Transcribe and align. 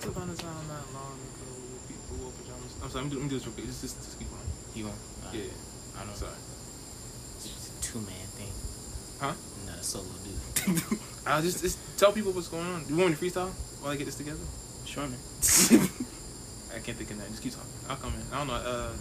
Once 0.00 0.16
upon 0.16 0.30
a 0.30 0.34
time, 0.34 0.64
not 0.68 0.80
long 0.96 1.12
ago, 1.12 1.52
people 1.86 2.16
wore 2.24 2.32
pajamas. 2.32 2.72
I'm 2.82 2.88
sorry, 2.90 3.04
I'm 3.04 3.10
doing 3.10 3.28
this 3.28 3.44
real 3.44 3.52
quick. 3.52 3.66
Just, 3.66 3.82
just, 3.82 3.96
just 4.00 4.18
keep 4.18 4.28
going. 4.30 4.48
You 4.74 4.84
going? 4.88 4.96
Uh, 4.96 5.30
Yeah, 5.36 5.52
I 5.96 5.98
don't 6.00 6.08
know. 6.08 6.14
sorry. 6.16 6.40
It's 7.36 7.68
a 7.68 7.82
two 7.84 7.98
man 8.00 8.26
thing. 8.40 8.48
Huh? 9.20 9.34
Not 9.68 9.78
a 9.78 9.84
solo 9.84 10.08
dude. 10.24 10.80
I'll 11.26 11.42
just, 11.42 11.60
just 11.60 11.76
tell 11.98 12.12
people 12.12 12.32
what's 12.32 12.48
going 12.48 12.64
on. 12.66 12.84
Do 12.84 12.94
you 12.94 12.96
want 13.00 13.10
me 13.10 13.16
to 13.16 13.20
freestyle 13.20 13.52
while 13.84 13.92
I 13.92 13.96
get 13.96 14.06
this 14.06 14.16
together? 14.16 14.40
sure, 14.86 15.04
man. 15.04 15.20
I 16.74 16.80
can't 16.80 16.96
think 16.96 17.10
of 17.10 17.18
that. 17.18 17.28
Just 17.28 17.42
keep 17.42 17.52
talking. 17.52 17.68
I'll 17.88 17.96
come 17.96 18.14
in. 18.14 18.22
I 18.32 18.38
don't 18.38 18.48
know. 18.48 18.54
Uh, 18.54 18.92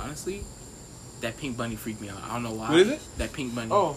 Honestly, 0.00 0.42
that 1.20 1.36
pink 1.36 1.56
bunny 1.56 1.76
freaked 1.76 2.00
me 2.00 2.08
out. 2.08 2.18
I 2.24 2.32
don't 2.34 2.42
know 2.42 2.52
why. 2.54 2.70
What 2.70 2.80
is 2.80 2.88
it? 2.88 3.00
That 3.18 3.32
pink 3.32 3.54
bunny. 3.54 3.68
oh, 3.70 3.96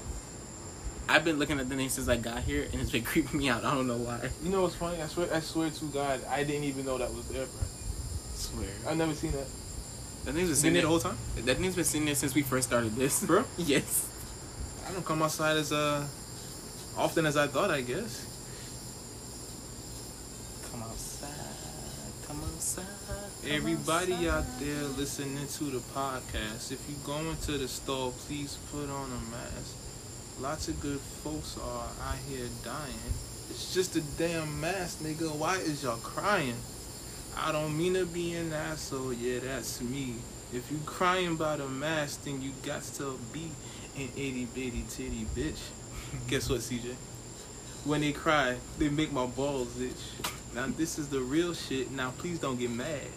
I've 1.07 1.23
been 1.23 1.37
looking 1.37 1.59
at 1.59 1.69
the 1.69 1.75
name 1.75 1.89
since 1.89 2.07
I 2.07 2.17
got 2.17 2.43
here, 2.43 2.63
and 2.71 2.81
it's 2.81 2.91
been 2.91 3.03
creeping 3.11 3.39
me 3.39 3.49
out. 3.49 3.63
I 3.63 3.73
don't 3.73 3.87
know 3.87 3.97
why. 3.97 4.29
you 4.43 4.49
know 4.49 4.61
what's 4.63 4.75
funny? 4.75 5.01
I 5.01 5.07
swear, 5.07 5.27
I 5.33 5.39
swear 5.39 5.69
to 5.69 5.85
God, 5.85 6.19
I 6.29 6.43
didn't 6.43 6.63
even 6.63 6.85
know 6.85 6.97
that 6.97 7.13
was 7.13 7.27
there, 7.27 7.45
bro. 7.45 7.61
swear. 8.35 8.69
I've 8.87 8.97
never 8.97 9.13
seen 9.13 9.31
that. 9.31 9.47
That 10.25 10.33
name's 10.33 10.49
been 10.49 10.55
sitting 10.55 10.73
there 10.73 10.81
the 10.81 10.87
whole 10.87 10.99
time, 10.99 11.17
That 11.37 11.59
name's 11.59 11.75
been 11.75 11.83
sitting 11.85 12.05
there 12.05 12.15
since 12.15 12.33
we 12.33 12.41
first 12.41 12.67
started 12.67 12.95
this, 12.95 13.23
bro. 13.23 13.43
yes. 13.57 14.09
I 14.87 14.91
don't 14.91 15.05
come 15.05 15.21
outside 15.21 15.57
as 15.57 15.71
uh 15.71 16.05
often 16.97 17.25
as 17.27 17.37
I 17.37 17.45
thought. 17.47 17.69
I 17.69 17.81
guess. 17.81 18.25
Come 20.71 20.81
outside. 20.81 21.29
Come 22.27 22.41
outside. 22.43 22.85
come 23.43 23.51
Everybody 23.51 24.27
out 24.27 24.45
there 24.59 24.83
listening 24.97 25.45
to 25.47 25.63
the 25.65 25.79
podcast, 25.93 26.71
if 26.71 26.81
you 26.89 26.95
go 27.03 27.17
into 27.17 27.57
the 27.59 27.67
store, 27.67 28.11
please 28.25 28.57
put 28.71 28.89
on 28.89 29.11
a 29.11 29.31
mask. 29.31 29.75
Lots 30.41 30.67
of 30.67 30.81
good 30.81 30.99
folks 30.99 31.57
are 31.57 31.87
out 32.05 32.17
here 32.27 32.47
dying. 32.61 33.13
It's 33.49 33.73
just 33.73 33.95
a 33.95 34.01
damn 34.17 34.59
mask, 34.59 34.99
nigga. 34.99 35.33
Why 35.33 35.55
is 35.55 35.83
y'all 35.83 35.95
crying? 35.95 36.57
I 37.37 37.53
don't 37.53 37.77
mean 37.77 37.93
to 37.93 38.05
be 38.05 38.33
an 38.33 38.51
asshole, 38.51 39.13
yeah, 39.13 39.39
that's 39.39 39.79
me. 39.79 40.15
If 40.53 40.69
you 40.69 40.79
crying 40.85 41.31
about 41.31 41.61
a 41.61 41.69
mask, 41.69 42.25
then 42.25 42.41
you 42.41 42.51
got 42.65 42.83
to 42.95 43.17
be 43.31 43.49
an 43.95 44.09
itty 44.17 44.45
bitty 44.53 44.83
titty 44.89 45.25
bitch. 45.33 45.69
Guess 46.27 46.49
what, 46.49 46.59
CJ? 46.59 46.95
When 47.85 48.01
they 48.01 48.11
cry, 48.11 48.57
they 48.77 48.89
make 48.89 49.13
my 49.13 49.27
balls 49.27 49.79
itch. 49.79 50.31
Now 50.53 50.67
this 50.67 50.99
is 50.99 51.07
the 51.07 51.21
real 51.21 51.53
shit. 51.53 51.91
Now 51.91 52.11
please 52.17 52.39
don't 52.39 52.59
get 52.59 52.71
mad. 52.71 53.07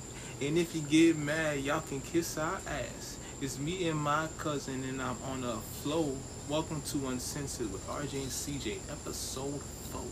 And 0.41 0.57
if 0.57 0.73
you 0.73 0.83
get 0.83 1.17
mad, 1.17 1.59
y'all 1.61 1.81
can 1.81 2.01
kiss 2.01 2.39
our 2.39 2.61
ass. 2.69 3.19
It's 3.41 3.59
me 3.59 3.89
and 3.89 3.99
my 3.99 4.29
cousin, 4.39 4.85
and 4.85 5.03
I'm 5.03 5.17
on 5.25 5.43
a 5.43 5.57
flow. 5.83 6.17
Welcome 6.49 6.81
to 6.83 7.09
Uncensored 7.09 7.73
with 7.73 7.87
RJ 7.89 8.15
and 8.15 8.31
CJ, 8.31 8.79
episode 8.91 9.61
four. 9.91 10.03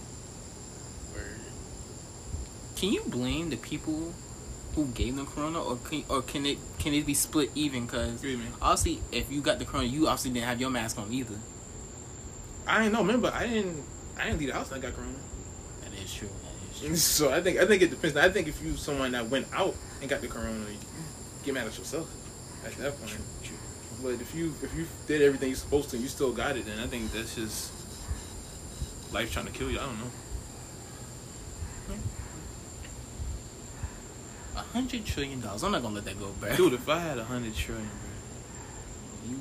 Can 2.76 2.92
you 2.92 3.02
blame 3.06 3.48
the 3.48 3.56
people 3.56 4.12
who 4.74 4.86
gave 4.88 5.16
them 5.16 5.26
corona, 5.26 5.62
or 5.62 5.76
can, 5.76 6.04
or 6.10 6.20
can 6.20 6.44
it 6.44 6.58
can 6.78 6.92
it 6.92 7.06
be 7.06 7.14
split 7.14 7.50
even? 7.54 7.86
Cause 7.86 8.12
What 8.12 8.22
do 8.22 8.28
you 8.28 8.38
mean? 8.38 8.48
obviously, 8.60 9.00
if 9.12 9.32
you 9.32 9.40
got 9.40 9.58
the 9.58 9.64
corona, 9.64 9.86
you 9.86 10.08
obviously 10.08 10.32
didn't 10.32 10.46
have 10.46 10.60
your 10.60 10.68
mask 10.70 10.98
on 10.98 11.10
either. 11.10 11.36
I 12.66 12.80
didn't 12.82 12.92
know. 12.92 13.00
Remember, 13.00 13.32
I 13.34 13.46
didn't. 13.46 13.82
I 14.18 14.24
didn't 14.24 14.40
leave 14.40 14.48
the 14.48 14.54
house. 14.54 14.72
I 14.72 14.78
got 14.78 14.94
corona. 14.94 15.16
That 15.82 15.94
is 15.94 16.12
true. 16.12 16.28
That 16.28 16.74
is 16.74 16.80
true. 16.80 16.96
So 16.96 17.32
I 17.32 17.40
think 17.40 17.58
I 17.58 17.66
think 17.66 17.80
it 17.80 17.88
depends. 17.90 18.16
I 18.16 18.28
think 18.28 18.48
if 18.48 18.62
you 18.62 18.76
someone 18.76 19.12
that 19.12 19.28
went 19.30 19.46
out 19.54 19.74
and 20.02 20.10
got 20.10 20.20
the 20.20 20.28
corona, 20.28 20.58
you 20.68 20.76
get 21.44 21.54
mad 21.54 21.66
at 21.66 21.78
yourself 21.78 22.10
at 22.66 22.72
that 22.76 22.98
point. 22.98 23.16
But 24.02 24.20
if 24.20 24.34
you 24.34 24.52
if 24.62 24.74
you 24.76 24.86
did 25.06 25.22
everything 25.22 25.48
you're 25.48 25.56
supposed 25.56 25.90
to 25.90 25.96
and 25.96 26.02
you 26.02 26.08
still 26.08 26.32
got 26.32 26.56
it, 26.56 26.66
then 26.66 26.78
I 26.78 26.86
think 26.86 27.12
that's 27.12 27.34
just 27.34 27.72
life 29.12 29.32
trying 29.32 29.46
to 29.46 29.52
kill 29.52 29.70
you. 29.70 29.78
I 29.78 29.86
don't 29.86 29.98
know. 29.98 30.10
A 34.56 34.60
hundred 34.60 35.04
trillion 35.04 35.40
dollars. 35.40 35.62
I'm 35.62 35.72
not 35.72 35.82
gonna 35.82 35.94
let 35.94 36.04
that 36.04 36.18
go, 36.18 36.28
bro. 36.40 36.54
Dude, 36.56 36.74
if 36.74 36.88
I 36.88 36.98
had 36.98 37.18
a 37.18 37.24
hundred 37.24 37.54
trillion, 37.54 37.88
bro, 37.88 39.30
you 39.30 39.38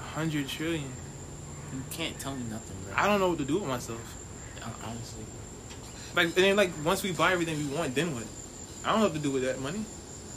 a 0.00 0.02
hundred 0.02 0.48
trillion, 0.48 0.92
you 1.72 1.82
can't 1.90 2.18
tell 2.18 2.34
me 2.34 2.44
nothing, 2.50 2.76
bro. 2.84 2.94
I 2.96 3.06
don't 3.06 3.20
know 3.20 3.30
what 3.30 3.38
to 3.38 3.44
do 3.44 3.58
with 3.58 3.68
myself. 3.68 4.00
Honestly. 4.84 5.24
Like, 6.14 6.26
and 6.26 6.34
then 6.34 6.56
like 6.56 6.70
once 6.84 7.02
we 7.02 7.12
buy 7.12 7.32
everything 7.32 7.58
we 7.58 7.76
want, 7.76 7.94
then 7.94 8.14
what? 8.14 8.24
I 8.84 8.90
don't 8.92 9.00
know 9.00 9.06
what 9.06 9.14
to 9.14 9.20
do 9.20 9.30
with 9.30 9.42
that 9.42 9.60
money. 9.60 9.84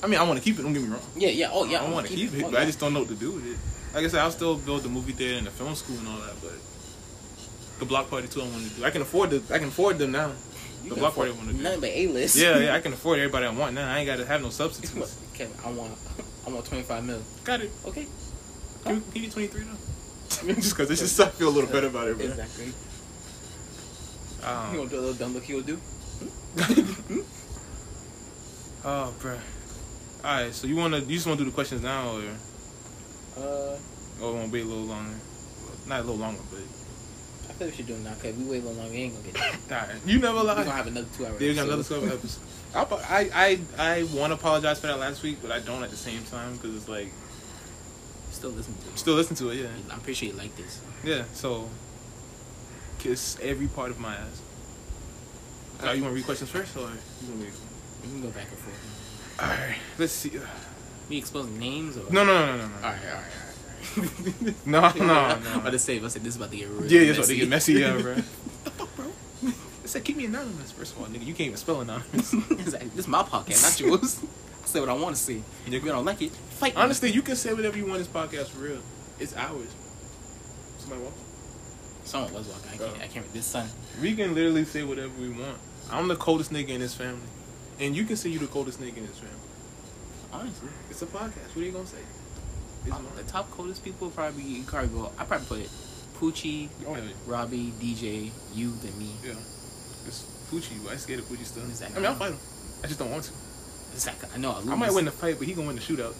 I 0.04 0.08
mean, 0.08 0.20
I 0.20 0.24
want 0.24 0.38
to 0.40 0.44
keep 0.44 0.60
it. 0.60 0.62
Don't 0.64 0.74
get 0.74 0.82
me 0.84 0.90
wrong. 0.90 1.02
Yeah, 1.16 1.30
yeah. 1.30 1.50
Oh, 1.52 1.66
yeah. 1.66 1.84
I 1.84 1.90
want 1.90 2.08
to 2.08 2.14
keep 2.14 2.34
it, 2.34 2.44
Oh, 2.44 2.52
but 2.52 2.62
I 2.62 2.66
just 2.66 2.80
don't 2.80 2.94
know 2.94 3.00
what 3.00 3.10
to 3.10 3.16
do 3.16 3.32
with 3.32 3.48
it. 3.48 3.58
Like 3.96 4.06
I 4.06 4.08
said, 4.10 4.20
I'll 4.22 4.32
still 4.32 4.56
build 4.58 4.84
the 4.84 4.90
movie 4.90 5.12
theater 5.14 5.38
and 5.38 5.48
the 5.48 5.52
film 5.52 5.74
school 5.76 5.98
and 5.98 6.08
all 6.08 6.18
that, 6.20 6.36
but 6.42 6.54
the 7.80 7.86
block 7.86 8.10
party 8.10 8.28
too. 8.28 8.42
I 8.42 8.44
want 8.44 8.64
to 8.68 8.70
do. 8.76 8.86
I 8.86 8.90
can 8.92 9.02
afford 9.02 9.32
the. 9.32 9.42
I 9.54 9.58
can 9.60 9.70
afford 9.70 9.98
them 9.98 10.12
now. 10.12 10.32
You 10.84 10.92
the 10.92 10.96
block 10.98 11.16
party 11.16 11.32
I 11.32 11.36
want 11.36 11.48
to 11.50 11.54
do. 11.56 11.64
Nothing 11.64 11.82
but 11.82 11.90
A 11.90 12.08
list. 12.08 12.36
Yeah, 12.38 12.58
yeah, 12.60 12.76
I 12.76 12.80
can 12.86 12.94
afford 12.94 13.18
everybody 13.20 13.46
I 13.48 13.50
want 13.52 13.74
now. 13.74 13.92
I 13.92 14.00
ain't 14.00 14.06
got 14.08 14.18
to 14.18 14.26
have 14.26 14.42
no 14.42 14.50
substitutes. 14.50 15.18
Kevin, 15.34 15.56
I 15.66 15.72
want, 15.72 15.94
I 16.48 16.50
want 16.52 16.66
25 16.66 17.04
mil. 17.06 17.22
got 17.44 17.62
it. 17.62 17.72
Okay. 17.86 18.06
Can 18.84 18.96
you, 19.14 19.22
can 19.22 19.32
23 19.32 19.62
though? 19.64 20.54
just 20.54 20.72
because 20.76 20.92
it's 20.92 21.02
just 21.02 21.20
I 21.20 21.30
feel 21.30 21.50
a 21.50 21.56
little 21.56 21.70
better 21.70 21.88
about 21.88 22.08
it, 22.08 22.18
bro. 22.18 22.28
Exactly. 22.28 22.66
You 22.66 22.74
Um, 24.48 24.78
want 24.78 24.90
to 24.92 24.96
do 24.96 25.00
a 25.00 25.04
little 25.04 25.16
dumb 25.16 25.34
look 25.34 25.44
he'll 25.44 25.62
do? 25.62 25.80
oh, 28.86 29.14
bro. 29.20 29.38
All 30.24 30.32
right, 30.44 30.54
so 30.54 30.68
you 30.68 30.76
wanna 30.76 31.00
you 31.00 31.16
just 31.16 31.26
wanna 31.28 31.38
do 31.40 31.46
the 31.46 31.52
questions 31.52 31.82
now, 31.84 32.10
or 32.18 32.22
Uh, 33.42 33.78
or 34.22 34.42
to 34.44 34.50
wait 34.52 34.64
a 34.64 34.66
little 34.66 34.84
longer? 34.86 35.16
Not 35.88 36.00
a 36.00 36.04
little 36.04 36.18
longer, 36.18 36.42
but 36.52 36.60
I 37.50 37.54
feel 37.54 37.68
we 37.68 37.74
should 37.74 37.88
do 37.88 37.94
it 37.94 38.00
now 38.02 38.14
because 38.16 38.36
we 38.36 38.44
wait 38.46 38.64
a 38.64 38.66
little 38.68 38.74
longer. 38.82 38.92
We 38.92 38.98
ain't 39.04 39.14
gonna 39.14 39.32
get 39.32 39.36
it. 39.36 39.72
all 39.72 39.78
right. 39.78 39.90
You 40.06 40.20
never 40.20 40.38
lie. 40.38 40.44
Lie. 40.54 40.64
gonna 40.64 40.72
have 40.72 40.88
another 40.88 41.08
two 41.16 41.26
hours. 41.26 41.40
Yeah, 41.42 41.50
we 41.50 41.56
got 41.56 41.68
another 41.68 41.84
12 41.84 42.04
episodes. 42.12 42.40
I, 42.76 42.82
I, 43.10 43.30
I, 43.34 43.60
I 44.00 44.04
want 44.04 44.32
to 44.32 44.36
apologize 44.36 44.80
for 44.82 44.88
that 44.88 45.00
last 45.00 45.24
week, 45.24 45.38
but 45.42 45.52
I 45.52 45.60
don't 45.62 45.82
at 45.84 45.90
the 45.90 45.96
same 45.96 46.24
time 46.26 46.58
because 46.58 46.76
it's 46.76 46.90
like 46.90 47.08
Still 48.32 48.50
listen 48.52 48.74
to 48.76 48.88
it. 48.90 49.00
still 49.00 49.16
listen 49.16 49.36
to 49.38 49.50
it. 49.50 49.56
Yeah, 49.62 49.68
I'm 49.90 50.00
pretty 50.02 50.14
sure 50.14 50.28
you 50.30 50.36
like 50.36 50.56
this. 50.58 50.82
yeah. 51.04 51.24
So 51.34 51.70
kiss 53.00 53.38
every 53.42 53.68
part 53.68 53.90
of 53.92 54.00
my 54.00 54.14
ass. 54.16 54.42
Uh, 55.82 55.92
you 55.92 56.02
want 56.02 56.12
to 56.12 56.16
read 56.16 56.26
questions 56.26 56.50
first, 56.50 56.76
or 56.76 56.82
you 56.82 56.88
want 57.30 57.40
me? 57.40 57.48
We 58.04 58.10
can 58.10 58.22
go 58.22 58.30
back 58.30 58.48
and 58.50 58.58
forth. 58.58 58.97
All 59.40 59.48
right, 59.48 59.78
let's 59.98 60.14
see. 60.14 60.38
Uh, 60.38 60.42
we 61.10 61.18
exposing 61.18 61.58
names 61.60 61.98
or 61.98 62.12
No, 62.12 62.26
no, 62.26 62.34
no, 62.34 62.46
no, 62.46 62.58
no, 62.58 62.68
no. 62.68 62.76
All 62.76 62.82
right, 62.82 62.84
all 62.84 62.92
right, 62.92 63.04
all 63.06 64.44
right. 64.44 64.56
No, 64.66 65.06
no, 65.06 65.14
I'm 65.14 65.60
about 65.60 65.72
to 65.72 65.80
say, 65.80 66.00
let's 66.00 66.14
say 66.16 66.20
this 66.20 66.30
is 66.30 66.36
about 66.38 66.52
to 66.52 66.58
get 66.58 66.70
real. 66.70 66.92
Yeah, 66.92 67.02
yeah, 67.02 67.14
so 67.14 67.22
they 67.22 67.38
get 67.38 67.48
messy, 67.50 67.74
yeah, 67.74 67.98
bro. 68.02 68.16
the 68.16 68.22
fuck, 68.72 68.96
bro? 68.96 69.06
It 69.44 69.54
said 69.86 70.04
keep 70.04 70.18
me 70.18 70.26
anonymous. 70.26 70.72
First 70.72 70.96
of 70.96 71.02
all, 71.02 71.08
nigga, 71.08 71.26
you 71.26 71.34
can't 71.34 71.48
even 71.48 71.58
spell 71.58 71.82
anonymous. 71.82 72.34
Exactly. 72.52 72.90
This 72.90 73.00
is 73.00 73.08
my 73.08 73.24
podcast, 73.24 73.64
not 73.64 73.80
yours. 73.80 74.20
I 74.64 74.68
say 74.68 74.80
what 74.82 74.90
I 74.90 74.94
want 74.94 75.16
to 75.16 75.22
say. 75.22 75.42
If 75.66 75.72
you 75.74 75.80
don't 75.80 76.04
like 76.04 76.22
it, 76.22 76.32
fight. 76.32 76.76
me. 76.76 76.82
Honestly, 76.82 77.12
you 77.12 77.22
can 77.22 77.36
say 77.36 77.54
whatever 77.54 77.78
you 77.78 77.86
want. 77.86 78.00
This 78.00 78.08
podcast 78.08 78.48
for 78.48 78.60
real. 78.60 78.82
It's 79.20 79.36
ours. 79.36 79.70
Somebody 80.80 81.02
walk. 81.04 81.14
someone 82.04 82.34
was 82.34 82.48
walking. 82.48 82.72
I 82.74 82.78
can't. 82.78 83.02
I 83.04 83.08
can't. 83.08 83.34
This 83.34 83.46
son. 83.46 83.70
We 84.02 84.16
can 84.16 84.36
literally 84.36 84.66
say 84.66 84.84
whatever 84.84 85.14
we 85.20 85.30
want. 85.30 85.58
I'm 85.90 86.08
the 86.10 86.18
coldest 86.18 86.52
nigga 86.52 86.70
in 86.70 86.82
this 86.82 86.94
family, 86.96 87.22
and 87.80 87.96
you 87.96 88.06
can 88.06 88.16
say 88.16 88.30
you 88.30 88.40
the 88.40 88.48
coldest 88.48 88.80
nigga 88.82 88.98
in 88.98 89.06
this 89.08 89.18
family. 89.20 89.36
Honestly, 90.34 90.70
It's 90.90 91.02
a 91.02 91.06
podcast. 91.06 91.56
What 91.56 91.58
are 91.58 91.66
you 91.66 91.72
gonna 91.72 91.86
say? 91.88 91.98
It's 92.86 92.96
uh, 92.96 93.00
mine. 93.00 93.06
the 93.16 93.24
top 93.24 93.50
coldest 93.52 93.84
people 93.84 94.10
probably 94.10 94.44
be 94.44 94.64
Cargo. 94.66 95.12
I 95.18 95.24
probably 95.26 95.64
put 95.64 95.70
Poochie, 96.20 96.70
Oh 96.88 96.98
Robbie, 97.26 97.72
DJ, 97.80 98.32
you, 98.54 98.72
then 98.82 98.98
me. 98.98 99.12
yeah. 99.24 99.32
It's 100.06 100.26
Poochie, 100.52 100.84
but 100.84 100.94
I 100.94 100.98
scared 100.98 101.20
of 101.20 101.26
Poochie 101.26 101.46
still. 101.46 101.64
Exactly. 101.64 101.98
I 101.98 102.00
mean, 102.00 102.10
I'll 102.10 102.16
fight 102.18 102.32
him. 102.32 102.40
I 102.84 102.88
just 102.88 103.00
don't 103.00 103.12
want 103.12 103.24
to. 103.24 103.32
Exactly. 103.94 104.30
I 104.34 104.38
know. 104.38 104.52
I. 104.52 104.72
I 104.72 104.76
might 104.76 104.94
win 104.94 105.06
the 105.06 105.12
fight, 105.12 105.38
but 105.38 105.48
he 105.48 105.54
gonna 105.54 105.68
win 105.68 105.76
the 105.76 105.82
shootout. 105.82 106.14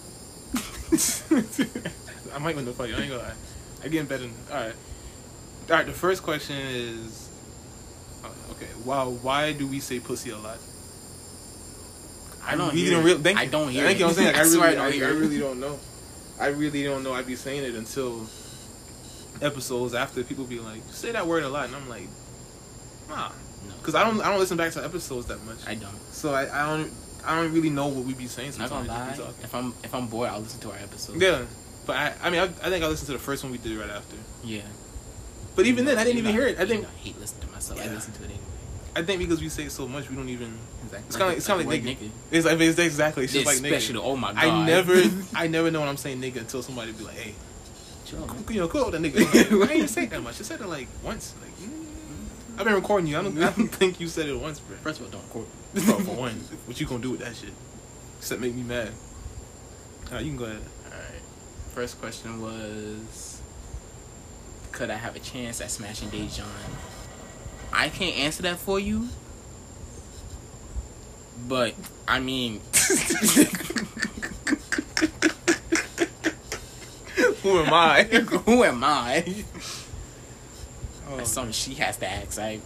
I 2.34 2.40
might 2.40 2.56
win 2.56 2.66
the 2.66 2.74
fight. 2.74 2.94
I 2.94 3.00
ain't 3.02 3.10
gonna 3.10 3.24
lie. 3.24 3.34
I 3.84 3.88
getting 3.88 4.08
better. 4.08 4.24
Than, 4.24 4.34
all 4.52 4.56
right. 4.56 4.74
All 5.70 5.76
right. 5.76 5.86
The 5.86 5.92
first 5.94 6.24
question 6.24 6.56
is, 6.58 7.30
oh, 8.24 8.32
okay. 8.52 8.68
Wow. 8.86 9.10
Why 9.10 9.54
do 9.54 9.68
we 9.68 9.80
say 9.80 10.00
pussy 10.00 10.30
a 10.32 10.38
lot? 10.38 10.58
I 12.48 12.56
don't 12.56 12.74
hear 12.74 12.92
don't 12.92 13.04
really. 13.04 13.22
Thank 13.22 13.38
I 13.40 13.44
you. 13.44 13.50
don't 13.52 13.70
hear 13.70 13.84
Thank 13.86 13.98
it. 13.98 14.00
you. 14.02 14.08
I'm 14.08 14.14
saying. 14.14 14.28
Like, 14.28 14.36
I, 14.36 14.40
I 14.42 14.44
really, 14.44 14.62
I 14.62 14.70
I, 14.70 14.76
don't 14.76 14.94
hear 14.94 15.08
I 15.08 15.10
really 15.12 15.40
don't 15.40 15.60
know. 15.60 15.80
I 16.40 16.48
really 16.48 16.84
don't 16.84 17.04
know. 17.04 17.14
I'd 17.14 17.26
be 17.28 17.36
saying 17.36 17.64
it 17.64 17.76
until 17.76 18.28
episodes 19.42 19.94
after 19.94 20.24
people 20.24 20.46
be 20.46 20.60
like, 20.60 20.78
"You 20.78 20.94
say 20.94 21.12
that 21.12 21.28
word 21.28 21.44
a 21.44 21.50
lot," 21.50 21.66
and 21.66 21.76
I'm 21.76 21.90
like, 21.90 22.08
nah, 23.10 23.30
No, 23.68 23.74
because 23.80 23.96
I 23.96 24.04
don't. 24.04 24.22
I 24.22 24.30
don't 24.30 24.40
listen 24.40 24.58
back 24.58 24.72
to 24.74 24.84
episodes 24.84 25.28
that 25.28 25.44
much. 25.46 25.58
I 25.68 25.76
don't. 25.76 25.96
So 26.12 26.34
I, 26.34 26.44
I 26.64 26.78
don't. 26.78 26.92
I 27.26 27.36
don't 27.42 27.52
really 27.54 27.70
know 27.70 27.88
what 27.88 28.06
we 28.06 28.14
be 28.14 28.28
saying 28.28 28.54
Not 28.58 28.70
gonna 28.70 28.88
lie. 28.88 29.18
If 29.44 29.54
I'm 29.54 29.74
if 29.84 29.94
I'm 29.94 30.08
bored, 30.08 30.30
I'll 30.30 30.40
listen 30.40 30.60
to 30.62 30.72
our 30.72 30.78
episode. 30.78 31.22
Yeah, 31.22 31.44
but 31.86 31.96
I, 31.98 32.14
I 32.24 32.30
mean, 32.30 32.40
I, 32.40 32.44
I 32.46 32.70
think 32.70 32.84
I 32.84 32.88
listened 32.88 33.08
to 33.08 33.14
the 33.14 33.20
first 33.20 33.44
one 33.44 33.52
we 33.52 33.58
did 33.58 33.78
right 33.78 33.90
after. 33.90 34.16
Yeah. 34.44 34.62
But 35.56 35.66
even 35.66 35.86
then, 35.86 35.98
I 35.98 36.04
didn't 36.04 36.20
even 36.20 36.36
know- 36.36 36.40
hear 36.42 36.48
it. 36.50 36.60
I 36.60 36.62
you 36.62 36.68
think, 36.68 36.84
know, 36.84 36.90
I 36.90 36.98
hate 37.00 37.20
listening 37.20 37.48
to 37.48 37.54
myself. 37.54 37.82
I 37.82 37.88
listen 37.88 38.14
to 38.14 38.22
it 38.22 38.26
anyway. 38.26 38.40
I 38.98 39.04
think 39.04 39.20
because 39.20 39.42
we 39.42 39.50
say 39.50 39.68
so 39.70 39.88
much, 39.88 40.10
we 40.10 40.16
don't 40.16 40.30
even. 40.30 40.58
Exactly. 40.84 41.08
It's 41.08 41.16
kind 41.16 41.32
of, 41.32 41.38
it's 41.38 41.48
kind 41.48 41.62
of 41.62 41.68
like, 41.68 41.84
the 41.84 41.96
nigga. 41.96 42.02
word 42.02 42.12
It's 42.32 42.46
like, 42.48 42.60
it's 42.60 42.80
exactly. 42.80 43.24
It's 43.26 43.34
just 43.34 43.46
like 43.46 43.58
nigga. 43.58 44.00
oh 44.02 44.16
my 44.18 44.34
god. 44.34 44.44
I 44.44 44.66
never, 44.66 45.02
I 45.36 45.48
never 45.48 45.70
know 45.70 45.82
when 45.82 45.90
I'm 45.90 45.98
saying 45.98 46.20
nigga 46.20 46.38
until 46.38 46.64
somebody 46.64 46.94
be 46.94 47.04
like, 47.04 47.16
hey, 47.16 47.36
Chill, 48.06 48.28
you 48.50 48.62
know, 48.62 48.68
cool 48.68 48.90
that 48.90 49.02
nigga. 49.02 49.68
I 49.70 49.74
ain't 49.74 49.90
say 49.90 50.08
that 50.08 50.24
much. 50.24 50.40
I 50.40 50.44
said 50.44 50.62
it 50.62 50.68
like 50.68 50.88
once. 51.04 51.36
Like, 51.42 51.52
mm, 51.58 52.58
I've 52.58 52.66
been 52.66 52.74
recording 52.74 53.06
you. 53.08 53.20
I 53.20 53.22
don't, 53.22 53.38
I 53.38 53.52
don't 53.52 53.68
think 53.80 54.00
you 54.00 54.08
said 54.08 54.28
it 54.28 54.40
once, 54.40 54.60
bro. 54.60 54.78
First 54.78 55.00
of 55.00 55.06
all, 55.06 55.12
don't 55.12 55.24
record. 55.28 55.46
Bro, 55.74 56.00
for 56.00 56.16
one, 56.16 56.34
what 56.66 56.80
you 56.80 56.88
gonna 56.88 57.04
do 57.04 57.12
with 57.12 57.20
that 57.20 57.36
shit? 57.36 57.52
Except 58.18 58.42
make 58.42 58.56
me 58.56 58.64
mad. 58.64 58.94
Alright, 60.08 60.24
you 60.24 60.32
can 60.32 60.38
go 60.38 60.46
ahead. 60.46 60.62
Alright. 60.86 61.22
First 61.76 62.00
question 62.00 62.42
was 62.42 63.42
Could 64.72 64.90
I 64.90 64.96
have 64.96 65.16
a 65.16 65.20
chance 65.20 65.62
at 65.62 65.70
smashing 65.70 66.10
Dejan? 66.10 66.46
I 67.74 67.90
can't 67.90 68.16
answer 68.18 68.44
that 68.44 68.58
for 68.60 68.80
you. 68.80 69.08
But 71.48 71.74
I 72.08 72.20
mean 72.20 72.62
Who 77.44 77.60
am 77.60 77.74
I? 77.74 78.04
who 78.46 78.64
am 78.64 78.84
I? 78.84 79.24
Oh, 81.10 81.18
That's 81.18 81.32
something 81.32 81.54
she 81.54 81.76
has 81.76 81.98
to 81.98 82.08
ask. 82.10 82.38
I 82.40 82.54
you 82.54 82.62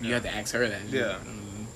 Yeah. 0.00 0.14
have 0.14 0.22
to 0.22 0.34
ask 0.34 0.54
her 0.54 0.66
that. 0.68 0.82
Yeah. 0.88 1.18
Mm, 1.24 1.66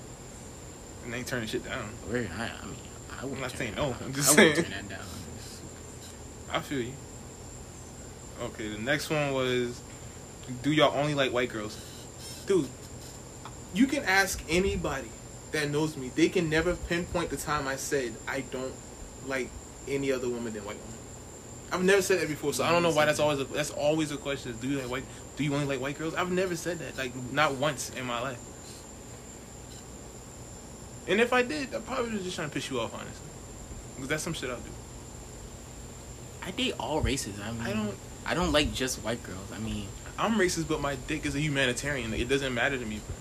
and 1.05 1.13
they 1.15 1.23
turning 1.23 1.49
shit 1.49 1.65
down. 1.65 1.89
Weird. 2.11 2.31
I, 2.39 2.45
I 2.63 2.65
mean 2.67 2.77
I 3.21 3.25
wouldn't 3.25 3.37
I'm 3.37 3.43
not 3.43 3.51
saying 3.57 3.75
no, 3.75 3.91
down. 3.91 3.97
I'm 4.05 4.13
just 4.15 4.31
I 4.31 4.35
saying. 4.35 4.55
turn 4.57 4.71
that 4.71 4.89
down. 4.89 4.99
I 6.53 6.61
feel 6.61 6.81
you. 6.81 6.93
Okay, 8.43 8.69
the 8.69 8.79
next 8.79 9.11
one 9.11 9.33
was 9.33 9.81
Do 10.63 10.73
y'all 10.73 10.97
only 10.99 11.15
like 11.15 11.33
white 11.33 11.49
girls? 11.51 11.77
Dude, 12.47 12.69
you 13.75 13.87
can 13.87 14.05
ask 14.05 14.43
anybody 14.49 15.09
that 15.53 15.71
knows 15.71 15.97
me. 15.97 16.11
They 16.15 16.29
can 16.29 16.49
never 16.49 16.77
pinpoint 16.77 17.31
the 17.31 17.37
time 17.37 17.67
I 17.67 17.77
said 17.77 18.15
I 18.27 18.41
don't 18.41 18.75
like 19.27 19.51
any 19.89 20.13
other 20.13 20.29
woman 20.29 20.53
than 20.53 20.65
white 20.65 20.77
women. 20.77 20.93
I've 21.73 21.83
never 21.83 22.03
said 22.03 22.21
that 22.21 22.29
before, 22.29 22.53
so 22.53 22.63
I 22.63 22.71
don't 22.71 22.83
know 22.83 22.93
why 22.93 23.07
that's 23.07 23.19
always 23.19 23.41
a, 23.41 23.45
that's 23.45 23.71
always 23.71 24.13
a 24.13 24.17
question. 24.17 24.57
Do 24.61 24.69
you 24.69 24.79
like 24.79 24.91
white? 24.91 25.05
Do 25.37 25.45
you 25.45 25.53
only 25.55 25.67
like 25.67 25.81
white 25.81 25.99
girls? 25.99 26.15
I've 26.15 26.31
never 26.31 26.55
said 26.55 26.79
that, 26.79 26.97
like 26.97 27.13
not 27.33 27.55
once 27.55 27.91
in 27.91 28.05
my 28.05 28.21
life. 28.21 28.39
And 31.09 31.21
if 31.21 31.33
I 31.33 31.43
did, 31.43 31.75
I 31.75 31.81
probably 31.81 32.13
was 32.13 32.23
just 32.23 32.37
trying 32.37 32.49
to 32.49 32.55
piss 32.55 32.71
you 32.71 32.81
off, 32.81 32.95
honestly, 32.95 33.27
because 33.95 34.09
that's 34.09 34.23
some 34.23 34.33
shit 34.33 34.51
I'll 34.51 34.57
do. 34.57 34.71
I 36.43 36.53
date 36.53 36.75
all 36.79 37.01
races. 37.01 37.41
I 37.41 37.51
mean 37.51 37.61
I 37.63 37.73
don't. 37.73 37.95
I 38.25 38.35
don't 38.35 38.53
like 38.53 38.73
just 38.73 39.03
white 39.03 39.23
girls. 39.25 39.51
I 39.53 39.59
mean 39.59 39.89
I'm 40.19 40.35
racist, 40.35 40.69
but 40.69 40.81
my 40.81 40.97
dick 41.07 41.27
is 41.27 41.35
a 41.35 41.41
humanitarian. 41.41 42.11
Like, 42.11 42.21
it 42.21 42.29
doesn't 42.29 42.55
matter 42.55 42.79
to 42.79 42.85
me, 42.87 43.01
bro. 43.07 43.17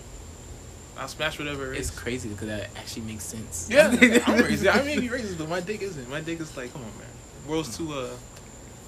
I'll 1.02 1.08
smash 1.10 1.38
whatever 1.38 1.74
it's 1.74 1.90
is. 1.92 2.00
crazy 2.00 2.30
because 2.30 2.48
that 2.48 2.70
actually 2.78 3.02
makes 3.04 3.24
sense. 3.26 3.68
Yeah, 3.70 3.88
I'm 3.92 3.98
racist. 3.98 4.74
I 4.74 4.82
may 4.84 4.98
be 5.00 5.10
racist, 5.10 5.38
but 5.38 5.50
my 5.50 5.60
dick 5.60 5.82
isn't. 5.82 6.10
My 6.10 6.22
dick 6.22 6.40
is 6.40 6.56
like, 6.56 6.72
come 6.72 6.84
on, 6.84 6.98
man. 6.98 7.08
World's 7.48 7.76
too 7.78 7.92
uh, 7.94 8.10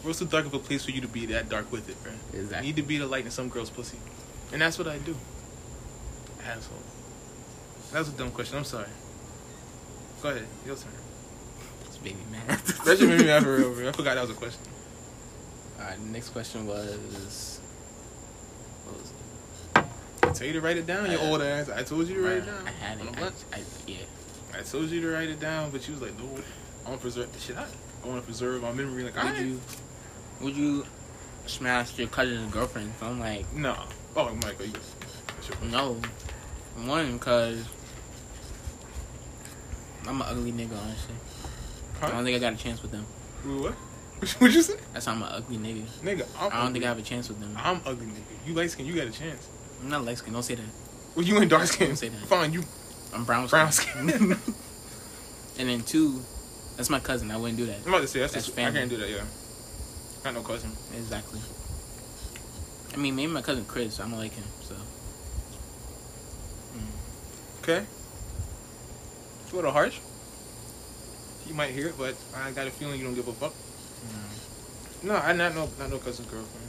world's 0.03 0.19
too 0.19 0.25
dark 0.25 0.45
of 0.45 0.53
a 0.53 0.59
place 0.59 0.85
for 0.85 0.91
you 0.91 1.01
to 1.01 1.07
be 1.07 1.25
that 1.27 1.49
dark 1.49 1.69
with 1.71 1.89
it, 1.89 2.01
bro. 2.01 2.13
You 2.33 2.39
Exactly. 2.41 2.67
need 2.67 2.75
to 2.77 2.81
be 2.83 2.97
the 2.97 3.05
light 3.07 3.25
in 3.25 3.31
some 3.31 3.49
girl's 3.49 3.69
pussy, 3.69 3.97
and 4.53 4.61
that's 4.61 4.77
what 4.79 4.87
I 4.87 4.99
do. 4.99 5.15
Asshole. 6.45 6.77
That 7.91 7.99
was 7.99 8.09
a 8.09 8.11
dumb 8.13 8.31
question. 8.31 8.57
I'm 8.57 8.63
sorry. 8.63 8.87
Go 10.23 10.29
ahead, 10.29 10.47
your 10.65 10.75
turn. 10.77 10.91
That's 11.83 11.97
baby 11.97 12.15
mad. 12.31 12.57
That 12.85 12.97
should 12.97 13.09
make 13.09 13.19
me 13.19 13.25
mad 13.25 13.43
for 13.43 13.57
real, 13.57 13.73
bro. 13.73 13.89
I 13.89 13.91
forgot 13.99 14.15
that 14.15 14.21
was 14.21 14.29
a 14.29 14.33
question. 14.33 14.61
Alright, 15.77 15.99
next 15.99 16.29
question 16.29 16.65
was. 16.65 17.59
I 20.27 20.33
tell 20.33 20.47
you 20.47 20.53
to 20.53 20.61
write 20.61 20.77
it 20.77 20.85
down, 20.85 21.09
you 21.09 21.17
old 21.17 21.41
ass. 21.41 21.69
I 21.69 21.83
told 21.83 22.07
you 22.07 22.15
to 22.15 22.21
write 22.21 22.37
it 22.37 22.45
down. 22.45 22.67
I 22.67 22.71
had 22.71 22.99
it. 22.99 23.07
I, 23.17 23.57
I, 23.57 23.61
yeah. 23.87 23.97
I 24.57 24.61
told 24.61 24.89
you 24.89 25.01
to 25.01 25.07
write 25.09 25.29
it 25.29 25.39
down, 25.39 25.71
but 25.71 25.87
you 25.87 25.93
was 25.93 26.01
like, 26.01 26.17
no, 26.19 26.25
I 26.85 26.89
want 26.89 26.99
to 26.99 27.03
preserve 27.03 27.31
the 27.31 27.39
shit. 27.39 27.57
I, 27.57 27.65
I 28.03 28.07
want 28.07 28.19
to 28.21 28.25
preserve 28.25 28.61
my 28.61 28.71
memory. 28.73 29.03
Like, 29.03 29.15
Would 29.15 29.25
I 29.25 29.39
you, 29.39 29.61
would 30.41 30.55
you 30.55 30.85
smash 31.45 31.97
your 31.97 32.07
cousin's 32.09 32.51
girlfriend? 32.53 32.93
So 32.99 33.05
I'm 33.07 33.19
like, 33.19 33.51
No. 33.53 33.75
Oh, 34.15 34.33
Michael, 34.35 34.65
you. 34.65 34.73
Your 35.47 35.71
no. 35.71 35.97
One, 36.85 37.13
because 37.13 37.65
I'm 40.07 40.21
an 40.21 40.27
ugly 40.27 40.51
nigga, 40.51 40.77
honestly. 40.77 41.15
I 42.01 42.11
don't 42.11 42.23
think 42.23 42.35
I 42.35 42.39
got 42.39 42.53
a 42.53 42.57
chance 42.57 42.81
with 42.81 42.91
them. 42.91 43.05
What? 43.43 43.73
What'd 44.39 44.55
you 44.55 44.61
say? 44.61 44.75
That's 44.93 45.05
why 45.05 45.13
I'm 45.13 45.21
an 45.21 45.29
ugly 45.31 45.57
nigga. 45.57 45.83
Nigga, 46.01 46.27
I'm 46.39 46.51
I 46.51 46.63
don't 46.63 46.73
think. 46.73 46.85
I 46.85 46.87
have 46.89 46.99
a 46.99 47.03
chance 47.03 47.29
with 47.29 47.39
them. 47.39 47.53
I'm 47.55 47.81
ugly, 47.85 48.07
nigga. 48.07 48.47
You 48.47 48.53
light 48.55 48.71
skin, 48.71 48.85
you 48.85 48.95
got 48.95 49.07
a 49.07 49.11
chance. 49.11 49.47
I'm 49.81 49.89
not 49.89 50.05
light 50.05 50.17
skin. 50.17 50.33
Don't 50.33 50.43
say 50.43 50.55
that. 50.55 50.65
Well, 51.15 51.25
you 51.25 51.39
ain't 51.39 51.49
dark 51.49 51.65
skin. 51.67 51.87
Don't 51.87 51.95
say 51.97 52.09
that. 52.09 52.19
Fine, 52.27 52.53
you 52.53 52.63
I'm 53.13 53.23
brown 53.25 53.47
brown 53.47 53.71
skin. 53.71 54.09
skin. 54.09 54.31
and 55.59 55.69
then 55.69 55.81
two, 55.81 56.21
that's 56.75 56.89
my 56.89 56.99
cousin. 56.99 57.31
I 57.31 57.37
wouldn't 57.37 57.57
do 57.57 57.65
that. 57.67 57.77
I'm 57.85 57.89
about 57.89 58.01
to 58.01 58.07
say, 58.07 58.19
that's, 58.19 58.33
That's 58.33 58.45
just, 58.47 58.57
I 58.59 58.71
can't 58.71 58.89
do 58.89 58.97
that, 58.97 59.09
yeah. 59.09 59.23
Got 60.23 60.33
no 60.33 60.41
cousin. 60.41 60.71
Exactly. 60.95 61.39
I 62.93 62.97
mean, 62.97 63.15
maybe 63.15 63.31
my 63.31 63.41
cousin 63.41 63.65
Chris. 63.65 63.99
I 63.99 64.03
don't 64.09 64.17
like 64.17 64.33
him, 64.33 64.43
so. 64.61 64.75
Okay? 67.63 67.85
It's 69.43 69.51
a 69.51 69.55
little 69.55 69.71
harsh. 69.71 69.99
You 71.47 71.53
might 71.53 71.71
hear 71.71 71.87
it, 71.87 71.97
but 71.97 72.15
I 72.35 72.51
got 72.51 72.67
a 72.67 72.71
feeling 72.71 72.99
you 72.99 73.05
don't 73.05 73.15
give 73.15 73.27
a 73.27 73.33
fuck. 73.33 73.51
mm. 73.51 75.03
No, 75.03 75.15
I 75.15 75.33
not 75.33 75.53
no 75.53 75.69
not 75.77 75.89
no 75.89 75.97
cousin's 75.97 76.27
girlfriend. 76.29 76.67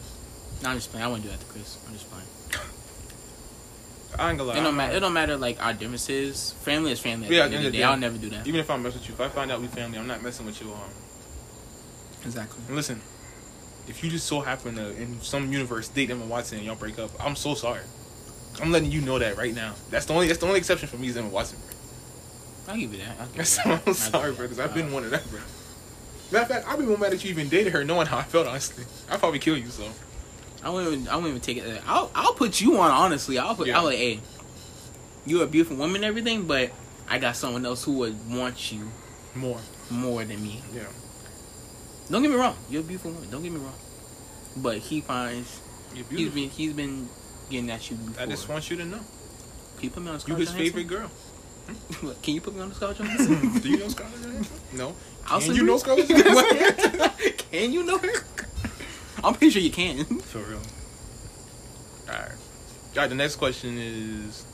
No, 0.63 0.71
I'm 0.71 0.77
just 0.77 0.91
playing. 0.91 1.05
I 1.05 1.09
wouldn't 1.09 1.25
do 1.25 1.31
that 1.31 1.41
to 1.41 1.47
Chris. 1.47 1.79
I'm 1.87 1.93
just 1.95 2.11
playing. 2.11 2.27
I 4.19 4.31
ain't 4.31 4.39
gonna 4.39 4.51
lie. 4.51 4.59
It 4.59 4.63
don't 4.63 4.77
matter. 4.77 4.97
It 4.97 5.01
don't 5.01 5.13
matter. 5.13 5.37
Like 5.37 5.63
our 5.65 5.73
differences. 5.75 6.53
Family 6.63 6.93
is 6.93 7.01
family. 7.01 7.27
At 7.27 7.33
Yeah, 7.33 7.49
the 7.49 7.57
end 7.57 7.67
of 7.67 7.73
the 7.73 7.79
day, 7.79 7.85
I'll 7.85 7.97
never 7.97 8.17
do 8.19 8.31
that. 8.31 8.47
Even 8.47 8.61
if 8.61 8.71
I 8.71 8.77
mess 8.77 8.95
with 8.95 9.07
you, 9.09 9.15
if 9.15 9.21
I 9.21 9.29
find 9.29 9.51
out 9.51 9.61
we 9.61 9.67
family, 9.67 9.99
I'm 9.99 10.07
not 10.07 10.23
messing 10.23 10.47
with 10.47 10.61
you. 10.63 10.73
Um, 10.73 10.79
Exactly. 12.25 12.61
and 12.67 12.77
listen, 12.77 13.01
if 13.87 14.03
you 14.03 14.11
just 14.11 14.27
so 14.27 14.41
happen 14.41 14.75
to 14.77 14.97
in 15.01 15.21
some 15.21 15.53
universe 15.53 15.89
date 15.89 16.11
Emma 16.11 16.25
Watson 16.25 16.59
and 16.59 16.67
y'all 16.67 16.77
break 16.77 16.99
up, 16.99 17.11
I'm 17.25 17.37
so 17.37 17.55
sorry. 17.55 17.83
I'm 18.61 18.73
letting 18.73 18.91
you 18.91 19.01
know 19.01 19.19
that 19.19 19.37
right 19.37 19.55
now. 19.55 19.75
That's 19.91 20.07
the 20.07 20.15
only 20.15 20.27
that's 20.27 20.41
the 20.41 20.47
only 20.47 20.59
exception 20.59 20.89
for 20.89 20.97
me 20.97 21.09
is 21.09 21.17
Emma 21.17 21.29
Watson. 21.29 21.59
Bro. 21.61 22.75
I'll 22.75 22.81
give 22.81 22.93
you 22.93 22.99
that. 23.01 23.17
i'll 23.21 23.27
give 23.29 23.37
you 23.37 23.43
that 23.65 23.83
i'm 23.87 23.95
sorry, 23.95 24.33
bro, 24.33 24.45
because 24.47 24.59
I've 24.59 24.75
been 24.75 24.93
one 24.93 25.05
of 25.05 25.11
them, 25.11 25.23
bro. 25.31 25.41
Matter 26.31 26.43
of 26.43 26.49
fact, 26.49 26.69
I'd 26.69 26.79
be 26.79 26.85
more 26.85 26.99
mad 26.99 27.13
that 27.13 27.25
you 27.25 27.31
even 27.31 27.49
dated 27.49 27.73
her, 27.73 27.85
knowing 27.85 28.07
how 28.07 28.19
I 28.19 28.23
felt. 28.25 28.47
Honestly, 28.47 28.85
I'd 29.11 29.19
probably 29.21 29.39
kill 29.39 29.57
you. 29.57 29.69
So 29.69 29.89
I 30.63 30.71
won't 30.71 30.87
even. 30.93 31.09
I 31.09 31.15
won't 31.17 31.29
even 31.29 31.41
take 31.41 31.59
it. 31.59 31.83
I'll. 31.87 32.11
I'll 32.15 32.35
put 32.35 32.61
you 32.61 32.79
on. 32.79 32.91
Honestly, 32.91 33.39
I'll 33.39 33.55
put. 33.55 33.69
Yeah. 33.69 33.79
I'll 33.79 33.85
like, 33.85 33.99
hey, 33.99 34.21
you're 35.27 35.45
a 35.45 35.47
beautiful 35.47 35.77
woman, 35.77 35.97
and 35.97 36.05
everything, 36.05 36.47
but 36.47 36.71
I 37.09 37.19
got 37.19 37.37
someone 37.37 37.65
else 37.65 37.85
who 37.85 37.93
would 37.99 38.17
want 38.31 38.73
you 38.73 38.91
more, 39.35 39.61
more 39.91 40.25
than 40.25 40.43
me. 40.43 40.63
yeah. 40.75 40.83
Don't 42.11 42.23
get 42.23 42.31
me 42.31 42.37
wrong. 42.37 42.57
You're 42.71 42.81
a 42.81 42.85
beautiful 42.85 43.13
woman. 43.13 43.31
Don't 43.31 43.43
get 43.43 43.53
me 43.53 43.61
wrong. 43.61 43.75
But 44.57 44.79
he 44.79 45.01
finds 45.03 45.61
You're 45.95 46.05
he's 46.07 46.17
beautiful. 46.31 46.41
been 46.41 46.51
he's 46.51 46.73
been 46.73 47.09
getting 47.51 47.71
at 47.71 47.91
you 47.91 47.97
before. 47.97 48.23
I 48.23 48.27
just 48.27 48.49
want 48.49 48.71
you 48.71 48.77
to 48.79 48.85
know, 48.85 49.01
Can 49.77 49.85
you 49.85 49.91
put 49.91 50.03
me 50.03 50.11
on 50.11 50.21
you 50.27 50.35
his 50.37 50.51
favorite 50.51 50.85
girl. 50.89 51.11
Johansson? 51.69 52.09
Hmm? 52.09 52.11
Can 52.23 52.35
you 52.35 52.41
put 52.41 52.55
me 52.57 52.63
on 52.63 52.71
the 52.71 52.75
Scarlett 52.75 52.97
Johansson? 52.99 53.61
Do 53.61 53.69
you 53.69 53.79
know 53.79 53.89
Scarlett 53.89 54.23
Johansson? 54.23 54.57
No. 54.73 54.95
I'll 55.27 55.39
Can 55.39 55.47
send 55.49 55.59
you 55.59 55.65
know 55.65 55.77
Scarlett 55.83 56.09
Johansson? 56.09 57.11
can 57.51 57.73
you 57.73 57.85
know 57.85 57.99
her? 57.99 58.09
I'm 59.25 59.35
pretty 59.35 59.51
sure 59.51 59.63
you 59.63 59.71
can. 59.71 60.05
For 60.05 60.39
real. 60.39 60.61
Alright. 62.09 62.33
Alright, 62.95 63.11
the 63.11 63.17
next 63.17 63.37
question 63.37 63.77
is. 63.77 64.45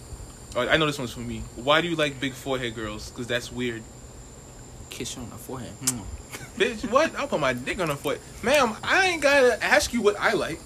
oh, 0.56 0.66
I 0.66 0.76
know 0.76 0.86
this 0.86 0.98
one's 0.98 1.12
for 1.12 1.20
me. 1.20 1.42
Why 1.56 1.80
do 1.80 1.88
you 1.88 1.96
like 1.96 2.18
big 2.18 2.32
forehead 2.32 2.74
girls? 2.74 3.10
Because 3.10 3.26
that's 3.26 3.52
weird. 3.52 3.82
Kiss 4.88 5.16
you 5.16 5.22
on 5.22 5.30
the 5.30 5.36
forehead. 5.36 5.72
Mm. 5.82 6.02
Bitch, 6.56 6.90
what? 6.90 7.14
I'll 7.16 7.28
put 7.28 7.40
my 7.40 7.52
dick 7.52 7.78
on 7.80 7.88
her 7.88 7.94
foot. 7.94 8.20
Ma'am, 8.42 8.74
I 8.82 9.06
ain't 9.08 9.22
gotta 9.22 9.62
ask 9.62 9.92
you 9.92 10.00
what 10.00 10.16
I 10.18 10.32
like. 10.32 10.58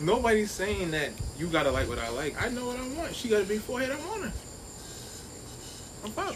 Nobody's 0.00 0.50
saying 0.50 0.90
that 0.90 1.10
you 1.38 1.46
gotta 1.46 1.70
like 1.70 1.88
what 1.88 1.98
I 1.98 2.08
like. 2.08 2.42
I 2.42 2.48
know 2.48 2.66
what 2.66 2.78
I 2.78 2.88
want. 2.98 3.14
She 3.14 3.28
got 3.28 3.42
a 3.42 3.44
big 3.44 3.60
forehead, 3.60 3.90
I 3.90 4.08
want 4.08 4.24
her. 4.24 4.32
I'm 6.04 6.10
fine. 6.10 6.34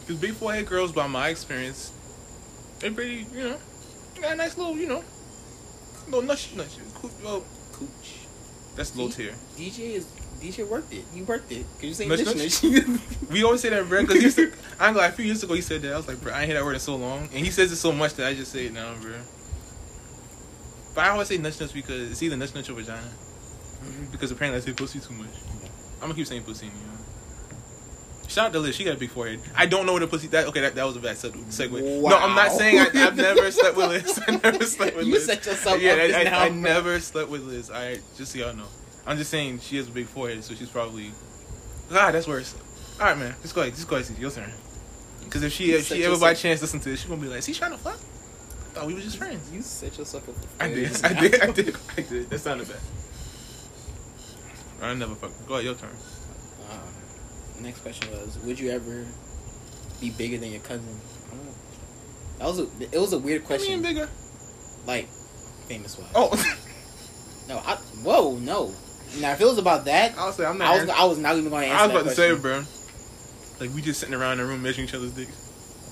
Because 0.00 0.20
big 0.20 0.34
forehead 0.34 0.66
girls, 0.66 0.92
by 0.92 1.08
my 1.08 1.30
experience, 1.30 1.92
they're 2.78 2.92
pretty, 2.92 3.26
you 3.32 3.48
know, 3.48 3.56
got 4.20 4.34
a 4.34 4.36
nice 4.36 4.56
little, 4.56 4.76
you 4.76 4.86
know, 4.86 5.02
little 6.06 6.22
nuts, 6.22 6.54
nuts. 6.54 6.78
Cool, 6.94 7.10
well, 7.22 7.44
Cooch. 7.72 8.26
that's 8.74 8.96
low 8.96 9.08
tier. 9.08 9.34
DJ 9.56 9.94
is 9.94 10.06
DJ 10.40 10.68
worked 10.68 10.92
it. 10.92 11.04
He 11.14 11.22
worked 11.22 11.50
it. 11.50 11.64
Cause 11.76 11.84
you 11.84 11.94
say 11.94 12.06
Nush, 12.06 12.24
listeners. 12.34 13.00
We 13.30 13.42
always 13.42 13.60
say 13.60 13.70
that, 13.70 13.88
bro. 13.88 14.02
Because 14.02 14.22
used 14.22 14.36
to, 14.36 14.52
I'm 14.78 14.94
glad 14.94 15.10
a 15.10 15.12
few 15.14 15.24
years 15.24 15.42
ago 15.42 15.54
he 15.54 15.60
said 15.60 15.82
that. 15.82 15.92
I 15.92 15.96
was 15.96 16.08
like, 16.08 16.20
bro, 16.20 16.32
I 16.32 16.40
ain't 16.40 16.46
hear 16.46 16.58
that 16.58 16.64
word 16.64 16.74
in 16.74 16.80
so 16.80 16.96
long, 16.96 17.22
and 17.32 17.44
he 17.44 17.50
says 17.50 17.72
it 17.72 17.76
so 17.76 17.92
much 17.92 18.14
that 18.14 18.26
I 18.26 18.34
just 18.34 18.52
say 18.52 18.66
it 18.66 18.72
now, 18.72 18.94
bro. 19.00 19.12
But 20.94 21.04
I 21.04 21.08
always 21.10 21.28
say 21.28 21.38
nuts 21.38 21.60
nuts 21.60 21.72
because 21.72 22.10
it's 22.10 22.22
either 22.22 22.36
nuts 22.36 22.54
nuts 22.54 22.70
or 22.70 22.74
vagina. 22.74 23.00
Mm-hmm. 23.00 24.12
Because 24.12 24.30
apparently 24.30 24.60
I 24.60 24.64
say 24.64 24.72
pussy 24.72 25.00
too 25.00 25.14
much. 25.14 25.28
I'm 25.96 26.02
gonna 26.02 26.14
keep 26.14 26.26
saying 26.26 26.42
pussy. 26.42 26.66
You 26.66 26.72
know. 26.72 26.95
Shout 28.28 28.46
out 28.46 28.52
to 28.54 28.58
Liz. 28.58 28.74
She 28.74 28.84
got 28.84 28.96
a 28.96 28.98
big 28.98 29.10
forehead. 29.10 29.40
I 29.54 29.66
don't 29.66 29.86
know 29.86 29.92
what 29.92 30.02
a 30.02 30.06
pussy. 30.06 30.26
That 30.28 30.46
okay? 30.48 30.60
That, 30.60 30.74
that 30.74 30.84
was 30.84 30.96
a 30.96 31.00
bad 31.00 31.16
seg- 31.16 31.32
segue. 31.46 32.02
No, 32.02 32.16
I'm 32.16 32.34
not 32.34 32.52
saying 32.52 32.78
I, 32.78 33.06
I've 33.06 33.16
never 33.16 33.50
slept 33.50 33.76
with 33.76 33.88
Liz. 33.88 34.20
I 34.28 34.40
never 34.42 34.64
slept 34.66 34.96
with 34.96 35.06
You 35.06 35.14
Liz. 35.14 35.28
You 35.28 35.34
set 35.34 35.46
yourself 35.46 35.80
yeah, 35.80 35.92
up 35.92 35.98
I, 35.98 36.24
I, 36.24 36.44
I 36.46 36.48
never 36.48 36.98
slept 37.00 37.30
with 37.30 37.42
Liz. 37.42 37.70
I 37.70 37.98
just 38.16 38.32
so 38.32 38.38
y'all 38.38 38.54
know. 38.54 38.66
I'm 39.06 39.16
just 39.16 39.30
saying 39.30 39.60
she 39.60 39.76
has 39.76 39.88
a 39.88 39.92
big 39.92 40.06
forehead, 40.06 40.42
so 40.42 40.54
she's 40.54 40.68
probably. 40.68 41.12
Ah, 41.92 42.10
that's 42.10 42.26
worse. 42.26 42.54
All 42.98 43.06
right, 43.06 43.16
man. 43.16 43.34
Just 43.42 43.54
go 43.54 43.60
ahead. 43.60 43.74
Just 43.74 43.88
go 43.88 43.96
ahead. 43.96 44.18
Your 44.18 44.30
turn. 44.30 44.50
Because 45.24 45.42
if 45.42 45.52
she 45.52 45.70
You 45.70 45.78
if 45.78 45.86
she 45.86 46.04
ever 46.04 46.18
by 46.18 46.34
chance 46.34 46.60
listen 46.60 46.80
to 46.80 46.88
this, 46.88 47.00
she's 47.00 47.08
gonna 47.08 47.20
be 47.20 47.28
like, 47.28 47.40
"Is 47.40 47.46
he 47.46 47.54
trying 47.54 47.72
to 47.72 47.78
fuck?" 47.78 47.94
I 47.94 48.80
thought 48.80 48.86
we 48.86 48.94
were 48.94 49.00
just 49.00 49.16
friends. 49.16 49.50
You 49.52 49.62
set 49.62 49.96
yourself 49.98 50.28
up. 50.28 50.34
I 50.60 50.68
did. 50.68 51.04
I 51.04 51.20
did. 51.20 51.40
I 51.40 51.50
did. 51.52 51.76
I 51.96 52.00
did. 52.00 52.30
That 52.30 52.38
sounded 52.38 52.68
bad. 52.68 52.78
I 54.82 54.94
never 54.94 55.14
fuck. 55.14 55.30
Go 55.46 55.54
ahead, 55.54 55.64
your 55.64 55.74
turn. 55.74 55.90
Next 57.66 57.80
question 57.80 58.08
was: 58.12 58.38
Would 58.44 58.60
you 58.60 58.70
ever 58.70 59.04
be 60.00 60.10
bigger 60.10 60.38
than 60.38 60.52
your 60.52 60.60
cousin? 60.60 60.86
I 61.26 61.30
don't 61.34 61.44
know. 61.46 61.52
That 62.38 62.46
was 62.46 62.58
a. 62.60 62.94
It 62.94 63.00
was 63.00 63.12
a 63.12 63.18
weird 63.18 63.44
question. 63.44 63.74
mean, 63.74 63.82
bigger. 63.82 64.08
Like 64.86 65.08
famous 65.66 65.98
wise. 65.98 66.06
Oh, 66.14 66.30
no! 67.48 67.58
I, 67.58 67.74
whoa, 68.04 68.36
no. 68.36 68.72
Now 69.18 69.32
if 69.32 69.40
it 69.40 69.44
was 69.46 69.58
about 69.58 69.86
that, 69.86 70.14
I'll 70.16 70.30
say 70.30 70.44
I'm 70.46 70.58
not. 70.58 70.68
I 70.68 70.70
was. 70.74 70.80
answering- 70.82 70.98
I 71.00 71.04
was 71.06 71.18
not 71.18 71.36
even 71.36 71.50
going 71.50 71.64
to 71.66 71.74
answer. 71.74 71.82
I 71.82 71.86
was 71.86 71.90
about 71.96 72.04
that 72.04 72.10
to 72.10 72.36
say, 72.36 72.40
bro. 72.40 72.62
Like 73.58 73.74
we 73.74 73.82
just 73.82 73.98
sitting 73.98 74.14
around 74.14 74.32
in 74.32 74.38
the 74.38 74.44
room 74.44 74.62
measuring 74.62 74.86
each 74.86 74.94
other's 74.94 75.10
dicks. 75.10 75.32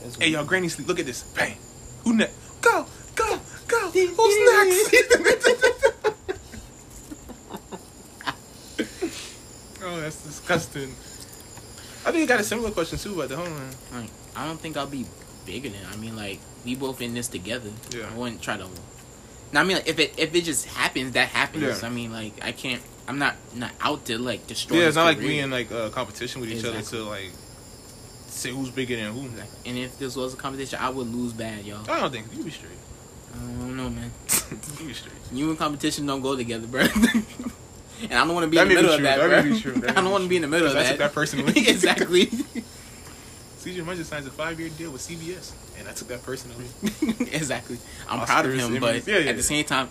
That's 0.04 0.14
Hey, 0.14 0.26
weird. 0.26 0.32
y'all, 0.34 0.44
granny 0.44 0.68
sleep. 0.68 0.86
Look 0.86 1.00
at 1.00 1.06
this. 1.06 1.24
Bang. 1.34 1.56
Who 2.04 2.14
next? 2.14 2.38
Go, 2.60 2.86
go, 3.16 3.40
go. 3.66 3.90
Who's 3.90 4.14
next? 4.14 4.94
oh, 9.82 10.00
that's 10.00 10.22
disgusting. 10.22 10.94
I 12.06 12.11
think 12.11 12.18
you 12.18 12.26
got 12.26 12.40
a 12.40 12.44
similar 12.44 12.70
question 12.70 12.99
too, 12.99 13.16
but 13.16 13.28
the 13.28 13.37
on. 13.37 13.70
Like, 13.92 14.11
I 14.37 14.46
don't 14.46 14.61
think 14.61 14.76
I'll 14.76 14.87
be 14.87 15.06
bigger 15.46 15.70
than. 15.70 15.80
I 15.90 15.96
mean, 15.96 16.16
like 16.16 16.38
we 16.64 16.75
both 16.75 17.00
in 17.00 17.14
this 17.14 17.28
together. 17.28 17.70
Yeah. 17.90 18.11
I 18.12 18.16
wouldn't 18.16 18.42
try 18.42 18.56
to. 18.56 18.68
Now, 19.52 19.61
I 19.61 19.64
mean, 19.64 19.76
like, 19.78 19.88
if 19.88 19.99
it 19.99 20.18
if 20.18 20.34
it 20.34 20.44
just 20.44 20.66
happens, 20.66 21.12
that 21.12 21.28
happens. 21.28 21.82
Yeah. 21.82 21.87
I 21.87 21.90
mean, 21.90 22.12
like 22.12 22.44
I 22.44 22.52
can't. 22.52 22.82
I'm 23.08 23.18
not 23.18 23.37
not 23.54 23.73
out 23.80 24.04
to 24.06 24.18
like 24.18 24.46
destroy. 24.46 24.78
Yeah, 24.78 24.88
it's 24.88 24.96
not 24.96 25.04
like 25.04 25.18
career. 25.18 25.28
we 25.28 25.38
in 25.38 25.50
like 25.50 25.73
uh, 25.73 25.90
competition 25.90 26.40
with 26.40 26.50
each 26.50 26.64
other 26.64 26.82
to 26.82 27.04
like 27.04 27.30
say 28.26 28.50
who's 28.50 28.70
bigger 28.70 28.96
than 28.96 29.12
who. 29.14 29.26
Exactly. 29.26 29.70
And 29.70 29.78
if 29.78 29.99
this 29.99 30.16
was 30.16 30.34
a 30.34 30.37
competition, 30.37 30.78
I 30.80 30.90
would 30.90 31.06
lose 31.06 31.32
bad, 31.32 31.64
y'all. 31.64 31.88
I 31.90 32.00
don't 32.00 32.12
think 32.12 32.26
you 32.34 32.44
be 32.44 32.50
straight. 32.50 32.73
I 33.34 33.38
don't 33.38 33.76
know, 33.76 33.90
man. 33.90 34.11
you 34.80 34.87
be 34.87 34.92
straight. 34.94 35.14
You 35.32 35.49
and 35.50 35.58
competition 35.58 36.06
don't 36.06 36.20
go 36.20 36.37
together, 36.37 36.66
bro. 36.66 36.87
and 38.02 38.12
I 38.14 38.24
don't 38.24 38.34
want 38.34 38.44
to 38.44 38.50
be 38.50 38.58
in 38.58 38.68
the 38.68 38.74
middle 38.74 38.92
of 38.92 39.02
that, 39.02 39.18
That 39.18 39.44
may 39.44 39.50
be 39.52 39.60
true. 39.60 39.72
That 39.72 39.90
I 39.96 40.00
don't 40.00 40.10
want 40.10 40.24
to 40.24 40.28
be 40.28 40.36
in 40.36 40.42
the 40.42 40.48
middle 40.48 40.68
of 40.68 40.76
I 40.76 40.82
that. 40.82 40.88
took 40.90 40.98
that 40.98 41.12
personally. 41.12 41.52
exactly. 41.68 42.26
CJ 43.58 43.84
Munch 43.86 44.00
signs 44.04 44.26
a 44.26 44.30
five 44.30 44.60
year 44.60 44.68
deal 44.68 44.90
with 44.90 45.00
CBS, 45.00 45.52
and 45.78 45.88
I 45.88 45.92
took 45.92 46.08
that 46.08 46.22
personally. 46.22 46.66
exactly. 47.32 47.78
I'm 48.08 48.24
proud 48.26 48.44
of 48.46 48.52
him, 48.54 48.78
but 48.78 49.06
Yeah, 49.06 49.18
yeah, 49.18 49.30
at 49.30 49.36
the 49.36 49.42
same 49.42 49.64
time, 49.64 49.88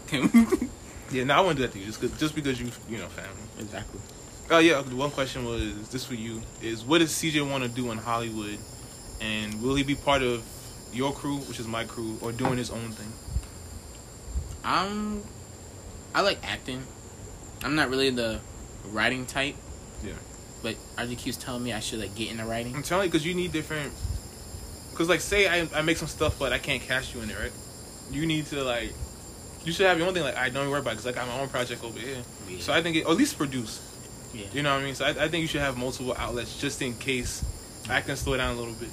Yeah, 1.11 1.23
no, 1.23 1.33
I 1.35 1.39
wouldn't 1.41 1.57
do 1.57 1.63
that 1.63 1.71
to 1.73 1.79
you 1.79 1.85
just, 1.85 1.99
'cause- 2.01 2.11
just 2.19 2.35
because 2.35 2.59
you, 2.61 2.69
you 2.89 2.97
know, 2.99 3.07
family. 3.07 3.31
exactly. 3.59 3.99
Oh 4.51 4.59
yeah, 4.59 4.81
one 4.81 5.09
question 5.09 5.45
was 5.45 5.87
this 5.89 6.05
for 6.05 6.13
you 6.15 6.41
is 6.61 6.83
what 6.83 6.99
does 6.99 7.11
CJ 7.11 7.49
want 7.49 7.63
to 7.63 7.69
do 7.69 7.91
in 7.91 7.97
Hollywood, 7.97 8.57
and 9.21 9.59
will 9.61 9.73
he 9.75 9.83
be 9.83 9.95
part 9.95 10.21
of 10.21 10.43
your 10.93 11.11
crew, 11.13 11.37
which 11.37 11.59
is 11.59 11.65
my 11.67 11.83
crew, 11.85 12.17
or 12.21 12.31
doing 12.31 12.57
his 12.57 12.69
own 12.69 12.91
thing? 12.91 13.11
I'm. 14.63 15.23
I 16.13 16.21
like 16.21 16.39
acting. 16.43 16.83
I'm 17.63 17.75
not 17.75 17.89
really 17.89 18.09
the 18.09 18.39
writing 18.91 19.25
type. 19.25 19.55
Yeah. 20.03 20.13
But 20.61 20.75
keeps 21.17 21.37
telling 21.37 21.63
me 21.63 21.73
I 21.73 21.79
should 21.79 21.99
like 21.99 22.15
get 22.15 22.31
into 22.31 22.45
writing. 22.45 22.75
I'm 22.75 22.83
telling 22.83 23.05
you 23.05 23.11
because 23.11 23.25
you 23.25 23.33
need 23.33 23.51
different. 23.51 23.91
Because 24.91 25.09
like, 25.09 25.21
say 25.21 25.47
I 25.47 25.67
I 25.75 25.81
make 25.81 25.97
some 25.97 26.07
stuff, 26.07 26.37
but 26.39 26.53
I 26.53 26.59
can't 26.59 26.81
cast 26.81 27.13
you 27.13 27.21
in 27.21 27.29
it, 27.29 27.37
right? 27.39 27.51
You 28.11 28.25
need 28.25 28.45
to 28.47 28.63
like, 28.63 28.93
you 29.65 29.71
should 29.71 29.85
have 29.87 29.97
your 29.97 30.07
own 30.07 30.13
thing. 30.13 30.23
Like 30.23 30.37
I 30.37 30.49
don't 30.49 30.69
worry 30.69 30.79
about 30.79 30.91
because 30.91 31.05
like 31.05 31.17
I 31.17 31.25
got 31.25 31.27
my 31.29 31.39
own 31.41 31.49
project 31.49 31.83
over 31.83 31.97
here, 31.99 32.17
Yeah. 32.49 32.59
so 32.59 32.73
I 32.73 32.81
think 32.81 32.97
it, 32.97 33.05
or 33.05 33.11
at 33.11 33.17
least 33.17 33.37
produce. 33.37 33.81
yeah. 34.33 34.45
You 34.53 34.61
know 34.63 34.73
what 34.73 34.81
I 34.81 34.85
mean? 34.85 34.95
So 34.95 35.05
I, 35.05 35.09
I 35.09 35.27
think 35.29 35.41
you 35.41 35.47
should 35.47 35.61
have 35.61 35.77
multiple 35.77 36.13
outlets 36.17 36.59
just 36.59 36.81
in 36.81 36.93
case 36.95 37.43
I 37.89 38.01
can 38.01 38.15
slow 38.15 38.37
down 38.37 38.55
a 38.55 38.59
little 38.59 38.73
bit. 38.75 38.89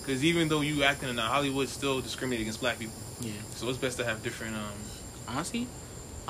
Because 0.00 0.24
even 0.24 0.48
though 0.48 0.60
you 0.62 0.82
acting 0.84 1.08
in 1.10 1.16
the 1.16 1.22
Hollywood, 1.22 1.68
still 1.68 2.00
discriminate 2.00 2.40
against 2.40 2.60
black 2.60 2.78
people. 2.78 2.94
yeah. 3.20 3.32
So 3.56 3.68
it's 3.68 3.78
best 3.78 3.98
to 3.98 4.04
have 4.04 4.22
different. 4.22 4.54
um 4.56 4.72
Honestly, 5.28 5.66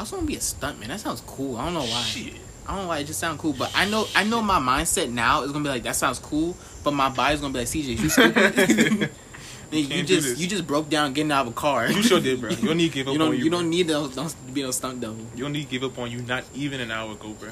I 0.00 0.02
also 0.02 0.16
want 0.16 0.28
to 0.28 0.33
be 0.33 0.37
a 0.38 0.40
stuntman. 0.40 0.87
That 0.87 0.99
sounds 0.99 1.21
cool. 1.26 1.59
I 1.59 1.66
don't 1.66 1.75
know 1.75 1.80
why. 1.80 2.00
Shit. 2.04 2.33
I 2.66 2.73
don't 2.75 2.85
know 2.85 2.88
why 2.88 3.00
it 3.00 3.04
just 3.04 3.21
sounds 3.21 3.38
cool, 3.38 3.52
but 3.52 3.71
I 3.75 3.85
know 3.85 4.07
I 4.16 4.25
know 4.25 4.40
my 4.40 4.59
mindset 4.59 5.11
now 5.12 5.42
is 5.42 5.52
gonna 5.52 5.62
be 5.62 5.69
like 5.69 5.83
that 5.83 5.95
sounds 5.95 6.19
cool, 6.19 6.57
but 6.83 6.92
my 6.92 7.11
body's 7.11 7.42
gonna 7.42 7.52
be 7.52 7.59
like 7.59 7.69
CJ, 7.69 7.99
you 8.00 8.09
stupid. 8.09 9.11
you 9.71 9.87
Can't 9.87 10.09
just 10.09 10.38
you 10.38 10.47
just 10.47 10.66
broke 10.66 10.88
down 10.88 11.12
getting 11.12 11.30
out 11.30 11.47
of 11.47 11.52
a 11.52 11.54
car. 11.54 11.87
You 11.92 12.02
sure 12.02 12.19
did, 12.19 12.40
bro. 12.40 12.49
You 12.49 12.69
don't 12.69 12.78
need 12.78 12.88
to 12.88 12.95
give 12.95 13.09
up 13.09 13.12
You 13.12 13.19
don't 13.19 13.28
on 13.28 13.37
you. 13.37 13.45
you 13.45 13.50
don't 13.50 13.69
need 13.69 13.88
to 13.88 14.09
don't 14.14 14.54
be 14.54 14.62
no 14.62 14.71
stunt 14.71 15.02
double. 15.02 15.26
You 15.37 15.42
don't 15.42 15.52
need 15.52 15.64
to 15.64 15.71
give 15.71 15.85
up 15.85 15.99
on 15.99 16.11
you. 16.11 16.23
Not 16.23 16.45
even 16.54 16.80
an 16.80 16.90
hour 16.90 17.12
ago, 17.12 17.35
bro. 17.38 17.50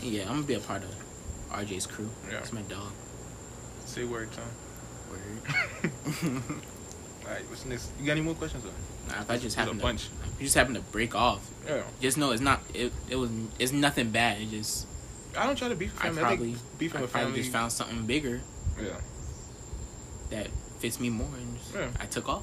Yeah, 0.00 0.28
I'm 0.28 0.34
gonna 0.34 0.42
be 0.42 0.54
a 0.54 0.60
part 0.60 0.84
of 0.84 0.94
RJ's 1.50 1.86
crew. 1.88 2.08
Yeah. 2.26 2.34
That's 2.34 2.52
my 2.52 2.62
dog. 2.62 2.92
Say 3.86 4.04
word, 4.04 4.28
Tom. 4.30 4.44
Word. 5.10 6.62
All 7.30 7.36
right, 7.36 7.48
what's 7.48 7.64
next? 7.64 7.92
You 8.00 8.06
got 8.06 8.12
any 8.12 8.22
more 8.22 8.34
questions? 8.34 8.64
Nah, 9.06 9.20
if 9.20 9.30
I 9.30 9.38
just 9.38 9.54
happen 9.56 9.74
a 9.74 9.78
to, 9.78 9.82
bunch. 9.82 10.08
you 10.40 10.46
just 10.46 10.56
happen 10.56 10.74
to 10.74 10.80
break 10.80 11.14
off, 11.14 11.48
Yeah. 11.64 11.82
just 12.00 12.18
know 12.18 12.32
it's 12.32 12.40
not. 12.42 12.60
It, 12.74 12.92
it 13.08 13.14
was. 13.14 13.30
It's 13.60 13.70
nothing 13.70 14.10
bad. 14.10 14.40
It 14.40 14.50
just. 14.50 14.88
I 15.38 15.46
don't 15.46 15.54
try 15.54 15.68
to 15.68 15.76
beef 15.76 15.92
with 15.94 16.02
I 16.02 16.06
family. 16.06 16.22
I, 16.22 16.26
probably. 16.26 16.52
think 16.54 16.78
beefing 16.78 16.98
I 16.98 17.02
with 17.02 17.12
probably 17.12 17.26
family. 17.28 17.40
just 17.42 17.52
found 17.52 17.70
something 17.70 18.04
bigger 18.04 18.40
yeah. 18.82 18.88
that 20.30 20.48
fits 20.80 20.98
me 20.98 21.08
more, 21.08 21.28
and 21.36 21.56
just, 21.56 21.72
Yeah. 21.72 21.88
I 22.00 22.06
took 22.06 22.28
off. 22.28 22.42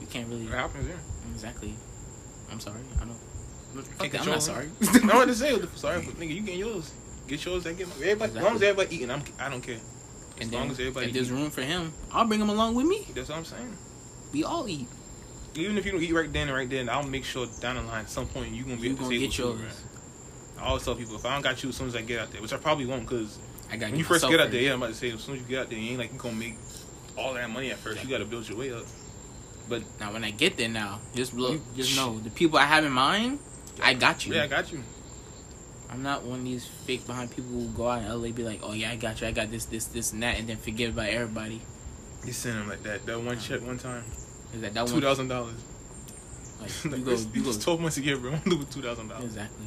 You 0.00 0.06
can't 0.06 0.28
really. 0.28 0.44
It 0.44 0.50
happens, 0.50 0.88
yeah. 0.88 0.94
Exactly. 1.34 1.74
I'm 2.50 2.60
sorry. 2.60 2.80
I 2.96 3.04
don't. 3.04 3.84
Fuck 3.98 4.10
that, 4.12 4.20
I'm 4.22 4.28
not 4.28 4.42
sorry. 4.42 4.70
I 4.80 5.14
want 5.14 5.28
to 5.28 5.34
say, 5.34 5.60
sorry, 5.74 6.00
but 6.06 6.14
nigga, 6.14 6.34
you 6.34 6.40
get 6.40 6.56
yours. 6.56 6.90
Get 7.26 7.44
yours. 7.44 7.64
That 7.64 7.76
get 7.76 7.88
my. 7.88 7.94
Everybody, 7.96 8.38
As 8.38 8.42
long 8.44 8.54
as 8.56 8.62
everybody 8.62 8.96
eating, 8.96 9.10
I'm. 9.10 9.22
I 9.38 9.50
don't 9.50 9.60
care. 9.60 9.76
As 10.38 10.42
and 10.46 10.52
long 10.52 10.62
then, 10.62 10.70
as 10.72 10.80
everybody. 10.80 11.06
if 11.06 11.12
there's 11.12 11.30
room 11.30 11.50
for 11.50 11.62
him, 11.62 11.92
I'll 12.12 12.24
bring 12.26 12.40
him 12.40 12.48
along 12.48 12.74
with 12.74 12.86
me. 12.86 13.06
That's 13.14 13.28
what 13.28 13.38
I'm 13.38 13.44
saying. 13.44 13.76
We 14.32 14.42
all 14.44 14.68
eat. 14.68 14.88
Even 15.54 15.78
if 15.78 15.86
you 15.86 15.92
don't 15.92 16.02
eat 16.02 16.12
right 16.12 16.32
then 16.32 16.48
and 16.48 16.56
right 16.56 16.68
then, 16.68 16.88
I'll 16.88 17.04
make 17.04 17.24
sure 17.24 17.46
down 17.60 17.76
the 17.76 17.82
line 17.82 18.00
at 18.00 18.10
some 18.10 18.26
point 18.26 18.52
you're 18.52 18.64
gonna 18.64 18.76
be 18.80 18.88
You 18.88 18.94
gonna 18.94 19.16
get 19.16 19.38
yours. 19.38 19.60
I 20.58 20.64
always 20.66 20.84
tell 20.84 20.96
people 20.96 21.14
if 21.14 21.24
I 21.24 21.34
don't 21.34 21.42
got 21.42 21.62
you 21.62 21.68
as 21.68 21.76
soon 21.76 21.86
as 21.88 21.94
I 21.94 22.02
get 22.02 22.18
out 22.20 22.32
there, 22.32 22.42
which 22.42 22.52
I 22.52 22.56
probably 22.56 22.86
won't, 22.86 23.02
because 23.08 23.38
I 23.70 23.76
got 23.76 23.90
when 23.90 23.98
you 23.98 24.04
first 24.04 24.26
get 24.28 24.40
out 24.40 24.50
there, 24.50 24.60
yeah, 24.60 24.72
I'm 24.72 24.82
about 24.82 24.88
to 24.92 24.94
say 24.94 25.10
as 25.12 25.20
soon 25.20 25.36
as 25.36 25.42
you 25.42 25.46
get 25.46 25.60
out 25.60 25.70
there, 25.70 25.78
you 25.78 25.90
ain't 25.90 25.98
like 25.98 26.12
you 26.12 26.18
gonna 26.18 26.34
make 26.34 26.56
all 27.16 27.34
that 27.34 27.48
money 27.50 27.70
at 27.70 27.78
first. 27.78 28.02
You 28.02 28.10
got 28.10 28.18
to 28.18 28.24
build 28.24 28.48
your 28.48 28.58
way 28.58 28.72
up. 28.72 28.84
But 29.68 29.82
Now 30.00 30.12
when 30.12 30.24
I 30.24 30.30
get 30.30 30.56
there, 30.56 30.68
now 30.68 30.98
just 31.14 31.32
look, 31.32 31.52
You- 31.52 31.62
just 31.76 31.96
know 31.96 32.18
the 32.18 32.30
people 32.30 32.58
I 32.58 32.64
have 32.64 32.84
in 32.84 32.92
mind. 32.92 33.38
I 33.82 33.94
got 33.94 34.26
you. 34.26 34.34
yeah, 34.34 34.44
I 34.44 34.46
got 34.48 34.70
you. 34.72 34.82
I'm 35.90 36.02
not 36.02 36.24
one 36.24 36.40
of 36.40 36.44
these 36.44 36.66
fake 36.66 37.06
behind 37.06 37.30
people 37.30 37.50
who 37.52 37.68
go 37.68 37.88
out 37.88 38.02
in 38.02 38.08
LA 38.08 38.30
be 38.30 38.42
like, 38.42 38.60
oh 38.62 38.72
yeah, 38.72 38.90
I 38.90 38.96
got 38.96 39.20
you, 39.20 39.26
I 39.26 39.32
got 39.32 39.50
this, 39.50 39.66
this, 39.66 39.86
this, 39.86 40.12
and 40.12 40.22
that, 40.22 40.38
and 40.38 40.48
then 40.48 40.56
forget 40.56 40.90
about 40.90 41.08
everybody. 41.08 41.60
You 42.24 42.32
send 42.32 42.58
him 42.58 42.68
like 42.68 42.82
that. 42.84 43.04
That 43.06 43.20
one 43.20 43.38
check 43.38 43.60
one 43.62 43.78
time, 43.78 44.02
Is 44.54 44.60
that 44.62 44.74
that 44.74 44.86
two 44.86 44.94
one? 44.94 45.02
thousand 45.02 45.28
dollars. 45.28 45.54
Like, 46.60 46.84
you 46.98 47.04
go, 47.04 47.16
you 47.34 47.42
go. 47.44 47.52
Twelve 47.52 47.80
months 47.80 47.98
a 47.98 48.02
year, 48.02 48.16
bro. 48.16 48.32
I'm 48.32 48.40
doing 48.40 48.66
two 48.66 48.80
thousand 48.82 49.08
dollars. 49.08 49.24
Exactly. 49.24 49.66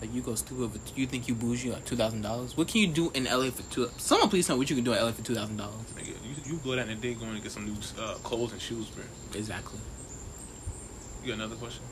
Like 0.00 0.12
you 0.14 0.22
go 0.22 0.34
stupid, 0.34 0.72
but 0.72 0.98
you 0.98 1.06
think 1.06 1.28
you 1.28 1.34
bougie 1.34 1.70
like 1.70 1.84
two 1.84 1.96
thousand 1.96 2.22
dollars? 2.22 2.56
What 2.56 2.68
can 2.68 2.80
you 2.80 2.86
do 2.88 3.10
in 3.14 3.24
LA 3.24 3.50
for 3.50 3.62
two? 3.70 3.88
Someone 3.98 4.28
please 4.30 4.46
tell 4.46 4.56
me 4.56 4.60
what 4.60 4.70
you 4.70 4.76
can 4.76 4.84
do 4.84 4.92
in 4.92 4.98
LA 5.02 5.12
for 5.12 5.22
two 5.22 5.34
thousand 5.34 5.56
dollars. 5.58 5.74
Nigga, 5.96 6.08
you, 6.08 6.52
you 6.52 6.60
go 6.64 6.74
down 6.74 6.88
in 6.88 7.00
the 7.00 7.08
day 7.08 7.14
going 7.14 7.34
to 7.36 7.40
get 7.42 7.52
some 7.52 7.66
new 7.66 7.76
uh, 7.98 8.14
clothes 8.22 8.52
and 8.52 8.60
shoes, 8.60 8.86
bro. 8.88 9.04
Exactly. 9.34 9.78
You 11.22 11.28
got 11.28 11.34
another 11.34 11.56
question? 11.56 11.82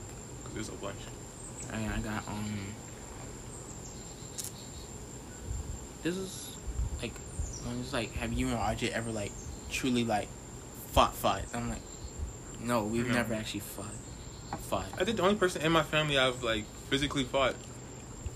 Cause 0.45 0.55
there's 0.55 0.69
a 0.69 0.73
bunch. 0.73 0.97
I, 1.73 1.77
I 1.85 2.01
got 2.01 2.27
um. 2.29 2.75
This 6.03 6.17
is 6.17 6.57
like, 7.01 7.15
when 7.65 7.79
it's 7.81 7.93
like, 7.93 8.13
have 8.15 8.33
you 8.33 8.49
and 8.49 8.59
RJ 8.59 8.91
ever 8.91 9.11
like 9.11 9.33
truly 9.71 10.05
like 10.05 10.29
fought 10.93 11.15
fight? 11.15 11.45
I'm 11.55 11.69
like, 11.71 11.83
no, 12.61 12.85
we've 12.85 13.07
No. 13.07 13.15
never 13.15 13.35
actually 13.35 13.61
fought. 13.61 13.87
Fought. 14.69 14.87
I 14.99 15.05
think 15.05 15.17
the 15.17 15.23
only 15.23 15.37
person 15.37 15.63
in 15.63 15.73
my 15.73 15.83
family 15.83 16.19
I've 16.19 16.43
like 16.43 16.65
physically 16.91 17.25
fought, 17.25 17.55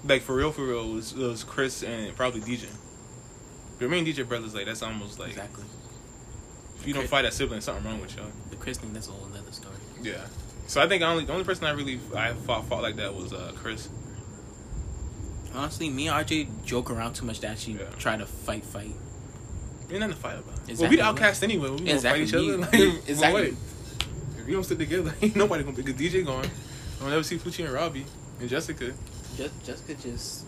like 0.05 0.23
for 0.23 0.35
real, 0.35 0.51
for 0.53 0.63
real, 0.65 0.89
was, 0.91 1.15
was 1.15 1.45
Chris 1.45 1.83
and 1.83 2.15
probably 2.17 2.41
DJ. 2.41 2.67
But 3.79 3.91
me 3.91 3.99
and 3.99 4.07
DJ 4.09 4.27
brothers, 4.27 4.55
like 4.55 4.65
that's 4.65 4.83
almost 4.83 5.19
like 5.19 5.31
exactly. 5.31 5.65
if 6.81 6.87
you 6.87 6.95
don't 6.95 7.03
Chris- 7.03 7.11
fight 7.11 7.23
that 7.23 7.35
sibling, 7.35 7.61
something 7.61 7.85
wrong 7.85 8.01
with 8.01 8.17
y'all. 8.17 8.25
The 8.51 8.57
Chris 8.57 8.79
thing, 8.79 8.95
that's 8.95 9.09
a 9.09 9.11
whole 9.11 9.29
other 9.29 9.53
story. 9.53 9.75
Yeah. 10.03 10.25
So 10.67 10.81
I 10.81 10.89
think 10.89 11.03
only 11.03 11.27
the 11.27 11.33
only 11.33 11.45
person 11.45 11.65
I 11.67 11.73
really 11.73 12.01
I 12.17 12.33
fought 12.33 12.65
fought 12.67 12.83
like 12.83 12.97
that 12.97 13.15
was 13.15 13.35
uh, 13.35 13.53
Chris. 13.55 13.91
Honestly, 15.57 15.89
me 15.91 16.09
and 16.09 16.27
RJ 16.27 16.65
joke 16.65 16.91
around 16.91 17.15
too 17.15 17.25
much 17.25 17.41
to 17.41 17.49
actually 17.49 17.75
Yeah. 17.75 17.87
try 17.99 18.17
to 18.17 18.27
fight, 18.27 18.65
fight. 18.65 18.93
Ain't 19.91 20.01
nothing 20.01 20.15
to 20.15 20.21
fight 20.21 20.35
about. 20.39 20.47
Well, 20.47 20.57
we 20.67 20.73
Exactly. 20.73 20.97
the 20.97 21.03
outcast 21.03 21.43
anyway. 21.45 21.71
We 21.71 21.79
gonna 21.79 21.91
Exactly. 21.93 22.27
fight 22.27 22.29
each 22.29 22.35
other. 22.35 22.59
Like, 22.59 22.75
exactly. 22.75 23.13
exactly. 23.13 23.57
If 24.39 24.47
we 24.47 24.53
don't 24.53 24.65
stick 24.65 24.79
together, 24.79 25.15
ain't 25.23 25.37
nobody 25.37 25.65
gonna 25.65 25.77
be 25.77 25.83
good. 25.83 25.97
DJ 25.97 26.25
going. 26.25 26.51
I'll 27.01 27.09
never 27.09 27.23
see 27.23 27.37
Fucci 27.39 27.65
and 27.65 27.73
Robbie 27.73 28.05
and 28.41 28.49
Jessica. 28.49 28.93
Just, 29.37 29.65
Jessica 29.65 29.95
just, 29.95 30.45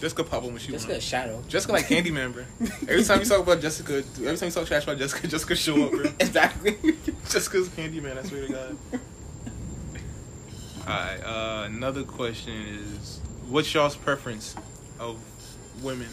Jessica 0.00 0.24
pop 0.24 0.42
up 0.42 0.50
when 0.50 0.58
she 0.58 0.72
Jessica 0.72 0.92
a 0.92 0.94
wants. 0.94 1.06
shadow. 1.06 1.42
Jessica 1.48 1.72
like 1.72 1.86
Candyman, 1.86 2.32
bro. 2.32 2.44
Every 2.88 3.04
time 3.04 3.20
you 3.20 3.24
talk 3.26 3.40
about 3.40 3.60
Jessica, 3.60 3.98
every 4.18 4.36
time 4.36 4.48
you 4.48 4.52
talk 4.52 4.66
trash 4.66 4.82
about 4.84 4.98
Jessica, 4.98 5.28
Jessica 5.28 5.54
show 5.56 5.84
up, 5.84 5.90
bro. 5.92 6.02
exactly. 6.18 6.76
Jessica's 7.30 7.68
Candyman. 7.68 8.18
I 8.18 8.22
swear 8.24 8.46
to 8.46 8.52
God. 8.52 8.76
All 10.80 10.86
right. 10.88 11.18
Uh, 11.24 11.64
another 11.66 12.02
question 12.02 12.52
is, 12.54 13.20
what's 13.48 13.72
y'all's 13.74 13.96
preference 13.96 14.54
of 14.98 15.18
women? 15.82 16.08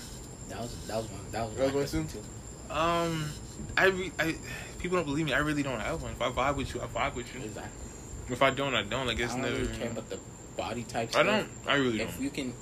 That 0.50 0.60
was 0.62 0.88
that 0.88 0.98
was 0.98 1.06
one. 1.08 1.32
That 1.32 1.46
was 1.48 1.56
That 1.58 1.74
was 1.74 1.94
my 1.94 2.00
one 2.00 2.08
too? 2.08 2.20
too. 2.20 2.74
Um, 2.74 3.32
I, 3.78 3.86
re- 3.88 4.12
I 4.20 4.36
people 4.80 4.98
don't 4.98 5.06
believe 5.06 5.26
me. 5.26 5.34
I 5.34 5.40
really 5.40 5.64
don't 5.64 5.80
have 5.80 6.02
one. 6.02 6.12
If 6.12 6.22
I 6.22 6.30
vibe 6.32 6.56
with 6.58 6.74
you, 6.74 6.82
I 6.82 6.86
vibe 6.86 7.16
with 7.16 7.34
you. 7.34 7.42
Exactly. 7.42 8.34
If 8.34 8.42
I 8.44 8.52
don't, 8.52 8.76
I 8.76 8.84
don't. 8.84 9.08
Like 9.08 9.20
it's 9.20 9.34
I 9.34 9.42
don't 9.42 9.46
never. 9.46 9.64
really 9.64 9.78
care 9.78 9.90
about 9.92 10.10
the 10.10 10.20
body 10.56 10.84
type. 10.84 11.16
I 11.16 11.24
don't. 11.24 11.48
I 11.68 11.76
really 11.76 12.02
If 12.02 12.08
don't. 12.10 12.16
If 12.18 12.22
you 12.22 12.30
can, 12.30 12.54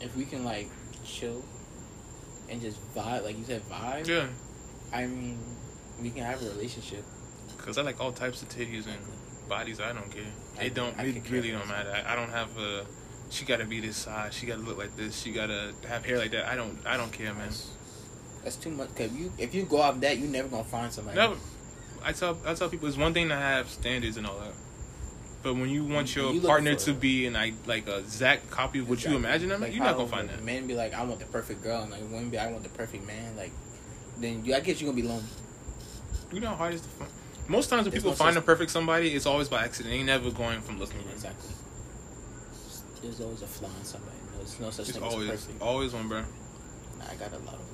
if 0.00 0.16
we 0.16 0.24
can 0.24 0.44
like 0.44 0.68
chill 1.04 1.44
and 2.48 2.60
just 2.60 2.78
vibe, 2.94 3.24
like 3.24 3.36
you 3.38 3.44
said, 3.44 3.62
vibe. 3.68 4.06
Yeah, 4.06 4.26
I 4.92 5.06
mean, 5.06 5.38
we 6.00 6.10
can 6.10 6.22
have 6.24 6.40
a 6.42 6.48
relationship. 6.50 7.04
because 7.56 7.78
I 7.78 7.82
like 7.82 8.00
all 8.00 8.12
types 8.12 8.42
of 8.42 8.48
titties 8.48 8.86
and 8.86 8.98
bodies. 9.48 9.80
I 9.80 9.92
don't 9.92 10.10
care. 10.10 10.22
I- 10.58 10.64
It 10.64 10.74
don't. 10.74 10.96
I 10.98 11.04
it 11.04 11.28
really 11.30 11.50
don't 11.50 11.66
matter. 11.68 11.90
I, 11.90 12.12
I 12.12 12.16
don't 12.16 12.30
have 12.30 12.56
a. 12.58 12.86
She 13.30 13.44
gotta 13.44 13.64
be 13.64 13.80
this 13.80 13.96
size. 13.96 14.34
She 14.34 14.46
gotta 14.46 14.60
look 14.60 14.76
like 14.76 14.96
this. 14.96 15.20
She 15.20 15.30
gotta 15.32 15.72
have 15.88 16.04
hair 16.04 16.18
like 16.18 16.32
that. 16.32 16.46
I 16.46 16.56
don't. 16.56 16.76
I 16.84 16.96
don't 16.96 17.12
care, 17.12 17.32
man. 17.32 17.44
That's, 17.44 17.70
that's 18.42 18.56
too 18.56 18.70
much. 18.70 18.94
Cause 18.96 19.12
you, 19.12 19.32
if 19.38 19.54
you 19.54 19.62
go 19.64 19.80
off 19.80 20.00
that, 20.00 20.18
you 20.18 20.26
never 20.26 20.48
gonna 20.48 20.64
find 20.64 20.92
somebody. 20.92 21.16
Never. 21.16 21.36
I 22.02 22.12
tell 22.12 22.36
I 22.44 22.54
tell 22.54 22.68
people 22.68 22.88
it's 22.88 22.96
one 22.96 23.14
thing 23.14 23.28
to 23.28 23.36
have 23.36 23.68
standards 23.68 24.16
and 24.16 24.26
all 24.26 24.38
that, 24.40 24.52
but 25.42 25.54
when 25.54 25.68
you 25.68 25.84
want 25.84 26.14
your 26.16 26.32
you 26.32 26.40
partner 26.40 26.74
to 26.74 26.92
be 26.92 27.26
in 27.26 27.34
like 27.34 27.54
like 27.66 27.86
a 27.88 27.98
exact 27.98 28.50
copy 28.50 28.80
of 28.80 28.88
what 28.88 29.04
you 29.04 29.16
imagine 29.16 29.48
them, 29.48 29.60
Like 29.60 29.74
you're 29.74 29.84
not 29.84 29.96
gonna 29.96 30.08
find 30.08 30.28
that. 30.28 30.42
Men 30.42 30.66
be 30.66 30.74
like, 30.74 30.94
I 30.94 31.04
want 31.04 31.20
the 31.20 31.26
perfect 31.26 31.62
girl, 31.62 31.82
and 31.82 31.90
like 31.90 32.00
women 32.02 32.30
be, 32.30 32.38
I 32.38 32.50
want 32.50 32.62
the 32.62 32.70
perfect 32.70 33.06
man. 33.06 33.36
Like, 33.36 33.52
then 34.18 34.44
you, 34.44 34.54
I 34.54 34.60
guess 34.60 34.80
you're 34.80 34.90
gonna 34.90 35.00
be 35.02 35.06
lonely. 35.06 35.24
You 36.32 36.40
know 36.40 36.48
how 36.48 36.56
hard 36.56 36.72
it 36.72 36.76
is 36.76 36.82
to 36.82 36.88
find. 36.88 37.10
Most 37.48 37.68
times 37.68 37.84
when 37.84 37.90
There's 37.90 38.02
people 38.04 38.16
find 38.16 38.36
a 38.36 38.40
perfect 38.40 38.70
somebody, 38.70 39.14
it's 39.14 39.26
always 39.26 39.48
by 39.48 39.64
accident. 39.64 39.92
They 39.92 39.98
ain't 39.98 40.06
never 40.06 40.30
going 40.30 40.60
from 40.60 40.78
looking. 40.78 41.00
Exactly. 41.12 41.50
There's 43.02 43.20
always 43.20 43.42
a 43.42 43.46
flaw 43.46 43.68
in 43.78 43.84
somebody. 43.84 44.16
There's 44.36 44.60
no 44.60 44.70
such 44.70 44.88
It's 44.88 44.96
thing 44.98 45.06
as 45.06 45.12
always 45.14 45.30
perfect. 45.30 45.62
always 45.62 45.92
one, 45.94 46.08
bro. 46.08 46.20
Nah, 46.20 47.04
I 47.10 47.14
got 47.14 47.32
a 47.32 47.38
lot 47.38 47.54
of 47.54 47.60
them. 47.60 47.66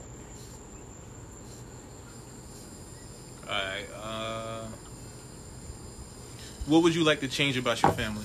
Alright. 3.49 3.87
Uh, 4.03 4.67
what 6.67 6.83
would 6.83 6.95
you 6.95 7.05
like 7.05 7.21
to 7.21 7.29
change 7.29 7.57
about 7.57 7.81
your 7.83 7.93
family? 7.93 8.25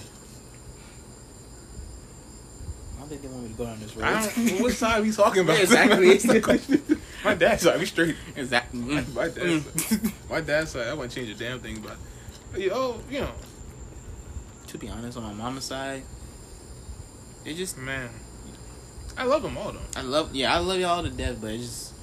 I 2.96 3.00
don't 3.00 3.10
think 3.10 3.22
they 3.22 3.28
want 3.28 3.44
me 3.44 3.50
to 3.50 3.56
go 3.56 3.66
down 3.66 3.80
this 3.80 3.96
road. 3.96 4.06
I 4.06 4.22
don't. 4.28 4.62
what 4.62 4.74
side 4.74 5.00
are 5.00 5.04
we 5.04 5.12
talking 5.12 5.42
about? 5.44 5.58
Yeah, 5.58 5.64
exactly. 5.64 6.08
That's 6.12 6.24
the 6.24 6.42
question. 6.42 7.02
My 7.24 7.34
dad's 7.36 7.64
side, 7.64 7.80
we 7.80 7.86
straight. 7.86 8.16
exactly. 8.36 8.80
My, 8.80 9.02
Mm. 9.02 9.14
my 9.14 9.28
dad's 9.28 9.64
Mm. 9.64 9.80
side. 10.02 10.14
My 10.30 10.42
dad's 10.42 10.72
side, 10.72 10.88
I 10.88 10.94
wouldn't 10.94 11.14
change 11.14 11.30
a 11.30 11.36
damn 11.36 11.60
thing, 11.60 11.82
but 11.82 11.98
oh, 12.72 13.00
you 13.10 13.22
know, 13.22 13.32
to 14.68 14.78
be 14.78 14.88
honest, 14.90 15.18
on 15.18 15.24
my 15.24 15.34
mama's 15.34 15.66
side, 15.66 16.04
it 17.46 17.56
just 17.56 17.78
man, 17.78 18.10
I 19.18 19.24
love 19.26 19.42
them 19.44 19.58
all 19.58 19.72
though. 19.72 19.80
I 19.96 20.02
love 20.02 20.34
yeah 20.36 20.54
I 20.54 20.60
love 20.60 20.80
y'all 20.80 21.04
to 21.04 21.10
death, 21.10 21.38
but 21.42 21.52
it's 21.52 21.64
just 21.64 21.94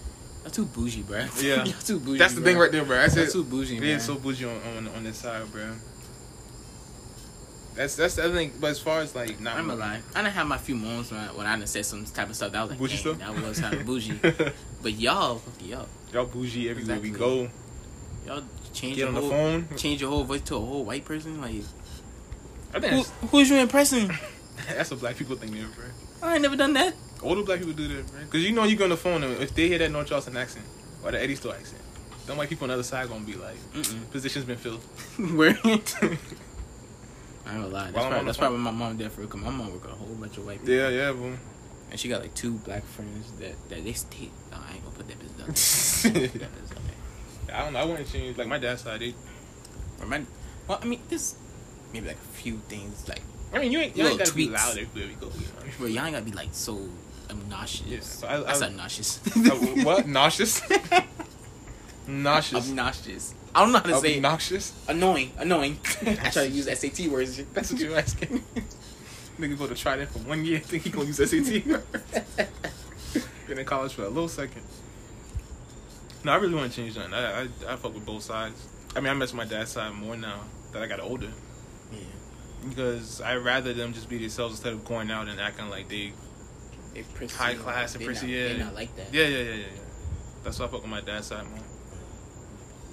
y'all 0.42 0.50
too 0.50 0.66
bougie, 0.66 1.02
bro. 1.02 1.26
Yeah. 1.40 1.64
y'all 1.64 1.72
too 1.84 1.98
bougie. 2.00 2.18
That's 2.18 2.34
the 2.34 2.40
bruh. 2.40 2.44
thing 2.44 2.58
right 2.58 2.72
there, 2.72 2.84
bro. 2.84 2.96
That's 2.96 3.16
Y'all 3.16 3.26
too 3.26 3.44
bougie, 3.44 3.78
Being 3.80 3.92
man. 3.92 4.00
so 4.00 4.14
bougie 4.16 4.44
on, 4.44 4.56
on 4.76 4.88
on 4.88 5.04
this 5.04 5.18
side, 5.18 5.50
bro. 5.52 5.72
That's 7.74 7.94
that's 7.94 8.16
the 8.16 8.24
other 8.24 8.34
thing. 8.34 8.52
But 8.60 8.70
as 8.70 8.80
far 8.80 9.00
as 9.00 9.14
like, 9.14 9.40
not 9.40 9.56
I'm 9.56 9.68
gonna 9.68 9.78
lie. 9.78 10.00
I 10.14 10.22
done 10.22 10.32
had 10.32 10.44
my 10.44 10.58
few 10.58 10.74
moments 10.74 11.12
when 11.12 11.20
I, 11.20 11.26
when 11.28 11.46
I 11.46 11.56
done 11.56 11.66
said 11.68 11.86
some 11.86 12.04
type 12.06 12.28
of 12.28 12.34
stuff 12.34 12.50
that 12.52 12.60
was 12.62 12.70
like, 12.70 12.78
Bougie 12.80 12.96
stuff? 12.96 13.18
that 13.20 13.30
was 13.40 13.60
kind 13.60 13.74
of 13.74 13.86
bougie. 13.86 14.18
But 14.82 14.92
y'all, 14.94 15.38
fuck 15.38 15.66
y'all, 15.68 15.86
Y'all 16.12 16.26
bougie 16.26 16.68
everywhere 16.70 17.00
we 17.00 17.10
go. 17.10 17.48
y'all 18.26 18.42
change 18.72 18.96
Get 18.96 18.98
your 18.98 19.08
on 19.08 19.14
the 19.14 19.20
whole, 19.20 19.30
phone. 19.30 19.68
change 19.76 20.00
your 20.00 20.10
whole 20.10 20.22
voice 20.24 20.40
to 20.42 20.56
a 20.56 20.60
whole 20.60 20.84
white 20.84 21.04
person. 21.04 21.40
Like, 21.40 21.62
I 22.74 22.78
think 22.80 23.06
who, 23.06 23.26
who's 23.28 23.50
you 23.50 23.56
impressing? 23.56 24.10
that's 24.76 24.90
a 24.92 24.96
black 24.96 25.16
people 25.16 25.36
thing, 25.36 25.52
there, 25.52 25.66
bro. 25.74 25.84
I 26.22 26.34
ain't 26.34 26.42
never 26.42 26.56
done 26.56 26.72
that. 26.74 26.94
Older 27.22 27.42
black 27.42 27.58
people 27.58 27.74
do 27.74 27.88
that, 27.88 28.06
bro. 28.10 28.20
Because 28.20 28.44
you 28.44 28.52
know 28.52 28.64
you 28.64 28.76
go 28.76 28.84
on 28.84 28.90
the 28.90 28.96
phone 28.96 29.22
and 29.24 29.34
if 29.42 29.54
they 29.54 29.68
hear 29.68 29.78
that 29.78 29.90
North 29.90 30.08
Charleston 30.08 30.36
accent 30.36 30.64
or 31.04 31.10
the 31.12 31.18
Edisto 31.22 31.50
accent, 31.52 31.82
them 32.26 32.36
white 32.36 32.48
people 32.48 32.64
on 32.64 32.68
the 32.68 32.74
other 32.74 32.82
side 32.82 33.08
gonna 33.08 33.24
be 33.24 33.34
like, 33.34 33.56
Mm-mm. 33.72 34.10
position's 34.10 34.44
been 34.44 34.56
filled. 34.58 34.80
Where? 35.34 35.58
I 35.64 35.70
ain't 35.72 35.82
gonna 37.46 37.66
lie. 37.68 37.84
That's, 37.90 37.94
While 37.94 38.04
I'm 38.04 38.06
on 38.06 38.10
probably, 38.10 38.26
that's 38.26 38.38
probably 38.38 38.58
my 38.58 38.70
mom 38.70 38.96
did 38.98 39.10
for 39.10 39.26
Cause 39.26 39.40
my 39.40 39.50
mom 39.50 39.72
work 39.72 39.82
with 39.84 39.92
a 39.92 39.94
whole 39.96 40.14
bunch 40.14 40.36
of 40.36 40.44
white 40.46 40.60
people. 40.60 40.74
yeah, 40.74 40.88
yeah, 40.90 41.12
boom. 41.12 41.38
And 41.90 41.98
she 41.98 42.08
got 42.08 42.20
like 42.20 42.34
two 42.34 42.52
black 42.52 42.84
friends 42.84 43.32
that, 43.40 43.54
that 43.70 43.82
they 43.82 43.92
stay. 43.94 44.28
No, 44.50 44.58
I 44.58 44.74
ain't 44.74 44.84
gonna 44.84 44.96
put 44.96 45.08
that 45.08 45.18
business 45.18 46.02
there. 46.02 46.12
I 46.12 46.14
put 46.28 46.32
that 46.40 46.52
business 46.52 46.72
out 46.72 46.78
there. 47.46 47.56
I 47.56 47.64
don't 47.64 47.72
know. 47.72 47.78
I 47.78 47.84
wouldn't 47.84 48.12
change. 48.12 48.36
Like 48.36 48.46
my 48.46 48.58
dad's 48.58 48.82
side, 48.82 49.00
they. 49.00 49.14
Remind, 50.00 50.26
well, 50.68 50.78
I 50.82 50.84
mean, 50.84 51.00
this 51.08 51.36
maybe 51.94 52.08
like 52.08 52.16
a 52.16 52.20
few 52.36 52.58
things 52.68 53.08
like, 53.08 53.22
I 53.52 53.58
mean, 53.58 53.72
you 53.72 53.78
ain't, 53.78 53.96
you 53.96 54.06
ain't 54.06 54.18
gotta 54.18 54.34
be 54.34 54.48
loud 54.48 54.76
everywhere 54.76 55.08
we 55.08 55.14
go. 55.14 55.26
You 55.34 55.40
know? 55.46 55.72
bro, 55.78 55.86
y'all 55.86 56.04
ain't 56.04 56.12
gotta 56.14 56.24
be 56.24 56.32
like 56.32 56.48
so 56.52 56.88
obnoxious. 57.30 57.86
Yeah, 57.86 58.00
so 58.00 58.28
I- 58.28 58.40
That's 58.40 58.62
I- 58.62 58.66
obnoxious. 58.66 59.20
Uh, 59.36 59.50
what? 59.84 60.06
Nauseous? 60.06 60.60
Nauseous. 62.06 62.68
obnoxious. 62.70 63.34
I 63.54 63.60
don't 63.60 63.72
know 63.72 63.78
how 63.78 63.84
to 63.84 64.00
say. 64.00 64.16
Obnoxious? 64.16 64.72
annoying. 64.88 65.32
Annoying. 65.38 65.78
I 66.06 66.30
try 66.30 66.46
to 66.46 66.48
use 66.48 66.66
SAT 66.78 67.08
words. 67.08 67.42
That's 67.54 67.70
what 67.72 67.80
you're 67.80 67.96
asking. 67.98 68.42
Nigga 69.38 69.58
go 69.58 69.66
to 69.66 69.74
try 69.74 69.96
that 69.96 70.08
for 70.08 70.18
one 70.20 70.44
year, 70.44 70.58
think 70.58 70.82
he 70.84 70.90
gonna 70.90 71.06
use 71.06 71.16
SAT. 71.16 71.64
Been 73.46 73.58
in 73.58 73.64
college 73.64 73.94
for 73.94 74.02
a 74.02 74.08
little 74.08 74.28
second. 74.28 74.62
No, 76.24 76.32
I 76.32 76.36
really 76.36 76.54
want 76.54 76.70
to 76.70 76.76
change 76.76 76.94
that. 76.96 77.12
I, 77.14 77.42
I 77.42 77.72
I 77.72 77.76
fuck 77.76 77.94
with 77.94 78.04
both 78.04 78.22
sides. 78.22 78.66
I 78.96 79.00
mean, 79.00 79.08
I 79.10 79.14
mess 79.14 79.32
with 79.32 79.36
my 79.38 79.44
dad's 79.44 79.70
side 79.70 79.92
more 79.94 80.16
now 80.16 80.40
that 80.72 80.82
I 80.82 80.86
got 80.86 81.00
older. 81.00 81.28
Because 82.68 83.20
I'd 83.20 83.36
rather 83.36 83.72
them 83.72 83.92
just 83.92 84.08
be 84.08 84.18
themselves 84.18 84.54
instead 84.54 84.72
of 84.72 84.84
going 84.84 85.10
out 85.10 85.28
and 85.28 85.40
acting 85.40 85.68
like 85.68 85.88
they. 85.88 86.12
They 86.94 87.02
prissy, 87.14 87.36
High 87.36 87.54
class 87.54 87.94
and 87.94 88.04
prissy, 88.04 88.26
not, 88.26 88.34
yeah. 88.34 88.48
They 88.48 88.58
not 88.58 88.74
like 88.74 88.96
that. 88.96 89.12
Yeah, 89.12 89.24
yeah, 89.26 89.38
yeah, 89.38 89.44
yeah. 89.44 89.54
yeah. 89.56 89.66
That's 90.42 90.58
why 90.58 90.66
I 90.66 90.68
fuck 90.68 90.80
with 90.82 90.90
my 90.90 91.00
dad's 91.00 91.26
side 91.26 91.46
more. 91.48 91.58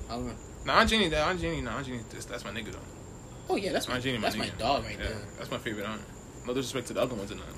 Oh, 0.10 0.14
I 0.14 0.18
don't- 0.18 0.38
Nah, 0.66 0.80
Aunt 0.80 0.90
Jenny, 0.90 1.10
that 1.10 1.28
Aunt 1.28 1.40
Jenny, 1.40 1.62
nah, 1.62 1.78
Aunt 1.78 1.86
Jenny, 1.86 2.00
that's, 2.12 2.26
that's 2.26 2.44
my 2.44 2.50
nigga 2.52 2.72
though. 2.72 2.80
oh 3.50 3.56
yeah, 3.56 3.72
that's 3.72 3.88
my 3.88 3.96
Aunt 3.96 4.04
Jenny, 4.04 4.18
my 4.18 4.24
that's 4.24 4.36
my 4.36 4.48
nigga. 4.48 4.58
dog 4.58 4.84
right 4.84 4.98
Yeah, 5.00 5.10
there. 5.10 5.18
that's 5.38 5.52
my 5.52 5.60
favorite 5.60 5.86
aunt. 5.86 6.02
No 6.48 6.54
disrespect 6.56 6.88
to 6.88 6.94
the 6.94 7.02
other 7.02 7.14
ones 7.16 7.32
or 7.32 7.36
nothing, 7.36 7.54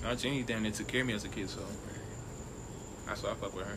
but 0.00 0.06
Aunt 0.08 0.18
Jenny 0.20 0.42
damn 0.44 0.62
near 0.62 0.70
took 0.70 0.86
care 0.86 1.00
of 1.00 1.06
me 1.08 1.14
as 1.14 1.24
a 1.24 1.28
kid, 1.28 1.50
so 1.50 1.60
that's 3.06 3.22
why 3.24 3.30
I 3.32 3.34
fuck 3.34 3.54
with 3.56 3.66
her. 3.66 3.76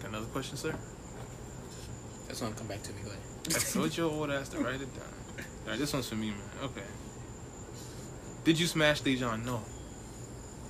Got 0.00 0.08
another 0.08 0.26
question, 0.32 0.56
sir? 0.56 0.74
That's 2.26 2.40
gonna 2.40 2.54
come 2.54 2.66
back 2.68 2.82
to 2.84 2.92
me. 2.94 3.02
Go 3.04 3.10
ahead. 3.10 3.20
I 3.48 3.58
told 3.58 3.96
your 3.96 4.10
old 4.10 4.30
ass 4.30 4.48
to 4.50 4.58
write 4.58 4.80
it 4.80 4.94
down. 4.94 5.04
All 5.64 5.70
right, 5.70 5.78
this 5.78 5.92
one's 5.92 6.08
for 6.08 6.14
me, 6.14 6.30
man. 6.30 6.40
Okay. 6.62 6.82
Did 8.44 8.58
you 8.58 8.66
smash 8.66 9.02
Dejan? 9.02 9.44
No. 9.44 9.60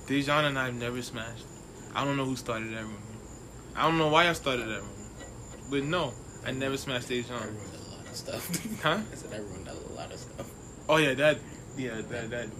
Dejan 0.07 0.45
and 0.45 0.59
I 0.59 0.65
have 0.65 0.75
never 0.75 1.01
smashed. 1.01 1.45
I 1.95 2.03
don't 2.03 2.17
know 2.17 2.25
who 2.25 2.35
started 2.35 2.71
that 2.73 2.83
rumor. 2.83 2.97
I 3.75 3.83
don't 3.83 3.97
know 3.97 4.09
why 4.09 4.27
I 4.29 4.33
started 4.33 4.67
that 4.67 4.81
rumor. 4.81 4.89
But 5.69 5.83
no, 5.83 6.13
I 6.45 6.51
never 6.51 6.77
smashed 6.77 7.07
I 7.09 7.13
Dejan. 7.15 7.41
ruined 7.41 7.57
a 7.73 7.89
lot 7.95 8.07
of 8.07 8.15
stuff. 8.15 8.81
Huh? 8.83 8.99
I 9.11 9.15
said 9.15 9.33
I 9.33 9.37
ruined 9.37 9.67
a 9.67 9.73
lot 9.95 10.11
of 10.11 10.19
stuff. 10.19 10.47
Oh 10.89 10.97
yeah, 10.97 11.13
that. 11.15 11.37
Yeah, 11.77 12.01
that 12.09 12.29
that. 12.29 12.47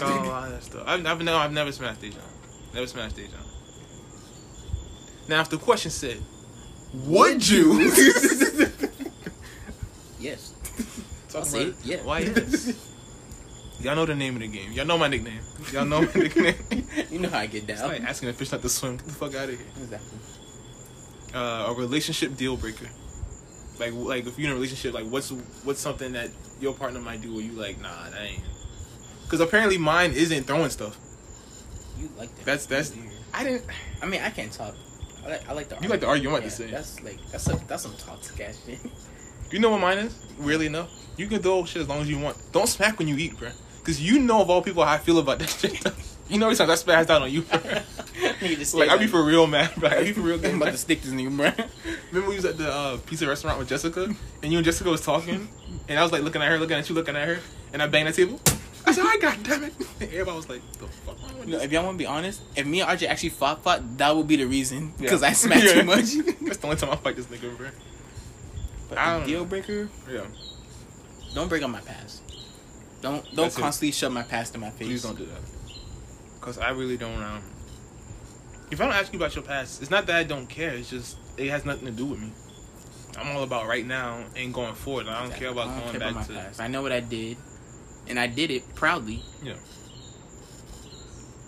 Oh, 0.00 0.24
a 0.24 0.24
lot 0.26 0.50
of 0.50 0.62
stuff. 0.62 0.84
I've, 0.86 1.04
I've 1.06 1.20
no, 1.22 1.36
I've 1.36 1.52
never 1.52 1.70
smashed 1.70 2.00
Dejan. 2.00 2.16
Never 2.72 2.86
smashed 2.86 3.16
Dejan. 3.16 3.44
Now, 5.28 5.42
if 5.42 5.50
the 5.50 5.58
question 5.58 5.90
said, 5.90 6.16
"Would 6.94 7.46
you?" 7.48 7.90
yes. 10.22 10.54
I'll 11.34 11.44
say 11.44 11.62
it, 11.64 11.76
yeah. 11.84 11.96
Why 12.04 12.20
yes? 12.20 12.88
Y'all 13.80 13.96
know 13.96 14.06
the 14.06 14.14
name 14.14 14.34
of 14.36 14.42
the 14.42 14.48
game. 14.48 14.70
Y'all 14.72 14.84
know 14.86 14.96
my 14.98 15.08
nickname. 15.08 15.40
Y'all 15.72 15.84
know 15.84 16.02
my 16.02 16.12
nickname. 16.14 16.54
you 17.10 17.18
know 17.18 17.28
how 17.28 17.38
I 17.38 17.46
get 17.46 17.68
It's 17.68 17.80
down. 17.80 17.88
like 17.90 18.02
asking 18.02 18.28
a 18.28 18.32
fish 18.32 18.52
not 18.52 18.62
to 18.62 18.68
swim. 18.68 18.96
Get 18.96 19.06
the 19.06 19.12
fuck 19.12 19.34
out 19.34 19.48
of 19.48 19.56
here. 19.58 19.66
Exactly. 19.82 20.18
Uh, 21.34 21.66
a 21.68 21.74
relationship 21.74 22.36
deal 22.36 22.56
breaker. 22.56 22.86
Like, 23.80 23.92
like 23.94 24.26
if 24.26 24.38
you're 24.38 24.46
in 24.46 24.52
a 24.52 24.54
relationship, 24.54 24.92
like 24.94 25.06
what's 25.06 25.30
what's 25.64 25.80
something 25.80 26.12
that 26.12 26.30
your 26.60 26.74
partner 26.74 27.00
might 27.00 27.22
do 27.22 27.34
where 27.34 27.42
you 27.42 27.52
like, 27.52 27.80
nah, 27.80 28.10
that 28.10 28.20
ain't. 28.20 28.42
Because 29.24 29.40
apparently 29.40 29.78
mine 29.78 30.12
isn't 30.12 30.44
throwing 30.44 30.68
stuff. 30.70 30.98
You 31.98 32.10
like 32.18 32.34
that? 32.36 32.44
That's 32.44 32.66
that's. 32.66 32.94
Weird. 32.94 33.08
I 33.32 33.44
didn't. 33.44 33.64
I 34.02 34.06
mean, 34.06 34.20
I 34.20 34.28
can't 34.30 34.52
talk. 34.52 34.74
I 35.24 35.28
like, 35.30 35.48
I 35.48 35.52
like 35.54 35.68
the. 35.70 35.78
You 35.80 35.88
like 35.88 36.00
to 36.00 36.06
argue, 36.06 36.28
I'm 36.28 36.34
about 36.34 36.50
to 36.50 36.62
Yeah, 36.64 36.68
say. 36.68 36.70
That's 36.70 37.02
like 37.02 37.18
that's 37.32 37.48
a, 37.48 37.56
that's 37.66 37.82
some 37.82 37.94
toxic 37.96 38.40
ass 38.40 38.60
shit. 38.66 38.78
You 39.52 39.58
know 39.60 39.70
what 39.70 39.80
mine 39.80 39.98
is? 39.98 40.18
Weirdly 40.38 40.66
enough, 40.66 40.90
you 41.16 41.26
can 41.28 41.40
throw 41.42 41.64
shit 41.64 41.82
as 41.82 41.88
long 41.88 42.00
as 42.00 42.08
you 42.08 42.18
want. 42.18 42.36
Don't 42.52 42.68
smack 42.68 42.98
when 42.98 43.06
you 43.06 43.16
eat, 43.16 43.38
bro. 43.38 43.50
Because 43.78 44.00
you 44.00 44.18
know 44.18 44.40
of 44.40 44.48
all 44.50 44.62
people 44.62 44.84
how 44.84 44.92
I 44.94 44.98
feel 44.98 45.18
about 45.18 45.38
that 45.40 45.48
shit. 45.60 45.84
you 46.28 46.38
know, 46.38 46.52
sometimes 46.54 46.82
I 46.88 46.92
spazzed 46.92 47.10
out 47.10 47.22
on 47.22 47.30
you. 47.30 47.42
Just 48.40 48.74
like 48.74 48.88
I 48.88 48.96
be 48.96 49.06
for 49.06 49.22
real, 49.22 49.46
man. 49.46 49.70
Bro. 49.76 49.90
I 49.90 50.04
be 50.04 50.12
for 50.12 50.20
real. 50.20 50.44
I'm 50.44 50.56
about 50.60 50.72
to 50.72 50.78
stick 50.78 51.02
this 51.02 51.12
nigga, 51.12 51.36
bro. 51.36 51.52
Remember 52.10 52.28
we 52.30 52.36
was 52.36 52.44
at 52.44 52.56
the 52.58 52.72
uh, 52.72 52.96
pizza 53.06 53.26
restaurant 53.28 53.58
with 53.58 53.68
Jessica, 53.68 54.04
and 54.42 54.52
you 54.52 54.58
and 54.58 54.64
Jessica 54.64 54.88
was 54.88 55.00
talking, 55.02 55.48
and 55.88 55.98
I 55.98 56.02
was 56.02 56.12
like 56.12 56.22
looking 56.22 56.42
at 56.42 56.48
her, 56.48 56.58
looking 56.58 56.76
at 56.76 56.88
you, 56.88 56.94
looking 56.94 57.16
at 57.16 57.28
her, 57.28 57.38
and 57.72 57.82
I 57.82 57.86
banged 57.88 58.08
the 58.08 58.12
table. 58.12 58.40
I 58.84 58.92
said, 58.92 59.04
"I 59.06 59.16
god 59.18 59.38
damn 59.44 59.62
it!" 59.64 59.74
And 60.00 60.10
everybody 60.10 60.36
was 60.36 60.48
like, 60.48 60.62
"The 60.78 60.86
fuck 60.86 61.46
No, 61.46 61.58
if 61.58 61.70
y'all 61.70 61.84
want 61.84 61.94
to 61.94 61.98
be 61.98 62.06
honest, 62.06 62.42
if 62.56 62.66
me 62.66 62.80
and 62.80 62.90
RJ 62.90 63.06
actually 63.06 63.28
fought, 63.30 63.62
fought, 63.62 63.98
that 63.98 64.14
would 64.16 64.26
be 64.26 64.36
the 64.36 64.44
reason. 64.46 64.92
Yeah. 64.96 65.02
Because 65.02 65.22
I 65.22 65.32
smacked 65.32 65.64
Yeah. 65.64 65.72
too 65.74 65.84
much. 65.84 66.14
That's 66.40 66.56
the 66.58 66.64
only 66.66 66.76
time 66.76 66.90
I 66.90 66.96
fight 66.96 67.14
this 67.16 67.26
nigga, 67.26 67.56
bro. 67.56 67.68
But 68.94 68.98
I 68.98 69.24
deal 69.24 69.44
breaker, 69.44 69.88
Yeah, 70.10 70.24
don't 71.34 71.48
break 71.48 71.62
up 71.62 71.70
my 71.70 71.80
past. 71.80 72.20
Don't 73.00 73.24
don't 73.26 73.36
That's 73.36 73.56
it. 73.58 73.60
constantly 73.60 73.92
shove 73.92 74.12
my 74.12 74.22
past 74.22 74.54
in 74.54 74.60
my 74.60 74.70
face. 74.70 74.86
please 74.88 75.02
don't 75.02 75.16
do 75.16 75.24
that. 75.26 75.40
Cause 76.40 76.58
I 76.58 76.70
really 76.70 76.96
don't. 76.96 77.22
Um, 77.22 77.42
if 78.70 78.80
I 78.80 78.84
don't 78.86 78.94
ask 78.94 79.12
you 79.12 79.18
about 79.18 79.34
your 79.34 79.44
past, 79.44 79.80
it's 79.82 79.90
not 79.90 80.06
that 80.06 80.16
I 80.16 80.24
don't 80.24 80.46
care. 80.48 80.70
It's 80.74 80.90
just 80.90 81.16
it 81.36 81.48
has 81.48 81.64
nothing 81.64 81.86
to 81.86 81.92
do 81.92 82.04
with 82.06 82.20
me. 82.20 82.30
I'm 83.18 83.36
all 83.36 83.42
about 83.42 83.66
right 83.66 83.86
now 83.86 84.24
and 84.36 84.52
going 84.54 84.74
forward. 84.74 85.06
I 85.08 85.14
don't 85.20 85.22
Exactly. 85.32 85.44
care 85.44 85.52
about 85.52 85.66
don't 85.68 85.78
going 85.80 85.90
care 85.92 86.00
back 86.00 86.10
about 86.12 86.26
to. 86.26 86.32
my 86.32 86.40
past. 86.42 86.60
I 86.60 86.68
know 86.68 86.82
what 86.82 86.92
I 86.92 87.00
did, 87.00 87.36
and 88.08 88.18
I 88.18 88.26
did 88.26 88.50
it 88.50 88.74
proudly. 88.74 89.22
Yeah. 89.42 89.54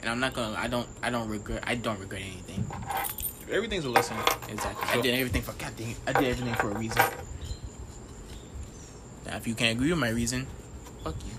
and 0.00 0.10
I'm 0.10 0.20
not 0.20 0.34
gonna. 0.34 0.56
I 0.58 0.68
don't. 0.68 0.88
I 1.02 1.10
don't 1.10 1.28
regret. 1.28 1.62
I 1.66 1.74
don't 1.76 1.98
regret 2.00 2.22
anything. 2.22 2.64
Everything's 3.50 3.84
a 3.84 3.90
lesson. 3.90 4.16
Exactly. 4.48 4.86
So- 4.88 4.98
I 4.98 5.00
did 5.02 5.14
everything 5.14 5.42
for 5.42 5.52
God 5.52 5.72
dang 5.76 5.90
it. 5.92 5.96
I 6.06 6.12
did 6.12 6.24
everything 6.30 6.54
for 6.54 6.70
a 6.70 6.78
reason. 6.78 7.02
Now, 9.26 9.36
if 9.36 9.46
you 9.46 9.54
can't 9.54 9.76
agree 9.76 9.90
with 9.90 9.98
my 9.98 10.10
reason, 10.10 10.46
fuck 11.02 11.14
you. 11.26 11.32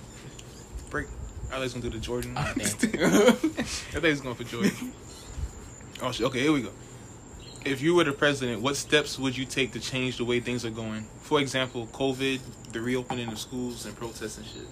Break. 0.89 1.07
I 1.51 1.59
was 1.59 1.73
gonna 1.73 1.83
do 1.83 1.89
the 1.91 1.99
Jordan. 1.99 2.33
Oh, 2.35 2.39
I 2.41 2.53
damn. 2.53 2.67
thought 3.35 4.03
he 4.03 4.09
was 4.09 4.21
going 4.21 4.35
for 4.35 4.43
Jordan. 4.43 4.91
oh 6.01 6.11
shit. 6.11 6.25
Okay, 6.27 6.39
here 6.41 6.51
we 6.51 6.61
go. 6.61 6.71
If 7.65 7.81
you 7.81 7.95
were 7.95 8.03
the 8.03 8.11
president, 8.11 8.61
what 8.61 8.75
steps 8.75 9.17
would 9.17 9.35
you 9.37 9.45
take 9.45 9.71
to 9.73 9.79
change 9.79 10.17
the 10.17 10.25
way 10.25 10.39
things 10.39 10.65
are 10.65 10.69
going? 10.71 11.05
For 11.21 11.39
example, 11.39 11.87
COVID, 11.93 12.39
the 12.71 12.79
reopening 12.81 13.27
of 13.29 13.39
schools, 13.39 13.85
and 13.85 13.95
protests 13.95 14.37
and 14.37 14.45
shit. 14.45 14.67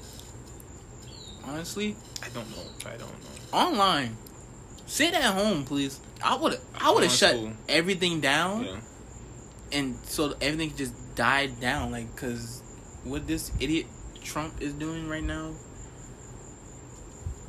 Honestly, 1.46 1.96
I 2.24 2.30
don't 2.30 2.50
know. 2.52 2.64
I 2.86 2.92
don't 2.98 3.00
know. 3.02 3.58
online. 3.58 4.18
Sit 4.86 5.14
at 5.14 5.24
home, 5.24 5.66
please. 5.66 6.00
I 6.24 6.36
would. 6.36 6.58
I 6.80 6.92
would 6.92 7.04
have 7.04 7.12
shut 7.12 7.36
school. 7.36 7.52
everything 7.70 8.22
down, 8.22 8.64
Yeah. 8.66 8.76
and 9.74 9.96
so 10.06 10.34
everything 10.42 10.76
just 10.76 10.94
died 11.16 11.60
down. 11.60 11.92
Like, 11.92 12.16
cause 12.16 12.62
what 13.04 13.28
this 13.28 13.52
idiot 13.60 13.88
Trump 14.24 14.62
is 14.62 14.74
doing 14.74 15.08
right 15.08 15.24
now. 15.24 15.52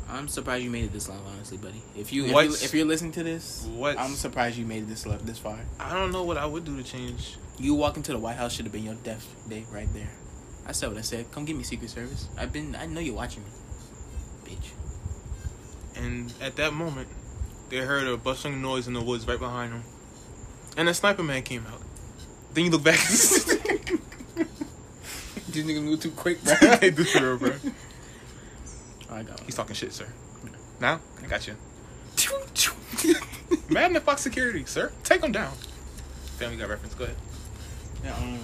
I'm 0.09 0.29
surprised 0.29 0.65
you 0.65 0.71
made 0.71 0.85
it 0.85 0.93
this 0.93 1.09
long, 1.09 1.25
honestly, 1.27 1.57
buddy. 1.57 1.83
If 1.97 2.13
you 2.13 2.27
if, 2.27 2.31
you, 2.31 2.53
if 2.53 2.75
you're 2.75 2.87
listening 2.87 3.13
to 3.13 3.23
this, 3.23 3.67
What's- 3.75 3.99
I'm 3.99 4.15
surprised 4.15 4.57
you 4.57 4.67
made 4.67 4.83
it 4.85 4.89
this 4.89 5.05
this 5.23 5.39
far. 5.39 5.59
I 5.81 5.95
don't 5.95 6.13
know 6.13 6.25
what 6.25 6.37
I 6.37 6.47
would 6.47 6.65
do 6.65 6.77
to 6.77 6.83
change. 6.83 7.37
You 7.59 7.75
walk 7.75 7.97
into 7.97 8.13
the 8.13 8.19
White 8.19 8.37
House 8.37 8.53
should 8.53 8.65
have 8.67 8.73
been 8.73 8.85
your 8.85 8.97
death 8.97 9.27
day 9.49 9.65
right 9.73 9.89
there. 9.95 10.11
I 10.67 10.73
said 10.73 10.89
what 10.89 10.99
I 10.99 11.03
said. 11.03 11.31
Come 11.31 11.45
get 11.45 11.57
me 11.57 11.63
Secret 11.63 11.91
Service. 11.91 12.29
I've 12.37 12.53
been. 12.53 12.75
I 12.77 12.87
know 12.87 13.01
you're 13.01 13.15
watching 13.15 13.45
me, 13.45 13.51
bitch. 14.45 14.71
And 15.97 16.33
at 16.41 16.57
that 16.57 16.75
moment, 16.75 17.09
they 17.71 17.79
heard 17.79 18.07
a 18.07 18.17
bustling 18.17 18.61
noise 18.61 18.87
in 18.87 18.95
the 18.95 19.03
woods 19.03 19.27
right 19.27 19.39
behind 19.39 19.73
them. 19.73 19.85
And 20.77 20.89
a 20.89 20.95
sniper 20.95 21.23
man 21.23 21.43
came 21.43 21.67
out. 21.67 21.81
Then 22.53 22.65
you 22.65 22.71
look 22.71 22.85
back. 22.85 22.99
These 25.55 25.65
niggas 25.67 25.83
move 25.85 26.01
too 26.01 26.11
quick, 26.11 26.43
bro. 26.43 26.55
they 26.81 26.91
do 26.91 27.05
it, 27.07 27.39
bro. 27.39 27.53
I 29.09 29.23
got 29.23 29.39
one. 29.39 29.45
He's 29.47 29.55
talking 29.55 29.77
shit, 29.77 29.93
sir. 29.93 30.09
Now, 30.81 30.99
I 31.23 31.27
got 31.29 31.47
you. 31.47 31.55
Madden 33.69 33.95
and 33.95 34.05
Fox 34.05 34.23
Security, 34.23 34.65
sir. 34.65 34.91
Take 35.05 35.23
him 35.23 35.31
down. 35.31 35.53
Family 36.39 36.57
got 36.57 36.69
reference. 36.69 36.95
Go 36.95 37.05
ahead. 37.05 37.17
Yeah, 38.05 38.17
um, 38.17 38.41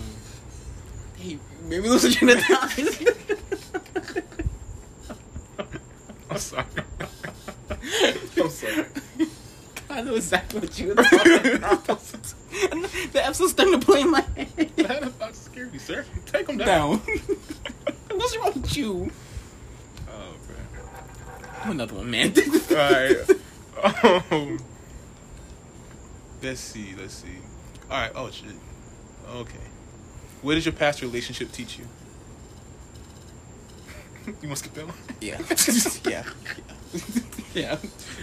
hey, 1.17 1.39
maybe 1.65 1.89
lose 1.89 2.05
a 2.05 2.13
train 2.13 2.31
of 2.31 2.45
thought. 2.45 2.79
I'm 6.31 6.39
sorry. 6.39 6.65
I'm 8.41 8.51
sorry. 8.51 8.87
I 9.91 10.03
know 10.03 10.15
exactly 10.15 10.61
what 10.61 10.79
you 10.79 10.89
were 10.89 10.95
talking 11.03 11.57
about. 11.57 11.85
the 11.87 13.21
episode's 13.23 13.51
starting 13.51 13.81
to 13.81 13.85
play 13.85 14.03
in 14.03 14.11
my 14.11 14.21
head. 14.37 14.71
Madden 14.77 15.05
and 15.05 15.15
Fox 15.15 15.39
Security, 15.39 15.79
sir. 15.79 16.05
Take 16.27 16.49
him 16.49 16.59
down. 16.59 16.99
What's 18.11 18.37
wrong 18.37 18.53
with 18.55 18.77
you? 18.77 19.11
Oh, 20.09 20.35
man. 20.49 21.51
I'm 21.63 21.71
another 21.73 21.95
one, 21.97 22.11
man. 22.11 22.33
Alright. 22.71 24.33
Um, 24.33 24.59
let's 26.43 26.61
see. 26.61 26.95
Let's 26.99 27.15
see. 27.15 27.39
All 27.91 27.99
right. 27.99 28.13
Oh 28.15 28.31
shit. 28.31 28.51
Okay. 29.35 29.59
What 30.43 30.55
did 30.55 30.65
your 30.67 30.75
past 30.75 31.03
relationship 31.03 31.51
teach 31.53 31.79
you? 31.79 31.87
you 34.27 34.49
want 34.49 34.59
to 34.59 34.69
skip 34.69 34.75
that 34.75 34.87
one? 34.87 34.97
Yeah. 35.21 35.41
yeah. 36.11 36.25
Yeah. 36.69 36.75
Yeah, 37.55 37.77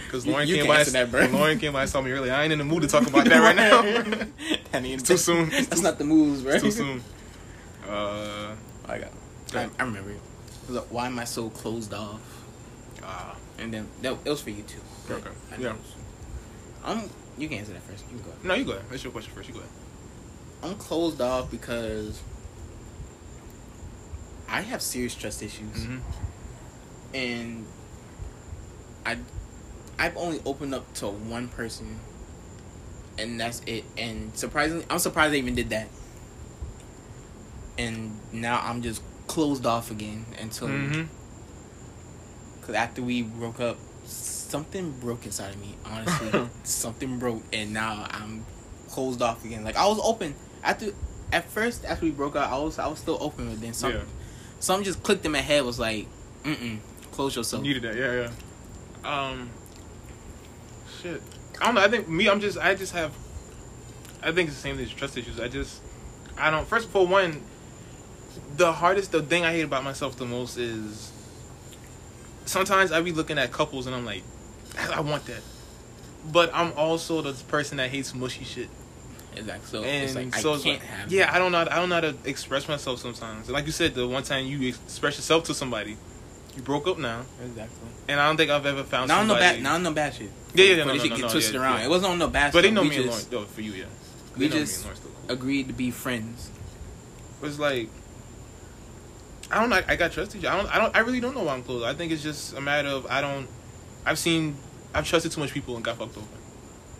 because 0.06 0.26
Lauren 0.26 0.48
you 0.48 0.56
came 0.56 0.66
by. 0.68 0.82
that, 0.84 1.10
bro. 1.10 1.26
Lauren 1.32 1.58
came 1.58 1.74
by 1.74 1.82
and 1.82 1.92
told 1.92 2.06
me 2.06 2.12
earlier. 2.12 2.32
I 2.32 2.44
ain't 2.44 2.52
in 2.52 2.58
the 2.58 2.64
mood 2.64 2.80
to 2.82 2.88
talk 2.88 3.06
about 3.06 3.26
that 3.26 3.38
right 3.40 3.54
now. 3.54 3.82
Ain't- 4.78 4.86
It's 4.86 5.02
too 5.02 5.18
soon. 5.18 5.48
It's 5.52 5.66
That's 5.68 5.80
too- 5.80 5.86
not 5.86 5.98
the 5.98 6.04
moves, 6.04 6.42
right? 6.44 6.58
Too 6.60 6.70
soon. 6.70 7.02
Uh. 7.86 8.54
I 8.86 8.98
got. 8.98 9.10
I, 9.54 9.68
I 9.78 9.82
remember 9.84 10.12
it. 10.12 10.20
It 10.68 10.72
like, 10.72 10.84
why 10.90 11.06
am 11.06 11.18
I 11.18 11.24
so 11.24 11.50
closed 11.50 11.92
off? 11.92 12.22
Ah. 13.02 13.36
And 13.58 13.72
then 13.74 13.86
that 14.00 14.16
it 14.24 14.30
was 14.30 14.40
for 14.40 14.48
you 14.50 14.62
too. 14.62 14.80
Okay. 15.10 15.28
I 15.52 15.56
Yeah. 15.60 15.74
I'm. 16.84 17.10
You 17.36 17.48
can 17.48 17.58
answer 17.58 17.74
that 17.74 17.82
first. 17.82 18.04
You 18.10 18.18
go. 18.18 18.30
No, 18.42 18.54
you 18.54 18.64
go 18.64 18.72
ahead. 18.72 18.84
That's 18.90 19.04
your 19.04 19.12
question 19.12 19.32
first. 19.34 19.48
You 19.48 19.54
go 19.56 19.60
ahead. 19.60 19.72
I'm 20.62 20.74
closed 20.76 21.20
off 21.20 21.50
because 21.50 22.22
I 24.48 24.62
have 24.62 24.80
serious 24.80 25.14
trust 25.14 25.42
issues, 25.42 25.76
Mm-hmm. 25.76 25.98
and 27.14 27.66
I 29.08 29.16
I've 29.98 30.16
only 30.16 30.40
opened 30.46 30.74
up 30.74 30.92
to 30.94 31.08
one 31.08 31.48
person, 31.48 31.98
and 33.18 33.40
that's 33.40 33.60
it. 33.66 33.84
And 33.96 34.36
surprisingly, 34.36 34.84
I'm 34.90 34.98
surprised 34.98 35.34
I 35.34 35.38
even 35.38 35.54
did 35.54 35.70
that. 35.70 35.88
And 37.78 38.18
now 38.32 38.60
I'm 38.62 38.82
just 38.82 39.02
closed 39.26 39.66
off 39.66 39.90
again 39.90 40.26
until 40.40 40.68
Mm-hmm. 40.68 41.04
because 42.60 42.74
after 42.74 43.02
we 43.02 43.22
broke 43.22 43.60
up, 43.60 43.76
something 44.04 44.90
broke 45.00 45.24
inside 45.26 45.54
of 45.54 45.60
me. 45.60 45.74
Honestly, 45.84 46.48
something 46.64 47.18
broke, 47.18 47.42
and 47.52 47.72
now 47.72 48.06
I'm 48.10 48.44
closed 48.88 49.22
off 49.22 49.44
again. 49.44 49.64
Like 49.64 49.76
I 49.76 49.86
was 49.86 50.00
open 50.02 50.34
after 50.62 50.86
at 51.32 51.44
first 51.50 51.84
after 51.84 52.04
we 52.04 52.10
broke 52.10 52.36
up, 52.36 52.50
I 52.50 52.58
was 52.58 52.78
I 52.78 52.86
was 52.88 52.98
still 52.98 53.18
open, 53.20 53.48
but 53.50 53.60
then 53.60 53.72
something 53.74 54.00
Yeah. 54.00 54.06
something 54.60 54.84
just 54.84 55.02
clicked 55.02 55.24
in 55.24 55.32
my 55.32 55.40
head. 55.40 55.64
Was 55.64 55.78
like, 55.78 56.06
mm 56.44 56.54
mm, 56.56 56.78
close 57.12 57.36
yourself. 57.36 57.64
You 57.64 57.74
Needed 57.74 57.82
that, 57.94 57.96
yeah, 57.98 58.12
yeah. 58.22 58.30
Um, 59.04 59.50
shit. 61.00 61.22
I 61.60 61.66
don't 61.66 61.74
know. 61.74 61.80
I 61.80 61.88
think 61.88 62.08
me, 62.08 62.28
I'm 62.28 62.40
just, 62.40 62.58
I 62.58 62.74
just 62.74 62.92
have, 62.92 63.12
I 64.22 64.32
think 64.32 64.48
it's 64.48 64.56
the 64.56 64.62
same 64.62 64.76
thing 64.76 64.84
as 64.84 64.92
trust 64.92 65.16
issues. 65.16 65.40
I 65.40 65.48
just, 65.48 65.80
I 66.36 66.50
don't. 66.50 66.66
First, 66.66 66.88
of 66.88 66.96
all, 66.96 67.06
one, 67.06 67.42
the 68.56 68.72
hardest, 68.72 69.12
the 69.12 69.22
thing 69.22 69.44
I 69.44 69.52
hate 69.52 69.62
about 69.62 69.84
myself 69.84 70.16
the 70.16 70.26
most 70.26 70.56
is 70.56 71.12
sometimes 72.44 72.92
I 72.92 73.00
be 73.00 73.12
looking 73.12 73.38
at 73.38 73.52
couples 73.52 73.86
and 73.86 73.94
I'm 73.94 74.04
like, 74.04 74.22
I 74.92 75.00
want 75.00 75.24
that, 75.26 75.42
but 76.32 76.50
I'm 76.54 76.72
also 76.76 77.22
the 77.22 77.32
person 77.44 77.78
that 77.78 77.90
hates 77.90 78.14
mushy 78.14 78.44
shit. 78.44 78.68
Exactly. 79.36 79.66
So 79.68 79.84
and 79.84 80.04
it's 80.04 80.14
like 80.14 80.34
so 80.34 80.52
I 80.52 80.54
it's 80.54 80.64
can't 80.64 80.80
like, 80.80 80.88
have. 80.88 81.12
yeah, 81.12 81.32
I 81.32 81.38
don't 81.38 81.52
know. 81.52 81.60
I 81.60 81.76
don't 81.76 81.88
know 81.88 81.96
how 81.96 82.00
to 82.00 82.16
express 82.24 82.68
myself 82.68 82.98
sometimes. 82.98 83.48
Like 83.50 83.66
you 83.66 83.72
said, 83.72 83.94
the 83.94 84.06
one 84.06 84.22
time 84.22 84.46
you 84.46 84.68
express 84.68 85.16
yourself 85.16 85.44
to 85.44 85.54
somebody, 85.54 85.96
you 86.58 86.64
broke 86.64 86.86
up 86.88 86.98
now, 86.98 87.22
exactly. 87.42 87.88
and 88.08 88.20
I 88.20 88.26
don't 88.26 88.36
think 88.36 88.50
I've 88.50 88.66
ever 88.66 88.82
found 88.84 89.08
Not 89.08 89.20
on 89.20 89.28
no 89.28 89.34
somebody. 89.34 89.56
bad. 89.56 89.62
Not 89.62 89.74
on 89.76 89.82
no 89.84 89.92
bad 89.92 90.12
shit. 90.14 90.30
Yeah, 90.54 90.64
yeah, 90.64 90.74
yeah, 90.74 90.84
no, 90.84 90.92
this 90.92 90.98
no, 90.98 91.02
shit 91.04 91.10
no, 91.10 91.16
get 91.16 91.22
no, 91.22 91.30
twisted 91.30 91.54
yeah, 91.54 91.60
around. 91.62 91.78
yeah. 91.78 91.84
It 91.86 91.88
wasn't 91.90 92.10
on 92.12 92.18
no 92.18 92.28
bad. 92.28 92.52
But 92.52 92.62
they 92.62 92.70
know 92.70 92.82
me 92.84 92.96
and 92.96 93.04
just 93.06 93.32
Lauren. 93.32 93.46
No, 93.46 93.52
for 93.52 93.60
you, 93.62 93.72
yeah. 93.72 93.84
we 94.36 94.48
They 94.48 94.58
just 94.58 94.84
and 94.84 94.94
cool. 95.00 95.12
agreed 95.34 95.68
to 95.68 95.72
be 95.74 95.90
friends. 95.90 96.50
But 97.40 97.46
it's 97.50 97.58
like 97.58 97.88
I 99.50 99.60
don't. 99.60 99.70
know. 99.70 99.80
I 99.86 99.96
got 99.96 100.12
trust 100.12 100.34
issues. 100.34 100.44
I 100.46 100.56
don't. 100.56 100.68
I 100.74 100.78
don't. 100.78 100.94
I 100.96 100.98
really 101.00 101.20
don't 101.20 101.34
know 101.34 101.44
why 101.44 101.54
I'm 101.54 101.62
close. 101.62 101.82
I 101.84 101.94
think 101.94 102.12
it's 102.12 102.22
just 102.22 102.54
a 102.56 102.60
matter 102.60 102.88
of 102.88 103.06
I 103.06 103.20
don't. 103.20 103.48
I've 104.04 104.18
seen. 104.18 104.56
I've 104.94 105.06
trusted 105.06 105.32
too 105.32 105.40
much 105.40 105.52
people 105.54 105.76
and 105.76 105.84
got 105.84 105.96
fucked 105.96 106.16
over. 106.16 106.26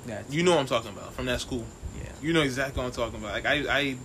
That's, 0.06 0.32
You 0.32 0.42
know 0.42 0.52
what 0.52 0.60
I'm 0.60 0.66
talking 0.66 0.90
about 0.92 1.12
from 1.14 1.26
that 1.26 1.40
school. 1.40 1.64
yeah. 1.98 2.08
You 2.22 2.32
know 2.32 2.42
exactly 2.42 2.78
what 2.80 2.86
I'm 2.86 2.92
talking 2.92 3.18
about. 3.20 3.32
Like 3.32 3.44
I. 3.46 3.54
I 3.78 3.96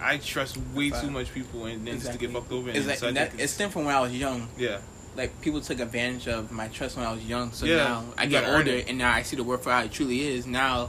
I 0.00 0.16
trust 0.18 0.56
way 0.74 0.90
Fact. 0.90 1.04
too 1.04 1.10
much 1.10 1.32
people 1.34 1.66
and 1.66 1.86
then 1.86 2.00
just 2.00 2.12
to 2.12 2.18
get 2.18 2.30
fucked 2.30 2.50
over. 2.52 2.68
And 2.68 2.78
It's 2.78 2.86
like 2.86 2.98
so 2.98 3.08
I 3.08 3.12
that. 3.12 3.28
It 3.28 3.34
it's- 3.34 3.52
stemmed 3.52 3.72
from 3.72 3.84
when 3.84 3.94
I 3.94 4.00
was 4.00 4.12
young. 4.16 4.48
yeah. 4.56 4.78
Like 5.16 5.40
people 5.42 5.60
took 5.60 5.80
advantage 5.80 6.28
of 6.28 6.50
my 6.52 6.68
trust 6.68 6.96
when 6.96 7.04
I 7.04 7.12
was 7.12 7.24
young. 7.24 7.52
So 7.52 7.66
Yeah, 7.66 7.76
now 7.76 8.04
I 8.16 8.24
you 8.24 8.30
get 8.30 8.48
older, 8.48 8.80
and 8.88 8.96
now 8.98 9.12
I 9.12 9.22
see 9.22 9.36
the 9.36 9.42
world 9.44 9.62
for 9.62 9.70
how 9.70 9.82
it 9.82 9.90
truly 9.92 10.20
is. 10.28 10.46
Now, 10.46 10.86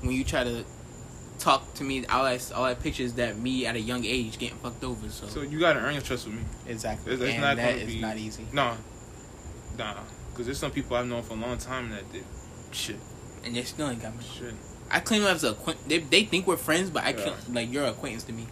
when 0.00 0.12
you 0.16 0.24
try 0.24 0.44
to 0.44 0.64
talk 1.38 1.74
to 1.74 1.84
me, 1.84 2.06
all 2.06 2.24
I 2.24 2.38
all 2.54 2.64
I 2.64 2.74
picture 2.74 3.02
is 3.02 3.14
that 3.14 3.38
me 3.38 3.66
at 3.66 3.76
a 3.76 3.80
young 3.80 4.04
age 4.04 4.38
getting 4.38 4.56
fucked 4.58 4.82
over. 4.82 5.08
So, 5.10 5.26
So 5.28 5.42
you 5.42 5.60
gotta 5.60 5.80
earn 5.80 5.92
your 5.92 6.02
trust 6.02 6.26
with 6.26 6.36
me. 6.36 6.42
exactly, 6.66 7.12
It's- 7.12 7.28
it's 7.28 7.34
and 7.34 7.42
not 7.42 7.56
that 7.56 7.74
gonna 7.74 7.86
be- 7.86 8.00
not 8.00 8.16
easy. 8.16 8.46
Nah. 8.52 8.76
Nah. 9.78 9.94
Because 10.32 10.46
there's 10.46 10.58
some 10.58 10.70
people 10.70 10.96
I've 10.96 11.06
known 11.06 11.22
for 11.22 11.34
a 11.34 11.36
long 11.36 11.58
time 11.58 11.90
that 11.90 12.10
did 12.12 12.24
shit. 12.72 12.98
And 13.44 13.54
they 13.54 13.62
still 13.62 13.90
ain't 13.90 14.02
got 14.02 14.16
me. 14.16 14.24
Shit. 14.38 14.54
I 14.90 15.00
claim 15.00 15.22
them 15.22 15.34
as 15.34 15.44
a 15.44 15.50
acquaint- 15.50 15.88
they 15.88 15.98
they 15.98 16.24
think 16.24 16.46
we're 16.46 16.56
friends, 16.56 16.90
but 16.90 17.02
I 17.04 17.10
Yeah. 17.10 17.24
can't 17.24 17.54
like 17.54 17.72
you're 17.72 17.84
an 17.84 17.90
acquaintance 17.90 18.24
to 18.24 18.32
me. 18.32 18.46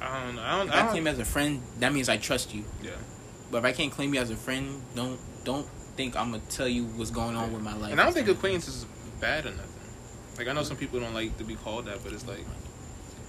I 0.00 0.24
don't 0.24 0.36
know. 0.36 0.42
I 0.42 0.58
don't. 0.58 0.70
I 0.70 0.74
I, 0.74 0.82
don't 0.82 0.90
claim 0.90 1.06
as 1.06 1.18
a 1.18 1.24
friend, 1.24 1.62
that 1.78 1.92
means 1.92 2.08
I 2.08 2.16
trust 2.16 2.54
you. 2.54 2.64
yeah. 2.82 2.90
But 3.50 3.58
if 3.58 3.64
I 3.64 3.72
can't 3.72 3.92
claim 3.92 4.12
you 4.14 4.20
as 4.20 4.30
a 4.30 4.36
friend, 4.36 4.82
don't 4.94 5.18
don't 5.44 5.66
think 5.96 6.16
I'm 6.16 6.30
gonna 6.32 6.42
tell 6.48 6.68
you 6.68 6.84
what's 6.84 7.10
going 7.10 7.36
on 7.36 7.52
with 7.52 7.62
my 7.62 7.74
life. 7.74 7.92
And 7.92 8.00
I 8.00 8.04
don't 8.04 8.12
think 8.12 8.28
acquaintance 8.28 8.66
is 8.68 8.86
bad 9.20 9.46
or 9.46 9.50
nothing. 9.50 9.68
Like 10.38 10.48
I 10.48 10.52
know 10.52 10.62
some 10.62 10.76
people 10.76 10.98
don't 11.00 11.14
like 11.14 11.36
to 11.38 11.44
be 11.44 11.54
called 11.54 11.84
that, 11.86 12.02
but 12.02 12.12
it's 12.12 12.26
like, 12.26 12.44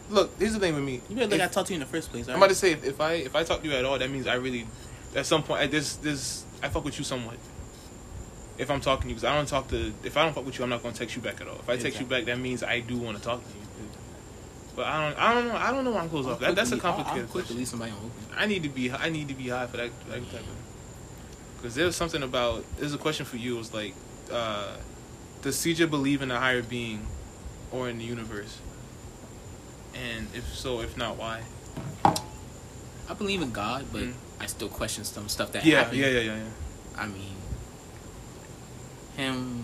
look, 0.10 0.32
here's 0.40 0.54
the 0.54 0.60
thing 0.60 0.74
with 0.76 0.84
me. 0.84 1.02
You 1.10 1.16
better 1.18 1.36
If- 1.36 1.42
I 1.42 1.48
talk 1.48 1.66
to 1.68 1.74
you 1.74 1.76
in 1.76 1.82
the 1.82 1.86
first 1.92 2.12
place. 2.12 2.28
I'm 2.28 2.38
about 2.38 2.50
to 2.50 2.56
say 2.56 2.72
if, 2.72 2.84
if 2.84 3.02
I 3.02 3.14
if 3.14 3.36
I 3.36 3.44
talk 3.44 3.62
to 3.62 3.68
you 3.68 3.74
at 3.76 3.86
all, 3.86 4.00
that 4.00 4.10
means 4.10 4.26
I 4.28 4.36
really, 4.36 4.66
at 5.16 5.26
some 5.26 5.44
point, 5.44 5.62
I, 5.62 5.68
this 5.68 5.96
this 5.98 6.46
I 6.64 6.70
fuck 6.70 6.86
with 6.86 6.98
you 6.98 7.04
somewhat. 7.06 7.36
If 8.58 8.70
I'm 8.70 8.82
talking 8.82 9.04
to 9.04 9.08
you, 9.10 9.16
because 9.16 9.24
I 9.24 9.36
don't 9.36 9.48
talk 9.48 9.68
to. 9.70 9.92
If 10.04 10.16
I 10.16 10.24
don't 10.26 10.34
fuck 10.34 10.46
with 10.46 10.58
you, 10.58 10.64
I'm 10.64 10.70
not 10.70 10.84
gonna 10.84 10.94
text 10.94 11.16
you 11.16 11.22
back 11.22 11.42
at 11.42 11.48
all. 11.48 11.56
If 11.56 11.70
I 11.70 11.78
text 11.78 12.00
you 12.00 12.06
back, 12.06 12.26
that 12.26 12.38
means 12.40 12.62
I 12.64 12.82
do 12.82 12.98
want 12.98 13.18
to 13.18 13.24
talk 13.24 13.42
to 13.42 13.50
you. 13.58 13.62
But 14.76 14.86
I 14.88 15.10
don't. 15.10 15.20
I 15.20 15.34
don't 15.34 15.48
know. 15.48 15.56
I 15.56 15.72
don't 15.72 15.84
know 15.86 15.92
why 15.92 16.02
I'm 16.02 16.10
closed 16.10 16.30
off. 16.30 16.40
That, 16.40 16.56
that's 16.56 16.72
a 16.72 16.78
complicated 16.78 17.24
I'm 17.24 17.28
quick 17.30 17.46
to 17.46 17.54
question. 17.54 17.58
leave 17.58 17.68
somebody 17.68 17.92
open. 17.92 18.12
I 18.38 18.46
need 18.46 18.64
to 18.64 18.70
be. 18.70 18.92
I 18.92 19.10
need 19.10 19.28
to 19.30 19.34
be 19.34 19.50
high 19.50 19.66
for 19.68 19.78
that. 19.78 19.90
that 20.10 20.32
type 20.32 20.40
of. 20.42 21.58
Because 21.58 21.76
there's 21.76 21.96
something 21.96 22.22
about. 22.24 22.64
There's 22.78 22.94
a 22.94 22.98
question 22.98 23.26
for 23.26 23.38
you. 23.38 23.56
It 23.56 23.58
was 23.60 23.74
like, 23.74 23.94
uh, 24.32 24.76
does 25.42 25.58
CJ 25.58 25.90
believe 25.90 26.22
in 26.22 26.30
a 26.32 26.40
higher 26.40 26.62
being, 26.64 27.06
or 27.72 27.90
in 27.90 27.98
the 27.98 28.04
universe? 28.04 28.58
And 29.96 30.28
if 30.36 30.54
so, 30.56 30.82
if 30.82 30.98
not, 30.98 31.18
why? 31.18 31.42
I 32.06 33.14
believe 33.16 33.42
in 33.42 33.52
God, 33.52 33.86
but 33.92 34.02
Mm. 34.02 34.14
I 34.40 34.46
still 34.48 34.70
question 34.70 35.04
some 35.04 35.30
stuff 35.30 35.52
that 35.54 35.66
Yeah, 35.66 35.80
happened. 35.84 36.00
yeah, 36.00 36.08
yeah, 36.08 36.20
yeah, 36.20 36.36
yeah. 36.36 36.44
I 36.98 37.08
mean, 37.08 37.36
him. 39.18 39.64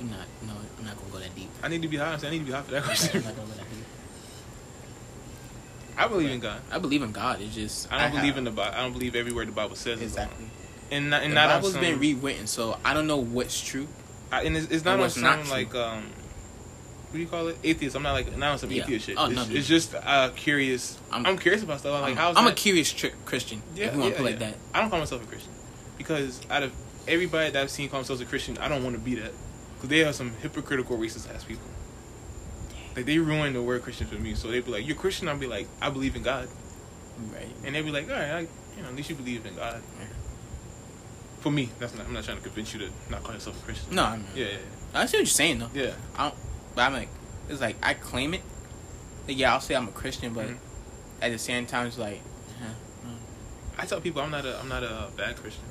I'm 0.00 0.10
not. 0.10 0.26
No, 0.46 0.52
I'm 0.78 0.84
not 0.84 0.96
gonna 0.98 1.10
go 1.12 1.18
that 1.18 1.34
deep. 1.34 1.50
I 1.62 1.68
need 1.68 1.82
to 1.82 1.88
be 1.88 1.98
honest. 1.98 2.24
I 2.24 2.30
need 2.30 2.40
to 2.40 2.44
be 2.44 2.52
high 2.52 2.62
for 2.62 2.72
that 2.72 2.78
I'm 2.82 2.84
question. 2.86 3.22
not 3.24 3.36
gonna 3.36 3.48
go 3.48 3.54
that 3.54 3.70
deep. 3.70 3.84
I 5.96 6.08
believe 6.08 6.30
in 6.30 6.40
God. 6.40 6.60
I 6.72 6.78
believe 6.78 7.02
in 7.02 7.12
God. 7.12 7.40
It's 7.40 7.54
just 7.54 7.92
I 7.92 8.02
don't 8.02 8.10
believe 8.16 8.26
have- 8.34 8.38
in 8.38 8.44
the 8.44 8.50
Bible. 8.50 8.74
I 8.76 8.82
don't 8.82 8.92
believe 8.92 9.14
every 9.14 9.32
word 9.32 9.48
the 9.48 9.52
Bible 9.52 9.76
says. 9.76 10.00
exactly. 10.02 10.46
And 10.90 11.10
not, 11.10 11.22
and 11.22 11.32
the 11.32 11.34
not 11.36 11.48
Bible's 11.48 11.76
been 11.76 11.98
rewritten, 11.98 12.46
so 12.46 12.78
I 12.84 12.92
don't 12.94 13.06
know 13.06 13.16
what's 13.16 13.60
true. 13.60 13.88
I, 14.30 14.42
and 14.42 14.56
it's, 14.56 14.70
it's 14.70 14.84
not 14.84 15.00
on 15.00 15.08
some 15.10 15.22
not 15.22 15.48
like 15.48 15.74
um, 15.74 16.02
what 17.08 17.12
do 17.14 17.18
you 17.20 17.26
call 17.26 17.48
it? 17.48 17.56
Atheist. 17.64 17.94
I'm 17.96 18.02
not 18.02 18.12
like 18.12 18.36
not 18.36 18.52
on 18.52 18.58
some 18.58 18.70
Yeah. 18.70 18.82
atheist 18.82 19.06
shit. 19.06 19.16
Oh, 19.18 19.26
it's, 19.26 19.34
no, 19.36 19.46
it's 19.56 19.66
just 19.68 19.94
uh 19.94 20.30
curious. 20.34 20.98
I'm, 21.12 21.24
I'm- 21.26 21.38
curious 21.38 21.62
about 21.62 21.78
stuff. 21.80 21.94
I'm 21.94 22.02
like, 22.02 22.10
I'm, 22.12 22.16
how's 22.16 22.36
I'm 22.36 22.46
a 22.48 22.52
curious 22.52 22.92
tri- 22.92 23.12
Christian. 23.24 23.62
Yeah, 23.74 23.86
if 23.86 23.94
you 23.94 24.00
want 24.00 24.10
yeah, 24.12 24.16
to 24.18 24.22
put 24.22 24.30
it 24.30 24.32
like 24.34 24.40
yeah. 24.40 24.50
that. 24.50 24.58
I 24.74 24.80
don't 24.80 24.90
call 24.90 24.98
myself 24.98 25.22
a 25.22 25.26
Christian 25.26 25.52
because 25.96 26.40
out 26.50 26.64
of 26.64 26.72
everybody 27.08 27.50
that 27.50 27.60
I've 27.62 27.70
seen 27.70 27.88
call 27.88 28.00
themselves 28.00 28.22
a 28.22 28.24
Christian, 28.26 28.56
I 28.58 28.68
don't 28.68 28.82
want 28.84 28.96
to 28.96 29.00
be 29.00 29.14
that 29.16 29.32
because 29.74 29.88
they 29.90 30.04
are 30.04 30.12
some 30.12 30.32
hypocritical 30.42 30.96
racist 30.98 31.32
ass 31.34 31.44
people. 31.44 31.68
Like 32.96 33.06
they 33.06 33.18
ruin 33.18 33.52
the 33.52 33.62
word 33.62 33.82
Christian 33.82 34.06
for 34.06 34.14
me. 34.16 34.34
So 34.34 34.48
they'd 34.48 34.64
be 34.64 34.70
like, 34.70 34.86
"You're 34.86 34.96
Christian." 34.96 35.28
I'll 35.28 35.36
be 35.36 35.46
like, 35.46 35.66
"I 35.82 35.90
believe 35.90 36.14
in 36.16 36.22
God," 36.22 36.48
Right. 37.32 37.48
and 37.64 37.74
they'd 37.74 37.82
be 37.82 37.90
like, 37.90 38.08
"All 38.08 38.14
right, 38.14 38.30
I, 38.30 38.40
you 38.40 38.82
know, 38.82 38.88
at 38.88 38.94
least 38.96 39.10
you 39.10 39.16
believe 39.16 39.44
in 39.46 39.54
God." 39.56 39.82
Yeah. 39.98 40.06
For 41.40 41.50
me, 41.50 41.70
that's 41.78 41.94
not. 41.94 42.06
I'm 42.06 42.12
not 42.14 42.24
trying 42.24 42.36
to 42.38 42.42
convince 42.42 42.72
you 42.72 42.80
to 42.80 42.90
not 43.10 43.22
call 43.24 43.34
yourself 43.34 43.60
a 43.60 43.64
Christian. 43.64 43.94
No, 43.94 44.04
I'm, 44.04 44.24
Yeah, 44.34 44.46
yeah, 44.46 44.56
I 44.94 45.06
see 45.06 45.16
what 45.16 45.20
you're 45.22 45.26
saying 45.26 45.58
though. 45.58 45.70
yeah. 45.74 45.92
I 46.16 46.24
don't, 46.28 46.34
but 46.76 46.82
I'm 46.82 46.92
like, 46.92 47.08
it's 47.48 47.60
like 47.60 47.76
I 47.82 47.94
claim 47.94 48.32
it. 48.34 48.42
Like, 49.26 49.36
yeah, 49.38 49.52
I'll 49.52 49.60
say 49.60 49.74
I'm 49.74 49.88
a 49.88 49.92
Christian, 49.92 50.32
but 50.32 50.46
Mhm. 50.46 50.56
at 51.20 51.32
the 51.32 51.38
same 51.38 51.66
time, 51.66 51.86
it's 51.88 51.98
like, 51.98 52.20
eh, 52.62 52.64
mm. 53.06 53.16
I 53.76 53.86
tell 53.86 54.00
people 54.00 54.22
I'm 54.22 54.30
not 54.30 54.46
a. 54.46 54.58
I'm 54.58 54.68
not 54.68 54.84
a 54.84 55.08
bad 55.16 55.36
Christian. 55.36 55.64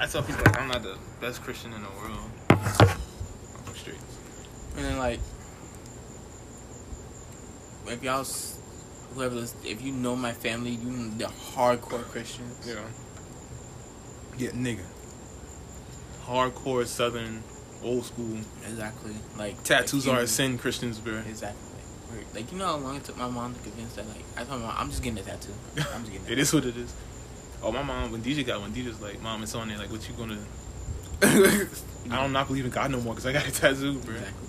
I 0.00 0.06
tell 0.06 0.22
people 0.22 0.42
like, 0.44 0.58
I'm 0.60 0.68
not 0.68 0.82
the 0.82 0.96
best 1.20 1.42
Christian 1.42 1.72
in 1.72 1.82
the 1.82 1.88
world. 1.88 2.18
I'm 2.50 3.74
straight. 3.74 3.96
and 4.76 4.84
then 4.84 4.98
like, 4.98 5.20
if 7.86 8.02
y'all, 8.02 8.24
whoever, 9.14 9.34
lis- 9.36 9.54
if 9.64 9.82
you 9.82 9.92
know 9.92 10.14
my 10.14 10.32
family, 10.32 10.70
you 10.70 10.90
know 10.90 11.08
the 11.16 11.24
hardcore 11.24 12.02
Christians. 12.04 12.66
Yeah. 12.68 12.80
Yeah, 14.36 14.50
nigga. 14.50 14.84
Hardcore 16.26 16.86
Southern, 16.86 17.42
old 17.82 18.04
school. 18.04 18.36
Exactly. 18.68 19.14
Like 19.36 19.62
Tattoos 19.64 20.06
like 20.06 20.16
are 20.16 20.18
you- 20.20 20.24
a 20.24 20.28
sin, 20.28 20.58
Christians, 20.58 20.98
bro. 20.98 21.14
Exactly. 21.28 21.62
Like, 22.14 22.34
like 22.34 22.52
you 22.52 22.58
know 22.58 22.66
how 22.66 22.76
long 22.76 22.96
it 22.96 23.04
took 23.04 23.16
my 23.16 23.28
mom 23.28 23.54
to 23.54 23.60
convince 23.60 23.94
that. 23.94 24.06
Like 24.06 24.24
I 24.36 24.44
told 24.44 24.60
my 24.60 24.68
mom, 24.68 24.76
I'm 24.78 24.90
just 24.90 25.02
getting 25.02 25.18
a 25.18 25.22
tattoo. 25.22 25.52
I'm 25.92 26.02
just 26.04 26.12
getting. 26.12 26.26
It 26.32 26.38
is 26.38 26.52
what 26.54 26.64
it 26.66 26.76
is. 26.76 26.94
Oh, 27.62 27.72
my 27.72 27.82
mom, 27.82 28.12
when 28.12 28.22
DJ 28.22 28.46
got 28.46 28.60
one, 28.60 28.72
DJ's 28.72 29.00
like, 29.00 29.20
Mom, 29.20 29.42
it's 29.42 29.54
on 29.54 29.68
there. 29.68 29.78
Like, 29.78 29.90
what 29.90 30.08
you 30.08 30.14
gonna. 30.14 30.38
I 32.10 32.22
don't 32.22 32.32
not 32.32 32.46
believe 32.46 32.64
in 32.64 32.70
God 32.70 32.90
no 32.90 33.00
more 33.00 33.14
because 33.14 33.26
I 33.26 33.32
got 33.32 33.46
a 33.46 33.50
tattoo, 33.50 33.98
bro. 33.98 34.14
Exactly. 34.14 34.48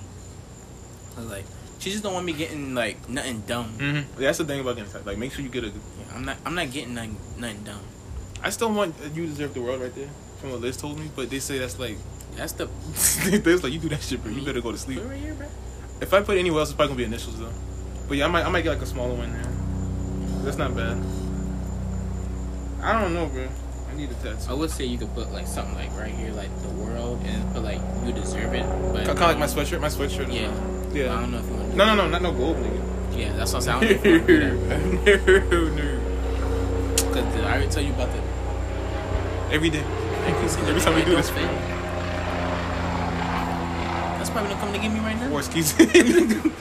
I 1.18 1.20
was 1.20 1.30
like, 1.30 1.46
she 1.80 1.92
just 1.92 2.04
don't 2.04 2.14
want 2.14 2.26
me 2.26 2.34
getting 2.34 2.76
like 2.76 3.10
nothing 3.10 3.42
dumb. 3.42 3.74
Mm-hmm. 3.78 4.22
That's 4.22 4.38
the 4.38 4.46
thing 4.46 4.60
about 4.60 4.76
getting 4.76 4.92
tattoo. 4.92 5.06
Like, 5.06 5.18
make 5.18 5.32
sure 5.34 5.44
you 5.44 5.50
get 5.50 5.64
a. 5.64 5.68
Yeah, 5.68 5.74
I'm 6.14 6.26
not. 6.26 6.38
I'm 6.46 6.56
not 6.56 6.72
getting 6.72 6.94
nothing, 6.94 7.18
nothing 7.38 7.64
dumb. 7.64 7.82
I 8.44 8.52
still 8.52 8.72
want 8.72 8.96
You 9.16 9.26
Deserve 9.26 9.54
the 9.54 9.62
World 9.62 9.82
right 9.82 9.94
there, 9.94 10.10
from 10.40 10.52
what 10.52 10.62
Liz 10.62 10.78
told 10.78 11.00
me, 11.00 11.10
but 11.16 11.30
they 11.30 11.40
say 11.40 11.58
that's 11.58 11.80
like. 11.80 11.98
That's 12.36 12.54
the. 12.54 12.66
they 13.44 13.52
was 13.52 13.64
like, 13.64 13.74
you 13.74 13.80
do 13.80 13.90
that 13.90 14.02
shit, 14.02 14.24
bro. 14.24 14.32
You 14.32 14.46
better 14.46 14.62
go 14.62 14.72
to 14.72 14.78
sleep. 14.78 15.02
Right 15.04 15.18
here, 15.18 15.34
bro. 15.34 15.48
If 16.02 16.14
I 16.14 16.22
put 16.22 16.38
anywhere 16.38 16.60
else, 16.60 16.70
it's 16.70 16.76
probably 16.76 16.96
gonna 16.96 17.10
be 17.10 17.16
initials 17.16 17.40
though. 17.40 17.52
But 18.08 18.18
yeah, 18.18 18.26
I 18.26 18.28
might 18.30 18.46
I 18.46 18.50
might 18.50 18.62
get 18.62 18.72
like 18.72 18.82
a 18.82 18.86
smaller 18.86 19.16
one 19.16 19.34
there. 19.34 20.44
That's 20.44 20.58
not 20.58 20.76
bad. 20.76 20.98
I 22.82 23.02
don't 23.02 23.14
know, 23.14 23.28
bro. 23.28 23.48
I 23.90 23.96
need 23.96 24.10
a 24.12 24.14
tattoo. 24.16 24.50
I 24.50 24.54
would 24.54 24.70
say 24.72 24.86
you 24.86 24.98
could 24.98 25.14
put 25.14 25.32
like 25.32 25.48
something 25.48 25.76
like 25.76 25.92
right 25.98 26.12
here, 26.14 26.32
like 26.32 26.50
the 26.62 26.70
world, 26.70 27.22
and 27.26 27.54
put 27.54 27.64
like 27.64 27.82
you 28.06 28.14
deserve 28.14 28.54
it. 28.54 28.64
But 28.94 29.06
Kind 29.06 29.10
of 29.10 29.20
like 29.20 29.40
my 29.40 29.46
sweatshirt. 29.48 29.82
My 29.82 29.88
sweatshirt. 29.90 30.32
Yeah. 30.34 30.52
Yeah. 30.94 31.16
I 31.16 31.20
don't 31.22 31.32
know 31.32 31.40
if 31.40 31.46
you 31.46 31.54
want. 31.54 31.72
to 31.72 31.78
No, 31.78 31.86
no, 31.86 31.96
no, 31.96 32.08
not 32.10 32.22
no 32.22 32.32
gold, 32.32 32.58
nigga. 32.58 33.18
Yeah, 33.18 33.34
that's 33.36 33.54
what 33.54 33.68
I'm 33.68 33.84
saying. 33.84 33.94
I 34.00 34.02
don't 34.04 34.06
know 34.06 34.10
if 34.12 34.28
you 34.30 34.40
wanna 34.40 34.52
do 34.52 34.60
that, 35.06 35.26
bro. 35.26 35.40
no, 35.50 35.86
no. 35.98 37.14
Cause 37.14 37.36
did 37.36 37.44
I 37.44 37.52
already 37.54 37.70
tell 37.70 37.84
you 37.84 37.94
about 37.94 38.10
the 38.12 38.22
Every 39.54 39.70
day. 39.70 39.84
Every 40.28 40.80
time 40.82 40.96
we 40.96 41.04
do 41.04 41.16
this. 41.16 41.30
fit? 41.30 41.42
That's 44.18 44.30
probably 44.30 44.52
not 44.52 44.60
coming 44.60 44.76
to 44.76 44.80
get 44.82 44.92
me 44.94 45.00
right 45.00 45.16
now. 45.16 45.30
War 45.30 45.42
skis. 45.42 45.74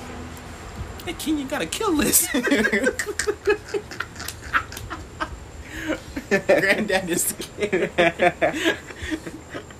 Hey, 1.07 1.15
Ken, 1.15 1.39
you 1.39 1.47
gotta 1.47 1.65
kill 1.65 1.93
this. 1.97 2.29
Granddad 6.47 7.09
is 7.11 7.33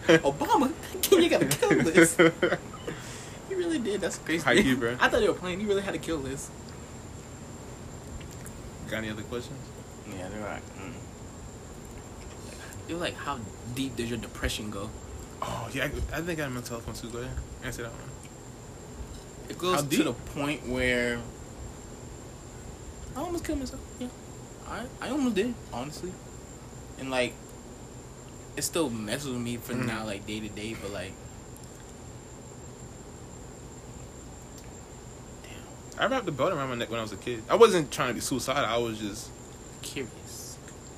Obama. 0.09 0.73
Ken, 1.03 1.23
you 1.23 1.29
gotta 1.29 1.47
kill 1.47 1.83
this. 1.83 2.17
He 3.49 3.55
really 3.55 3.79
did. 3.79 4.01
That's 4.01 4.19
crazy. 4.19 4.45
High 4.45 4.63
key, 4.63 4.75
bro. 4.75 4.93
I 5.01 5.09
thought 5.09 5.21
they 5.21 5.29
were 5.29 5.35
playing. 5.35 5.61
You 5.61 5.69
really 5.69 5.83
had 5.83 5.93
to 5.93 5.99
kill 5.99 6.19
this. 6.19 6.51
Got 8.91 8.99
any 8.99 9.11
other 9.11 9.23
questions? 9.23 9.59
Yeah, 10.11 10.29
they're 10.29 10.41
like, 10.41 10.77
mm. 10.77 10.93
they're 12.87 12.97
like, 12.97 13.15
how 13.15 13.39
deep 13.75 13.97
does 13.97 14.09
your 14.09 14.19
depression 14.19 14.71
go? 14.71 14.89
Oh 15.43 15.69
yeah, 15.73 15.85
I, 15.85 16.19
I 16.19 16.21
think 16.23 16.41
I 16.41 16.45
have 16.45 16.51
a 16.51 16.55
mental 16.55 16.77
health 16.81 16.87
one 16.87 16.97
too. 16.97 17.11
Go 17.11 17.19
ahead, 17.19 17.37
answer 17.63 17.83
that 17.83 17.93
one. 17.93 18.01
It 19.51 19.59
goes 19.59 19.83
to 19.83 20.05
the 20.05 20.13
point 20.13 20.67
where 20.67 21.21
I 23.15 23.21
almost 23.21 23.45
killed 23.45 23.59
myself. 23.61 23.81
Yeah, 23.99 24.09
I 24.67 24.85
I 25.01 25.11
almost 25.11 25.35
did 25.35 25.55
honestly, 25.73 26.13
and 26.99 27.11
like 27.11 27.33
it 28.57 28.63
still 28.63 28.91
messes 28.91 29.29
with 29.29 29.41
me 29.41 29.57
for 29.57 29.73
Mhm. 29.75 29.87
now, 29.87 30.05
like 30.05 30.27
day 30.27 30.41
to 30.41 30.49
day. 30.49 30.77
But 30.81 30.93
like, 30.93 31.13
I 35.99 36.07
wrapped 36.07 36.27
the 36.27 36.33
belt 36.33 36.53
around 36.53 36.69
my 36.69 36.75
neck 36.77 36.91
when 36.91 36.99
I 36.99 37.03
was 37.03 37.13
a 37.13 37.17
kid. 37.17 37.43
I 37.49 37.57
wasn't 37.57 37.91
trying 37.91 38.09
to 38.09 38.15
be 38.15 38.21
suicidal. 38.21 38.65
I 38.65 38.77
was 38.79 38.99
just, 38.99 39.31
curious. 39.83 40.57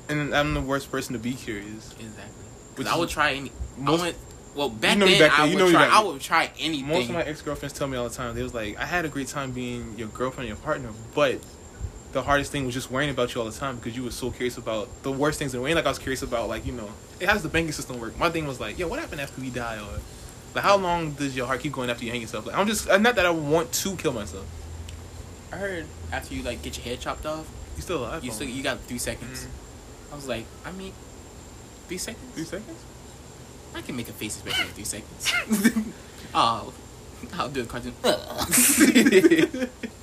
and 0.09 0.35
I'm 0.35 0.55
the 0.55 0.61
worst 0.61 0.91
person 0.91 1.13
to 1.15 1.19
be 1.19 1.33
curious. 1.35 1.93
Exactly. 1.93 2.25
Which 2.75 2.77
Because 2.77 2.93
I 2.93 2.97
would 2.99 3.09
try 3.09 3.33
any. 3.33 3.53
most- 3.79 4.01
I 4.01 4.05
went. 4.05 4.17
Well, 4.55 4.69
back 4.69 4.99
know 4.99 5.07
me 5.07 5.13
then 5.13 5.29
back 5.29 5.37
then, 5.37 5.41
I 5.41 5.45
you 5.49 5.55
would 5.55 5.59
know 5.61 5.67
me 5.67 5.73
try. 5.73 5.87
I 5.87 6.03
would 6.03 6.21
try 6.21 6.51
anything. 6.59 6.89
Most 6.89 7.09
of 7.09 7.15
my 7.15 7.23
ex 7.23 7.41
girlfriends 7.41 7.73
tell 7.79 7.87
me 7.87 7.97
all 7.97 8.09
the 8.09 8.15
time. 8.15 8.35
They 8.35 8.43
was 8.43 8.53
like, 8.53 8.77
I 8.79 8.85
had 8.85 9.05
a 9.05 9.09
great 9.09 9.29
time 9.29 9.53
being 9.53 9.95
your 9.97 10.09
girlfriend, 10.09 10.49
your 10.49 10.57
partner, 10.57 10.89
but 11.15 11.39
the 12.13 12.23
hardest 12.23 12.51
thing 12.51 12.65
was 12.67 12.75
just 12.75 12.91
worrying 12.91 13.11
about 13.11 13.35
you 13.35 13.41
all 13.41 13.47
the 13.49 13.57
time 13.57 13.77
because 13.77 13.97
you 13.97 14.03
were 14.03 14.11
so 14.11 14.31
curious 14.31 14.57
about 14.59 14.89
the 15.03 15.13
worst 15.13 15.39
things. 15.39 15.55
And 15.55 15.63
weren't 15.63 15.77
like 15.77 15.87
I 15.87 15.89
was 15.89 15.99
curious 15.99 16.23
about, 16.23 16.49
like 16.49 16.67
you 16.67 16.73
know, 16.73 16.89
hey, 17.19 17.27
how 17.27 17.35
does 17.35 17.43
the 17.43 17.49
banking 17.49 17.73
system 17.73 18.01
work? 18.01 18.19
My 18.19 18.31
thing 18.31 18.47
was 18.47 18.61
like, 18.61 18.79
yo, 18.79 18.89
what 18.89 18.99
happened 18.99 19.21
after 19.21 19.41
we 19.41 19.51
die, 19.51 19.77
or 19.77 20.01
like 20.55 20.65
how 20.65 20.77
long 20.77 21.13
does 21.13 21.37
your 21.37 21.47
heart 21.47 21.61
keep 21.61 21.73
going 21.73 21.91
after 21.91 22.05
you 22.05 22.11
hang 22.11 22.21
yourself? 22.21 22.47
Like 22.47 22.57
I'm 22.57 22.67
just, 22.67 22.89
not 22.89 23.15
that 23.15 23.27
I 23.27 23.31
want 23.31 23.73
to 23.73 23.97
kill 23.97 24.13
myself. 24.13 24.47
I 25.53 25.57
heard 25.57 25.87
after 26.13 26.35
you 26.35 26.43
like 26.43 26.63
get 26.63 26.77
your 26.77 26.85
head 26.85 27.01
chopped 27.01 27.27
off, 27.27 27.49
You 27.77 27.83
still 27.83 27.99
alive? 27.99 28.25
you 28.25 28.31
still 28.33 28.49
you 28.49 28.63
got 28.63 28.81
three 28.81 28.99
seconds. 28.99 29.45
Mm-hmm. 29.45 30.13
I 30.13 30.17
was 30.17 30.29
like, 30.29 30.45
I 30.65 30.73
mean, 30.73 30.93
three 31.87 31.99
seconds. 31.99 32.35
three 32.35 32.45
seconds? 32.45 32.85
I 33.75 33.83
can 33.83 33.95
make 33.97 34.09
a 34.09 34.13
face 34.13 34.35
expression 34.37 34.67
in 34.67 34.73
three 34.73 34.85
seconds. 34.85 35.33
oh, 36.35 36.73
I'll 37.35 37.49
do 37.49 37.63
a 37.63 37.67
cartoon. 37.67 37.95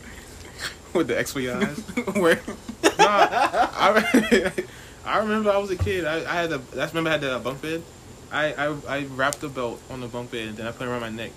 With 0.93 1.08
the 1.08 1.17
X 1.19 1.34
for 1.34 1.39
your 1.39 1.58
eyes. 1.58 1.78
Where? 2.15 2.39
nah, 2.84 2.91
I, 3.00 4.52
I 5.06 5.19
remember 5.19 5.52
I 5.52 5.58
was 5.58 5.71
a 5.71 5.76
kid. 5.78 6.06
I, 6.06 6.17
I 6.19 6.41
had 6.41 6.52
a. 6.52 6.62
I 6.78 6.86
remember 6.88 7.10
I 7.10 7.13
had 7.13 7.21
the 7.21 7.39
bunk 7.39 7.62
bed. 7.62 7.84
I, 8.32 8.54
I 8.54 8.76
I 8.88 9.04
wrapped 9.06 9.39
the 9.41 9.50
belt 9.50 9.82
on 9.89 10.02
the 10.02 10.08
bunk 10.08 10.32
bed 10.32 10.50
and 10.50 10.58
then 10.58 10.67
I 10.67 10.71
put 10.71 10.88
it 10.88 10.91
around 10.91 11.02
my 11.02 11.10
neck, 11.10 11.32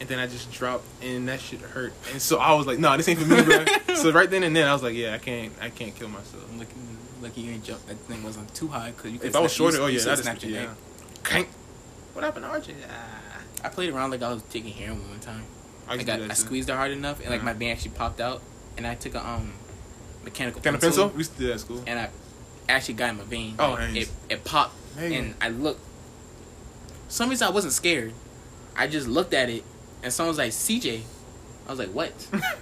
and 0.00 0.08
then 0.08 0.18
I 0.18 0.26
just 0.26 0.50
dropped 0.50 0.84
and 1.02 1.28
that 1.28 1.40
shit 1.40 1.60
hurt. 1.60 1.92
And 2.12 2.22
so 2.22 2.38
I 2.38 2.54
was 2.54 2.66
like, 2.66 2.78
no, 2.78 2.96
this 2.96 3.06
ain't 3.08 3.18
for 3.20 3.26
me, 3.26 3.42
bro. 3.42 3.64
so 3.94 4.10
right 4.12 4.30
then 4.30 4.42
and 4.42 4.54
then 4.56 4.66
I 4.66 4.72
was 4.72 4.82
like, 4.82 4.94
yeah, 4.94 5.14
I 5.14 5.18
can't 5.18 5.52
I 5.60 5.68
can't 5.70 5.94
kill 5.94 6.08
myself. 6.08 6.44
Lucky, 6.56 6.72
lucky 7.20 7.40
you 7.42 7.52
ain't 7.52 7.64
jump. 7.64 7.84
That 7.86 7.96
thing 7.98 8.22
wasn't 8.22 8.54
too 8.54 8.68
high 8.68 8.92
because 8.92 9.12
you. 9.12 9.18
could 9.18 9.28
If 9.28 9.36
I 9.36 9.40
was 9.40 9.52
snap- 9.52 9.58
shorter, 9.58 9.76
you- 9.78 9.82
oh 9.82 9.86
you 9.88 9.94
yeah, 9.94 10.00
still 10.00 10.16
that 10.16 10.22
snapped 10.22 10.44
is 10.44 10.50
your 10.50 10.60
yeah. 10.62 10.66
neck. 11.32 11.48
What 12.14 12.24
happened 12.24 12.44
to 12.44 12.50
Archie? 12.50 12.74
Ah, 12.88 13.40
I 13.64 13.68
played 13.68 13.90
around 13.90 14.10
like 14.10 14.22
I 14.22 14.32
was 14.32 14.42
taking 14.44 14.72
heroin 14.72 15.08
one 15.08 15.20
time. 15.20 15.42
I, 15.86 15.92
I, 15.92 15.94
used 15.94 16.06
to 16.06 16.12
got 16.12 16.18
do 16.24 16.30
I 16.30 16.34
squeezed 16.34 16.68
it 16.70 16.74
hard 16.74 16.92
enough 16.92 17.20
and 17.20 17.28
like 17.30 17.38
Uh-huh. 17.40 17.46
my 17.46 17.52
vein 17.52 17.70
actually 17.72 17.90
popped 17.92 18.20
out 18.20 18.40
and 18.76 18.86
I 18.86 18.94
took 18.94 19.14
a 19.14 19.26
um 19.26 19.52
mechanical 20.24 20.60
pencil, 20.60 20.80
pencil? 20.80 21.08
We 21.08 21.18
used 21.18 21.32
to 21.34 21.38
do 21.38 21.46
that 21.48 21.54
at 21.54 21.60
school. 21.60 21.82
and 21.86 21.98
I 21.98 22.08
actually 22.68 22.94
got 22.94 23.10
in 23.10 23.18
my 23.18 23.24
vein. 23.24 23.54
Oh, 23.58 23.70
Like, 23.70 23.78
nice. 23.92 23.96
it 23.96 24.10
it 24.30 24.44
popped 24.44 24.74
and 24.98 25.34
I 25.40 25.48
looked. 25.48 25.80
For 27.08 27.12
some 27.12 27.30
reason 27.30 27.46
I 27.46 27.50
wasn't 27.50 27.72
scared. 27.74 28.12
I 28.76 28.86
just 28.86 29.06
looked 29.08 29.34
at 29.34 29.50
it 29.50 29.64
and 30.02 30.12
someone 30.12 30.28
was 30.30 30.38
like 30.38 30.52
CJ. 30.52 31.02
I 31.66 31.70
was 31.70 31.78
like 31.78 31.90
what? 31.90 32.12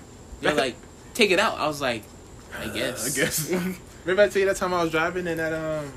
They're 0.41 0.55
like 0.55 0.77
take 1.15 1.31
it 1.31 1.39
out. 1.39 1.59
I 1.59 1.67
was 1.67 1.81
like 1.81 2.03
I 2.59 2.67
guess. 2.69 3.07
I 3.07 3.21
guess. 3.21 3.51
Remember 4.05 4.23
I 4.23 4.29
tell 4.29 4.41
you 4.41 4.47
that 4.47 4.57
time 4.57 4.73
I 4.75 4.83
was 4.83 4.91
driving 4.91 5.27
and 5.27 5.39
that 5.39 5.53
um 5.53 5.93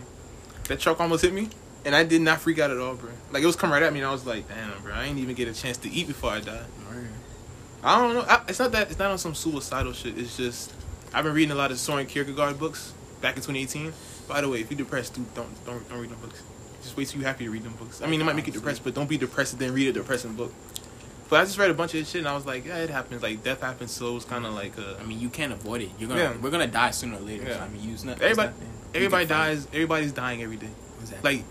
that 0.67 0.79
truck 0.79 0.99
almost 1.01 1.23
hit 1.23 1.33
me, 1.33 1.49
and 1.83 1.93
I 1.95 2.03
did 2.03 2.21
not 2.21 2.39
freak 2.39 2.59
out 2.59 2.71
at 2.71 2.77
all, 2.77 2.95
bro. 2.95 3.09
Like 3.31 3.43
it 3.43 3.45
was 3.45 3.55
coming 3.55 3.73
right 3.73 3.83
at 3.83 3.91
me, 3.91 3.99
and 3.99 4.07
I 4.07 4.11
was 4.11 4.25
like, 4.25 4.47
damn, 4.47 4.81
bro, 4.81 4.93
I 4.93 5.05
ain't 5.05 5.17
even 5.19 5.35
get 5.35 5.47
a 5.49 5.53
chance 5.53 5.77
to 5.79 5.89
eat 5.91 6.07
before 6.07 6.29
I 6.31 6.39
died. 6.39 6.65
I 7.83 7.97
don't 7.99 8.13
know. 8.13 8.21
I, 8.21 8.43
it's 8.47 8.59
not 8.59 8.71
that. 8.71 8.89
It's 8.89 8.99
not 8.99 9.11
on 9.11 9.17
some 9.17 9.35
suicidal 9.35 9.93
shit. 9.93 10.17
It's 10.17 10.37
just 10.37 10.73
I've 11.13 11.23
been 11.23 11.33
reading 11.33 11.51
a 11.51 11.55
lot 11.55 11.71
of 11.71 11.77
Soren 11.79 12.05
Kierkegaard 12.07 12.57
books 12.57 12.93
back 13.21 13.35
in 13.35 13.41
2018. 13.41 13.93
By 14.27 14.41
the 14.41 14.49
way, 14.49 14.61
if 14.61 14.71
you're 14.71 14.77
depressed, 14.77 15.15
dude, 15.15 15.33
don't 15.35 15.65
don't 15.65 15.87
don't 15.89 15.99
read 15.99 16.09
them 16.09 16.19
books. 16.19 16.41
Just 16.81 16.97
wait 16.97 17.07
till 17.07 17.19
you're 17.21 17.27
happy 17.27 17.45
to 17.45 17.51
read 17.51 17.63
them 17.63 17.73
books. 17.73 18.01
I 18.01 18.07
mean, 18.07 18.19
it 18.19 18.23
might 18.23 18.35
make 18.35 18.47
you 18.47 18.53
depressed, 18.53 18.83
but 18.83 18.93
don't 18.93 19.09
be 19.09 19.17
depressed 19.17 19.53
and 19.53 19.61
then 19.61 19.73
read 19.73 19.87
a 19.89 19.93
depressing 19.93 20.33
book. 20.33 20.53
But 21.29 21.41
I 21.41 21.45
just 21.45 21.57
read 21.57 21.71
a 21.71 21.73
bunch 21.73 21.93
of 21.93 21.99
this 22.01 22.09
shit, 22.09 22.19
and 22.19 22.27
I 22.27 22.35
was 22.35 22.45
like, 22.45 22.65
yeah, 22.65 22.77
it 22.77 22.89
happens. 22.89 23.21
Like 23.23 23.43
death 23.43 23.61
happens, 23.61 23.91
so 23.91 24.15
it's 24.15 24.25
kind 24.25 24.45
of 24.45 24.53
like 24.53 24.77
uh, 24.77 24.95
I 24.99 25.03
mean, 25.03 25.19
you 25.19 25.29
can't 25.29 25.51
avoid 25.51 25.81
it. 25.81 25.89
You're 25.99 26.09
gonna 26.09 26.21
Yeah. 26.21 26.33
we're 26.41 26.51
gonna 26.51 26.67
die 26.67 26.91
sooner 26.91 27.17
or 27.17 27.21
later. 27.21 27.43
Yeah. 27.43 27.57
So, 27.57 27.63
I 27.63 27.67
mean, 27.69 27.83
use 27.89 28.03
not, 28.05 28.21
Everybody- 28.21 28.47
nothing 28.49 28.67
everybody 28.95 29.25
dies. 29.25 29.67
Everybody's 29.73 30.11
dying 30.11 30.41
every 30.43 30.57
day. 30.57 30.69
Exactly. 31.01 31.37
Like 31.37 31.45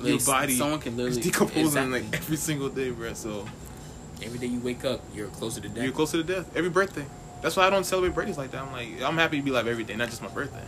your 0.00 0.20
body 0.20 0.54
someone 0.54 0.80
can 0.80 0.96
literally 0.96 1.20
decomposing 1.20 1.64
exactly. 1.64 2.02
like 2.02 2.14
every 2.14 2.36
single 2.36 2.68
day, 2.68 2.90
bro. 2.90 3.12
So 3.14 3.46
every 4.22 4.38
day 4.38 4.46
you 4.46 4.60
wake 4.60 4.84
up, 4.84 5.00
you're 5.14 5.28
closer 5.28 5.60
to 5.60 5.68
death. 5.68 5.82
you're 5.84 5.92
closer 5.92 6.16
to 6.18 6.22
death 6.24 6.46
every 6.56 6.70
birthday. 6.70 7.06
That's 7.42 7.56
why 7.56 7.66
I 7.66 7.70
don't 7.70 7.84
celebrate 7.84 8.14
birthdays 8.14 8.38
like 8.38 8.50
that. 8.50 8.62
I'm 8.62 8.72
like, 8.72 9.00
I'm 9.02 9.16
happy 9.16 9.36
to 9.38 9.42
be 9.42 9.50
alive 9.50 9.68
every 9.68 9.84
day, 9.84 9.94
not 9.96 10.08
just 10.10 10.22
my 10.22 10.28
birthday. 10.28 10.64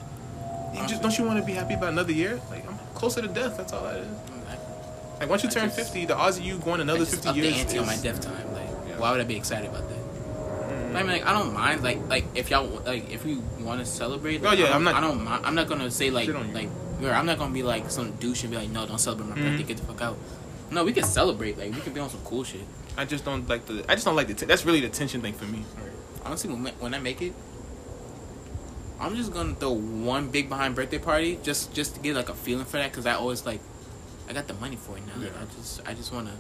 You 0.74 0.86
just 0.86 1.02
don't 1.02 1.16
you 1.18 1.24
want 1.24 1.40
to 1.40 1.44
be 1.44 1.52
happy 1.52 1.74
about 1.74 1.88
another 1.92 2.12
year? 2.12 2.40
Like 2.48 2.66
I'm 2.68 2.78
closer 2.94 3.20
to 3.20 3.28
death. 3.28 3.56
That's 3.56 3.72
all 3.72 3.82
that 3.84 3.96
is. 3.96 4.06
Like 5.18 5.28
once 5.28 5.42
you 5.42 5.50
turn 5.50 5.64
just- 5.64 5.76
50, 5.78 6.06
the 6.06 6.16
odds 6.16 6.38
of 6.38 6.44
you 6.44 6.58
going 6.58 6.80
another 6.80 7.00
just 7.00 7.12
50 7.16 7.28
up 7.28 7.36
years 7.36 7.54
the 7.54 7.60
ante 7.60 7.74
is, 7.74 7.80
on 7.80 7.86
my 7.86 7.96
death 7.96 8.20
time. 8.20 8.52
Like, 8.54 8.68
Yeah. 8.88 8.98
why 8.98 9.10
would 9.12 9.20
I 9.20 9.24
be 9.24 9.36
excited 9.36 9.68
about 9.68 9.86
that? 9.88 9.98
Mm. 9.98 10.94
I 10.96 11.02
mean, 11.02 11.12
like, 11.12 11.26
I 11.26 11.32
don't 11.32 11.52
mind. 11.52 11.82
Like, 11.82 12.08
like 12.08 12.24
if 12.34 12.50
y'all 12.50 12.66
like, 12.86 13.10
if 13.10 13.24
we 13.24 13.36
want 13.60 13.80
to 13.80 13.86
celebrate, 13.86 14.40
like, 14.42 14.58
Oh, 14.58 14.62
yeah, 14.62 14.74
I'm 14.74 14.84
not- 14.84 14.94
I 14.94 15.00
don't 15.00 15.22
mind. 15.24 15.44
I'm 15.44 15.54
not 15.54 15.68
gonna 15.68 15.90
say 15.90 16.10
like, 16.10 16.26
Shit 16.26 16.36
on 16.36 16.48
you. 16.48 16.54
like, 16.54 16.68
I'm 17.02 17.26
not 17.26 17.38
gonna 17.38 17.52
be 17.52 17.62
like 17.62 17.90
some 17.90 18.12
douche 18.12 18.42
and 18.44 18.50
be 18.52 18.56
like, 18.58 18.70
no, 18.70 18.86
don't 18.86 18.98
celebrate 18.98 19.28
my 19.28 19.36
Mhm. 19.36 19.42
birthday. 19.50 19.62
Get 19.64 19.76
the 19.78 19.82
fuck 19.84 20.00
out. 20.02 20.16
No, 20.70 20.84
we 20.84 20.92
can 20.92 21.02
celebrate. 21.04 21.58
Like, 21.58 21.74
we 21.74 21.80
can 21.80 21.92
be 21.92 22.00
on 22.00 22.08
some 22.08 22.20
cool 22.24 22.44
shit. 22.44 22.60
I 22.96 23.04
just 23.04 23.24
don't 23.24 23.48
like 23.48 23.66
the. 23.66 23.84
I 23.88 23.94
just 23.94 24.04
don't 24.04 24.16
like 24.16 24.28
the. 24.28 24.34
T- 24.34 24.46
that's 24.46 24.64
really 24.64 24.80
the 24.80 24.88
tension 24.88 25.20
thing 25.22 25.32
for 25.32 25.44
me. 25.46 25.64
Honestly, 26.24 26.52
when, 26.52 26.72
when 26.74 26.94
I 26.94 26.98
make 26.98 27.22
it, 27.22 27.32
I'm 28.98 29.16
just 29.16 29.32
gonna 29.32 29.54
throw 29.54 29.72
one 29.72 30.28
big 30.28 30.48
behind 30.48 30.74
birthday 30.74 30.98
party 30.98 31.38
just 31.42 31.72
just 31.72 31.94
to 31.94 32.00
get 32.00 32.14
like 32.14 32.28
a 32.28 32.34
feeling 32.34 32.66
for 32.66 32.76
that 32.76 32.90
because 32.90 33.06
I 33.06 33.14
always 33.14 33.46
like 33.46 33.60
I 34.28 34.32
got 34.32 34.46
the 34.46 34.54
money 34.54 34.76
for 34.76 34.96
it 34.98 35.06
now. 35.06 35.14
Like, 35.22 35.32
Yeah. 35.32 35.42
I 35.42 35.54
just 35.56 35.88
I 35.88 35.94
just 35.94 36.12
wanna. 36.12 36.36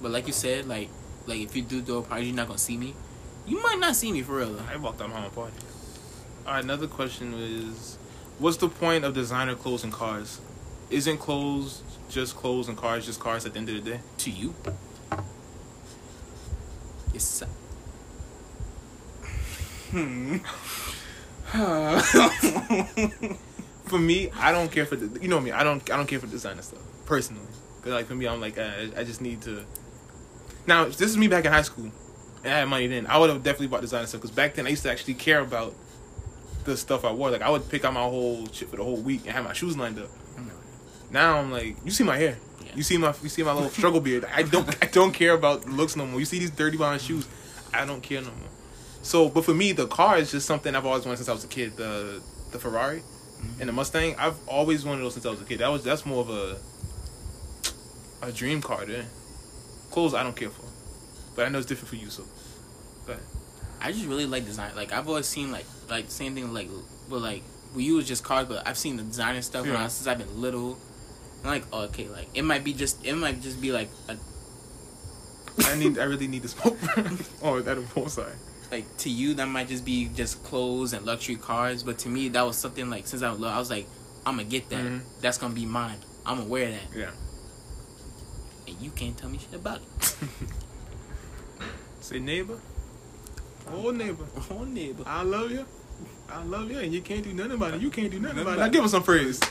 But 0.00 0.10
like 0.12 0.26
you 0.26 0.32
said, 0.32 0.66
like 0.66 0.88
like 1.26 1.40
if 1.40 1.54
you 1.54 1.62
do 1.62 1.82
throw 1.82 1.98
a 1.98 2.02
party, 2.02 2.26
you're 2.26 2.36
not 2.36 2.46
gonna 2.46 2.58
see 2.58 2.76
me. 2.76 2.94
You 3.46 3.62
might 3.62 3.78
not 3.78 3.96
see 3.96 4.12
me 4.12 4.22
for 4.22 4.36
real. 4.36 4.58
I 4.70 4.76
walked 4.76 5.00
out 5.00 5.10
my 5.10 5.20
home 5.20 5.30
party. 5.30 5.56
All 6.46 6.54
right, 6.54 6.64
another 6.64 6.86
question 6.86 7.34
is, 7.34 7.98
what's 8.38 8.56
the 8.56 8.68
point 8.68 9.04
of 9.04 9.12
designer 9.12 9.54
clothes 9.54 9.84
and 9.84 9.92
cars? 9.92 10.40
Isn't 10.90 11.18
clothes 11.18 11.82
just 12.08 12.34
clothes 12.36 12.68
and 12.68 12.76
cars 12.76 13.06
just 13.06 13.20
cars 13.20 13.46
at 13.46 13.52
the 13.52 13.58
end 13.58 13.68
of 13.68 13.84
the 13.84 13.92
day? 13.92 14.00
To 14.18 14.30
you, 14.30 14.54
it's. 17.14 17.42
Hmm. 19.90 20.38
For 23.84 23.98
me, 23.98 24.30
I 24.36 24.52
don't 24.52 24.70
care 24.70 24.86
for 24.86 24.94
the. 24.94 25.20
You 25.20 25.26
know 25.26 25.40
me. 25.40 25.50
I 25.50 25.64
don't. 25.64 25.82
I 25.90 25.96
don't 25.96 26.06
care 26.06 26.20
for 26.20 26.28
designer 26.28 26.62
stuff 26.62 26.80
personally. 27.06 27.42
Cause 27.82 27.92
like 27.92 28.06
for 28.06 28.14
me, 28.14 28.28
I'm 28.28 28.40
like 28.40 28.56
I, 28.56 28.90
I 28.96 29.04
just 29.04 29.20
need 29.20 29.42
to. 29.42 29.64
Now, 30.66 30.84
this 30.84 31.00
is 31.00 31.16
me 31.16 31.26
back 31.26 31.44
in 31.44 31.52
high 31.52 31.62
school, 31.62 31.90
and 32.44 32.52
I 32.52 32.58
had 32.58 32.68
money 32.68 32.86
then. 32.86 33.06
I 33.08 33.18
would 33.18 33.30
have 33.30 33.42
definitely 33.42 33.66
bought 33.66 33.80
designer 33.80 34.06
stuff 34.06 34.20
because 34.20 34.34
back 34.34 34.54
then 34.54 34.66
I 34.66 34.70
used 34.70 34.84
to 34.84 34.90
actually 34.92 35.14
care 35.14 35.40
about 35.40 35.74
the 36.64 36.76
stuff 36.76 37.04
I 37.04 37.12
wore. 37.12 37.30
Like 37.30 37.42
I 37.42 37.50
would 37.50 37.68
pick 37.68 37.84
out 37.84 37.94
my 37.94 38.02
whole 38.02 38.46
shit 38.52 38.68
for 38.68 38.76
the 38.76 38.84
whole 38.84 38.98
week 38.98 39.22
and 39.24 39.32
have 39.32 39.44
my 39.44 39.52
shoes 39.52 39.76
lined 39.76 39.98
up. 39.98 40.08
Now 41.10 41.38
I'm 41.38 41.50
like, 41.50 41.76
you 41.84 41.90
see 41.90 42.04
my 42.04 42.16
hair. 42.16 42.38
Yeah. 42.64 42.72
You 42.76 42.82
see 42.82 42.96
my 42.96 43.14
you 43.22 43.28
see 43.28 43.42
my 43.42 43.52
little 43.52 43.70
struggle 43.70 44.00
beard. 44.00 44.24
I 44.32 44.42
don't 44.42 44.68
I 44.82 44.86
don't 44.86 45.12
care 45.12 45.32
about 45.32 45.66
looks 45.68 45.96
no 45.96 46.06
more. 46.06 46.20
You 46.20 46.26
see 46.26 46.38
these 46.38 46.50
dirty 46.50 46.76
behind 46.76 47.00
shoes. 47.00 47.26
I 47.72 47.84
don't 47.84 48.02
care 48.02 48.20
no 48.20 48.28
more. 48.28 48.48
So, 49.02 49.28
but 49.28 49.44
for 49.44 49.54
me, 49.54 49.72
the 49.72 49.86
car 49.86 50.18
is 50.18 50.30
just 50.30 50.46
something 50.46 50.74
I've 50.74 50.84
always 50.86 51.04
wanted 51.04 51.16
since 51.18 51.28
I 51.28 51.32
was 51.32 51.44
a 51.44 51.48
kid. 51.48 51.76
The 51.76 52.22
the 52.52 52.58
Ferrari 52.58 53.00
mm-hmm. 53.00 53.60
and 53.60 53.68
the 53.68 53.72
Mustang. 53.72 54.14
I've 54.18 54.36
always 54.46 54.84
wanted 54.84 55.02
those 55.02 55.14
since 55.14 55.26
I 55.26 55.30
was 55.30 55.40
a 55.40 55.44
kid. 55.44 55.60
That 55.60 55.68
was 55.68 55.82
that's 55.84 56.04
more 56.04 56.20
of 56.20 56.30
a 56.30 56.58
a 58.22 58.32
dream 58.32 58.60
car. 58.60 58.84
Then 58.84 59.06
clothes 59.90 60.14
I 60.14 60.22
don't 60.22 60.36
care 60.36 60.50
for, 60.50 60.64
but 61.34 61.46
I 61.46 61.48
know 61.48 61.58
it's 61.58 61.66
different 61.66 61.88
for 61.88 61.96
you. 61.96 62.10
So, 62.10 62.24
go 63.06 63.12
ahead. 63.12 63.24
I 63.80 63.92
just 63.92 64.04
really 64.06 64.26
like 64.26 64.44
design. 64.44 64.76
Like 64.76 64.92
I've 64.92 65.08
always 65.08 65.26
seen 65.26 65.50
like 65.50 65.64
like 65.88 66.10
same 66.10 66.34
thing 66.34 66.52
like 66.52 66.68
but 67.08 67.20
like 67.20 67.42
we 67.74 67.84
use 67.84 68.06
just 68.06 68.22
cars, 68.22 68.46
but 68.46 68.66
I've 68.66 68.78
seen 68.78 68.96
the 68.96 69.02
designer 69.02 69.42
stuff 69.42 69.62
when 69.62 69.72
Yeah. 69.72 69.84
I, 69.84 69.88
since 69.88 70.06
I've 70.06 70.18
been 70.18 70.40
little. 70.40 70.78
I'm 71.44 71.50
like 71.50 71.64
oh, 71.72 71.82
okay, 71.84 72.08
like 72.08 72.28
it 72.34 72.42
might 72.42 72.64
be 72.64 72.72
just 72.72 73.04
it 73.04 73.14
might 73.14 73.40
just 73.40 73.60
be 73.60 73.72
like 73.72 73.88
a, 74.08 74.16
I 75.66 75.74
need 75.76 75.98
I 75.98 76.04
really 76.04 76.26
need 76.28 76.42
to 76.42 76.48
smoke. 76.48 76.76
oh, 77.42 77.60
that 77.60 77.78
a 77.78 78.08
side. 78.10 78.32
like 78.70 78.84
to 78.98 79.10
you 79.10 79.34
that 79.34 79.46
might 79.46 79.68
just 79.68 79.84
be 79.84 80.08
just 80.14 80.42
clothes 80.44 80.92
and 80.92 81.04
luxury 81.06 81.36
cars, 81.36 81.82
but 81.82 81.98
to 82.00 82.08
me 82.08 82.28
that 82.30 82.42
was 82.42 82.56
something 82.56 82.88
like 82.90 83.06
since 83.06 83.22
I 83.22 83.30
was 83.30 83.40
little, 83.40 83.54
I 83.54 83.58
was 83.58 83.70
like 83.70 83.86
I'm 84.26 84.36
gonna 84.36 84.48
get 84.48 84.68
that. 84.70 84.84
Mhm. 84.84 85.00
That's 85.22 85.38
gonna 85.38 85.54
be 85.54 85.64
mine. 85.66 85.96
I'm 86.26 86.36
gonna 86.38 86.48
wear 86.50 86.70
that, 86.70 86.94
Yeah. 86.94 87.10
and 88.68 88.76
you 88.80 88.90
can't 88.90 89.16
tell 89.16 89.30
me 89.30 89.38
shit 89.38 89.54
about 89.54 89.80
it. 89.80 90.14
Say 92.00 92.18
neighbor. 92.18 92.58
Oh 93.72 93.90
neighbor. 93.90 94.24
oh 94.50 94.64
neighbor. 94.64 95.04
I 95.06 95.22
love 95.22 95.50
you. 95.50 95.64
I 96.28 96.42
love 96.44 96.70
you, 96.70 96.78
and 96.78 96.92
you 96.92 97.00
can't 97.00 97.24
do 97.24 97.32
nothing 97.32 97.52
about 97.52 97.74
it. 97.74 97.80
You 97.80 97.90
can't 97.90 98.10
do 98.10 98.20
nothing 98.20 98.36
Nothing 98.36 98.52
about 98.52 98.52
it. 98.52 98.56
about 98.56 98.66
Now 98.66 98.72
give 98.72 98.84
us 98.84 98.90
some 98.92 99.02
praise. 99.02 99.40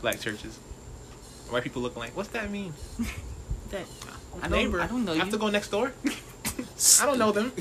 Black 0.00 0.20
churches. 0.20 0.56
White 1.50 1.62
people 1.64 1.82
looking 1.82 2.00
like, 2.00 2.16
what's 2.16 2.28
that 2.30 2.50
mean? 2.50 2.72
That 3.70 3.84
I 4.42 4.48
don't, 4.48 4.50
neighbor. 4.52 4.80
I 4.80 4.86
don't 4.86 5.04
know 5.04 5.12
I 5.12 5.16
you. 5.16 5.20
have 5.20 5.28
to 5.30 5.36
go 5.36 5.50
next 5.50 5.68
door. 5.68 5.92
I 7.02 7.04
don't 7.04 7.18
know 7.18 7.32
them. 7.32 7.52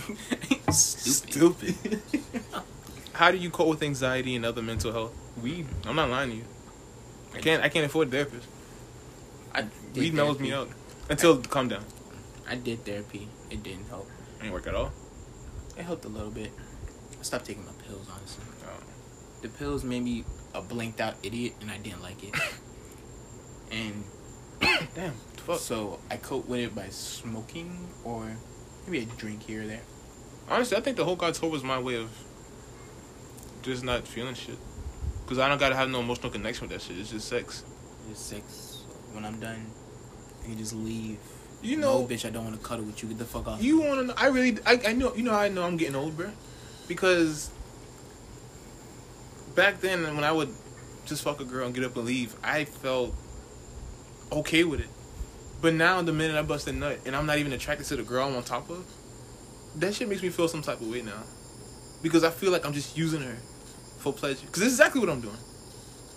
Stupid. 0.71 1.75
Stupid. 1.75 2.01
How 3.11 3.29
do 3.29 3.37
you 3.37 3.49
cope 3.49 3.67
with 3.67 3.83
anxiety 3.83 4.33
and 4.37 4.45
other 4.45 4.61
mental 4.61 4.93
health? 4.93 5.13
Weed. 5.43 5.67
I'm 5.85 5.97
not 5.97 6.09
lying 6.09 6.29
to 6.29 6.35
you. 6.37 6.43
I 7.35 7.39
can't. 7.39 7.61
I 7.61 7.67
can't 7.67 7.85
afford 7.85 8.07
a 8.07 8.11
therapist. 8.11 8.47
I 9.53 9.63
did 9.63 9.97
Weed 9.97 10.13
mellows 10.13 10.39
me 10.39 10.53
out 10.53 10.69
until 11.09 11.41
calm 11.41 11.67
down. 11.67 11.83
I 12.49 12.55
did 12.55 12.85
therapy. 12.85 13.27
It 13.49 13.63
didn't 13.63 13.89
help. 13.89 14.07
It 14.37 14.43
didn't 14.43 14.53
work 14.53 14.67
at 14.67 14.75
all. 14.75 14.93
It 15.77 15.83
helped 15.83 16.05
a 16.05 16.09
little 16.09 16.31
bit. 16.31 16.51
I 17.19 17.23
stopped 17.23 17.45
taking 17.45 17.65
my 17.65 17.73
pills, 17.85 18.07
honestly. 18.09 18.45
Oh. 18.65 18.79
The 19.41 19.49
pills 19.49 19.83
made 19.83 20.03
me 20.03 20.23
a 20.53 20.61
blinked 20.61 21.01
out 21.01 21.15
idiot, 21.23 21.53
and 21.61 21.71
I 21.71 21.77
didn't 21.77 22.01
like 22.01 22.23
it. 22.23 22.33
and 23.71 24.03
Damn. 24.95 25.13
Fuck. 25.37 25.59
so 25.59 25.99
I 26.09 26.17
cope 26.17 26.47
with 26.47 26.59
it 26.59 26.75
by 26.75 26.89
smoking 26.89 27.87
or 28.03 28.35
maybe 28.85 29.03
a 29.03 29.05
drink 29.05 29.43
here 29.43 29.63
or 29.63 29.67
there. 29.67 29.81
Honestly, 30.49 30.77
I 30.77 30.81
think 30.81 30.97
the 30.97 31.05
whole 31.05 31.15
God 31.15 31.33
tour 31.33 31.49
was 31.49 31.63
my 31.63 31.79
way 31.79 31.95
of 31.95 32.09
just 33.61 33.83
not 33.83 34.07
feeling 34.07 34.33
shit. 34.33 34.57
Cause 35.25 35.39
I 35.39 35.49
don't 35.49 35.57
gotta 35.57 35.75
have 35.75 35.89
no 35.89 35.99
emotional 35.99 36.31
connection 36.31 36.67
with 36.67 36.71
that 36.71 36.81
shit. 36.81 36.97
It's 36.97 37.11
just 37.11 37.27
sex. 37.27 37.63
Just 38.09 38.27
sex. 38.27 38.83
When 39.11 39.25
I'm 39.25 39.39
done, 39.39 39.65
you 40.47 40.55
just 40.55 40.73
leave. 40.73 41.17
You 41.61 41.77
no, 41.77 41.99
know, 41.99 42.07
bitch, 42.07 42.25
I 42.25 42.29
don't 42.29 42.45
want 42.45 42.55
to 42.55 42.65
cuddle 42.65 42.85
with 42.85 43.01
you. 43.03 43.09
Get 43.09 43.17
the 43.17 43.25
fuck 43.25 43.47
off. 43.47 43.61
you 43.61 43.81
wanna 43.81 44.03
know? 44.03 44.13
I 44.15 44.27
really, 44.27 44.57
I, 44.65 44.79
I 44.87 44.93
know, 44.93 45.13
you 45.15 45.23
know, 45.23 45.31
how 45.31 45.39
I 45.39 45.49
know 45.49 45.63
I'm 45.63 45.75
getting 45.75 45.95
old, 45.95 46.15
bro. 46.15 46.31
Because 46.87 47.51
back 49.57 49.81
then, 49.81 50.03
when 50.15 50.23
I 50.23 50.31
would 50.31 50.53
just 51.05 51.23
fuck 51.23 51.41
a 51.41 51.43
girl 51.43 51.65
and 51.65 51.75
get 51.75 51.83
up 51.83 51.97
and 51.97 52.05
leave, 52.05 52.35
I 52.43 52.63
felt 52.63 53.13
okay 54.31 54.63
with 54.63 54.79
it. 54.79 54.89
But 55.61 55.73
now, 55.73 56.01
the 56.03 56.13
minute 56.13 56.37
I 56.37 56.43
bust 56.43 56.67
a 56.67 56.71
nut 56.71 56.99
and 57.05 57.15
I'm 57.15 57.25
not 57.25 57.39
even 57.39 57.51
attracted 57.51 57.87
to 57.87 57.97
the 57.97 58.03
girl 58.03 58.27
I'm 58.27 58.35
on 58.35 58.43
top 58.43 58.69
of, 58.69 58.85
that 59.75 59.95
shit 59.95 60.07
makes 60.07 60.21
me 60.21 60.29
feel 60.29 60.47
some 60.47 60.61
type 60.61 60.79
of 60.79 60.87
way 60.87 61.01
now. 61.01 61.23
Because 62.03 62.23
I 62.23 62.29
feel 62.29 62.51
like 62.51 62.65
I'm 62.65 62.73
just 62.73 62.95
using 62.95 63.21
her 63.21 63.35
for 63.97 64.13
pleasure. 64.13 64.45
Because 64.45 64.61
this 64.61 64.73
is 64.73 64.79
exactly 64.79 65.01
what 65.01 65.09
I'm 65.09 65.21
doing. 65.21 65.35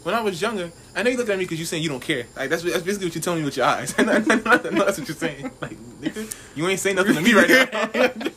When 0.03 0.15
I 0.15 0.21
was 0.21 0.41
younger, 0.41 0.71
I 0.95 1.03
know 1.03 1.11
you 1.11 1.17
looking 1.17 1.33
at 1.33 1.39
me 1.39 1.45
because 1.45 1.59
you're 1.59 1.67
saying 1.67 1.83
you 1.83 1.89
don't 1.89 2.01
care. 2.01 2.27
Like 2.37 2.51
that's, 2.51 2.63
that's 2.63 2.83
basically 2.83 3.07
what 3.07 3.15
you're 3.15 3.23
telling 3.23 3.41
me 3.41 3.45
with 3.47 3.57
your 3.57 3.67
eyes. 3.67 3.97
Know 3.99 4.05
that's 4.05 4.99
what 4.99 5.09
you're 5.09 5.17
saying. 5.17 5.51
Like, 5.61 5.77
nigga, 6.01 6.57
you 6.57 6.69
ain't 6.69 6.81
saying 6.81 6.97
nothing 6.97 7.15
to 7.15 7.21
me 7.21 7.33
right 7.33 7.49
now. 7.49 7.91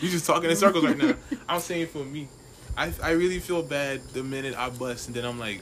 You're 0.00 0.10
just 0.10 0.24
talking 0.26 0.48
in 0.48 0.56
circles 0.56 0.84
right 0.84 0.96
now. 0.96 1.14
I'm 1.46 1.60
saying 1.60 1.88
for 1.88 1.98
me, 1.98 2.28
I 2.80 2.90
I 3.02 3.10
really 3.10 3.40
feel 3.40 3.62
bad 3.62 4.00
the 4.14 4.24
minute 4.24 4.56
I 4.56 4.70
bust, 4.70 5.06
and 5.06 5.14
then 5.14 5.26
I'm 5.26 5.38
like, 5.38 5.60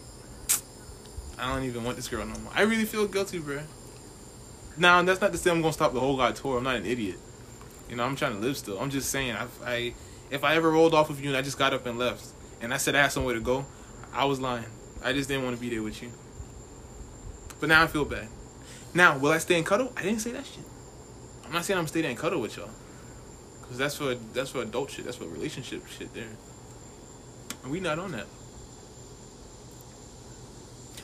I 1.36 1.52
don't 1.52 1.64
even 1.64 1.82
want 1.82 1.96
this 1.96 2.06
girl 2.06 2.24
no 2.24 2.38
more. 2.38 2.52
I 2.54 2.62
really 2.62 2.84
feel 2.84 3.08
guilty, 3.08 3.40
bro. 3.40 3.58
Now 4.76 5.02
that's 5.02 5.20
not 5.20 5.32
to 5.32 5.38
say 5.38 5.50
I'm 5.50 5.60
gonna 5.60 5.72
stop 5.72 5.92
the 5.92 5.98
whole 5.98 6.16
God 6.16 6.36
tour. 6.36 6.58
I'm 6.58 6.62
not 6.62 6.76
an 6.76 6.86
idiot. 6.86 7.16
You 7.90 7.96
know, 7.96 8.04
I'm 8.04 8.14
trying 8.14 8.34
to 8.34 8.38
live 8.38 8.56
still. 8.56 8.78
I'm 8.78 8.90
just 8.90 9.10
saying, 9.10 9.32
I, 9.32 9.48
I 9.66 9.94
if 10.30 10.44
I 10.44 10.54
ever 10.54 10.70
rolled 10.70 10.94
off 10.94 11.10
of 11.10 11.20
you 11.20 11.30
and 11.30 11.36
I 11.36 11.42
just 11.42 11.58
got 11.58 11.74
up 11.74 11.86
and 11.86 11.98
left, 11.98 12.24
and 12.60 12.72
I 12.72 12.76
said 12.76 12.94
I 12.94 13.02
had 13.02 13.10
somewhere 13.10 13.34
to 13.34 13.40
go, 13.40 13.66
I 14.12 14.24
was 14.24 14.38
lying. 14.38 14.66
I 15.02 15.12
just 15.12 15.28
didn't 15.28 15.42
want 15.42 15.56
to 15.56 15.60
be 15.60 15.70
there 15.70 15.82
with 15.82 16.00
you. 16.00 16.12
But 17.58 17.68
now 17.68 17.82
I 17.82 17.88
feel 17.88 18.04
bad. 18.04 18.28
Now, 18.94 19.18
will 19.18 19.32
I 19.32 19.38
stay 19.38 19.56
and 19.56 19.66
cuddle? 19.66 19.92
I 19.96 20.02
didn't 20.02 20.20
say 20.20 20.30
that 20.30 20.46
shit. 20.46 20.64
I'm 21.44 21.52
not 21.52 21.64
saying 21.64 21.80
I'm 21.80 21.88
stay 21.88 22.02
there 22.02 22.10
and 22.10 22.18
cuddle 22.18 22.40
with 22.40 22.56
y'all. 22.56 22.70
Cause 23.62 23.76
that's 23.76 23.96
for 23.96 24.14
that's 24.14 24.50
for 24.50 24.62
adult 24.62 24.92
shit. 24.92 25.04
That's 25.04 25.16
for 25.16 25.26
relationship 25.26 25.84
shit 25.88 26.14
there. 26.14 26.28
And 27.68 27.72
we 27.74 27.80
not 27.80 27.98
on 27.98 28.12
that. 28.12 28.24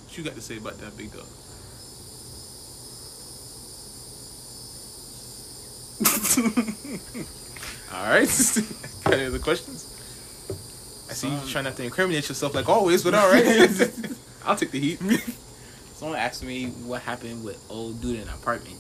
What 0.01 0.17
you 0.17 0.25
got 0.25 0.35
to 0.35 0.41
say 0.41 0.57
about 0.57 0.79
that 0.79 0.97
big 0.97 1.13
dog? 1.13 1.21
All 7.93 8.09
right. 8.09 8.27
Any 9.13 9.27
other 9.27 9.41
questions? 9.41 9.85
I 11.11 11.13
see 11.13 11.29
you 11.29 11.35
Um, 11.35 11.47
trying 11.49 11.65
not 11.65 11.77
to 11.77 11.85
incriminate 11.85 12.31
yourself 12.31 12.55
like 12.55 12.67
always, 12.67 13.05
but 13.05 13.13
all 13.13 13.31
right. 13.31 13.45
I'll 14.47 14.57
take 14.57 14.71
the 14.71 14.81
heat. 14.81 15.01
Someone 15.93 16.17
asked 16.17 16.43
me 16.43 16.69
what 16.87 17.03
happened 17.03 17.45
with 17.45 17.63
old 17.69 18.01
dude 18.01 18.17
in 18.17 18.23
an 18.23 18.31
apartment. 18.31 18.79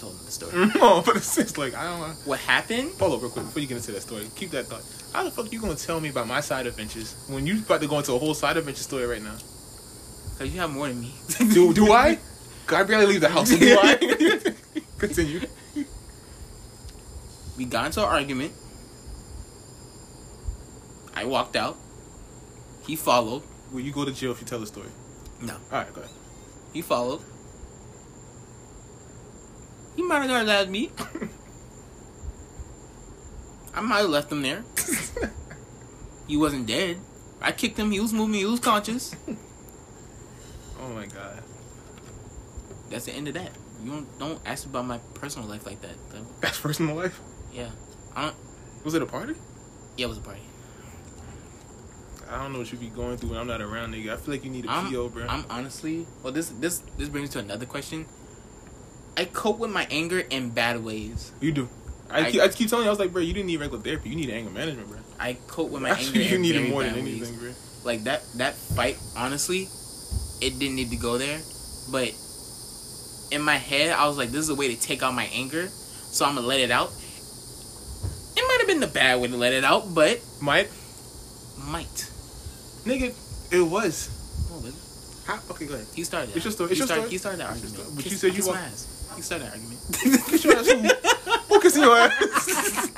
Told 0.00 0.12
him 0.12 0.24
the 0.26 0.30
story. 0.30 0.52
no, 0.66 0.72
oh, 0.76 1.02
but 1.06 1.16
it's 1.16 1.34
just 1.34 1.56
like 1.56 1.74
I 1.74 1.84
don't 1.84 2.00
want. 2.00 2.18
What 2.26 2.38
happened? 2.40 2.90
Follow 2.92 3.16
up 3.16 3.22
real 3.22 3.30
quick 3.30 3.46
before 3.46 3.62
you 3.62 3.68
get 3.68 3.78
into 3.78 3.92
that 3.92 4.02
story. 4.02 4.26
Keep 4.36 4.50
that 4.50 4.66
thought. 4.66 4.82
How 5.14 5.24
the 5.24 5.30
fuck 5.30 5.50
you 5.50 5.58
gonna 5.60 5.74
tell 5.74 6.00
me 6.00 6.10
about 6.10 6.26
my 6.26 6.40
side 6.40 6.66
adventures 6.66 7.14
when 7.28 7.46
you 7.46 7.58
about 7.60 7.80
to 7.80 7.86
go 7.88 7.96
into 7.98 8.12
a 8.12 8.18
whole 8.18 8.34
side 8.34 8.58
adventure 8.58 8.82
story 8.82 9.06
right 9.06 9.22
now? 9.22 9.36
Cause 10.38 10.48
you 10.52 10.60
have 10.60 10.70
more 10.70 10.88
than 10.88 11.00
me. 11.00 11.14
Do 11.54 11.72
do 11.72 11.92
I? 11.92 12.18
I 12.68 12.82
barely 12.82 13.06
leave 13.06 13.20
the 13.22 13.28
house. 13.30 13.48
Do 13.48 13.78
I? 13.80 14.54
Continue. 14.98 15.40
we 17.56 17.64
got 17.64 17.86
into 17.86 18.00
an 18.02 18.08
argument. 18.08 18.52
I 21.14 21.24
walked 21.24 21.56
out. 21.56 21.78
He 22.86 22.96
followed. 22.96 23.42
Will 23.72 23.80
you 23.80 23.92
go 23.92 24.04
to 24.04 24.12
jail 24.12 24.32
if 24.32 24.40
you 24.40 24.46
tell 24.46 24.58
the 24.58 24.66
story? 24.66 24.90
No. 25.40 25.54
All 25.54 25.78
right, 25.78 25.92
go 25.94 26.02
ahead. 26.02 26.14
He 26.74 26.82
followed. 26.82 27.22
He 29.96 30.02
might 30.02 30.20
have 30.20 30.28
got 30.28 30.48
at 30.48 30.70
me. 30.70 30.90
I 33.74 33.80
might 33.80 33.98
have 33.98 34.10
left 34.10 34.30
him 34.30 34.42
there. 34.42 34.64
He 36.26 36.36
wasn't 36.36 36.66
dead. 36.66 36.98
I 37.40 37.52
kicked 37.52 37.78
him. 37.78 37.90
He 37.90 38.00
was 38.00 38.12
moving. 38.12 38.34
He 38.34 38.44
was 38.44 38.60
conscious. 38.60 39.14
oh 40.80 40.88
my 40.88 41.06
god. 41.06 41.42
That's 42.90 43.04
the 43.04 43.12
end 43.12 43.28
of 43.28 43.34
that. 43.34 43.52
You 43.82 43.90
don't 43.92 44.18
don't 44.18 44.40
ask 44.44 44.66
about 44.66 44.86
my 44.86 44.98
personal 45.14 45.48
life 45.48 45.66
like 45.66 45.80
that. 45.82 45.94
though. 46.10 46.26
That's 46.40 46.58
personal 46.58 46.96
life. 46.96 47.20
Yeah, 47.52 47.70
I 48.14 48.22
don't. 48.22 48.36
Was 48.84 48.94
it 48.94 49.02
a 49.02 49.06
party? 49.06 49.34
Yeah, 49.96 50.06
it 50.06 50.08
was 50.08 50.18
a 50.18 50.22
party. 50.22 50.40
I 52.28 52.42
don't 52.42 52.52
know 52.52 52.58
what 52.58 52.72
you 52.72 52.78
be 52.78 52.88
going 52.88 53.16
through 53.18 53.30
when 53.30 53.38
I'm 53.38 53.46
not 53.46 53.60
around, 53.60 53.94
nigga. 53.94 54.12
I 54.12 54.16
feel 54.16 54.34
like 54.34 54.44
you 54.44 54.50
need 54.50 54.64
a 54.64 54.70
I'm, 54.70 54.90
PO, 54.90 55.10
bro. 55.10 55.26
I'm 55.28 55.44
honestly. 55.48 56.08
Well, 56.24 56.32
this 56.32 56.48
this 56.48 56.80
this 56.98 57.08
brings 57.08 57.30
to 57.30 57.38
another 57.38 57.66
question. 57.66 58.06
I 59.16 59.24
cope 59.24 59.58
with 59.58 59.70
my 59.70 59.86
anger 59.90 60.20
in 60.20 60.50
bad 60.50 60.82
ways. 60.84 61.32
you 61.40 61.52
do. 61.52 61.68
I, 62.10 62.20
I- 62.26 62.30
keep, 62.30 62.40
I 62.42 62.48
keep 62.48 62.68
telling 62.68 62.84
you, 62.84 62.88
I 62.88 62.92
was 62.92 62.98
like, 63.00 63.12
bro, 63.12 63.22
you 63.22 63.32
didn't 63.32 63.46
need 63.46 63.58
regular 63.60 63.82
therapy. 63.82 64.10
You 64.10 64.16
need 64.16 64.30
anger 64.30 64.50
management, 64.50 64.88
bro. 64.88 64.98
I 65.18 65.36
cope 65.48 65.70
with 65.70 65.82
my 65.82 65.90
Actually, 65.96 66.22
anger 66.24 66.34
you 66.36 66.38
need 66.38 66.56
it 66.56 66.68
more 66.70 66.82
than 66.84 66.94
ways. 66.94 67.22
anything, 67.22 67.38
bro. 67.38 67.50
like 67.84 68.04
that 68.04 68.22
that 68.36 68.54
fight 68.54 68.98
honestly 69.16 69.68
it 70.42 70.58
didn't 70.58 70.76
need 70.76 70.90
to 70.90 70.96
go 70.96 71.16
there 71.18 71.40
but 71.90 72.12
in 73.32 73.40
my 73.40 73.56
head 73.56 73.90
i 73.92 74.06
was 74.06 74.18
like 74.18 74.28
this 74.28 74.40
is 74.40 74.50
a 74.50 74.54
way 74.54 74.74
to 74.74 74.78
take 74.80 75.02
out 75.02 75.14
my 75.14 75.24
anger 75.32 75.66
so 75.68 76.26
i'm 76.26 76.34
gonna 76.34 76.46
let 76.46 76.60
it 76.60 76.70
out 76.70 76.92
it 78.36 78.42
might 78.46 78.58
have 78.58 78.66
been 78.66 78.80
the 78.80 78.86
bad 78.86 79.18
way 79.20 79.28
to 79.28 79.36
let 79.36 79.52
it 79.54 79.64
out 79.64 79.94
but 79.94 80.20
might 80.42 80.68
might 81.66 82.10
nigga, 82.84 83.14
it 83.50 83.62
was. 83.62 84.10
oh, 84.52 84.62
How? 85.26 85.40
Okay, 85.52 85.66
go 85.66 85.74
ahead. 85.74 85.86
he 85.94 86.04
started 86.04 86.36
It's 86.36 86.44
your 86.44 86.52
story. 86.52 86.68
he, 86.68 86.72
It's 86.72 86.78
your 86.80 86.86
started, 86.86 87.02
story. 87.02 87.10
he 87.10 87.18
started 87.18 87.40
that 87.40 87.50
argument. 87.50 87.96
But 87.96 88.04
you 88.04 88.10
said 88.16 88.34
you 88.34 88.42
kiss 88.42 88.46
wa- 89.16 89.16
my 89.16 89.16
ass. 89.16 89.18
he 89.18 89.22
started 89.22 89.46
that 89.46 89.52
argument 89.52 89.80
Kiss 90.28 90.44
your 90.44 90.56
ass. 90.56 90.66
Who? 90.66 90.74
Who 91.54 91.60
kissing 91.60 91.82
your 91.82 91.96
ass? 91.96 92.90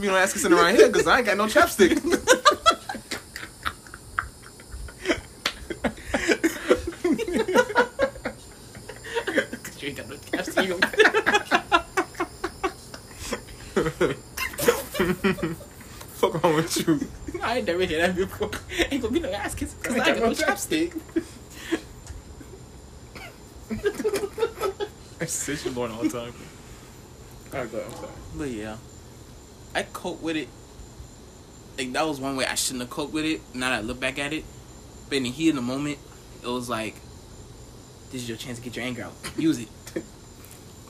Be 0.00 0.06
no 0.06 0.16
ass 0.16 0.32
kissing 0.32 0.52
around 0.52 0.76
here 0.76 0.88
because 0.88 1.06
I 1.06 1.18
ain't 1.18 1.26
got 1.26 1.36
no 1.36 1.46
chapstick. 1.46 2.00
you 9.80 9.88
ain't 9.88 9.96
got 9.96 10.08
no 10.08 10.16
you. 10.62 10.78
Fuck 16.20 16.42
wrong 16.42 16.54
with 16.56 16.76
you? 16.86 17.00
I 17.42 17.58
ain't 17.58 17.66
never 17.66 17.80
heard 17.80 17.88
that 17.90 18.16
before. 18.16 18.50
Ain't 18.90 19.02
gonna 19.02 19.14
be 19.14 19.20
no 19.20 19.30
ass 19.32 19.54
kissing 19.54 19.78
because 19.82 19.96
I 19.96 20.08
ain't 20.10 20.18
got 20.20 20.28
no 20.28 20.34
chapstick. 20.34 20.92
I 25.30 25.54
sit 25.54 25.74
born 25.74 25.90
all 25.92 26.02
the 26.02 26.08
time. 26.08 26.32
Alright, 27.54 27.70
go 27.70 27.78
ahead. 27.78 27.90
I'm 27.90 27.96
sorry. 27.98 28.10
But 28.36 28.50
yeah, 28.50 28.76
I 29.74 29.82
cope 29.84 30.20
with 30.22 30.36
it. 30.36 30.48
Like 31.78 31.92
that 31.92 32.06
was 32.06 32.20
one 32.20 32.36
way 32.36 32.46
I 32.46 32.54
shouldn't 32.56 32.82
have 32.82 32.90
coped 32.90 33.12
with 33.12 33.24
it. 33.24 33.40
Now 33.54 33.70
that 33.70 33.78
I 33.78 33.80
look 33.80 34.00
back 34.00 34.18
at 34.18 34.32
it, 34.32 34.44
but 35.08 35.16
in 35.18 35.22
the 35.24 35.30
heat 35.30 35.50
of 35.50 35.54
the 35.56 35.62
moment, 35.62 35.98
it 36.42 36.46
was 36.46 36.68
like, 36.68 36.94
"This 38.10 38.22
is 38.22 38.28
your 38.28 38.36
chance 38.38 38.58
to 38.58 38.64
get 38.64 38.76
your 38.76 38.84
anger 38.84 39.04
out. 39.04 39.12
Use 39.38 39.58
it." 39.60 39.68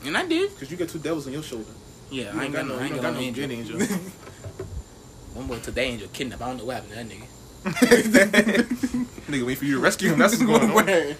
and 0.05 0.17
I 0.17 0.27
did. 0.27 0.51
Because 0.55 0.71
you 0.71 0.77
got 0.77 0.89
two 0.89 0.99
devils 0.99 1.27
on 1.27 1.33
your 1.33 1.43
shoulder. 1.43 1.71
Yeah, 2.11 2.33
You 2.35 2.41
I 2.41 2.45
ain't 2.45 2.53
got 2.53 2.67
no, 2.67 2.79
I 2.79 2.83
ain't 2.85 2.95
don't 2.95 3.03
got 3.03 3.15
no 3.15 3.21
good 3.33 3.51
angel. 3.51 3.81
angel. 3.83 3.99
One 5.35 5.47
boy 5.47 5.59
took 5.61 5.75
that 5.75 5.83
angel 5.83 6.09
kidnapped. 6.13 6.43
I 6.43 6.47
don't 6.49 6.57
know 6.59 6.65
what 6.65 6.83
happened 6.83 6.93
to 6.93 6.99
that 6.99 7.07
nigga. 7.09 9.07
Nigga, 9.31 9.47
wait 9.47 9.59
for 9.59 9.65
you 9.65 9.77
to 9.77 9.81
rescue 9.81 10.13
him. 10.13 10.19
That's 10.19 10.33
what's 10.39 10.45
going 10.45 10.71
on. 10.71 11.17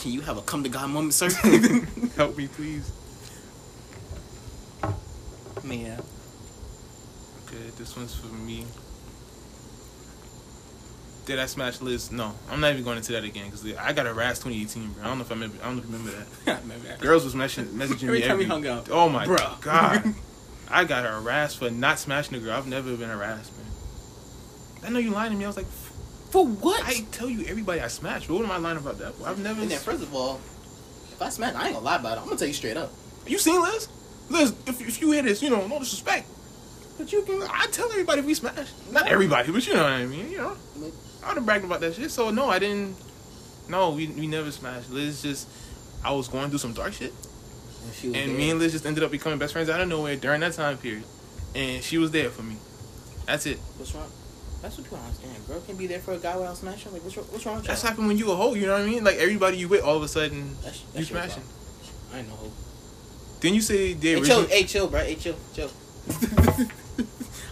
Can 0.00 0.12
you 0.12 0.22
have 0.22 0.38
a 0.38 0.42
come 0.42 0.62
to 0.62 0.70
God 0.70 0.88
moment, 0.88 1.12
sir? 1.12 1.28
Help 2.16 2.36
me, 2.36 2.48
please. 2.48 2.90
Man, 5.62 6.00
Okay, 7.46 7.70
this 7.76 7.96
one's 7.96 8.14
for 8.14 8.28
me. 8.28 8.64
Did 11.26 11.38
I 11.38 11.46
smash 11.46 11.82
Liz? 11.82 12.10
No, 12.10 12.34
I'm 12.50 12.60
not 12.60 12.72
even 12.72 12.82
going 12.82 12.96
into 12.96 13.12
that 13.12 13.24
again 13.24 13.50
because 13.50 13.64
I 13.76 13.92
got 13.92 14.06
harassed 14.06 14.42
2018, 14.42 14.92
bro. 14.92 15.02
I 15.02 15.06
don't 15.08 15.18
know 15.18 15.24
if 15.24 15.30
I 15.30 15.34
remember. 15.34 15.58
I 15.60 15.66
don't 15.66 15.76
know 15.76 15.82
if 15.82 15.88
you 15.88 15.96
remember 15.96 16.26
that. 16.44 16.62
Remember 16.62 16.88
that. 16.88 17.00
Girls 17.00 17.24
was 17.24 17.34
messaging, 17.34 17.66
messaging 17.66 18.04
Every 18.04 18.20
me 18.20 18.26
time 18.26 18.38
we 18.38 18.44
hung 18.44 18.66
out. 18.66 18.88
Oh 18.90 19.08
my 19.08 19.26
Bruh. 19.26 19.60
god, 19.60 20.14
I 20.70 20.84
got 20.84 21.04
harassed 21.04 21.58
for 21.58 21.70
not 21.70 21.98
smashing 21.98 22.36
a 22.36 22.40
girl. 22.40 22.52
I've 22.56 22.66
never 22.66 22.96
been 22.96 23.10
harassed, 23.10 23.52
man. 23.56 23.66
I 24.84 24.88
know 24.90 24.98
you 24.98 25.10
lying 25.10 25.32
to 25.32 25.36
me. 25.36 25.44
I 25.44 25.48
was 25.48 25.56
like, 25.58 25.66
For 26.30 26.46
what? 26.46 26.82
I 26.84 27.04
tell 27.10 27.28
you 27.28 27.44
everybody 27.46 27.80
I 27.80 27.88
smashed. 27.88 28.28
What 28.30 28.44
am 28.44 28.50
I 28.50 28.58
lying 28.58 28.76
about 28.76 28.98
that? 28.98 29.14
I've 29.24 29.38
never. 29.38 29.62
and 29.62 29.70
then, 29.70 29.78
first 29.78 30.02
of 30.02 30.14
all, 30.14 30.36
if 30.36 31.20
I 31.20 31.28
smack, 31.28 31.54
I 31.56 31.66
ain't 31.66 31.74
gonna 31.74 31.84
lie 31.84 31.96
about 31.96 32.18
it. 32.18 32.20
I'm 32.20 32.26
gonna 32.26 32.38
tell 32.38 32.48
you 32.48 32.54
straight 32.54 32.76
up. 32.76 32.92
You 33.26 33.38
seen 33.38 33.60
Liz? 33.60 33.88
Liz, 34.28 34.54
if, 34.66 34.80
if 34.80 35.00
you 35.00 35.10
hear 35.10 35.22
this, 35.22 35.42
you 35.42 35.50
know, 35.50 35.66
no 35.66 35.78
disrespect. 35.80 36.28
But 36.98 37.12
you 37.12 37.22
can, 37.22 37.42
I 37.42 37.66
tell 37.72 37.90
everybody 37.90 38.20
we 38.20 38.34
smash. 38.34 38.68
Not 38.92 39.08
everybody, 39.08 39.50
but 39.50 39.66
you 39.66 39.74
know 39.74 39.82
what 39.82 39.92
I 39.92 40.06
mean, 40.06 40.30
you 40.30 40.38
know. 40.38 40.56
But- 40.78 40.92
I 41.22 41.28
would 41.28 41.36
have 41.36 41.44
bragged 41.46 41.64
about 41.64 41.80
that 41.80 41.94
shit. 41.94 42.10
So, 42.10 42.30
no, 42.30 42.48
I 42.48 42.58
didn't. 42.58 42.96
No, 43.68 43.90
we, 43.90 44.06
we 44.08 44.26
never 44.26 44.50
smashed. 44.50 44.90
Liz 44.90 45.22
just, 45.22 45.48
I 46.04 46.12
was 46.12 46.28
going 46.28 46.48
through 46.48 46.58
some 46.58 46.72
dark 46.72 46.92
shit. 46.92 47.12
And, 47.84 47.94
she 47.94 48.08
was 48.08 48.16
And 48.16 48.36
me 48.36 48.50
and 48.50 48.58
Liz 48.58 48.72
just 48.72 48.86
ended 48.86 49.04
up 49.04 49.10
becoming 49.10 49.38
best 49.38 49.52
friends 49.52 49.68
out 49.68 49.80
of 49.80 49.88
nowhere 49.88 50.16
during 50.16 50.40
that 50.40 50.54
time 50.54 50.78
period. 50.78 51.04
And 51.54 51.82
she 51.84 51.98
was 51.98 52.10
there 52.10 52.30
for 52.30 52.42
me. 52.42 52.56
That's 53.26 53.46
it. 53.46 53.58
What's 53.76 53.94
wrong? 53.94 54.10
That's 54.62 54.76
what 54.76 54.84
you 54.84 54.90
don't 54.90 55.00
understand. 55.04 55.46
Girl 55.48 55.60
can 55.60 55.76
be 55.76 55.86
there 55.86 56.00
for 56.00 56.12
a 56.12 56.18
guy 56.18 56.36
without 56.36 56.56
smashing. 56.56 56.92
Like, 56.92 57.02
what's 57.02 57.16
wrong, 57.16 57.26
what's 57.30 57.46
wrong 57.46 57.56
with 57.56 57.66
That's 57.66 57.82
happened 57.82 58.08
when 58.08 58.18
you 58.18 58.30
a 58.30 58.36
hoe, 58.36 58.54
you 58.54 58.66
know 58.66 58.74
what 58.74 58.82
I 58.82 58.86
mean? 58.86 59.04
Like 59.04 59.16
everybody 59.16 59.56
you 59.56 59.68
with, 59.68 59.82
all 59.82 59.96
of 59.96 60.02
a 60.02 60.08
sudden, 60.08 60.54
That's, 60.62 60.80
you 60.80 60.86
that's 60.94 61.08
smashing. 61.08 61.42
I 62.12 62.18
ain't 62.18 62.28
no 62.28 62.34
hope. 62.34 62.52
Then 63.40 63.54
you 63.54 63.60
say 63.62 63.94
they 63.94 64.14
Hey, 64.14 64.20
chill, 64.20 64.46
hey, 64.46 64.64
chill, 64.64 64.88
bro. 64.88 65.00
Hey, 65.00 65.14
chill, 65.14 65.36
chill. 65.54 65.70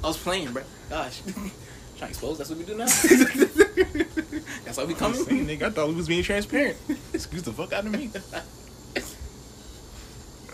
I 0.04 0.06
was 0.06 0.18
playing, 0.18 0.52
bro. 0.52 0.62
Gosh. 0.90 1.22
Trying 1.26 1.52
to 1.98 2.06
expose, 2.08 2.38
that's 2.38 2.50
what 2.50 2.58
we 2.58 2.64
do 2.64 2.76
now. 2.76 2.84
that's 4.64 4.76
why 4.76 4.84
we 4.84 4.94
I'm 4.94 5.14
saying, 5.14 5.46
nigga, 5.46 5.62
I 5.62 5.70
thought 5.70 5.88
we 5.88 5.94
was 5.94 6.06
being 6.06 6.22
transparent. 6.22 6.76
Excuse 7.12 7.42
the 7.42 7.52
fuck 7.52 7.72
out 7.72 7.86
of 7.86 7.90
me. 7.90 8.10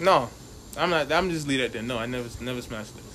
No, 0.00 0.28
I'm 0.76 0.90
not. 0.90 1.12
I'm 1.12 1.30
just 1.30 1.46
leave 1.46 1.60
that 1.60 1.72
there. 1.72 1.82
No, 1.82 1.98
I 1.98 2.06
never, 2.06 2.28
never 2.42 2.62
smashed 2.62 2.96
this. 2.96 3.13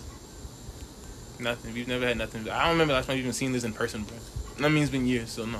Nothing. 1.39 1.73
We've 1.73 1.87
never 1.87 2.05
had 2.05 2.17
nothing. 2.17 2.49
I 2.49 2.63
don't 2.63 2.71
remember 2.73 2.93
last 2.93 3.05
time 3.07 3.15
we've 3.15 3.23
even 3.23 3.33
seen 3.33 3.51
this 3.53 3.63
in 3.63 3.73
person, 3.73 4.03
bro. 4.03 4.17
That 4.59 4.69
means 4.69 4.83
it's 4.89 4.91
been 4.91 5.07
years, 5.07 5.31
so 5.31 5.45
no. 5.45 5.59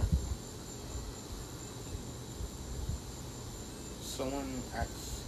Someone 4.02 4.62
asks, 4.76 5.24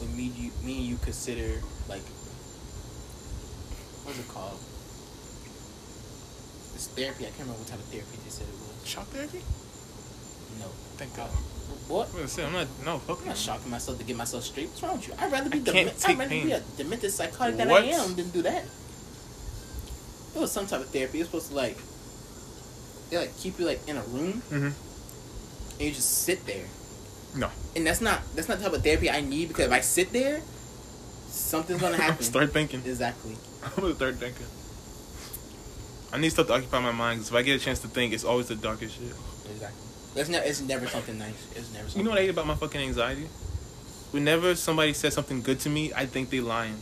would 0.00 0.12
me, 0.16 0.24
you, 0.36 0.50
me 0.64 0.78
and 0.78 0.86
you 0.86 0.96
consider, 0.96 1.62
like, 1.88 2.02
what's 4.02 4.18
it 4.18 4.26
called? 4.28 4.58
It's 6.74 6.88
therapy. 6.88 7.24
I 7.24 7.28
can't 7.30 7.46
remember 7.46 7.60
what 7.62 7.68
type 7.68 7.78
of 7.78 7.84
therapy 7.86 8.18
they 8.24 8.30
said 8.30 8.48
it 8.48 8.54
was. 8.58 8.88
Shock 8.88 9.06
therapy? 9.14 9.40
No. 10.58 10.66
Thank 10.98 11.14
God. 11.16 11.30
What? 11.88 12.08
I'm 12.18 12.26
say 12.26 12.44
I'm 12.44 12.52
not. 12.52 12.66
No, 12.84 12.98
fuck 12.98 13.20
I'm 13.22 13.28
not 13.28 13.36
shocking 13.36 13.70
myself 13.70 13.98
to 13.98 14.04
get 14.04 14.16
myself 14.16 14.42
straight. 14.42 14.68
What's 14.68 14.82
wrong 14.82 14.96
with 14.96 15.06
you? 15.08 15.14
I'd 15.18 15.30
rather 15.30 15.48
be 15.50 15.58
I 15.58 15.62
can't 15.62 15.76
dement- 15.76 16.00
take 16.00 16.10
I'd 16.10 16.18
rather 16.18 16.30
pain. 16.30 16.46
be 16.46 16.52
a 16.52 16.60
demented 16.76 17.12
psychotic 17.12 17.56
than 17.56 17.68
What? 17.68 17.84
I 17.84 17.88
am 17.88 18.14
than 18.16 18.30
do 18.30 18.42
that. 18.42 18.64
It 20.36 20.40
was 20.40 20.52
some 20.52 20.66
type 20.66 20.80
of 20.80 20.90
therapy. 20.90 21.18
It's 21.20 21.28
supposed 21.30 21.48
to 21.48 21.54
like 21.56 21.78
they 23.08 23.16
like 23.16 23.36
keep 23.38 23.58
you 23.58 23.64
like 23.64 23.80
in 23.88 23.96
a 23.96 24.02
room 24.02 24.42
Mhm. 24.50 24.72
and 25.72 25.80
you 25.80 25.90
just 25.92 26.24
sit 26.24 26.44
there. 26.44 26.66
No. 27.34 27.48
And 27.74 27.86
that's 27.86 28.02
not 28.02 28.20
that's 28.34 28.48
not 28.48 28.58
the 28.58 28.64
type 28.64 28.74
of 28.74 28.82
therapy 28.84 29.08
I 29.10 29.22
need 29.22 29.48
because 29.48 29.66
if 29.66 29.72
I 29.72 29.80
sit 29.80 30.12
there, 30.12 30.42
something's 31.28 31.80
gonna 31.80 31.96
happen. 32.06 32.22
Start 32.22 32.52
thinking. 32.52 32.82
Exactly. 32.84 33.36
I'm 33.64 33.82
gonna 33.82 33.94
start 33.94 34.16
thinking. 34.16 34.46
I 36.12 36.18
need 36.18 36.30
stuff 36.30 36.46
to 36.48 36.52
occupy 36.54 36.80
my 36.80 36.92
mind 36.92 37.20
because 37.20 37.30
if 37.30 37.34
I 37.36 37.42
get 37.42 37.60
a 37.60 37.64
chance 37.64 37.78
to 37.80 37.88
think, 37.88 38.12
it's 38.12 38.24
always 38.24 38.48
the 38.48 38.56
darkest 38.56 38.96
shit. 38.96 39.12
Exactly. 39.50 39.80
It's 40.16 40.28
never. 40.28 40.44
It's 40.46 40.60
never 40.60 40.86
something 40.86 41.18
nice. 41.18 41.34
It's 41.54 41.72
never. 41.72 41.88
Something 41.88 41.98
You 42.00 42.04
know 42.04 42.10
what 42.10 42.18
I 42.18 42.22
hate 42.22 42.30
about 42.30 42.46
my 42.46 42.54
fucking 42.56 42.80
anxiety? 42.80 43.26
Whenever 44.12 44.54
somebody 44.54 44.92
says 44.92 45.14
something 45.14 45.40
good 45.42 45.60
to 45.60 45.70
me, 45.70 45.92
I 45.94 46.04
think 46.06 46.28
they 46.30 46.40
lying. 46.40 46.76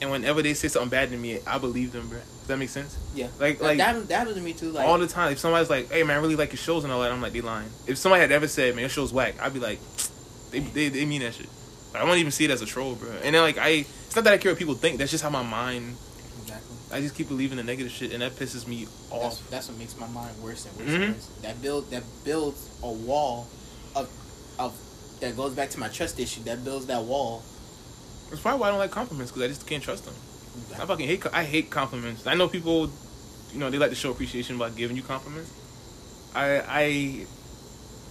And 0.00 0.10
whenever 0.10 0.42
they 0.42 0.54
say 0.54 0.68
something 0.68 0.88
bad 0.90 1.10
to 1.10 1.16
me, 1.16 1.40
I 1.46 1.58
believe 1.58 1.92
them, 1.92 2.08
bro. 2.08 2.20
Does 2.48 2.54
that 2.54 2.60
make 2.60 2.70
sense? 2.70 2.96
Yeah. 3.14 3.26
Like, 3.38 3.60
like 3.60 3.76
that, 3.76 4.08
that 4.08 4.18
happened 4.20 4.36
to 4.36 4.40
me 4.42 4.54
too. 4.54 4.70
Like 4.70 4.88
all 4.88 4.96
the 4.96 5.06
time. 5.06 5.32
If 5.32 5.38
somebody's 5.38 5.68
like, 5.68 5.92
"Hey, 5.92 6.02
man, 6.02 6.16
I 6.16 6.20
really 6.22 6.34
like 6.34 6.50
your 6.50 6.56
shows 6.56 6.82
and 6.82 6.90
all 6.90 7.02
that," 7.02 7.12
I'm 7.12 7.20
like, 7.20 7.34
they 7.34 7.42
lying. 7.42 7.68
If 7.86 7.98
somebody 7.98 8.22
had 8.22 8.32
ever 8.32 8.48
said, 8.48 8.74
"Man, 8.74 8.80
your 8.80 8.88
show's 8.88 9.12
whack," 9.12 9.34
I'd 9.38 9.52
be 9.52 9.60
like, 9.60 9.78
they, 10.50 10.60
they, 10.60 10.88
they 10.88 11.04
mean 11.04 11.20
that 11.20 11.34
shit. 11.34 11.46
I 11.94 12.04
won't 12.04 12.16
even 12.20 12.32
see 12.32 12.46
it 12.46 12.50
as 12.50 12.62
a 12.62 12.66
troll, 12.66 12.94
bro. 12.94 13.10
And 13.22 13.34
then 13.34 13.42
like 13.42 13.58
I, 13.58 13.84
it's 14.06 14.16
not 14.16 14.24
that 14.24 14.32
I 14.32 14.38
care 14.38 14.50
what 14.50 14.58
people 14.58 14.72
think. 14.72 14.96
That's 14.96 15.10
just 15.10 15.22
how 15.22 15.28
my 15.28 15.42
mind. 15.42 15.94
exactly. 16.40 16.76
I 16.90 17.02
just 17.02 17.14
keep 17.16 17.28
believing 17.28 17.58
the 17.58 17.64
negative 17.64 17.92
shit, 17.92 18.14
and 18.14 18.22
that 18.22 18.32
pisses 18.32 18.66
me 18.66 18.86
off. 19.10 19.46
that's 19.50 19.68
what 19.68 19.76
makes 19.76 19.98
my 20.00 20.08
mind 20.08 20.34
worse 20.42 20.64
and 20.64 20.74
worse 20.78 20.88
Mhm. 20.88 21.02
and 21.04 21.14
worse. 21.16 21.28
That 21.42 21.60
build 21.60 21.90
that 21.90 22.02
builds 22.24 22.66
a 22.82 22.90
wall 22.90 23.46
of 23.94 24.08
of 24.58 24.74
that 25.20 25.36
goes 25.36 25.52
back 25.52 25.68
to 25.70 25.78
my 25.78 25.88
trust 25.88 26.18
issue. 26.18 26.42
That 26.44 26.64
builds 26.64 26.86
that 26.86 27.02
wall. 27.02 27.42
That's 28.30 28.40
probably 28.40 28.60
why 28.62 28.68
I 28.68 28.70
don't 28.70 28.78
like 28.78 28.90
compliments 28.90 29.32
because 29.32 29.42
I 29.44 29.48
just 29.48 29.66
can't 29.66 29.82
trust 29.82 30.06
them. 30.06 30.14
I 30.74 30.86
fucking 30.86 31.06
hate. 31.06 31.24
I 31.32 31.44
hate 31.44 31.70
compliments. 31.70 32.26
I 32.26 32.34
know 32.34 32.48
people, 32.48 32.90
you 33.52 33.58
know, 33.58 33.70
they 33.70 33.78
like 33.78 33.90
to 33.90 33.96
show 33.96 34.10
appreciation 34.10 34.58
by 34.58 34.70
giving 34.70 34.96
you 34.96 35.02
compliments. 35.02 35.52
I, 36.34 36.60
I, 36.60 36.84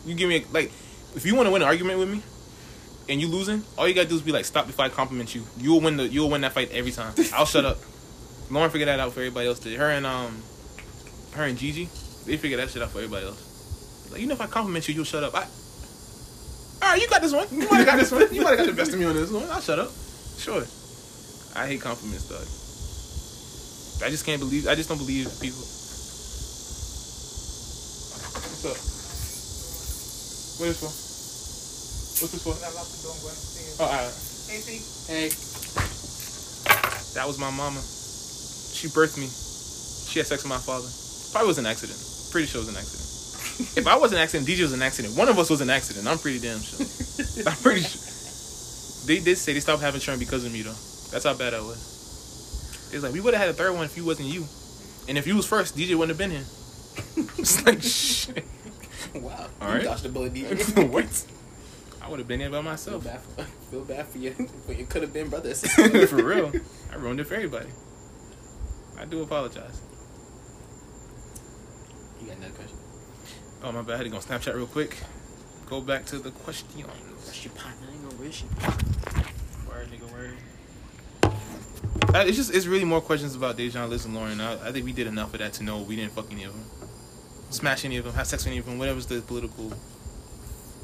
you 0.06 0.16
give 0.16 0.30
me 0.30 0.45
like, 0.52 0.72
if 1.16 1.26
you 1.26 1.36
want 1.36 1.48
to 1.48 1.52
win 1.52 1.62
an 1.62 1.68
argument 1.68 2.00
with 2.00 2.10
me, 2.10 2.22
and 3.10 3.22
you 3.22 3.28
losing, 3.28 3.64
all 3.78 3.88
you 3.88 3.93
gotta 3.93 4.08
do 4.08 4.16
is 4.16 4.22
be 4.22 4.32
like, 4.32 4.45
stop 4.45 4.68
before 4.68 4.86
I 4.86 4.89
compliment 4.89 5.34
you. 5.34 5.43
You'll 5.58 5.82
win 5.82 5.98
the. 5.98 6.08
You'll 6.08 6.30
win 6.30 6.41
that 6.41 6.54
fight 6.54 6.72
every 6.72 6.91
time. 6.91 7.14
I'll 7.34 7.45
shut 7.45 7.66
up. 7.66 7.78
Lauren 8.50 8.70
figured 8.70 8.88
that 8.88 9.00
out 9.00 9.14
for 9.14 9.20
everybody 9.20 9.48
else. 9.48 9.60
Did 9.60 9.78
her 9.78 9.89
and 9.89 10.06
um, 10.06 10.41
her 11.34 11.43
and 11.43 11.58
Gigi, 11.58 11.86
they 12.26 12.38
figured 12.38 12.60
that 12.60 12.70
shit 12.70 12.82
out 12.82 12.91
for 12.91 13.00
everybody 13.00 13.26
else. 13.26 14.10
Like, 14.12 14.22
you 14.22 14.28
know, 14.28 14.34
if 14.34 14.41
I 14.41 14.48
compliment 14.48 14.88
you, 14.88 14.95
you'll 14.95 15.06
shut 15.06 15.24
up. 15.24 15.36
I. 15.36 15.48
All 16.80 16.93
right, 16.93 17.02
you 17.02 17.10
got 17.10 17.22
this 17.22 17.34
one. 17.34 17.48
You 17.52 17.68
might 17.70 17.78
have 17.78 17.86
got 17.86 17.98
this 17.98 18.12
one. 18.12 18.34
You 18.34 18.41
might 18.41 18.50
have 18.52 18.60
got 18.60 18.68
the 18.68 18.74
best 18.74 18.93
of 18.93 19.00
me 19.00 19.06
on 19.06 19.16
this 19.16 19.32
one. 19.32 19.50
I'll 19.50 19.62
shut 19.62 19.80
up. 19.80 19.91
Sure. 20.38 20.64
I 21.58 21.66
hate 21.66 21.82
compliments, 21.82 22.30
dog. 22.30 22.45
I 24.05 24.14
just 24.14 24.28
can't 24.30 24.39
believe. 24.39 24.68
I 24.68 24.76
just 24.76 24.89
don't 24.89 24.99
believe 24.99 25.26
people. 25.41 25.66
What's 28.45 28.62
up? 28.62 28.78
What 30.62 30.70
is 30.70 30.78
this 30.78 30.86
for? 30.86 30.93
What's 32.22 32.34
this 32.38 32.45
for? 32.45 32.53
Oh, 33.82 33.89
alright. 33.89 34.14
Hey, 34.45 34.62
P. 34.62 34.86
Hey. 35.10 35.34
That 37.18 37.26
was 37.26 37.41
my 37.41 37.49
mama. 37.49 37.82
She 37.82 38.86
birthed 38.93 39.18
me. 39.18 39.26
She 39.26 40.20
had 40.20 40.28
sex 40.30 40.43
with 40.43 40.53
my 40.53 40.62
father. 40.62 40.86
Probably 41.34 41.47
was 41.47 41.58
an 41.58 41.66
accident. 41.66 41.97
Pretty 42.30 42.45
sure 42.45 42.62
it 42.62 42.70
was 42.70 42.74
an 42.74 42.78
accident. 42.78 43.82
if 43.82 43.88
I 43.88 43.97
was 43.97 44.14
an 44.14 44.20
accident, 44.20 44.47
DJ 44.47 44.62
was 44.62 44.74
an 44.74 44.84
accident. 44.84 45.18
One 45.18 45.28
of 45.28 45.39
us 45.39 45.49
was 45.49 45.62
an 45.62 45.72
accident. 45.72 46.05
I'm 46.05 46.20
pretty 46.20 46.38
damn 46.38 46.62
sure. 46.62 46.86
I'm 47.49 47.58
pretty 47.66 47.82
sure. 47.82 48.01
They 49.10 49.26
did 49.26 49.41
say 49.41 49.53
they 49.53 49.60
stopped 49.60 49.82
having 49.82 50.01
children 50.01 50.20
because 50.20 50.45
of 50.45 50.53
me 50.53 50.62
though. 50.62 50.78
That's 51.12 51.24
how 51.26 51.34
bad 51.34 51.53
I 51.53 51.60
was. 51.62 52.89
It's 52.93 53.03
like 53.03 53.14
we 53.14 53.20
would 53.22 53.34
have 53.34 53.41
had 53.41 53.49
a 53.49 53.53
third 53.53 53.74
one 53.74 53.86
if 53.86 53.97
you 53.97 54.05
wasn't 54.05 54.30
you, 54.30 54.45
and 55.08 55.18
if 55.18 55.28
you 55.28 55.36
was 55.36 55.45
first, 55.47 55.76
DJ 55.76 55.95
wouldn't 55.95 56.10
have 56.10 56.18
been 56.18 56.32
here. 56.32 56.45
it's 57.38 57.66
like 57.66 57.82
shit. 57.82 58.45
Wow. 59.14 59.47
All 59.62 59.70
you 59.70 59.76
right. 59.76 59.84
dodged 59.84 60.03
the 60.03 60.10
bullet, 60.10 60.34
DJ. 60.34 60.89
what? 60.91 61.26
I 62.01 62.10
would 62.10 62.20
have 62.20 62.28
been 62.28 62.39
here 62.39 62.49
by 62.49 62.58
Feel 62.58 62.64
myself. 62.64 63.03
bad 63.03 63.22
for 63.22 63.43
feel 63.43 63.84
bad 63.84 64.08
for 64.08 64.18
you 64.18 64.32
for 64.66 64.72
your 64.72 64.88
could 64.88 65.01
have 65.01 65.12
been 65.14 65.28
brothers. 65.30 65.70
for 66.10 66.24
real. 66.24 66.51
I 66.91 66.95
ruined 66.95 67.20
it 67.20 67.26
for 67.26 67.36
everybody. 67.36 67.68
I 68.97 69.05
do 69.05 69.22
apologize. 69.22 69.82
You 72.22 72.28
got 72.28 72.38
another 72.38 72.53
question? 72.53 72.78
Oh 73.64 73.72
my 73.74 73.82
bad. 73.82 73.93
I 73.93 73.97
had 73.97 74.03
to 74.03 74.10
go 74.10 74.16
on 74.18 74.22
Snapchat 74.24 74.55
real 74.55 74.68
quick. 74.68 74.95
Go 75.66 75.82
back 75.82 76.05
to 76.08 76.18
the 76.20 76.32
question. 76.32 76.68
Your 76.78 76.88
partner? 76.88 77.88
I 77.89 77.93
ain't 77.93 78.10
gonna 78.10 78.24
rush 78.24 78.43
you. 78.43 78.49
Word, 79.70 79.89
nigga, 79.91 80.12
word. 80.12 80.34
Uh, 81.24 82.07
It's 82.22 82.38
just 82.38 82.53
it's 82.53 82.65
really 82.65 82.86
more 82.86 83.01
questions 83.01 83.36
about 83.36 83.57
Dejan, 83.57 83.89
Liz, 83.89 84.05
and 84.05 84.15
Lauren. 84.15 84.39
I, 84.39 84.70
I 84.70 84.72
think 84.72 84.86
we 84.86 84.93
did 84.93 85.07
enough 85.07 85.34
of 85.34 85.39
that 85.39 85.53
to 85.53 85.63
know 85.63 85.82
we 85.82 85.95
didn't 85.95 86.13
fuck 86.13 86.32
any 86.32 86.43
of 86.45 86.53
them, 86.53 86.63
smash 87.49 87.86
any 87.86 87.97
of 87.97 88.05
them, 88.05 88.13
have 88.13 88.28
sex 88.28 88.43
with 88.43 88.51
any 88.51 88.59
of 88.59 88.65
them, 88.65 88.80
whatever's 88.80 89.05
the 89.07 89.22
political. 89.22 89.74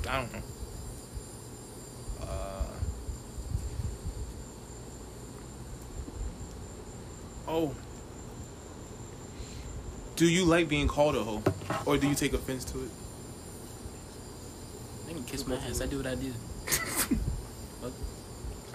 I 0.09 0.21
don't 0.21 0.33
know. 0.33 0.41
Uh, 2.21 2.65
oh. 7.47 7.75
Do 10.15 10.27
you 10.27 10.45
like 10.45 10.69
being 10.69 10.87
called 10.87 11.15
a 11.15 11.23
hoe, 11.23 11.41
or 11.85 11.97
do 11.97 12.07
you 12.07 12.15
take 12.15 12.33
offense 12.33 12.63
to 12.65 12.79
it? 12.83 12.89
Let 15.07 15.15
me 15.15 15.23
kiss 15.25 15.47
my 15.47 15.55
ass. 15.55 15.81
I 15.81 15.85
do 15.87 15.97
what 15.97 16.07
I 16.07 16.15
do. 16.15 16.31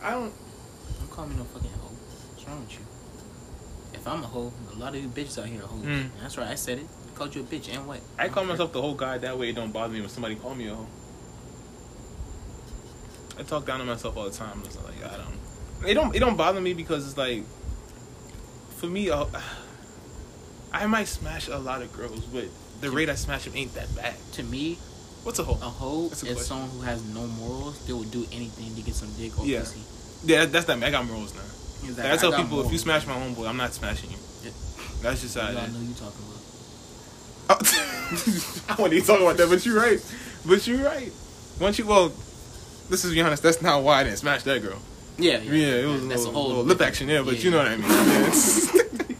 I 0.02 0.10
don't. 0.12 0.32
Don't 0.98 1.10
call 1.10 1.26
me 1.26 1.36
no 1.36 1.44
fucking 1.44 1.70
hoe. 1.70 1.87
Wrong 2.48 2.60
with 2.60 2.72
you? 2.72 2.78
If 3.94 4.06
I'm 4.06 4.22
a 4.22 4.26
hoe, 4.26 4.52
a 4.72 4.76
lot 4.78 4.94
of 4.94 5.02
you 5.02 5.08
bitches 5.08 5.38
out 5.38 5.46
here 5.46 5.62
are 5.62 5.66
hoes. 5.66 5.84
Mm. 5.84 6.08
That's 6.20 6.38
right, 6.38 6.48
I 6.48 6.54
said 6.54 6.78
it. 6.78 6.86
I 7.12 7.16
called 7.18 7.34
you 7.34 7.42
a 7.42 7.44
bitch 7.44 7.72
and 7.74 7.86
what? 7.86 8.00
I 8.18 8.28
call 8.28 8.44
myself 8.44 8.72
the 8.72 8.80
whole 8.80 8.94
guy. 8.94 9.18
That 9.18 9.38
way, 9.38 9.50
it 9.50 9.54
don't 9.54 9.72
bother 9.72 9.92
me 9.92 10.00
when 10.00 10.08
somebody 10.08 10.34
call 10.36 10.54
me 10.54 10.68
a 10.68 10.74
hoe. 10.74 10.86
I 13.38 13.42
talk 13.42 13.66
down 13.66 13.80
to 13.80 13.84
myself 13.84 14.16
all 14.16 14.24
the 14.24 14.30
time. 14.30 14.62
It's 14.64 14.76
like 14.82 15.04
I 15.04 15.16
don't. 15.16 15.88
It 15.90 15.94
don't. 15.94 16.14
It 16.14 16.18
don't 16.20 16.36
bother 16.36 16.60
me 16.60 16.72
because 16.74 17.06
it's 17.06 17.16
like, 17.16 17.44
for 18.76 18.86
me, 18.86 19.10
uh, 19.10 19.26
I 20.72 20.86
might 20.86 21.08
smash 21.08 21.48
a 21.48 21.58
lot 21.58 21.82
of 21.82 21.92
girls, 21.92 22.24
but 22.26 22.44
the 22.80 22.90
rate 22.90 23.08
I 23.08 23.14
smash 23.14 23.44
them 23.44 23.56
ain't 23.56 23.74
that 23.74 23.94
bad. 23.94 24.14
To 24.32 24.42
me, 24.42 24.78
What's 25.22 25.38
a 25.38 25.44
hoe? 25.44 25.54
a 25.54 25.70
hoe 25.70 26.08
That's 26.08 26.22
a 26.22 26.26
is 26.26 26.32
question. 26.34 26.48
someone 26.48 26.70
who 26.70 26.80
has 26.82 27.04
no 27.14 27.26
morals. 27.26 27.84
They 27.86 27.92
will 27.92 28.02
do 28.04 28.26
anything 28.32 28.74
to 28.74 28.82
get 28.82 28.94
some 28.94 29.10
dick 29.18 29.38
or 29.38 29.46
Yeah. 29.46 29.60
pussy. 29.60 29.80
Yeah, 30.24 30.46
that's 30.46 30.66
that. 30.66 30.82
I 30.82 30.90
got 30.90 31.06
morals 31.06 31.34
now. 31.34 31.42
Exactly. 31.84 32.04
Like, 32.04 32.12
I 32.12 32.16
tell 32.16 32.30
got 32.30 32.42
people, 32.42 32.64
if 32.66 32.72
you 32.72 32.78
smash 32.78 33.06
my 33.06 33.14
homeboy, 33.14 33.48
I'm 33.48 33.56
not 33.56 33.72
smashing 33.72 34.10
you. 34.10 34.16
Yeah. 34.42 34.50
That's 35.02 35.22
just 35.22 35.36
you 35.36 35.42
how 35.42 35.48
all 35.48 35.56
it 35.56 35.62
is. 35.68 35.74
know 35.74 35.80
you 35.80 35.94
talking 35.94 36.24
about. 36.26 36.34
Oh, 37.50 37.58
I 38.68 38.82
wasn't 38.82 38.92
even 38.94 39.06
talking 39.06 39.26
about 39.26 39.36
that, 39.38 39.48
but 39.48 39.64
you're 39.64 39.76
right. 39.76 40.14
But 40.46 40.66
you're 40.66 40.84
right. 40.84 41.12
Once 41.60 41.78
you 41.78 41.86
well, 41.86 42.12
let's 42.90 43.02
just 43.02 43.14
be 43.14 43.20
honest. 43.20 43.42
That's 43.42 43.62
not 43.62 43.82
why 43.82 44.00
I 44.00 44.04
didn't 44.04 44.18
smash 44.18 44.42
that 44.42 44.62
girl. 44.62 44.80
Yeah, 45.18 45.38
Yeah, 45.38 45.82
it 45.82 45.86
was 45.86 46.04
a 46.04 46.06
That's 46.06 46.24
little, 46.24 46.30
a 46.30 46.34
whole 46.34 46.48
little 46.48 46.64
lip 46.64 46.80
action 46.80 47.08
there, 47.08 47.24
but 47.24 47.34
yeah. 47.36 47.40
you 47.40 47.50
know 47.50 47.58
what 47.58 47.66
I 47.66 47.76
mean. 47.76 47.88
Yeah, 47.90 49.16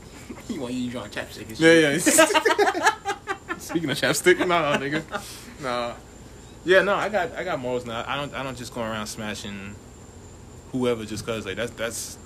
you 0.55 0.61
want 0.61 0.75
you 0.75 0.91
drawing 0.91 1.11
chapstick 1.11 1.49
and 1.49 1.59
yeah. 1.59 1.73
yeah. 1.91 1.99
Speaking 3.59 3.91
of 3.91 3.99
chapstick, 3.99 4.47
nah, 4.47 4.77
nigga, 4.77 5.03
nah. 5.61 5.95
Yeah, 6.65 6.83
no, 6.83 6.95
I 6.95 7.09
got 7.09 7.35
I 7.35 7.43
got 7.43 7.59
morals 7.59 7.85
now. 7.85 8.05
I 8.07 8.17
don't 8.17 8.33
I 8.33 8.43
don't 8.45 8.57
just 8.57 8.73
go 8.73 8.81
around 8.81 9.07
smashing 9.09 9.75
whoever 10.71 11.05
just 11.05 11.27
cause 11.27 11.47
like 11.47 11.57
that's 11.57 11.73
that's 11.73 12.19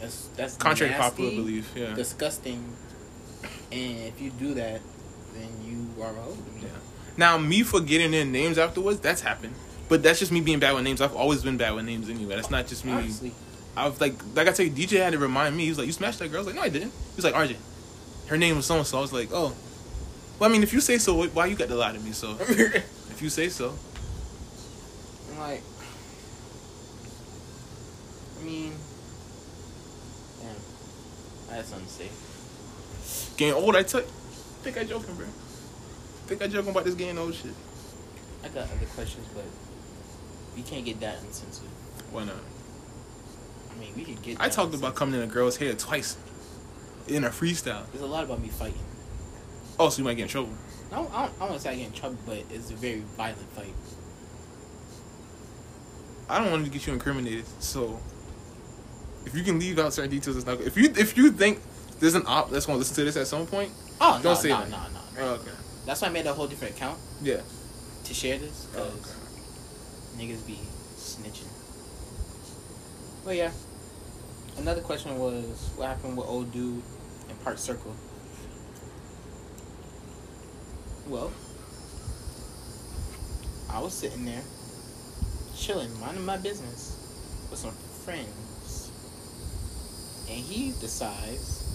That's 0.00 0.28
that's 0.36 0.56
contrary 0.56 0.92
to 0.92 0.98
popular 0.98 1.30
belief. 1.30 1.72
Yeah. 1.76 1.94
disgusting. 1.94 2.76
And 3.72 3.98
if 4.08 4.20
you 4.20 4.30
do 4.30 4.54
that, 4.54 4.80
then 5.34 5.48
you 5.64 6.02
are 6.02 6.10
a 6.10 6.14
hoe. 6.14 6.36
Yeah. 6.60 6.68
Now, 7.16 7.38
me 7.38 7.62
forgetting 7.62 8.10
their 8.10 8.24
names 8.24 8.58
afterwards, 8.58 9.00
that's 9.00 9.20
happened. 9.20 9.54
But 9.88 10.02
that's 10.02 10.18
just 10.18 10.32
me 10.32 10.40
being 10.40 10.60
bad 10.60 10.74
with 10.74 10.84
names. 10.84 11.00
I've 11.00 11.14
always 11.14 11.42
been 11.42 11.56
bad 11.56 11.74
with 11.74 11.84
names 11.84 12.08
anyway. 12.08 12.36
That's 12.36 12.50
not 12.50 12.66
just 12.66 12.84
me. 12.84 12.92
Honestly, 12.92 13.32
I've 13.76 14.00
like, 14.00 14.14
like 14.34 14.48
I 14.48 14.52
tell 14.52 14.64
you, 14.66 14.72
DJ 14.72 14.98
had 14.98 15.12
to 15.12 15.18
remind 15.18 15.56
me. 15.56 15.64
He 15.64 15.68
was 15.68 15.78
like, 15.78 15.86
"You 15.86 15.92
smashed 15.92 16.18
that 16.20 16.28
girl." 16.28 16.38
I 16.38 16.44
was 16.44 16.46
like, 16.46 16.56
"No, 16.56 16.62
I 16.62 16.68
didn't." 16.68 16.90
He 16.92 17.16
was 17.16 17.24
like, 17.24 17.34
"RJ, 17.34 17.56
her 18.28 18.36
name 18.36 18.56
was 18.56 18.66
so 18.66 18.76
and 18.76 18.86
so." 18.86 18.98
I 18.98 19.00
was 19.00 19.12
like, 19.12 19.30
"Oh, 19.32 19.54
well, 20.38 20.48
I 20.48 20.52
mean, 20.52 20.62
if 20.62 20.72
you 20.72 20.80
say 20.80 20.98
so, 20.98 21.26
why 21.26 21.46
you 21.46 21.56
got 21.56 21.68
to 21.68 21.74
lie 21.74 21.92
to 21.92 21.98
me?" 21.98 22.12
So, 22.12 22.36
if 22.40 23.20
you 23.20 23.28
say 23.28 23.48
so, 23.48 23.74
I'm 25.32 25.38
like, 25.40 25.62
I 28.40 28.44
mean, 28.44 28.72
I 31.50 31.54
had 31.56 31.64
something 31.64 31.86
to 31.86 31.92
say. 31.92 33.36
getting 33.36 33.54
old, 33.54 33.76
I 33.76 33.82
tell. 33.82 34.02
Think 34.62 34.78
I 34.78 34.84
joking, 34.84 35.14
bro? 35.14 35.26
Think 36.26 36.42
I 36.42 36.46
joking 36.46 36.70
about 36.70 36.84
this 36.84 36.94
getting 36.94 37.18
old 37.18 37.34
shit? 37.34 37.52
I 38.44 38.48
got 38.48 38.64
other 38.64 38.86
questions, 38.94 39.26
but 39.34 39.44
we 40.56 40.62
can't 40.62 40.84
get 40.84 41.00
that 41.00 41.18
insensitive. 41.22 41.70
Why 42.10 42.24
not? 42.24 42.36
I 43.70 43.80
mean, 43.80 43.92
we 43.96 44.04
could 44.04 44.22
get. 44.22 44.40
I 44.40 44.48
talked 44.48 44.74
about 44.74 44.94
coming 44.94 45.20
in 45.20 45.22
a 45.22 45.32
girl's 45.32 45.56
hair 45.56 45.74
twice 45.74 46.16
in 47.08 47.24
a 47.24 47.30
freestyle. 47.30 47.90
There's 47.90 48.02
a 48.02 48.06
lot 48.06 48.24
about 48.24 48.40
me 48.40 48.48
fighting. 48.48 48.84
Oh, 49.78 49.88
so 49.88 49.98
you 49.98 50.04
might 50.04 50.14
get 50.14 50.24
in 50.24 50.28
trouble. 50.28 50.50
I 50.92 50.96
don't, 50.96 51.14
I 51.14 51.22
don't, 51.22 51.34
I 51.36 51.38
don't 51.38 51.40
want 51.40 51.54
to 51.54 51.60
say 51.60 51.70
I 51.70 51.76
get 51.76 51.86
in 51.86 51.92
trouble, 51.92 52.18
but 52.26 52.44
it's 52.50 52.70
a 52.70 52.74
very 52.74 53.00
violent 53.16 53.48
fight. 53.52 53.74
I 56.28 56.38
don't 56.38 56.50
want 56.50 56.64
to 56.64 56.70
get 56.70 56.86
you 56.86 56.92
incriminated. 56.92 57.44
So 57.60 57.98
if 59.26 59.34
you 59.34 59.42
can 59.42 59.58
leave 59.58 59.78
out 59.78 59.92
certain 59.92 60.10
details, 60.10 60.36
it's 60.36 60.46
not. 60.46 60.60
If 60.60 60.76
you 60.76 60.92
if 60.96 61.16
you 61.16 61.30
think 61.30 61.60
there's 62.00 62.14
an 62.14 62.24
op 62.26 62.50
that's 62.50 62.66
going 62.66 62.76
to 62.76 62.78
listen 62.78 62.96
to 62.96 63.04
this 63.04 63.16
at 63.16 63.26
some 63.26 63.46
point, 63.46 63.70
Oh, 64.00 64.14
Don't 64.22 64.32
no, 64.32 64.34
say 64.34 64.48
no, 64.48 64.60
that. 64.60 64.70
no, 64.70 64.76
no. 64.76 65.00
oh, 65.20 65.34
okay, 65.34 65.50
That's 65.86 66.00
why 66.00 66.08
I 66.08 66.10
made 66.10 66.26
a 66.26 66.32
whole 66.32 66.46
different 66.46 66.74
account 66.74 66.98
yeah, 67.22 67.40
to 68.04 68.14
share 68.14 68.38
this. 68.38 68.66
oh, 68.76 68.78
Cause 68.84 69.14
okay. 70.16 70.24
niggas 70.24 70.46
be 70.46 70.58
snitching. 70.96 71.48
But 73.24 73.36
yeah, 73.36 73.50
Another 74.56 74.80
question 74.80 75.18
was 75.18 75.70
what 75.76 75.88
happened 75.88 76.16
with 76.16 76.26
old 76.26 76.52
dude 76.52 76.82
in 77.28 77.36
Park 77.44 77.58
Circle. 77.58 77.94
Well, 81.06 81.30
I 83.70 83.80
was 83.80 83.92
sitting 83.94 84.24
there, 84.24 84.42
chilling, 85.56 85.98
minding 86.00 86.24
my 86.24 86.36
business 86.36 86.96
with 87.50 87.58
some 87.58 87.72
friends, 88.04 88.28
and 90.30 90.38
he 90.38 90.72
decides 90.80 91.66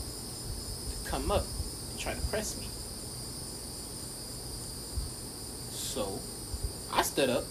to 1.03 1.09
come 1.09 1.29
up 1.29 1.43
and 1.91 1.99
try 1.99 2.13
to 2.13 2.21
press 2.27 2.57
me. 2.57 2.67
So, 5.71 6.19
I 6.93 7.01
stood 7.01 7.29
up, 7.29 7.43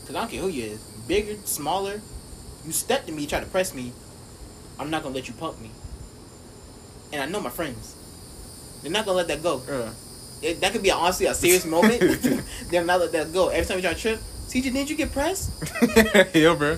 because 0.00 0.16
I 0.16 0.20
don't 0.20 0.30
care 0.30 0.40
who 0.42 0.48
you 0.48 0.64
is, 0.64 0.78
bigger, 1.08 1.36
smaller, 1.44 2.00
you 2.66 2.72
stepped 2.72 3.06
to 3.06 3.12
me, 3.12 3.26
try 3.26 3.40
to 3.40 3.46
press 3.46 3.74
me, 3.74 3.92
I'm 4.78 4.90
not 4.90 5.02
gonna 5.02 5.14
let 5.14 5.28
you 5.28 5.34
pump 5.34 5.60
me. 5.60 5.70
And 7.12 7.22
I 7.22 7.26
know 7.26 7.40
my 7.40 7.50
friends. 7.50 7.96
They're 8.82 8.92
not 8.92 9.06
gonna 9.06 9.16
let 9.16 9.28
that 9.28 9.42
go. 9.42 9.62
Uh, 9.68 9.92
It, 10.42 10.60
that 10.60 10.72
could 10.72 10.82
be 10.82 10.90
honestly 10.90 11.24
a 11.26 11.34
serious 11.34 11.64
moment. 11.64 12.00
They're 12.70 12.84
not 12.84 13.00
let 13.00 13.12
that 13.12 13.32
go. 13.32 13.48
Every 13.48 13.64
time 13.64 13.78
you 13.78 13.82
try 13.82 13.94
to 13.94 14.00
trip, 14.00 14.20
CJ, 14.48 14.62
didn't 14.64 14.90
you 14.90 14.96
get 14.96 15.10
pressed? 15.12 15.50
yeah, 16.34 16.54
bro. 16.54 16.76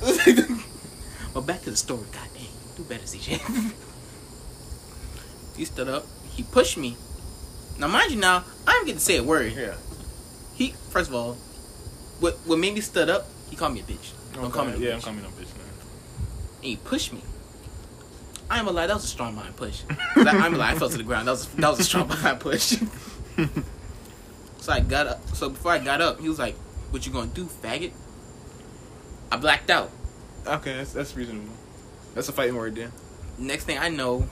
well, 1.35 1.43
back 1.43 1.63
to 1.63 1.71
the 1.71 1.77
story. 1.77 2.07
God 2.13 2.29
better, 2.89 3.05
CJ. 3.05 3.41
he 5.57 5.65
stood 5.65 5.89
up. 5.89 6.07
He 6.35 6.43
pushed 6.43 6.77
me. 6.77 6.97
Now, 7.79 7.89
mind 7.89 8.11
you, 8.13 8.19
now 8.19 8.45
I 8.67 8.73
don't 8.73 8.87
get 8.87 8.95
to 8.95 9.01
say 9.01 9.17
a 9.19 9.23
word. 9.23 9.53
Yeah. 9.57 9.75
He 10.55 10.71
first 10.91 11.09
of 11.11 11.15
all, 11.15 11.35
what 12.21 12.35
what 12.47 12.59
made 12.59 12.75
me 12.75 12.81
stood 12.81 13.09
up? 13.11 13.27
He 13.51 13.57
called 13.57 13.75
me 13.75 13.81
a 13.81 13.83
bitch. 13.85 14.13
Don't 14.35 14.51
call 14.51 14.65
me 14.65 14.73
a 14.73 14.77
Yeah, 14.77 14.91
bitch. 14.93 14.95
I'm 14.95 15.01
coming 15.03 15.25
up, 15.25 15.33
bitch. 15.33 15.55
Man. 15.57 15.67
and 16.57 16.65
he 16.65 16.77
pushed 16.77 17.13
me. 17.13 17.21
I 18.49 18.59
am 18.59 18.69
a 18.69 18.71
lie. 18.71 18.87
That 18.87 18.95
was 18.95 19.05
a 19.05 19.09
strong 19.09 19.35
mind 19.35 19.57
push. 19.57 19.83
I, 20.17 20.23
I'm 20.29 20.55
a 20.55 20.59
lie. 20.59 20.71
I 20.73 20.75
fell 20.79 20.89
to 20.89 20.97
the 20.97 21.03
ground. 21.03 21.27
That 21.29 21.33
was 21.33 21.49
that 21.49 21.69
was 21.69 21.81
a 21.81 21.85
strong 21.85 22.09
mind 22.23 22.41
push. 22.41 22.79
so 24.59 24.73
I 24.73 24.81
got 24.81 25.07
up. 25.07 25.29
So 25.35 25.49
before 25.51 25.73
I 25.73 25.79
got 25.79 26.01
up, 26.01 26.21
he 26.21 26.29
was 26.29 26.39
like, 26.39 26.55
"What 26.91 27.05
you 27.07 27.13
gonna 27.13 27.27
do, 27.29 27.47
faggot?" 27.47 27.93
I 29.31 29.37
blacked 29.37 29.71
out. 29.71 29.91
Okay, 30.47 30.77
that's 30.77 30.93
that's 30.93 31.17
reasonable. 31.17 31.53
That's 32.17 32.31
a 32.31 32.33
fighting 32.33 32.57
word, 32.57 32.75
then. 32.75 32.91
Next 33.39 33.65
thing 33.65 33.77
I 33.79 33.91
know, 33.91 34.27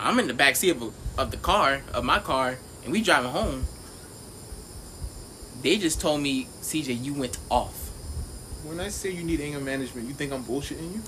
I'm 0.00 0.18
in 0.18 0.26
the 0.26 0.34
back 0.34 0.56
seat 0.56 0.70
of, 0.70 0.82
a, 0.82 0.90
of 1.20 1.30
the 1.30 1.36
car 1.36 1.82
of 1.92 2.02
my 2.04 2.18
car, 2.18 2.56
and 2.82 2.90
we 2.92 3.02
driving 3.02 3.30
home. 3.30 3.64
They 5.62 5.76
just 5.76 6.00
told 6.00 6.22
me, 6.22 6.46
CJ, 6.62 7.04
you 7.04 7.12
went 7.12 7.38
off. 7.50 7.74
When 8.64 8.80
I 8.80 8.88
say 8.88 9.10
you 9.10 9.22
need 9.24 9.40
anger 9.42 9.60
management, 9.60 10.08
you 10.08 10.14
think 10.14 10.32
I'm 10.32 10.42
bullshitting 10.42 10.94
you? 10.94 11.00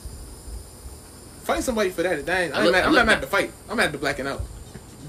Fight 1.44 1.62
somebody 1.62 1.88
for 1.88 2.02
that. 2.02 2.26
that 2.26 2.40
ain't, 2.42 2.54
I 2.54 2.58
I'm, 2.58 2.64
look- 2.64 2.72
mad, 2.72 2.84
I 2.84 2.86
I'm 2.86 2.92
look 2.92 2.98
not 3.00 3.06
mad 3.06 3.12
down- 3.14 3.16
at 3.16 3.20
the 3.22 3.26
fight. 3.28 3.52
I'm 3.70 3.76
mad 3.78 3.86
at 3.86 3.92
the 3.92 3.98
blacking 3.98 4.26
out. 4.26 4.42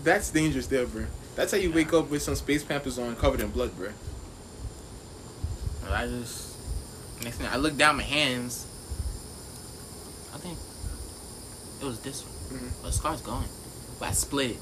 That's 0.03 0.29
dangerous 0.29 0.67
there, 0.67 0.85
bro. 0.85 1.05
That's 1.35 1.51
how 1.51 1.57
you 1.57 1.71
wake 1.73 1.91
up 1.93 2.09
with 2.09 2.21
some 2.21 2.35
space 2.35 2.63
pampers 2.63 2.97
on 2.97 3.15
covered 3.17 3.41
in 3.41 3.49
blood, 3.49 3.75
bro. 3.77 3.89
I 5.89 6.05
just 6.07 6.55
next 7.23 7.37
thing 7.37 7.47
I 7.47 7.57
look 7.57 7.75
down 7.77 7.97
my 7.97 8.03
hands. 8.03 8.65
I 10.33 10.37
think 10.39 10.57
it 11.81 11.85
was 11.85 11.99
this 11.99 12.23
one. 12.23 12.59
Mhm. 12.59 12.69
But 12.81 12.87
the 12.89 12.93
scar's 12.93 13.21
going. 13.21 13.47
But 13.99 14.09
I 14.09 14.11
split 14.13 14.51
it. 14.51 14.57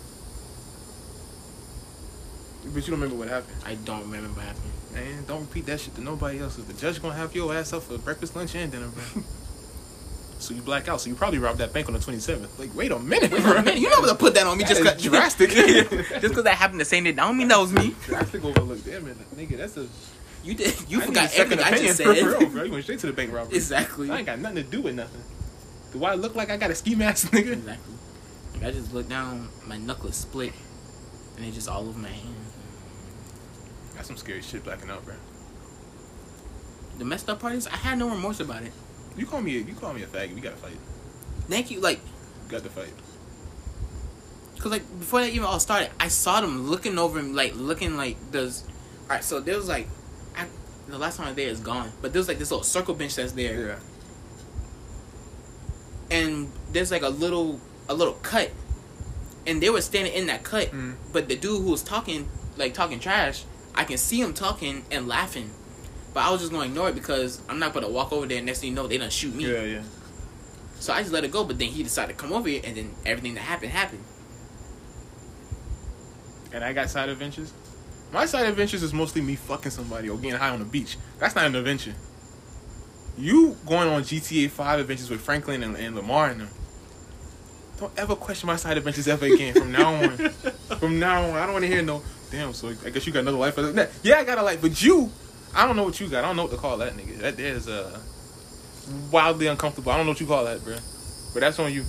But 2.73 2.75
you 2.75 2.91
don't 2.91 2.99
remember 3.01 3.15
what 3.15 3.27
happened. 3.29 3.57
I 3.65 3.75
don't 3.75 4.01
remember 4.01 4.29
what 4.29 4.45
happened. 4.45 4.71
Man, 4.93 5.23
don't 5.27 5.41
repeat 5.41 5.65
that 5.67 5.79
shit 5.79 5.93
to 5.95 6.01
nobody 6.01 6.39
else. 6.39 6.55
'cause 6.55 6.65
The 6.65 6.73
judge 6.73 7.01
gonna 7.01 7.13
have 7.13 7.35
your 7.35 7.53
ass 7.53 7.73
up 7.73 7.83
for 7.83 7.97
breakfast, 7.97 8.35
lunch, 8.35 8.55
and 8.55 8.71
dinner, 8.71 8.87
bro. 8.87 9.23
so 10.39 10.53
you 10.53 10.61
black 10.61 10.87
out. 10.87 10.99
So 11.01 11.09
you 11.09 11.15
probably 11.15 11.37
robbed 11.39 11.59
that 11.59 11.73
bank 11.73 11.87
on 11.87 11.93
the 11.93 11.99
27th. 11.99 12.57
Like, 12.57 12.73
wait 12.75 12.91
a 12.91 12.97
minute, 12.99 13.31
Wait 13.31 13.43
bro. 13.43 13.51
a 13.57 13.61
minute, 13.61 13.79
you 13.79 13.89
know 13.89 14.03
to 14.05 14.15
put 14.15 14.33
that 14.33 14.47
on 14.47 14.57
me 14.57 14.63
just 14.63 14.83
That 14.83 14.95
cause 14.95 15.03
drastic. 15.09 15.49
just 15.51 16.21
because 16.21 16.43
that 16.45 16.55
happened 16.55 16.79
the 16.81 16.85
same 16.85 17.03
day. 17.03 17.11
Don't 17.11 17.37
mean 17.37 17.49
that 17.49 17.59
was 17.59 17.71
me. 17.71 17.93
Drastic 18.05 18.43
overlook. 18.43 18.83
Damn 18.83 19.07
it, 19.07 19.17
nigga. 19.37 19.57
That's 19.57 19.77
a. 19.77 19.87
You 20.43 20.53
did. 20.55 20.75
You 20.89 21.01
I 21.01 21.05
forgot 21.05 21.33
everything 21.35 21.65
I 21.65 21.77
just 21.77 21.97
said. 21.97 22.17
For 22.17 22.37
real, 22.39 22.49
bro. 22.49 22.63
You 22.63 22.71
went 22.71 22.83
straight 22.83 22.99
to 22.99 23.07
the 23.07 23.13
bank 23.13 23.31
robbery. 23.33 23.55
exactly. 23.57 24.09
I 24.09 24.17
ain't 24.17 24.25
got 24.25 24.39
nothing 24.39 24.57
to 24.57 24.63
do 24.63 24.81
with 24.81 24.95
nothing. 24.95 25.21
Do 25.95 26.03
I 26.03 26.15
look 26.15 26.35
like 26.35 26.49
I 26.49 26.57
got 26.57 26.71
a 26.71 26.75
ski 26.75 26.93
mask, 26.93 27.27
nigga? 27.31 27.53
Exactly. 27.53 27.93
Like, 28.55 28.63
I 28.63 28.71
just 28.71 28.93
looked 28.93 29.07
down, 29.07 29.47
my 29.65 29.77
knuckle 29.77 30.09
is 30.09 30.17
split, 30.17 30.51
and 31.37 31.45
it's 31.45 31.55
just 31.55 31.69
all 31.69 31.87
over 31.87 31.97
my 31.97 32.09
hand. 32.09 32.35
That's 33.93 34.07
some 34.07 34.17
scary 34.17 34.41
shit 34.41 34.65
blacking 34.65 34.89
out, 34.89 35.05
bro. 35.05 35.15
The 36.97 37.05
messed 37.05 37.29
up 37.29 37.39
part 37.39 37.53
is 37.55 37.65
I 37.67 37.77
had 37.77 37.97
no 37.97 38.09
remorse 38.09 38.41
about 38.41 38.63
it. 38.63 38.73
You 39.15 39.25
call 39.25 39.39
me 39.41 39.55
a, 39.55 39.61
you 39.61 39.73
call 39.73 39.93
me 39.93 40.03
a 40.03 40.05
faggot. 40.05 40.35
We 40.35 40.41
gotta 40.41 40.57
fight. 40.57 40.77
Thank 41.47 41.71
you, 41.71 41.79
like, 41.79 42.01
We 42.43 42.49
got 42.51 42.63
to 42.63 42.69
fight. 42.69 42.91
cause 44.59 44.71
like 44.71 44.83
before 44.99 45.21
that 45.21 45.29
even 45.29 45.45
all 45.45 45.61
started, 45.61 45.91
I 45.97 46.09
saw 46.09 46.41
them 46.41 46.67
looking 46.69 46.99
over 46.99 47.19
him, 47.19 47.33
like 47.33 47.55
looking 47.55 47.95
like 47.95 48.17
does. 48.33 48.65
All 49.03 49.15
right, 49.15 49.23
so 49.23 49.39
there 49.39 49.55
was 49.55 49.69
like, 49.69 49.87
I, 50.35 50.47
the 50.89 50.97
last 50.97 51.15
time 51.15 51.27
I 51.27 51.29
was 51.29 51.37
there 51.37 51.47
is 51.47 51.61
gone, 51.61 51.93
but 52.01 52.11
there 52.11 52.19
was 52.19 52.27
like 52.27 52.37
this 52.39 52.51
little 52.51 52.65
circle 52.65 52.95
bench 52.95 53.15
that's 53.15 53.31
there, 53.31 53.67
Yeah. 53.67 53.75
And 56.11 56.51
there's 56.71 56.91
like 56.91 57.01
a 57.03 57.09
little 57.09 57.59
a 57.89 57.93
little 57.93 58.13
cut, 58.15 58.51
and 59.47 59.61
they 59.61 59.69
were 59.69 59.81
standing 59.81 60.13
in 60.13 60.27
that 60.27 60.43
cut, 60.43 60.71
Mm. 60.71 60.95
but 61.13 61.27
the 61.29 61.35
dude 61.35 61.61
who 61.61 61.71
was 61.71 61.83
talking 61.83 62.27
like 62.57 62.73
talking 62.73 62.99
trash, 62.99 63.43
I 63.75 63.83
can 63.83 63.97
see 63.97 64.21
him 64.21 64.33
talking 64.33 64.85
and 64.91 65.07
laughing. 65.07 65.51
But 66.13 66.23
I 66.23 66.31
was 66.31 66.39
just 66.39 66.51
gonna 66.51 66.65
ignore 66.65 66.89
it 66.89 66.95
because 66.95 67.41
I'm 67.49 67.59
not 67.59 67.73
gonna 67.73 67.89
walk 67.89 68.13
over 68.13 68.25
there 68.25 68.37
and 68.37 68.45
next 68.45 68.59
thing 68.61 68.69
you 68.69 68.75
know 68.75 68.87
they 68.87 68.97
done 68.97 69.09
shoot 69.09 69.35
me. 69.35 69.51
Yeah, 69.51 69.63
yeah. 69.63 69.81
So 70.79 70.93
I 70.93 71.01
just 71.01 71.11
let 71.11 71.23
it 71.23 71.31
go. 71.31 71.43
But 71.43 71.59
then 71.59 71.67
he 71.69 71.83
decided 71.83 72.17
to 72.17 72.21
come 72.23 72.31
over 72.33 72.47
here, 72.47 72.61
and 72.63 72.75
then 72.77 72.91
everything 73.05 73.33
that 73.35 73.41
happened 73.41 73.71
happened. 73.71 74.03
And 76.53 76.63
I 76.63 76.71
got 76.73 76.89
side 76.89 77.09
adventures. 77.09 77.51
My 78.13 78.25
side 78.25 78.45
adventures 78.47 78.81
is 78.83 78.93
mostly 78.93 79.21
me 79.21 79.35
fucking 79.35 79.71
somebody 79.71 80.09
or 80.09 80.17
getting 80.17 80.39
high 80.39 80.49
on 80.49 80.59
the 80.59 80.65
beach. 80.65 80.97
That's 81.19 81.35
not 81.35 81.45
an 81.45 81.55
adventure. 81.55 81.93
You 83.17 83.55
going 83.65 83.87
on 83.87 84.01
GTA 84.03 84.49
5 84.49 84.79
adventures 84.79 85.09
with 85.09 85.21
Franklin 85.21 85.63
and, 85.63 85.75
and 85.77 85.95
Lamar 85.95 86.29
and 86.29 86.41
them. 86.41 86.49
Don't 87.79 87.91
ever 87.97 88.15
question 88.15 88.47
my 88.47 88.55
side 88.55 88.77
adventures 88.77 89.07
ever 89.07 89.25
again 89.25 89.53
from 89.53 89.71
now 89.71 89.95
on. 89.95 90.17
from 90.79 90.99
now 90.99 91.23
on, 91.23 91.35
I 91.35 91.45
don't 91.45 91.53
want 91.53 91.63
to 91.63 91.71
hear 91.71 91.81
no. 91.81 92.01
Damn, 92.31 92.53
so 92.53 92.73
I 92.85 92.89
guess 92.89 93.05
you 93.05 93.13
got 93.13 93.19
another 93.19 93.37
life. 93.37 93.57
Yeah, 94.03 94.19
I 94.19 94.23
got 94.23 94.37
a 94.37 94.43
life, 94.43 94.61
but 94.61 94.81
you, 94.81 95.11
I 95.53 95.65
don't 95.65 95.75
know 95.75 95.83
what 95.83 95.99
you 95.99 96.07
got. 96.07 96.23
I 96.23 96.27
don't 96.27 96.35
know 96.35 96.43
what 96.43 96.51
to 96.51 96.57
call 96.57 96.77
that 96.77 96.93
nigga. 96.93 97.17
That 97.19 97.39
is 97.39 97.67
uh 97.67 97.99
wildly 99.11 99.47
uncomfortable. 99.47 99.91
I 99.91 99.97
don't 99.97 100.05
know 100.05 100.11
what 100.11 100.21
you 100.21 100.27
call 100.27 100.45
that, 100.45 100.63
bro. 100.63 100.75
But 101.33 101.41
that's 101.41 101.59
on 101.59 101.73
you. 101.73 101.83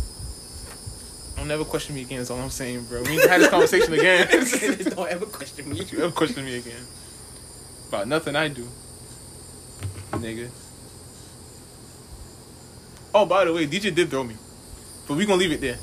Don't 1.37 1.51
ever 1.51 1.65
question 1.65 1.95
me 1.95 2.03
again. 2.03 2.21
Is 2.21 2.31
all 2.31 2.41
I'm 2.41 2.51
saying, 2.51 2.85
bro. 2.87 3.03
We 3.03 3.11
need 3.11 3.23
to 3.23 3.29
have 3.29 3.41
this 3.41 3.51
conversation 3.51 3.93
again. 3.93 4.27
Don't 4.97 5.09
ever 5.09 5.27
question 5.27 5.69
me. 5.69 5.77
Don't 5.77 5.93
you 5.93 5.99
ever 6.03 6.13
question 6.13 6.45
me 6.45 6.57
again 6.57 6.81
about 7.89 8.09
nothing 8.09 8.35
I 8.35 8.49
do, 8.49 8.67
nigga. 10.13 10.51
Oh, 13.19 13.25
by 13.25 13.47
the 13.47 13.53
way, 13.55 13.67
DJ 13.67 13.95
did 13.95 14.11
throw 14.11 14.23
me, 14.23 14.37
but 15.09 15.17
we 15.17 15.25
gonna 15.25 15.39
leave 15.39 15.51
it 15.51 15.63
there. 15.63 15.79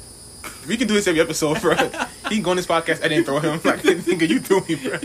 We 0.68 0.78
can 0.78 0.88
do 0.88 0.94
this 0.94 1.08
every 1.08 1.20
episode, 1.20 1.60
bro. 1.62 1.74
he 2.30 2.42
go 2.42 2.52
on 2.52 2.58
this 2.58 2.68
podcast. 2.68 3.04
I 3.04 3.08
didn't 3.08 3.24
throw 3.24 3.40
him. 3.40 3.60
Like, 3.64 3.80
nigga, 3.80 4.30
you 4.30 4.40
threw 4.40 4.62
me, 4.62 4.76
bro. 4.76 5.00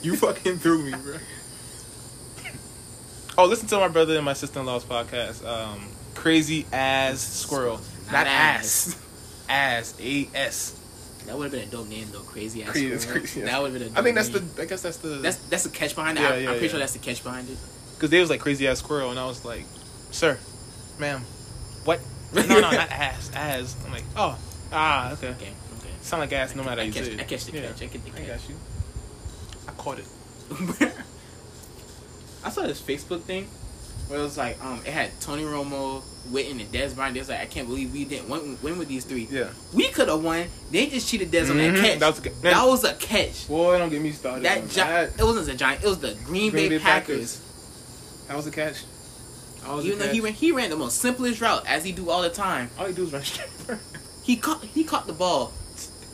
You 0.00 0.14
fucking 0.14 0.58
threw 0.58 0.80
me, 0.80 0.92
bro. 0.92 1.16
Oh, 3.36 3.46
listen 3.46 3.66
to 3.66 3.78
my 3.78 3.88
brother 3.88 4.14
and 4.14 4.24
my 4.24 4.32
sister 4.34 4.60
in 4.60 4.66
law's 4.66 4.84
podcast. 4.84 5.44
Um, 5.44 5.88
Crazy 6.14 6.66
as 6.72 7.20
squirrel, 7.20 7.80
not, 8.06 8.12
Not 8.12 8.26
ass. 8.28 8.96
Ass, 9.48 9.96
A 10.00 10.28
S. 10.36 10.78
That 11.26 11.36
would 11.36 11.50
have 11.50 11.52
been 11.52 11.68
a 11.68 11.70
dope 11.72 11.88
name 11.88 12.06
though. 12.12 12.20
Crazy 12.20 12.62
ass. 12.62 12.70
Crazy, 12.70 12.96
squirrel. 12.98 13.18
crazy. 13.18 13.40
That 13.40 13.60
would 13.60 13.72
have 13.72 13.80
been 13.80 13.88
a 13.88 13.90
dope 13.90 13.98
I 13.98 14.02
think 14.02 14.14
that's 14.14 14.28
name. 14.28 14.48
the. 14.54 14.62
I 14.62 14.66
guess 14.66 14.82
that's 14.82 14.98
the. 14.98 15.08
That's 15.08 15.36
that's 15.48 15.64
the 15.64 15.70
catch 15.70 15.96
behind 15.96 16.16
it. 16.16 16.20
Yeah, 16.20 16.28
I, 16.28 16.36
yeah, 16.36 16.38
I'm 16.42 16.46
pretty 16.52 16.66
yeah. 16.66 16.70
sure 16.70 16.78
that's 16.78 16.92
the 16.92 17.00
catch 17.00 17.24
behind 17.24 17.48
it. 17.50 17.58
Because 17.96 18.10
they 18.10 18.20
was 18.20 18.30
like 18.30 18.40
crazy 18.40 18.68
ass 18.68 18.78
squirrel, 18.78 19.10
and 19.10 19.18
I 19.18 19.26
was 19.26 19.44
like, 19.44 19.64
"Sir, 20.12 20.38
ma'am, 21.00 21.24
what? 21.84 22.00
No, 22.32 22.42
no, 22.46 22.60
not 22.60 22.74
ass, 22.90 23.30
ass." 23.34 23.76
I'm 23.84 23.92
like, 23.92 24.04
"Oh, 24.16 24.38
ah, 24.72 25.12
okay." 25.12 25.28
Okay, 25.30 25.52
okay. 25.78 25.90
Sound 26.02 26.20
like 26.22 26.32
ass, 26.32 26.54
no 26.54 26.62
matter 26.64 26.76
how 26.80 26.82
I 26.82 26.86
you 26.86 26.92
catch, 26.92 27.04
say 27.04 27.12
it. 27.12 27.20
I 27.20 27.24
catch 27.24 27.44
the 27.46 27.52
Yeah, 27.52 27.66
catch. 27.68 27.82
I 27.82 27.86
get 27.86 28.04
the 28.04 28.10
I 28.10 28.14
catch. 28.24 28.26
got 28.40 28.48
you. 28.48 28.56
I 29.68 29.72
caught 29.72 29.98
it. 29.98 30.06
I 32.44 32.50
saw 32.50 32.62
this 32.62 32.80
Facebook 32.80 33.20
thing 33.22 33.46
where 34.08 34.18
it 34.18 34.22
was 34.22 34.36
like, 34.36 34.62
um, 34.64 34.80
it 34.84 34.92
had 34.92 35.10
Tony 35.20 35.44
Romo, 35.44 36.02
Witten, 36.30 36.60
and 36.60 36.72
Dez 36.72 36.94
Bryant. 36.94 37.14
They 37.14 37.20
was 37.20 37.28
like, 37.28 37.40
I 37.40 37.46
can't 37.46 37.68
believe 37.68 37.92
we 37.92 38.04
didn't 38.04 38.28
win, 38.28 38.58
win 38.62 38.78
with 38.78 38.88
these 38.88 39.04
three. 39.04 39.28
Yeah. 39.30 39.48
We 39.72 39.88
could 39.88 40.08
have 40.08 40.24
won. 40.24 40.46
They 40.72 40.86
just 40.88 41.08
cheated 41.08 41.30
Dez 41.30 41.48
on 41.50 41.56
that 41.58 41.74
Mhm. 41.74 41.80
catch. 41.80 41.98
That 42.00 42.08
was 42.08 42.18
a 42.26 42.30
That 42.42 42.66
was 42.66 42.84
a 42.84 42.94
catch. 42.94 43.46
Boy, 43.48 43.78
don't 43.78 43.90
get 43.90 44.02
me 44.02 44.10
started. 44.10 44.44
That 44.44 44.68
gi- 44.68 44.74
that. 44.76 45.18
it 45.20 45.22
wasn't 45.24 45.48
a 45.50 45.54
giant. 45.54 45.84
It 45.84 45.86
was 45.88 45.98
the 46.00 46.14
Green, 46.24 46.50
Green 46.50 46.68
Bay, 46.68 46.68
Bay 46.70 46.78
Packers. 46.80 47.40
That 48.26 48.36
was 48.36 48.46
a 48.46 48.50
catch. 48.50 48.82
Even 49.82 49.98
though 49.98 50.08
he 50.08 50.20
ran, 50.20 50.32
he 50.32 50.52
ran 50.52 50.70
the 50.70 50.76
most 50.76 50.98
simplest 50.98 51.40
route 51.40 51.64
as 51.66 51.84
he 51.84 51.92
do 51.92 52.10
all 52.10 52.22
the 52.22 52.30
time. 52.30 52.70
All 52.78 52.86
he 52.86 52.92
do 52.92 53.04
is 53.04 53.12
run 53.12 53.22
straight. 53.24 53.48
He 54.22 54.36
caught 54.36 54.62
he 54.64 54.84
caught 54.84 55.06
the 55.06 55.12
ball. 55.12 55.52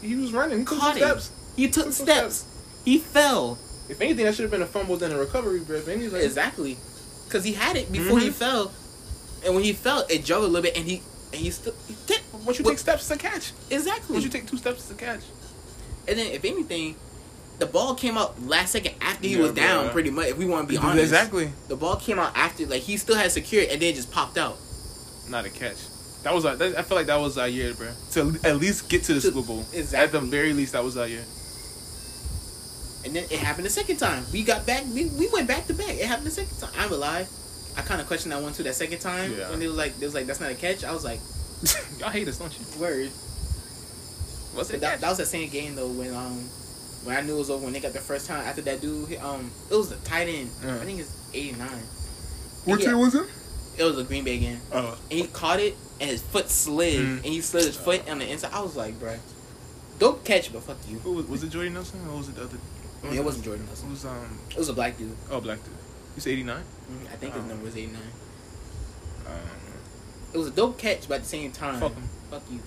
he 0.03 0.15
was 0.17 0.33
running. 0.33 0.61
He 0.61 0.65
took 0.65 0.79
Caught 0.79 0.97
it. 0.97 1.01
steps. 1.01 1.31
He 1.57 1.67
took 1.69 1.85
Took 1.87 1.93
some 1.95 2.07
steps. 2.07 2.45
He 2.85 2.99
fell. 2.99 3.59
If 3.89 4.01
anything, 4.01 4.25
that 4.27 4.35
should 4.35 4.43
have 4.43 4.51
been 4.51 4.63
a 4.63 4.67
fumble 4.67 4.97
than 4.97 5.13
a 5.13 5.19
recovery, 5.19 5.61
bro. 5.61 5.77
If 5.79 5.89
anything, 5.89 6.21
Exactly. 6.23 6.77
Because 7.27 7.45
he 7.45 7.53
had 7.55 7.77
it 7.77 7.91
before 7.93 8.19
he 8.21 8.29
Mhm. 8.29 8.33
fell. 8.35 8.73
And 9.45 9.55
when 9.55 9.65
he 9.65 9.73
fell, 9.73 10.05
it 10.09 10.25
juggled 10.25 10.51
a 10.51 10.53
little 10.53 10.63
bit 10.63 10.77
and 10.77 10.87
he 10.87 11.03
and 11.33 11.41
he 11.43 11.51
still 11.51 11.75
he 11.87 11.95
did, 12.07 12.21
Once 12.45 12.59
you 12.59 12.65
What- 12.65 12.73
take 12.73 12.79
steps, 12.79 13.03
it's 13.03 13.11
a 13.11 13.17
catch. 13.17 13.53
exactly. 13.71 14.13
Once 14.15 14.25
you 14.25 14.31
take 14.31 14.47
two 14.47 14.57
steps, 14.57 14.81
it's 14.83 14.91
a 14.91 14.95
catch. 14.95 15.21
and 16.07 16.19
then 16.19 16.27
if 16.29 16.45
anything, 16.45 16.97
the 17.59 17.67
ball 17.67 17.95
came 17.95 18.17
out 18.17 18.41
last 18.43 18.73
second 18.73 18.95
after 19.01 19.27
he 19.27 19.35
Yeah, 19.37 19.43
was 19.43 19.53
down. 19.53 19.85
bro. 19.87 19.93
Pretty 19.93 20.11
much, 20.11 20.27
if 20.29 20.37
we 20.39 20.47
want 20.47 20.69
to 20.69 20.73
be 20.73 20.79
honest, 20.79 21.03
Exactly. 21.05 21.51
The 21.69 21.77
ball 21.77 21.97
came 21.97 22.19
out 22.19 22.37
after, 22.37 22.67
like 22.67 22.83
he 22.83 22.97
still 22.97 23.17
had 23.17 23.31
secured, 23.33 23.69
and 23.69 23.83
then 23.83 23.91
it 23.93 23.97
just 23.97 24.11
popped 24.13 24.39
out. 24.39 24.57
Not 25.29 25.45
a 25.45 25.51
catch. 25.51 25.77
That 26.23 26.35
was. 26.35 26.45
our- 26.45 26.57
that- 26.57 26.77
I 26.79 26.83
feel 26.83 26.97
like 26.97 27.07
that 27.07 27.21
was 27.21 27.37
our 27.39 27.49
year, 27.49 27.75
bro. 27.75 27.89
To 28.13 28.39
at 28.45 28.57
least 28.59 28.89
get 28.89 29.03
to 29.05 29.15
the 29.15 29.21
To- 29.21 29.27
Super 29.33 29.43
Bowl. 29.47 29.65
Exactly. 29.73 29.99
At 29.99 30.13
the 30.13 30.21
very 30.21 30.53
least, 30.53 30.73
that 30.73 30.83
was 30.85 30.97
our 30.97 31.07
year. 31.07 31.25
And 33.05 33.15
then 33.15 33.25
it 33.31 33.39
happened 33.39 33.65
the 33.67 33.71
second 33.71 33.97
time. 33.99 34.25
We 34.33 34.43
got 34.43 34.67
back. 34.67 34.85
We, 34.93 35.07
we 35.07 35.29
went 35.33 35.47
back 35.49 35.67
to 35.69 35.75
back. 35.75 35.91
It 35.91 36.05
happened 36.07 36.27
the 36.27 36.31
second 36.33 36.59
time. 36.59 36.71
I'm 36.77 36.93
alive. 36.93 37.29
I 37.77 37.83
kind 37.83 38.01
of 38.01 38.07
questioned 38.09 38.33
that 38.33 38.43
one 38.43 38.53
too. 38.53 38.65
That 38.65 38.75
second 38.75 38.99
time 38.99 39.33
Yeah. 39.39 39.51
when 39.51 39.63
it 39.63 39.69
was 39.69 39.77
like, 39.77 39.93
it 40.01 40.05
was 40.05 40.15
like 40.15 40.27
that's 40.27 40.41
not 40.41 40.51
a 40.51 40.55
catch. 40.55 40.83
I 40.85 40.93
was 40.93 41.05
like, 41.05 41.21
Y'all 42.01 42.11
hate 42.11 42.27
us, 42.29 42.39
don't 42.39 42.53
you? 42.59 42.81
word. 42.81 43.09
What's 44.55 44.71
that, 44.71 44.81
that 45.01 45.03
was 45.03 45.19
that 45.19 45.27
same 45.27 45.49
game 45.49 45.77
though 45.77 45.87
when 45.89 46.13
um 46.15 46.43
when 47.09 47.17
I 47.17 47.21
knew 47.23 47.37
it 47.37 47.39
was 47.39 47.51
over 47.51 47.65
when 47.65 47.73
they 47.73 47.81
got 47.81 47.93
the 47.95 48.01
first 48.01 48.27
time 48.27 48.45
after 48.45 48.61
that 48.63 48.81
dude 48.81 49.09
hit, 49.09 49.23
um 49.25 49.51
it 49.71 49.75
was 49.75 49.89
the 49.89 49.97
tight 50.09 50.29
end. 50.29 50.51
Yeah. 50.63 50.77
I 50.77 50.85
think 50.85 51.01
it's 51.01 51.13
eighty 51.35 51.53
nine. 51.57 51.83
What 52.65 52.81
Yeah. 52.81 52.89
year 52.89 52.99
was 52.99 53.15
it? 53.15 53.27
It 53.79 53.85
was 53.85 53.99
a 53.99 54.05
Green 54.05 54.25
Bay 54.25 54.39
game. 54.39 54.61
Oh. 54.73 54.99
And 55.11 55.19
he 55.21 55.27
caught 55.29 55.61
it 55.61 55.77
and 56.01 56.11
his 56.11 56.21
foot 56.23 56.49
slid 56.51 57.01
Mm. 57.01 57.17
and 57.17 57.25
he 57.27 57.41
slid 57.41 57.65
his 57.65 57.77
foot 57.77 58.09
on 58.09 58.19
the 58.19 58.31
inside. 58.31 58.53
I 58.53 58.61
was 58.61 58.77
like, 58.77 58.95
bruh, 59.01 59.19
dope 59.99 60.25
catch, 60.25 60.53
but 60.53 60.63
fuck 60.65 60.77
you. 60.89 60.99
Who 61.01 61.13
was, 61.15 61.27
was 61.27 61.43
it? 61.45 61.51
Jordan 61.51 61.75
Nelson 61.75 62.01
or 62.11 62.19
was 62.19 62.29
it 62.29 62.35
the 62.37 62.43
other? 62.45 62.59
Mean, 63.05 63.15
it 63.15 63.25
wasn't 63.25 63.45
Jordan 63.45 63.65
Nelson. 63.67 63.89
It 63.89 63.91
was 63.93 64.05
um. 64.05 64.39
It 64.51 64.57
was 64.59 64.69
a 64.69 64.73
black 64.73 64.99
dude. 64.99 65.17
Oh, 65.31 65.41
black 65.41 65.59
dude. 65.65 65.75
Said 66.23 66.33
eighty 66.33 66.43
nine. 66.43 66.65
Mm, 66.91 67.07
I 67.13 67.17
think 67.17 67.35
his 67.35 67.43
Oh. 67.45 67.47
number 67.47 67.65
was 67.65 67.77
eighty 67.77 67.93
nine. 67.93 68.13
Um, 69.27 69.33
It 70.35 70.39
was 70.39 70.49
a 70.49 70.51
dope 70.51 70.77
catch, 70.79 71.09
but 71.09 71.15
at 71.17 71.23
the 71.23 71.29
same 71.29 71.53
time, 71.53 71.81
fuck 71.81 71.95
him. 71.95 72.09
fuck 72.31 72.43
you. 72.51 72.61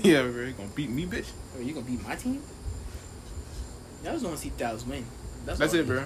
yeah, 0.12 0.22
bro. 0.22 0.44
You 0.44 0.52
gonna 0.52 0.68
beat 0.74 0.90
me, 0.90 1.06
bitch. 1.06 1.26
Are 1.56 1.62
you 1.62 1.72
gonna 1.74 1.86
beat 1.86 2.06
my 2.06 2.14
team? 2.14 2.42
Y'all 4.04 4.12
just 4.12 4.24
want 4.24 4.36
to 4.36 4.42
see 4.42 4.52
Dallas 4.56 4.86
win. 4.86 5.04
That's 5.44 5.60
all 5.60 5.80
it, 5.80 5.86
bro. 5.86 6.04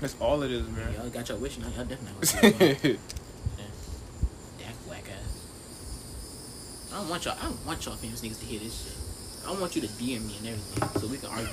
That's 0.00 0.16
all 0.20 0.42
it 0.42 0.50
is, 0.50 0.66
bro. 0.66 0.84
Y'all 0.96 1.10
got 1.10 1.28
your 1.28 1.38
wish 1.38 1.58
now. 1.58 1.66
Y'all 1.68 1.84
definitely 1.84 2.12
want 2.12 2.22
to 2.22 2.26
see 2.26 2.50
him. 2.92 2.98
Dak 4.58 4.74
whack 4.88 5.04
ass. 5.08 5.46
I 6.92 6.96
don't 6.98 7.08
want 7.08 7.24
y'all. 7.24 7.36
I 7.40 7.44
don't 7.44 7.66
want 7.66 7.84
y'all 7.84 7.96
famous 7.96 8.22
niggas 8.22 8.40
to 8.40 8.46
hear 8.46 8.60
this 8.60 8.84
shit. 8.84 9.48
I 9.48 9.60
want 9.60 9.76
you 9.76 9.82
to 9.82 9.88
DM 9.88 10.26
me 10.26 10.36
and 10.38 10.48
everything 10.48 11.00
so 11.00 11.06
we 11.06 11.18
can 11.18 11.28
argue. 11.28 11.46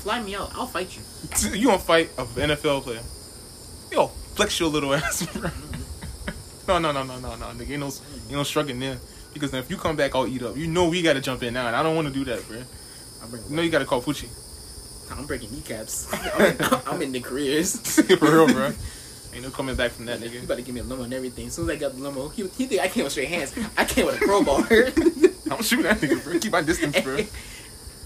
Fly 0.00 0.20
me 0.22 0.34
out. 0.34 0.50
I'll 0.54 0.66
fight 0.66 0.96
you. 0.96 1.02
you 1.58 1.66
gonna 1.66 1.78
fight 1.78 2.10
a 2.18 2.24
NFL 2.24 2.82
player? 2.82 3.00
Yo, 3.92 4.08
flex 4.08 4.58
your 4.58 4.68
little 4.68 4.92
ass, 4.94 5.26
bro. 5.34 5.50
no, 6.66 6.78
no, 6.78 6.92
no, 6.92 7.04
no, 7.04 7.20
no, 7.20 7.36
no, 7.36 7.46
nigga. 7.46 7.70
Ain't 7.70 7.80
no, 7.80 7.86
ain't 7.86 8.32
no 8.32 8.44
shrugging 8.44 8.80
there. 8.80 8.98
Because 9.32 9.52
if 9.54 9.70
you 9.70 9.76
come 9.76 9.96
back, 9.96 10.14
I'll 10.14 10.26
eat 10.26 10.42
up. 10.42 10.56
You 10.56 10.66
know 10.66 10.88
we 10.88 11.02
gotta 11.02 11.20
jump 11.20 11.42
in 11.42 11.54
now, 11.54 11.66
and 11.66 11.76
I 11.76 11.82
don't 11.82 11.94
want 11.94 12.08
to 12.08 12.14
do 12.14 12.24
that, 12.24 12.46
bro. 12.48 12.58
You 13.48 13.56
know 13.56 13.62
you 13.62 13.70
gotta 13.70 13.84
call 13.84 14.00
Pucci. 14.00 14.28
I'm 15.10 15.26
breaking 15.26 15.50
kneecaps. 15.52 16.12
I'm 16.34 16.42
in, 16.42 16.56
I'm 16.86 17.02
in 17.02 17.12
the 17.12 17.20
careers. 17.20 17.76
For 18.00 18.02
real, 18.30 18.46
bro. 18.48 18.72
Ain't 19.34 19.42
no 19.44 19.50
coming 19.50 19.74
back 19.76 19.90
from 19.92 20.06
that, 20.06 20.20
You 20.20 20.30
nigga. 20.30 20.44
about 20.44 20.56
to 20.56 20.62
give 20.62 20.74
me 20.74 20.80
a 20.80 20.84
limo 20.84 21.02
and 21.04 21.12
everything. 21.12 21.48
As 21.48 21.54
soon 21.54 21.68
as 21.68 21.76
I 21.76 21.78
got 21.78 21.92
the 21.94 22.00
limo, 22.02 22.28
he, 22.30 22.42
he 22.56 22.66
think 22.66 22.80
I 22.80 22.88
came 22.88 23.04
with 23.04 23.12
straight 23.12 23.28
hands. 23.28 23.52
I 23.76 23.84
came 23.84 24.06
with 24.06 24.20
a 24.20 24.24
crowbar. 24.24 24.56
I'm 25.52 25.62
shooting 25.62 25.84
that 25.84 25.98
nigga, 25.98 26.24
bro. 26.24 26.38
Keep 26.38 26.52
my 26.52 26.62
distance, 26.62 26.98
bro. 27.00 27.18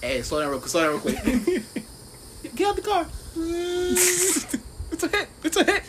hey, 0.03 0.23
slow 0.23 0.41
down 0.41 0.51
real 0.51 0.59
quick. 0.59 0.71
Slow 0.71 0.83
down 0.83 0.91
real 0.93 1.01
quick. 1.01 1.63
Get 2.57 2.67
out 2.67 2.77
the 2.77 2.83
car. 2.83 3.07
it's 3.37 5.03
a 5.05 5.09
hit. 5.09 5.29
It's 5.45 5.57
a 5.57 5.65
hit. 5.65 5.85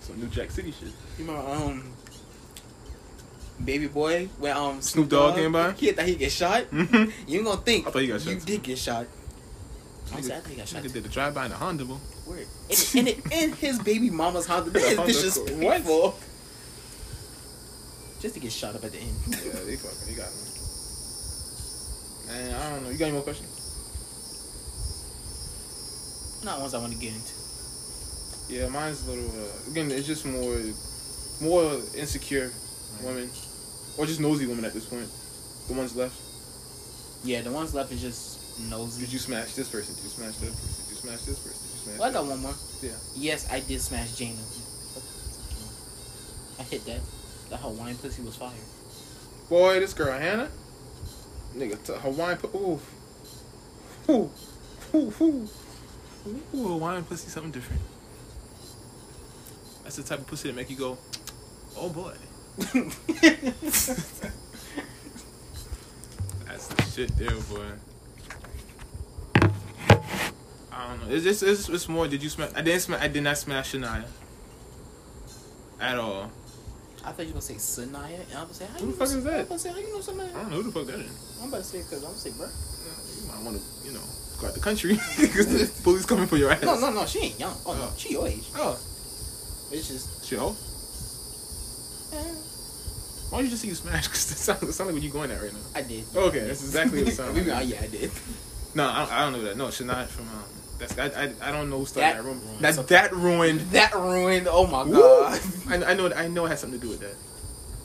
Some 0.00 0.20
New 0.20 0.26
Jack 0.28 0.50
City 0.50 0.70
shit. 0.72 0.88
You 1.18 1.24
remember 1.26 1.50
um, 1.50 1.84
baby 3.62 3.86
boy 3.88 4.26
when 4.38 4.56
um 4.56 4.80
Snoop 4.80 5.08
Dogg 5.08 5.34
came 5.36 5.52
by? 5.52 5.72
He 5.72 5.92
thought 5.92 6.06
he 6.06 6.16
get 6.16 6.32
shot. 6.32 6.64
Mhm. 6.70 7.12
You 7.26 7.38
ain't 7.38 7.46
gonna 7.46 7.60
think. 7.60 7.86
I 7.86 7.90
thought 7.90 8.02
he 8.02 8.08
got 8.08 8.20
shot. 8.20 8.30
You 8.32 8.38
shot. 8.40 8.46
did 8.46 8.62
get 8.62 8.78
shot. 8.78 9.06
I 10.14 10.20
said 10.20 10.42
I 10.44 10.48
he 10.48 10.56
shot. 10.58 10.82
Nigga 10.82 10.92
did 10.92 11.02
the 11.04 11.08
drive 11.08 11.34
by 11.34 11.46
in 11.46 11.52
a 11.52 11.56
Honda. 11.56 11.84
Word. 11.84 12.46
And, 12.94 13.08
and, 13.08 13.22
and 13.32 13.54
his 13.56 13.78
baby 13.80 14.10
mama's 14.10 14.46
Honda. 14.46 14.70
That 14.70 14.82
is 15.08 15.22
disrespectful. 15.22 16.18
Just 18.20 18.34
to 18.34 18.40
get 18.40 18.52
shot 18.52 18.74
up 18.74 18.84
at 18.84 18.92
the 18.92 18.98
end. 18.98 19.16
Yeah, 19.28 19.36
they 19.66 19.76
fucking, 19.76 20.08
they 20.08 20.14
got 20.14 20.30
me. 20.32 20.40
Man, 22.26 22.54
I 22.54 22.70
don't 22.70 22.84
know. 22.84 22.90
You 22.90 22.96
got 22.96 23.06
any 23.06 23.14
more 23.14 23.22
questions? 23.22 23.50
Not 26.44 26.60
ones 26.60 26.74
I 26.74 26.78
want 26.78 26.92
to 26.92 26.98
get 26.98 27.12
into. 27.12 27.32
Yeah, 28.48 28.68
mine's 28.68 29.06
a 29.06 29.10
little. 29.10 29.28
Uh, 29.28 29.70
again, 29.70 29.90
it's 29.90 30.06
just 30.06 30.24
more, 30.26 30.58
more 31.42 31.80
insecure 31.96 32.50
women, 33.02 33.30
or 33.98 34.06
just 34.06 34.20
nosy 34.20 34.46
women 34.46 34.64
at 34.64 34.72
this 34.72 34.86
point. 34.86 35.08
The 35.68 35.74
ones 35.74 35.96
left. 35.96 36.20
Yeah, 37.24 37.40
the 37.40 37.50
ones 37.50 37.74
left 37.74 37.90
is 37.92 38.02
just 38.02 38.68
nosy. 38.70 39.04
Did 39.04 39.12
you 39.12 39.18
smash 39.18 39.54
this 39.54 39.68
person? 39.68 39.94
Did 39.94 40.04
you 40.04 40.10
smash 40.10 40.36
that 40.36 40.50
person? 40.50 40.84
Did 40.84 40.90
you 40.90 40.96
smash 40.96 41.20
this 41.22 41.38
person? 41.38 41.62
Did 41.62 41.72
you 41.72 41.80
smash? 41.80 41.98
Well, 41.98 42.08
I 42.08 42.12
that 42.12 42.18
got 42.18 42.26
one 42.26 42.40
more. 42.40 42.54
Yeah. 42.82 42.90
Yes, 43.16 43.50
I 43.50 43.60
did 43.60 43.80
smash 43.80 44.16
Jana. 44.16 44.36
I 46.58 46.62
hit 46.62 46.84
that. 46.86 47.00
The 47.50 47.56
Hawaiian 47.56 47.96
pussy 47.96 48.22
was 48.22 48.36
fire. 48.36 48.52
Boy, 49.48 49.80
this 49.80 49.92
girl 49.92 50.18
Hannah, 50.18 50.50
nigga, 51.56 51.82
t- 51.84 51.92
Hawaiian. 51.92 52.38
Pu- 52.38 52.56
ooh, 52.56 52.80
ooh, 54.08 54.30
ooh, 54.94 55.12
ooh, 55.20 55.48
ooh, 56.54 56.68
Hawaiian 56.68 57.04
pussy, 57.04 57.28
something 57.28 57.52
different. 57.52 57.82
That's 59.82 59.96
the 59.96 60.02
type 60.02 60.20
of 60.20 60.26
pussy 60.26 60.48
that 60.48 60.56
make 60.56 60.70
you 60.70 60.76
go, 60.76 60.96
oh 61.76 61.90
boy. 61.90 62.14
That's 66.46 66.68
the 66.68 66.82
shit 66.94 67.16
there, 67.16 67.30
boy. 67.30 67.66
I 70.72 70.88
don't 70.88 71.08
know. 71.08 71.14
It's 71.14 71.24
just 71.24 71.42
it's, 71.42 71.68
it's 71.68 71.88
more. 71.88 72.06
Did 72.08 72.22
you 72.22 72.28
smash? 72.28 72.50
I 72.54 72.62
didn't 72.62 72.80
smash. 72.82 73.00
I 73.02 73.08
did 73.08 73.22
not 73.22 73.38
smash 73.38 73.72
Shania. 73.72 74.04
At 75.80 75.98
all. 75.98 76.30
I 77.04 77.12
thought 77.12 77.22
you 77.26 77.34
were 77.34 77.40
gonna 77.40 77.42
say 77.42 77.54
Sanaya, 77.54 78.14
and 78.30 78.38
I 78.38 78.44
was 78.44 78.48
gonna 78.48 78.54
say, 78.54 78.66
how 78.66 78.78
Who 78.78 78.86
you 78.86 78.92
the 78.92 78.98
fuck 78.98 79.10
know, 79.10 79.16
is 79.18 79.24
that? 79.24 79.34
I 79.34 79.38
was 79.40 79.48
gonna 79.48 79.58
say, 79.58 79.68
how 79.70 79.78
you 79.78 79.92
know 79.92 79.98
Sanaya? 80.00 80.30
I 80.34 80.40
don't 80.40 80.50
know 80.50 80.56
who 80.56 80.62
the 80.62 80.72
fuck 80.72 80.86
that 80.86 81.00
is. 81.00 81.38
I'm 81.42 81.48
about 81.48 81.58
to 81.58 81.64
say 81.64 81.78
because 81.78 81.98
I'm 81.98 82.04
gonna 82.04 82.16
say, 82.18 82.30
bro. 82.30 82.46
You 82.46 83.28
might 83.28 83.42
want 83.44 83.56
to, 83.60 83.62
you 83.86 83.92
know, 83.92 84.00
go 84.40 84.46
out 84.48 84.54
the 84.54 84.60
country 84.60 84.94
because 85.20 85.46
the 85.52 85.82
police 85.82 86.06
coming 86.06 86.26
for 86.26 86.36
your 86.38 86.50
ass. 86.50 86.62
No, 86.62 86.78
no, 86.80 86.90
no, 86.90 87.04
she 87.04 87.18
ain't 87.20 87.38
young. 87.38 87.54
Oh, 87.66 87.74
no, 87.74 87.82
Oh. 87.90 87.94
she 87.98 88.12
your 88.12 88.26
age. 88.26 88.48
Oh, 88.56 88.78
It's 89.70 89.88
just, 89.88 90.24
she 90.24 90.36
ho. 90.36 90.56
Why 93.30 93.38
don't 93.38 93.44
you 93.44 93.50
just 93.50 93.62
say 93.62 93.68
you 93.68 93.74
smash? 93.74 94.06
Because 94.08 94.30
it 94.32 94.36
sounds, 94.36 94.62
it 94.62 94.72
sounds 94.72 94.86
like 94.88 94.94
what 94.94 95.02
you're 95.02 95.12
going 95.12 95.30
at 95.30 95.40
right 95.42 95.52
now. 95.52 95.58
I 95.74 95.82
did. 95.82 96.04
Okay, 96.14 96.40
that's 96.40 96.62
exactly 96.62 97.00
what 97.02 97.12
it 97.12 97.16
sounds 97.16 97.36
like. 97.36 97.46
yeah, 97.68 97.80
I 97.82 97.86
did. 97.86 98.10
No, 98.74 98.84
I, 98.88 99.06
I 99.10 99.20
don't 99.24 99.32
know 99.32 99.42
that. 99.44 99.56
No, 99.56 99.66
Shania 99.68 100.06
from 100.06 100.28
um. 100.28 100.44
That's 100.78 100.98
I, 100.98 101.06
I, 101.06 101.32
I 101.48 101.52
don't 101.52 101.70
know 101.70 101.78
who 101.78 101.86
started 101.86 102.16
That 102.16 102.22
that. 102.24 102.24
ruined 102.24 102.60
That 102.64 102.74
something. 102.74 102.94
that 102.96 103.12
ruined. 103.12 103.60
That 103.70 103.94
ruined. 103.94 104.48
Oh 104.50 104.66
my 104.66 104.84
god. 104.90 105.40
I, 105.68 105.92
I 105.92 105.94
know 105.94 106.12
I 106.12 106.26
know 106.28 106.46
it 106.46 106.48
has 106.50 106.60
something 106.60 106.80
to 106.80 106.84
do 106.86 106.90
with 106.90 107.00
that. 107.00 107.14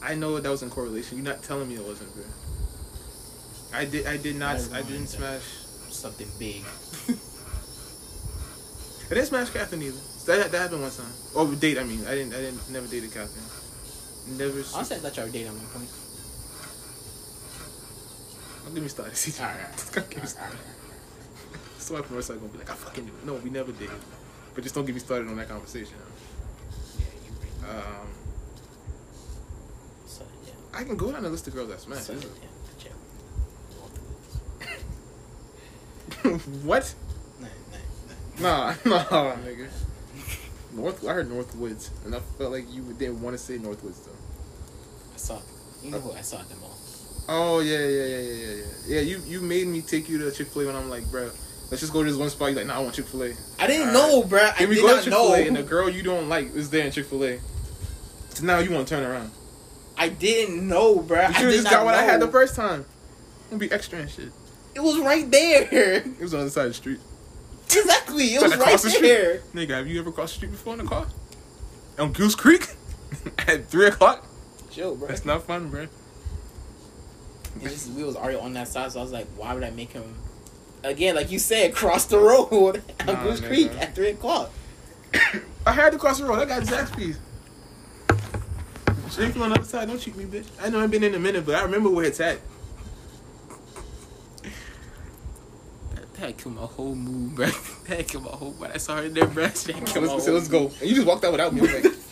I 0.02 0.16
know 0.16 0.40
that 0.40 0.50
was 0.50 0.64
in 0.64 0.70
correlation. 0.72 1.18
You're 1.18 1.26
not 1.28 1.44
telling 1.44 1.68
me 1.70 1.76
it 1.76 1.84
wasn't, 1.86 2.14
bro. 2.16 2.24
I 3.74 3.86
did 3.86 4.08
I 4.08 4.18
did 4.18 4.36
not 4.38 4.58
I 4.74 4.82
didn't 4.82 5.08
smash. 5.08 5.42
Something 5.90 6.28
big. 6.40 6.64
I 9.10 9.14
didn't 9.14 9.28
smash 9.28 9.50
Catherine 9.52 9.82
either. 9.84 9.98
So 9.98 10.36
that 10.38 10.52
that 10.52 10.58
happened 10.60 10.82
one 10.82 10.92
time. 10.92 11.12
Oh, 11.36 11.54
date 11.54 11.78
I 11.78 11.84
mean. 11.84 12.06
I 12.08 12.16
didn't 12.16 12.34
I 12.34 12.38
didn't 12.42 12.70
never 12.72 12.88
dated 12.88 13.12
Catherine. 13.14 13.46
Never. 14.38 14.64
Honestly, 14.74 14.96
I 14.96 15.00
thought 15.00 15.18
y'all 15.18 15.26
were 15.26 15.32
dating 15.32 15.48
at 15.48 15.54
one 15.54 15.66
point. 15.68 15.90
Don't 18.66 18.74
get 18.76 18.84
me 18.84 18.90
started. 18.90 19.14
CJ. 19.16 19.40
Alright, 19.42 19.56
alright. 19.56 19.92
Don't 19.94 20.10
get 20.10 20.22
me 20.22 20.28
started. 20.28 20.58
Somebody 21.78 22.08
from 22.08 22.18
Northside 22.18 22.40
gonna 22.40 22.52
be 22.52 22.58
like, 22.60 22.70
I 22.70 22.76
fucking 22.76 23.06
knew. 23.06 23.14
No, 23.26 23.34
we 23.36 23.50
never 23.50 23.72
did. 23.72 23.90
But 24.54 24.64
just 24.64 24.76
don't 24.76 24.86
get 24.86 24.94
me 24.94 25.00
started 25.00 25.28
on 25.28 25.38
that 25.38 25.50
conversation. 25.50 25.96
Yeah, 27.00 27.06
you 27.26 27.34
right. 27.66 27.76
Um, 27.76 28.08
So, 30.06 30.24
yeah. 30.46 30.54
I 30.74 30.84
can 30.84 30.98
go 30.98 31.12
down 31.12 31.24
the 31.24 31.30
list 31.30 31.48
of 31.48 31.56
girls 31.56 31.72
I 31.72 31.78
smashed. 31.78 32.06
So, 32.06 32.14
yeah. 32.14 32.20
What? 36.64 36.94
Nah, 37.40 37.48
nah, 38.42 38.44
nah. 38.44 38.74
Nah, 38.86 39.04
nah, 39.10 39.36
nigga. 39.38 39.68
North. 40.74 41.06
I 41.08 41.14
heard 41.14 41.30
Northwoods, 41.30 41.90
and 42.06 42.14
I 42.16 42.20
felt 42.20 42.52
like 42.52 42.72
you 42.72 42.84
didn't 42.98 43.22
want 43.22 43.36
to 43.36 43.42
say 43.42 43.58
Northwoods 43.58 44.06
though. 44.06 44.19
I 45.20 45.22
saw. 45.22 45.40
You 45.84 45.92
know 45.92 46.00
who 46.00 46.14
I 46.14 46.22
saw 46.22 46.40
at 46.40 46.48
the 46.50 46.56
mall. 46.56 46.76
Oh 47.28 47.60
yeah, 47.60 47.78
yeah, 47.78 47.88
yeah, 47.88 48.06
yeah, 48.06 48.34
yeah, 48.34 48.54
yeah. 48.54 48.64
Yeah, 48.88 49.02
you 49.02 49.22
you 49.28 49.42
made 49.42 49.68
me 49.68 49.82
take 49.82 50.08
you 50.08 50.18
to 50.20 50.32
Chick 50.32 50.48
Fil 50.48 50.62
A 50.64 50.66
when 50.68 50.76
I'm 50.78 50.90
like, 50.90 51.10
bro, 51.12 51.30
let's 51.70 51.82
just 51.82 51.92
go 51.92 52.04
to 52.04 52.10
this 52.10 52.18
one 52.18 52.30
spot. 52.30 52.50
You're 52.52 52.60
like, 52.60 52.68
nah, 52.68 52.78
I 52.78 52.80
want 52.80 52.96
Chick 52.96 53.06
Fil 53.06 53.24
A. 53.24 53.34
I 53.60 53.68
didn't 53.68 53.90
Alright. 53.90 53.94
know, 53.94 54.24
bruh. 54.24 54.54
I 54.56 54.60
Then 54.60 54.70
we 54.70 54.76
did 54.76 54.82
go 54.82 54.88
to 54.88 54.96
not 54.96 55.04
Chick 55.04 55.12
know. 55.12 55.26
Fil 55.26 55.36
A, 55.36 55.48
and 55.48 55.56
the 55.58 55.64
girl 55.64 55.90
you 55.90 56.02
don't 56.04 56.30
like 56.30 56.56
is 56.56 56.70
there 56.70 56.86
in 56.86 56.92
Chick 56.92 57.06
Fil 57.06 57.24
A. 57.26 57.40
So 58.30 58.46
now 58.46 58.60
you 58.60 58.72
want 58.72 58.88
to 58.88 58.96
turn 58.96 59.04
around. 59.04 59.32
I 59.98 60.08
didn't 60.10 60.66
know, 60.66 61.00
bruh. 61.00 61.30
You 61.30 61.36
I 61.36 61.42
did 61.42 61.52
just 61.52 61.64
not 61.66 61.72
got 61.74 61.86
what 61.86 61.96
I 61.96 62.04
had 62.04 62.22
the 62.22 62.30
first 62.30 62.56
time. 62.56 62.86
Don't 63.50 63.60
be 63.60 63.70
extra 63.72 64.00
and 64.00 64.10
shit. 64.10 64.32
It 64.74 64.80
was 64.80 64.98
right 65.00 65.30
there. 65.30 65.96
It 65.98 66.20
was 66.22 66.34
on 66.34 66.40
the 66.40 66.46
other 66.46 66.50
side 66.50 66.66
of 66.68 66.70
the 66.70 66.74
street. 66.76 67.00
exactly. 67.66 68.36
It 68.36 68.42
was 68.42 68.56
right 68.56 68.80
the 68.80 68.90
street. 68.90 69.02
there. 69.02 69.40
Nigga, 69.54 69.72
have 69.72 69.88
you 69.88 70.00
ever 70.00 70.12
crossed 70.12 70.36
the 70.36 70.38
street 70.38 70.52
before 70.52 70.76
in 70.76 70.80
a 70.80 70.86
car? 70.86 71.06
On 71.98 72.14
Goose 72.14 72.36
Creek? 72.36 72.68
At 73.40 73.66
3 73.66 73.88
o'clock? 73.88 74.26
Chill, 74.72 74.96
bro. 74.96 75.08
That's 75.08 75.26
not 75.26 75.44
fun, 75.44 75.70
bro. 75.70 75.88
It's 77.62 77.74
just, 77.74 77.92
we 77.92 78.04
was 78.04 78.16
already 78.16 78.38
on 78.38 78.54
that 78.54 78.68
side, 78.68 78.92
so 78.92 79.00
I 79.00 79.04
was 79.04 79.12
like, 79.12 79.28
why 79.36 79.54
would 79.54 79.64
I 79.64 79.72
make 79.72 79.92
him? 79.92 80.16
Again, 80.84 81.16
like 81.16 81.32
you 81.32 81.40
said, 81.40 81.74
cross 81.74 82.06
the 82.06 82.18
road 82.18 82.82
on 83.02 83.06
Nah, 83.06 83.24
Goose. 83.24 83.42
Creek 83.42 83.72
at 83.80 83.96
three 83.96 84.10
o'clock. 84.10 84.52
I 85.66 85.74
had 85.74 85.92
to 85.92 86.00
cross 86.00 86.20
the 86.20 86.26
road. 86.26 86.40
I 86.40 86.46
got 86.46 86.64
Zaxby's. 86.64 87.20
You 89.18 89.26
on 89.42 89.50
the 89.50 89.56
other 89.56 89.64
side, 89.64 89.88
don't 89.90 90.00
cheat 90.00 90.16
me, 90.16 90.24
bitch. 90.24 90.46
I 90.62 90.70
know 90.70 90.80
I've 90.80 90.92
been 90.92 91.04
in 91.04 91.14
a 91.14 91.20
minute, 91.20 91.46
but 91.46 91.56
I 91.56 91.64
remember 91.64 91.90
where 91.90 92.06
it's 92.06 92.22
at. 92.22 92.40
That, 95.94 96.14
that 96.14 96.38
killed 96.38 96.56
my 96.56 96.62
whole 96.62 96.96
mood, 96.96 97.36
bro. 97.36 97.48
That 97.88 98.08
killed 98.08 98.24
my 98.24 98.32
whole. 98.32 98.52
When 98.52 98.72
I 98.72 98.78
saw 98.78 98.98
her 98.98 99.04
in 99.04 99.14
there, 99.16 99.26
bro, 99.26 99.48
that 99.48 99.56
killed 99.66 100.06
my 100.06 100.14
let's, 100.14 100.26
so 100.26 100.32
let's 100.34 100.48
go. 100.48 100.68
And 100.80 100.90
you 100.90 100.96
just 100.96 101.08
walked 101.08 101.26
out 101.26 101.34
without 101.34 101.54
me. 101.54 101.62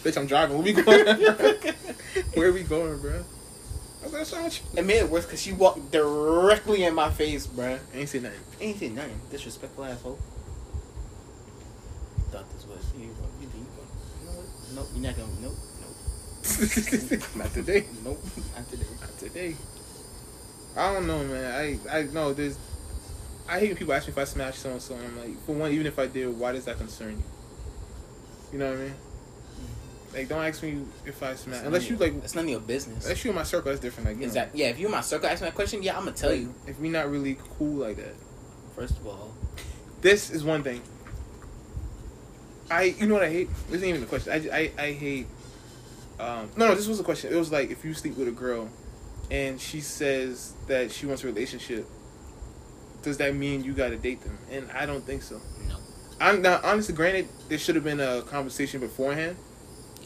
I 0.08 0.10
was 0.10 0.16
like, 0.16 0.16
bitch, 0.16 0.22
I'm 0.22 0.28
driving. 0.28 0.58
Where 0.58 0.64
we 0.64 0.74
going? 0.74 1.76
Where 2.36 2.54
we 2.54 2.64
going, 2.64 3.00
bro? 3.00 3.24
I 4.02 4.04
was 4.04 4.14
like, 4.14 4.22
what's 4.22 4.34
wrong? 4.34 4.78
It 4.78 4.86
made 4.86 5.00
it 5.00 5.10
worse 5.10 5.26
because 5.26 5.42
she 5.42 5.52
walked 5.52 5.92
directly 5.92 6.84
in 6.84 6.96
my 6.96 7.10
face, 7.10 7.48
bro. 7.48 7.80
Ain't 7.94 8.10
say 8.10 8.20
nothing. 8.20 8.40
Ain't 8.62 8.80
say 8.80 8.90
nothing. 8.90 9.20
Disrespectful 9.32 9.84
asshole. 9.84 10.20
Thought 12.32 12.52
this 12.54 12.66
was 12.66 12.94
you. 12.96 13.08
You 13.42 13.48
think 13.48 13.54
you 13.54 13.72
going? 13.76 13.88
You 14.22 14.28
know 14.28 14.38
what? 14.38 14.48
Nope. 14.76 14.88
You're 14.94 15.04
not 15.04 15.18
gonna. 15.18 15.42
Nope. 15.42 15.56
Nope. 15.82 17.36
Not 17.36 17.54
today. 17.54 17.86
Nope. 18.04 18.24
Not 18.56 18.70
today. 18.70 18.86
Not 19.02 19.18
today. 19.20 19.56
I 20.78 20.94
don't 20.94 21.08
know, 21.08 21.24
man. 21.24 21.80
I 21.90 22.00
I 22.00 22.04
know 22.04 22.34
there's. 22.34 22.58
I 23.50 23.60
hate 23.60 23.70
when 23.70 23.78
people 23.78 23.94
ask 23.94 24.08
me 24.08 24.12
if 24.12 24.18
I 24.18 24.26
smash 24.26 24.58
so 24.58 24.72
and 24.72 24.82
so. 24.82 24.96
I'm 24.96 25.18
like, 25.20 25.46
for 25.46 25.54
one, 25.54 25.72
even 25.72 25.88
if 25.88 25.98
I 26.00 26.08
did, 26.08 26.28
why 26.38 26.52
does 26.52 26.66
that 26.66 26.78
concern 26.78 27.12
you? 27.12 27.24
You 28.54 28.60
know 28.60 28.70
what 28.72 28.80
I 28.80 28.84
mean? 28.84 28.94
Like, 30.14 30.30
don't 30.30 30.44
ask 30.44 30.64
me 30.64 30.84
if 31.06 31.22
I 31.22 31.36
smash 31.36 31.64
unless 31.66 31.90
you 31.90 31.98
like. 31.98 32.14
It's 32.24 32.34
none 32.34 32.46
of 32.46 32.50
your 32.50 32.60
business. 32.60 33.04
Unless 33.04 33.24
you 33.26 33.32
in 33.32 33.36
my 33.36 33.44
circle, 33.44 33.72
that's 33.72 33.82
different. 33.82 34.10
Like, 34.10 34.18
you 34.18 34.24
Exactly. 34.24 34.62
Yeah. 34.62 34.68
If 34.70 34.80
you're 34.80 34.88
in 34.90 34.96
my 34.96 35.02
circle, 35.02 35.30
ask 35.30 35.42
me 35.42 35.48
that 35.48 35.56
question. 35.56 35.84
Yeah, 35.84 35.98
I'm 35.98 36.06
gonna 36.06 36.16
tell 36.16 36.32
like, 36.32 36.40
you. 36.42 36.56
if 36.66 36.80
we 36.80 36.90
not 36.90 37.10
really 37.12 37.38
cool 37.58 37.76
like 37.86 37.98
that. 37.98 38.16
First 38.76 38.98
of 38.98 39.08
all, 39.08 39.34
This 40.02 40.30
is 40.30 40.44
one 40.44 40.64
thing. 40.64 40.82
I 42.70 42.84
you 42.84 43.08
know 43.08 43.16
what 43.16 43.24
I 43.24 43.30
hate? 43.30 43.50
This 43.70 43.82
ain't 43.82 43.90
even 43.90 44.04
a 44.04 44.06
question. 44.06 44.34
I, 44.34 44.58
I, 44.58 44.72
I 44.78 44.92
hate. 44.92 45.28
Um, 46.20 46.50
no, 46.56 46.68
no, 46.68 46.76
this 46.76 46.88
was 46.88 47.00
a 47.00 47.04
question. 47.04 47.32
It 47.32 47.38
was 47.38 47.52
like 47.52 47.70
if 47.70 47.84
you 47.86 47.94
sleep 47.94 48.18
with 48.18 48.28
a 48.28 48.32
girl, 48.32 48.70
and 49.30 49.60
she 49.60 49.82
says 49.82 50.54
that 50.68 50.92
she 50.92 51.06
wants 51.06 51.24
a 51.24 51.28
relationship, 51.28 51.86
does 53.04 53.18
that 53.18 53.36
mean 53.36 53.64
you 53.64 53.74
got 53.74 53.90
to 53.90 53.98
date 53.98 54.22
them? 54.22 54.38
And 54.52 54.70
I 54.72 54.86
don't 54.86 55.04
think 55.04 55.22
so. 55.22 55.42
no. 55.68 55.78
I'm 56.20 56.42
now 56.42 56.60
honestly. 56.64 56.96
Granted, 56.96 57.30
there 57.50 57.58
should 57.58 57.76
have 57.76 57.84
been 57.84 58.00
a 58.00 58.22
conversation 58.24 58.80
beforehand 58.80 59.38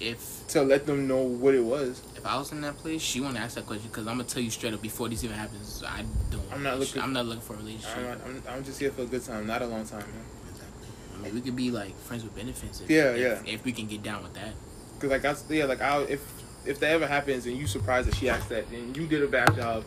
If 0.02 0.48
to 0.50 0.64
let 0.64 0.86
them 0.88 1.08
know 1.08 1.22
what 1.22 1.54
it 1.54 1.64
was. 1.64 2.02
if 2.18 2.26
I 2.26 2.38
was 2.38 2.52
in 2.52 2.62
that 2.62 2.78
place, 2.78 3.02
she 3.02 3.20
wouldn't 3.20 3.38
ask 3.40 3.56
that 3.56 3.68
question 3.68 3.88
because 3.90 4.08
I'm 4.08 4.18
gonna 4.18 4.24
tell 4.28 4.42
you 4.42 4.50
straight 4.50 4.74
up 4.74 4.82
before 4.82 5.08
this 5.10 5.24
even 5.24 5.36
happens. 5.38 5.84
I 5.86 6.04
don't. 6.32 6.42
I'm 6.52 6.64
not 6.64 6.80
looking- 6.80 7.02
I'm 7.02 7.14
not 7.14 7.26
looking 7.28 7.42
for 7.42 7.54
a 7.54 7.58
relationship. 7.58 7.98
I'm, 7.98 8.04
not, 8.06 8.20
I'm, 8.26 8.44
I'm 8.50 8.64
just 8.64 8.80
here 8.80 8.92
for 8.92 9.04
a 9.04 9.06
good 9.06 9.24
time, 9.24 9.46
not 9.48 9.62
a 9.62 9.68
long 9.68 9.86
time, 9.86 10.00
man. 10.00 10.26
Exactly. 10.50 10.88
I 11.16 11.24
mean, 11.24 11.36
we 11.36 11.42
could 11.42 11.56
be 11.56 11.70
like 11.72 11.96
friends 12.00 12.24
with 12.24 12.36
benefits. 12.36 12.82
If, 12.82 12.90
Yeah, 12.90 13.12
if, 13.12 13.46
yeah. 13.46 13.54
If 13.54 13.64
we 13.64 13.72
can 13.72 13.86
get 13.88 14.02
down 14.04 14.24
with 14.24 14.34
that. 14.34 14.54
Cause 15.00 15.10
like 15.12 15.26
I 15.26 15.36
yeah 15.50 15.66
like 15.66 15.82
I 15.82 16.02
if 16.04 16.22
if 16.66 16.80
that 16.80 16.92
ever 16.92 17.08
happens 17.08 17.46
and 17.46 17.58
you 17.58 17.68
surprised 17.68 18.08
that 18.08 18.16
she 18.16 18.30
asked 18.30 18.50
that 18.50 18.68
and 18.70 18.96
you 18.98 19.08
did 19.08 19.24
a 19.24 19.28
bad 19.28 19.56
job 19.56 19.84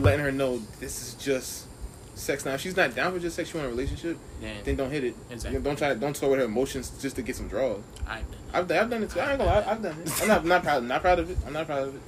letting 0.00 0.24
her 0.24 0.32
know 0.32 0.60
this 0.80 1.00
is 1.02 1.14
just 1.14 1.66
sex 2.14 2.44
now 2.44 2.52
if 2.54 2.60
she's 2.60 2.76
not 2.76 2.94
down 2.94 3.12
for 3.12 3.18
just 3.18 3.36
sex 3.36 3.48
she 3.50 3.56
want 3.56 3.66
a 3.66 3.70
relationship 3.70 4.18
Then, 4.40 4.56
then 4.64 4.76
don't 4.76 4.90
hit 4.90 5.02
it 5.04 5.14
Exactly. 5.30 5.60
Don't 5.60 5.76
try 5.76 5.88
to 5.90 5.94
don't 5.94 6.14
toy 6.14 6.28
with 6.30 6.38
her 6.40 6.44
emotions 6.44 6.90
just 7.00 7.16
to 7.16 7.22
get 7.22 7.36
some 7.36 7.48
draws 7.48 7.80
I've 8.06 8.68
done, 8.68 8.78
I've 8.78 8.90
done 8.90 9.02
it 9.02 9.10
too 9.10 9.20
I 9.20 9.30
ain't 9.30 9.38
gonna 9.38 9.50
lie 9.50 9.64
I've 9.66 9.82
done 9.82 9.96
it 10.00 10.20
I'm 10.22 10.28
not 10.28 10.44
not 10.44 10.62
proud 10.62 10.84
not 10.84 11.00
proud 11.00 11.18
of 11.20 11.30
it 11.30 11.38
I'm 11.46 11.52
not 11.52 11.66
proud 11.66 11.88
of 11.88 11.94
it 11.94 12.02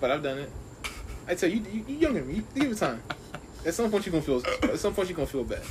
but 0.00 0.10
I've 0.10 0.22
done 0.22 0.38
it 0.38 0.50
I 1.28 1.34
tell 1.34 1.50
you 1.50 1.62
you, 1.70 1.84
you 1.86 1.96
younger 1.96 2.20
than 2.20 2.28
me 2.28 2.34
you 2.36 2.44
give 2.54 2.72
it 2.72 2.78
time 2.78 3.02
at 3.66 3.74
some 3.74 3.90
point 3.90 4.06
you 4.06 4.12
gonna 4.12 4.24
feel 4.24 4.42
at 4.62 4.78
some 4.78 4.94
point 4.94 5.08
you 5.08 5.14
gonna 5.14 5.26
feel 5.26 5.44
bad 5.44 5.62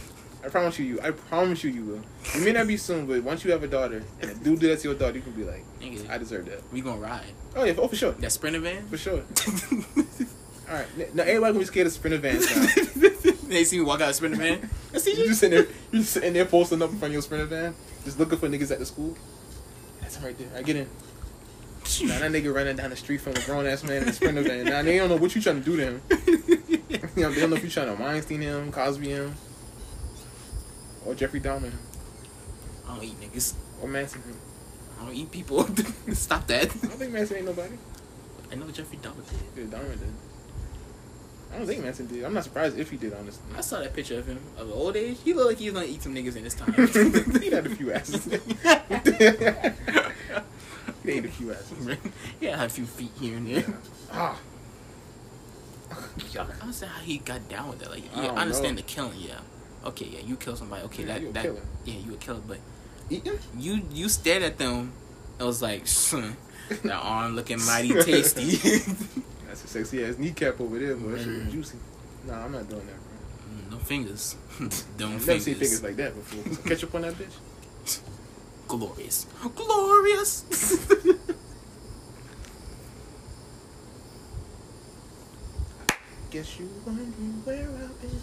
I 0.43 0.49
promise 0.49 0.79
you, 0.79 0.85
you. 0.85 0.99
I 1.03 1.11
promise 1.11 1.63
you, 1.63 1.69
you 1.69 1.83
will. 1.85 2.01
It 2.33 2.43
may 2.43 2.51
not 2.51 2.65
be 2.65 2.75
soon, 2.75 3.05
but 3.05 3.21
once 3.21 3.45
you 3.45 3.51
have 3.51 3.61
a 3.61 3.67
daughter, 3.67 4.01
and 4.19 4.31
a 4.31 4.33
dude 4.33 4.59
do 4.59 4.69
that 4.69 4.79
to 4.79 4.87
your 4.87 4.97
daughter, 4.97 5.17
you 5.17 5.21
can 5.21 5.33
be 5.33 5.43
like, 5.43 5.63
nigga, 5.79 6.09
I 6.09 6.17
deserve 6.17 6.47
that. 6.47 6.63
we 6.73 6.81
gonna 6.81 6.99
ride. 6.99 7.21
Oh 7.55 7.63
yeah, 7.63 7.73
oh 7.77 7.87
for 7.87 7.95
sure, 7.95 8.13
That 8.13 8.31
sprinter 8.31 8.57
van. 8.59 8.87
for 8.87 8.97
sure. 8.97 9.21
All 10.67 10.75
right, 10.77 11.13
now 11.15 11.21
everybody 11.21 11.53
gonna 11.53 11.59
be 11.59 11.65
scared 11.65 11.85
of 11.85 11.93
sprinter 11.93 12.17
vans 12.17 12.49
now. 12.95 13.30
they 13.57 13.63
see 13.63 13.77
me 13.79 13.85
walk 13.85 14.01
out 14.01 14.09
of 14.09 14.15
sprinter 14.15 14.37
van. 14.37 14.69
That's 14.91 15.05
you 15.05 15.15
just 15.27 15.39
sitting 15.39 15.57
there, 15.57 15.67
you 15.91 15.99
just 15.99 16.13
sitting 16.13 16.33
there 16.33 16.45
posting 16.45 16.81
up 16.81 16.89
in 16.91 16.97
front 16.97 17.11
of 17.11 17.13
your 17.13 17.21
sprinter 17.21 17.45
van, 17.45 17.75
just 18.03 18.19
looking 18.19 18.37
for 18.37 18.47
niggas 18.49 18.71
at 18.71 18.79
the 18.79 18.85
school. 18.85 19.15
That's 20.01 20.17
him 20.17 20.23
right 20.23 20.37
there. 20.37 20.47
I 20.55 20.61
get 20.61 20.75
in. 20.75 20.87
Now 22.03 22.19
that 22.19 22.31
nigga 22.31 22.53
running 22.53 22.75
down 22.77 22.89
the 22.91 22.95
street 22.95 23.19
from 23.21 23.33
a 23.35 23.41
grown 23.41 23.65
ass 23.65 23.83
man 23.83 24.03
in 24.03 24.09
a 24.09 24.13
sprinter 24.13 24.43
van. 24.43 24.65
Now 24.65 24.81
they 24.81 24.97
don't 24.97 25.09
know 25.09 25.17
what 25.17 25.35
you 25.35 25.41
trying 25.41 25.61
to 25.61 25.65
do 25.65 25.77
to 25.77 25.83
him. 25.83 26.01
You 27.15 27.23
know, 27.23 27.31
they 27.31 27.41
don't 27.41 27.49
know 27.49 27.55
if 27.57 27.63
you 27.63 27.69
trying 27.69 27.93
to 27.93 28.01
Weinstein 28.01 28.41
him, 28.41 28.71
Cosby 28.71 29.09
him, 29.09 29.35
or 31.05 31.13
Jeffrey 31.13 31.41
Dahmer 31.41 31.63
him, 31.63 31.79
I 32.87 32.95
don't 32.95 33.03
eat 33.03 33.19
niggas. 33.19 33.53
or 33.81 33.89
Manson 33.89 34.21
him. 34.21 34.37
I 34.99 35.05
don't 35.05 35.15
eat 35.15 35.31
people. 35.31 35.67
Stop 36.13 36.47
that. 36.47 36.63
I 36.63 36.87
don't 36.87 36.91
think 36.91 37.11
Manson 37.11 37.37
ain't 37.37 37.45
nobody. 37.47 37.75
I 38.51 38.55
know 38.55 38.67
Jeffrey 38.69 38.97
Dahmer 38.99 39.23
did. 39.55 39.71
Yeah, 39.71 39.77
Dahmer 39.77 39.99
did. 39.99 40.13
I 41.53 41.57
don't 41.57 41.67
think 41.67 41.83
Manson 41.83 42.07
did. 42.07 42.23
I'm 42.23 42.33
not 42.33 42.43
surprised 42.45 42.79
if 42.79 42.89
he 42.89 42.97
did, 42.97 43.13
honestly. 43.13 43.43
I 43.57 43.61
saw 43.61 43.79
that 43.79 43.93
picture 43.93 44.17
of 44.19 44.25
him 44.25 44.39
of 44.57 44.71
old 44.71 44.95
age. 44.95 45.17
He 45.23 45.33
looked 45.33 45.49
like 45.49 45.57
he 45.57 45.69
was 45.69 45.73
gonna 45.73 45.85
eat 45.93 46.01
some 46.01 46.15
niggas 46.15 46.35
in 46.37 46.43
his 46.45 46.53
time. 46.53 46.73
he 47.41 47.49
had 47.51 47.65
a 47.65 47.69
few 47.75 47.91
asses. 47.91 48.23
he 51.03 51.11
ate 51.11 51.25
a 51.25 51.29
few 51.29 51.51
asses. 51.53 51.97
yeah, 52.39 52.57
had 52.57 52.67
a 52.67 52.69
few 52.69 52.85
feet 52.85 53.11
here 53.19 53.35
and 53.37 53.47
there. 53.47 53.65
Ah, 54.13 54.39
I 55.91 56.33
don't 56.33 56.61
understand 56.61 56.91
how 56.93 57.01
he 57.01 57.17
got 57.17 57.47
down 57.49 57.69
with 57.69 57.79
that. 57.79 57.89
Like, 57.91 58.03
I 58.15 58.21
yeah, 58.21 58.27
don't 58.27 58.37
I 58.37 58.41
understand 58.43 58.75
know. 58.77 58.81
the 58.81 58.87
killing. 58.87 59.17
Yeah, 59.19 59.39
okay, 59.87 60.05
yeah, 60.05 60.19
you 60.21 60.35
kill 60.37 60.55
somebody. 60.55 60.83
Okay, 60.83 61.03
Yeah, 61.03 61.19
that 61.19 61.33
that 61.33 61.43
killer. 61.43 61.61
yeah, 61.85 61.95
you 61.95 62.13
a 62.13 62.17
killer. 62.17 62.41
But 62.47 62.59
eating? 63.09 63.37
you 63.57 63.81
you 63.91 64.07
stared 64.09 64.43
at 64.43 64.57
them. 64.57 64.93
It 65.39 65.43
was 65.43 65.61
like, 65.61 65.85
that 66.83 66.91
arm 66.93 67.35
looking 67.35 67.59
mighty 67.65 67.89
tasty. 68.03 68.57
That's 69.51 69.65
a 69.65 69.67
sexy 69.67 70.01
ass 70.05 70.17
kneecap 70.17 70.61
over 70.61 70.79
there, 70.79 70.95
but 70.95 71.11
that 71.11 71.19
shit 71.19 71.43
was 71.43 71.51
juicy. 71.51 71.77
Nah, 72.25 72.45
I'm 72.45 72.53
not 72.53 72.69
doing 72.69 72.87
that, 72.87 72.95
bro. 72.95 73.11
Mm, 73.51 73.71
no 73.71 73.79
fingers. 73.79 74.37
I've 74.61 74.97
never 74.97 75.19
fingers. 75.19 75.43
seen 75.43 75.55
fingers 75.55 75.83
like 75.83 75.97
that 75.97 76.15
before. 76.15 76.69
Catch 76.69 76.85
up 76.85 76.95
on 76.95 77.01
that 77.01 77.15
bitch? 77.15 77.99
Glorious. 78.69 79.27
Glorious. 79.53 80.45
Guess 86.31 86.57
you 86.57 86.69
wondering 86.85 87.41
where 87.43 87.67
I've 87.67 88.01
been. 88.01 88.21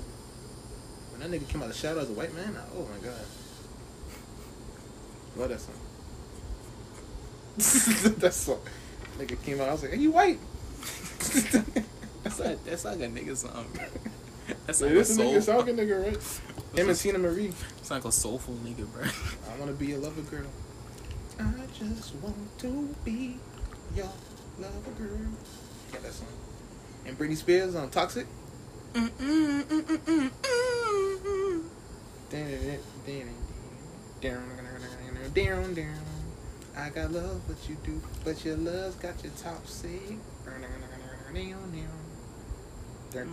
When 1.12 1.20
that 1.20 1.30
nigga 1.30 1.46
came 1.46 1.60
out 1.60 1.68
of 1.68 1.74
the 1.74 1.78
shadow 1.78 2.00
as 2.00 2.08
a 2.08 2.14
white 2.14 2.34
man, 2.34 2.56
I, 2.56 2.62
oh 2.74 2.88
my 2.88 2.96
god. 3.04 3.26
Love 5.36 5.50
that 5.50 5.60
song. 5.60 5.74
that 8.18 8.32
song. 8.32 8.60
Nigga 9.18 9.36
came 9.44 9.60
out, 9.60 9.68
I 9.68 9.72
was 9.72 9.82
like, 9.82 9.92
are 9.92 9.96
you 9.96 10.12
white? 10.12 10.38
That's 12.24 12.40
like 12.40 12.64
that's 12.64 12.84
like 12.84 13.00
a 13.00 13.08
nigga 13.08 13.36
song. 13.36 13.66
bro. 13.74 13.84
That's 14.66 14.80
Yeah, 14.80 14.86
like 14.86 14.94
a 14.96 14.98
this 14.98 15.16
a 15.16 15.20
nigga 15.20 15.42
soul. 15.42 15.58
talking 15.58 15.76
nigga, 15.76 16.04
right? 16.04 16.40
Him 16.78 16.88
and 16.88 16.98
Teena 16.98 17.18
Marie. 17.20 17.52
It's 17.78 17.90
like 17.90 18.04
a 18.04 18.12
soulful 18.12 18.54
nigga, 18.64 18.90
bro. 18.92 19.04
I 19.04 19.58
wanna 19.58 19.72
be 19.72 19.86
your 19.86 19.98
lover 19.98 20.22
girl. 20.22 20.46
I 21.40 21.52
just 21.78 22.14
want 22.16 22.36
to 22.58 22.94
be 23.04 23.36
your 23.94 24.10
lover 24.58 24.90
girl. 24.98 25.18
Yeah, 25.92 26.00
that 26.00 26.12
song. 26.12 26.26
And 27.06 27.16
Britney 27.16 27.36
Spears 27.36 27.74
on 27.76 27.90
Toxic. 27.90 28.26
Down, 34.24 34.44
down. 35.34 35.74
down. 35.74 35.94
I 36.76 36.90
got 36.90 37.10
love 37.12 37.48
what 37.48 37.58
you 37.68 37.76
do, 37.84 38.00
but 38.24 38.44
your 38.44 38.56
love's 38.56 38.96
got 38.96 39.22
your 39.22 39.32
top 39.42 39.66
sick. 39.66 40.16
I'm 41.28 41.34
gonna 41.34 41.48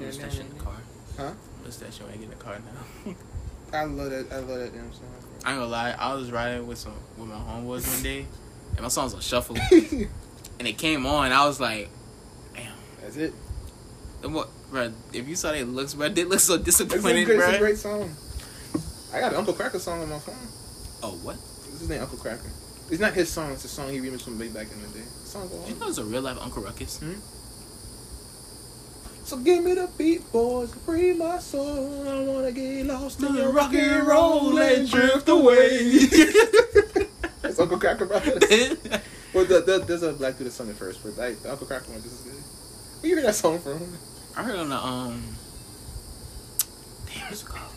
in 0.08 0.58
the 0.58 0.64
car. 0.64 0.76
Huh? 1.18 1.32
What's 1.62 1.78
that 1.78 1.94
shit 1.94 2.04
when 2.04 2.14
I 2.14 2.18
get 2.18 2.24
in 2.24 2.30
the 2.30 2.36
car 2.36 2.60
now? 2.60 3.14
I 3.74 3.86
love 3.86 4.10
that. 4.10 4.28
I 4.32 4.40
love 4.40 4.60
that 4.60 4.74
damn 4.74 4.92
song. 4.92 5.06
I 5.44 5.52
ain't 5.52 5.60
gonna 5.60 5.72
lie, 5.72 5.96
I 5.98 6.14
was 6.14 6.32
riding 6.32 6.66
with 6.66 6.78
some 6.78 6.94
with 7.18 7.30
my 7.30 7.36
homeboys 7.36 7.88
one 7.94 8.04
day, 8.04 8.26
and 8.72 8.82
my 8.82 8.88
song's 8.88 9.14
on 9.14 9.22
shuffle, 9.22 9.58
and 9.72 10.68
it 10.68 10.78
came 10.78 11.06
on. 11.06 11.32
I 11.32 11.46
was 11.46 11.60
like, 11.60 11.90
damn, 12.56 12.74
That's 13.02 13.18
it. 13.18 13.34
and 14.24 14.34
what, 14.34 14.50
bro? 14.72 14.92
If 15.14 15.28
you 15.28 15.36
saw 15.36 15.52
their 15.52 15.66
looks, 15.66 15.94
bro, 15.94 16.10
they 16.10 16.24
look 16.24 16.40
so 16.40 16.56
It's 16.56 16.80
a, 16.80 16.86
disappointed, 16.86 17.26
great, 17.26 17.40
it's 17.40 17.48
a 17.48 17.58
great 17.60 17.78
song. 17.78 18.16
I 19.14 19.20
got 19.20 19.34
an 19.34 19.38
Uncle 19.38 19.54
Kracker 19.54 19.80
song 19.80 20.02
on 20.02 20.10
my 20.10 20.20
phone. 20.20 20.36
Oh, 21.04 21.18
what? 21.24 21.36
This 21.36 21.84
is 21.84 21.90
name 21.90 22.02
Uncle 22.02 22.18
Kracker. 22.18 22.50
It's 22.92 23.00
not 23.00 23.14
his 23.14 23.32
song. 23.32 23.52
It's 23.52 23.66
a 23.66 23.68
song 23.68 23.92
he 23.92 24.00
remixed 24.00 24.24
from 24.24 24.40
way 24.40 24.50
back 24.50 24.68
in 24.72 24.82
the 24.82 24.88
day. 24.90 25.06
The 25.06 25.28
song 25.28 25.48
go 25.48 25.62
Did 25.62 25.76
you 25.76 25.80
know 25.80 25.90
it's 25.90 25.98
a 25.98 26.06
real 26.06 26.22
life 26.22 26.38
Uncle 26.42 26.64
Ruckus? 26.64 27.00
Hmm? 27.00 27.14
So 29.26 29.38
give 29.38 29.64
me 29.64 29.74
the 29.74 29.90
beat, 29.98 30.32
boys, 30.32 30.72
free 30.86 31.12
my 31.14 31.40
soul. 31.40 32.08
I 32.08 32.24
wanna 32.26 32.52
get 32.52 32.86
lost 32.86 33.24
in 33.24 33.34
your 33.34 33.52
rock 33.52 33.74
and 33.74 34.06
roll 34.06 34.56
and 34.60 34.88
drift 34.88 35.28
away. 35.28 36.06
That's 37.42 37.60
Uncle 37.60 37.80
Kracker, 37.80 38.08
bro. 38.08 38.20
well, 39.34 39.46
the 39.46 39.62
the, 39.62 39.80
the, 39.80 39.86
there's 39.88 40.04
a 40.04 40.14
Black 40.14 40.38
Dude 40.38 40.46
that 40.46 40.52
sung 40.52 40.70
it 40.70 40.76
first, 40.76 41.02
but 41.02 41.18
like, 41.18 41.42
the 41.42 41.50
Uncle 41.50 41.66
Kracker 41.66 41.90
one 41.90 42.04
just 42.04 42.20
as 42.20 42.22
good. 42.22 42.34
Where 43.02 43.10
you 43.10 43.16
hear 43.16 43.26
that 43.26 43.34
song 43.34 43.58
from? 43.58 43.98
I 44.38 44.44
heard 44.44 44.58
on 44.58 44.70
the 44.70 44.78
um. 44.78 45.24
Damn, 47.08 47.28
what's 47.28 47.42
it 47.42 47.48
called? 47.48 47.72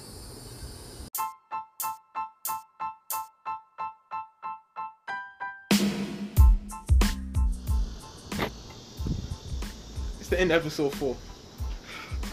It's 10.20 10.28
the 10.28 10.38
end 10.38 10.53
of 10.53 10.61
episode 10.61 10.92
four. 10.92 11.16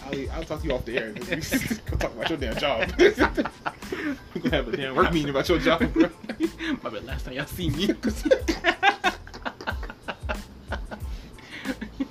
I'll, 0.06 0.30
I'll 0.32 0.44
talk 0.44 0.60
to 0.60 0.66
you 0.66 0.74
off 0.74 0.84
the 0.84 0.98
air. 0.98 1.12
Go 1.90 1.96
talk 1.96 2.12
about 2.14 2.28
your 2.28 2.38
damn 2.38 2.56
job. 2.56 2.90
we 2.98 3.10
gonna 4.40 4.56
have 4.56 4.68
a 4.68 4.76
damn 4.76 4.94
work 4.94 5.12
meeting 5.12 5.30
about 5.30 5.48
your 5.48 5.58
job, 5.58 5.92
bro. 5.92 6.08
My 6.82 6.90
bad. 6.90 7.04
Last 7.04 7.24
time 7.24 7.34
y'all 7.34 7.46
see 7.46 7.70
me. 7.70 7.86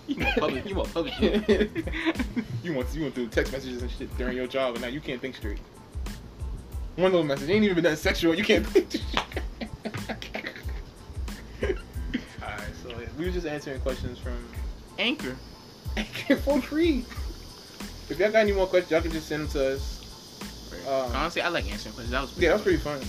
you 0.07 0.17
want 0.17 0.37
public? 0.37 0.65
You 0.65 0.75
want 0.75 0.93
public? 0.93 1.19
you 2.63 2.73
want 2.73 2.93
you 2.93 3.01
went 3.03 3.15
through 3.15 3.27
text 3.27 3.53
messages 3.53 3.81
and 3.81 3.91
shit 3.91 4.15
during 4.17 4.35
your 4.35 4.47
job, 4.47 4.75
and 4.75 4.81
now 4.81 4.89
you 4.89 4.99
can't 4.99 5.21
think 5.21 5.35
straight. 5.35 5.59
One 6.95 7.11
little 7.11 7.23
message 7.23 7.49
ain't 7.49 7.65
even 7.65 7.83
that 7.83 7.97
sexual. 7.97 8.35
You 8.35 8.43
can't 8.43 8.65
think. 8.67 9.01
Alright, 12.41 12.61
so 12.83 12.89
yeah, 12.89 13.07
we 13.17 13.25
were 13.25 13.31
just 13.31 13.47
answering 13.47 13.81
questions 13.81 14.17
from 14.17 14.37
Anchor. 14.97 15.35
Anchor. 15.97 16.35
for 16.37 16.61
free. 16.61 17.05
If 18.09 18.19
y'all 18.19 18.31
got 18.31 18.39
any 18.39 18.51
more 18.51 18.67
questions, 18.67 18.91
y'all 18.91 19.01
can 19.01 19.11
just 19.11 19.27
send 19.27 19.43
them 19.43 19.51
to 19.51 19.75
us. 19.75 20.01
Um, 20.87 21.15
Honestly, 21.15 21.41
I 21.41 21.49
like 21.49 21.65
answering 21.71 21.95
questions. 21.95 22.11
That 22.11 22.21
was 22.21 22.37
Yeah, 22.37 22.49
that 22.49 22.55
was 22.55 22.61
pretty 22.61 22.77
fun. 22.77 23.01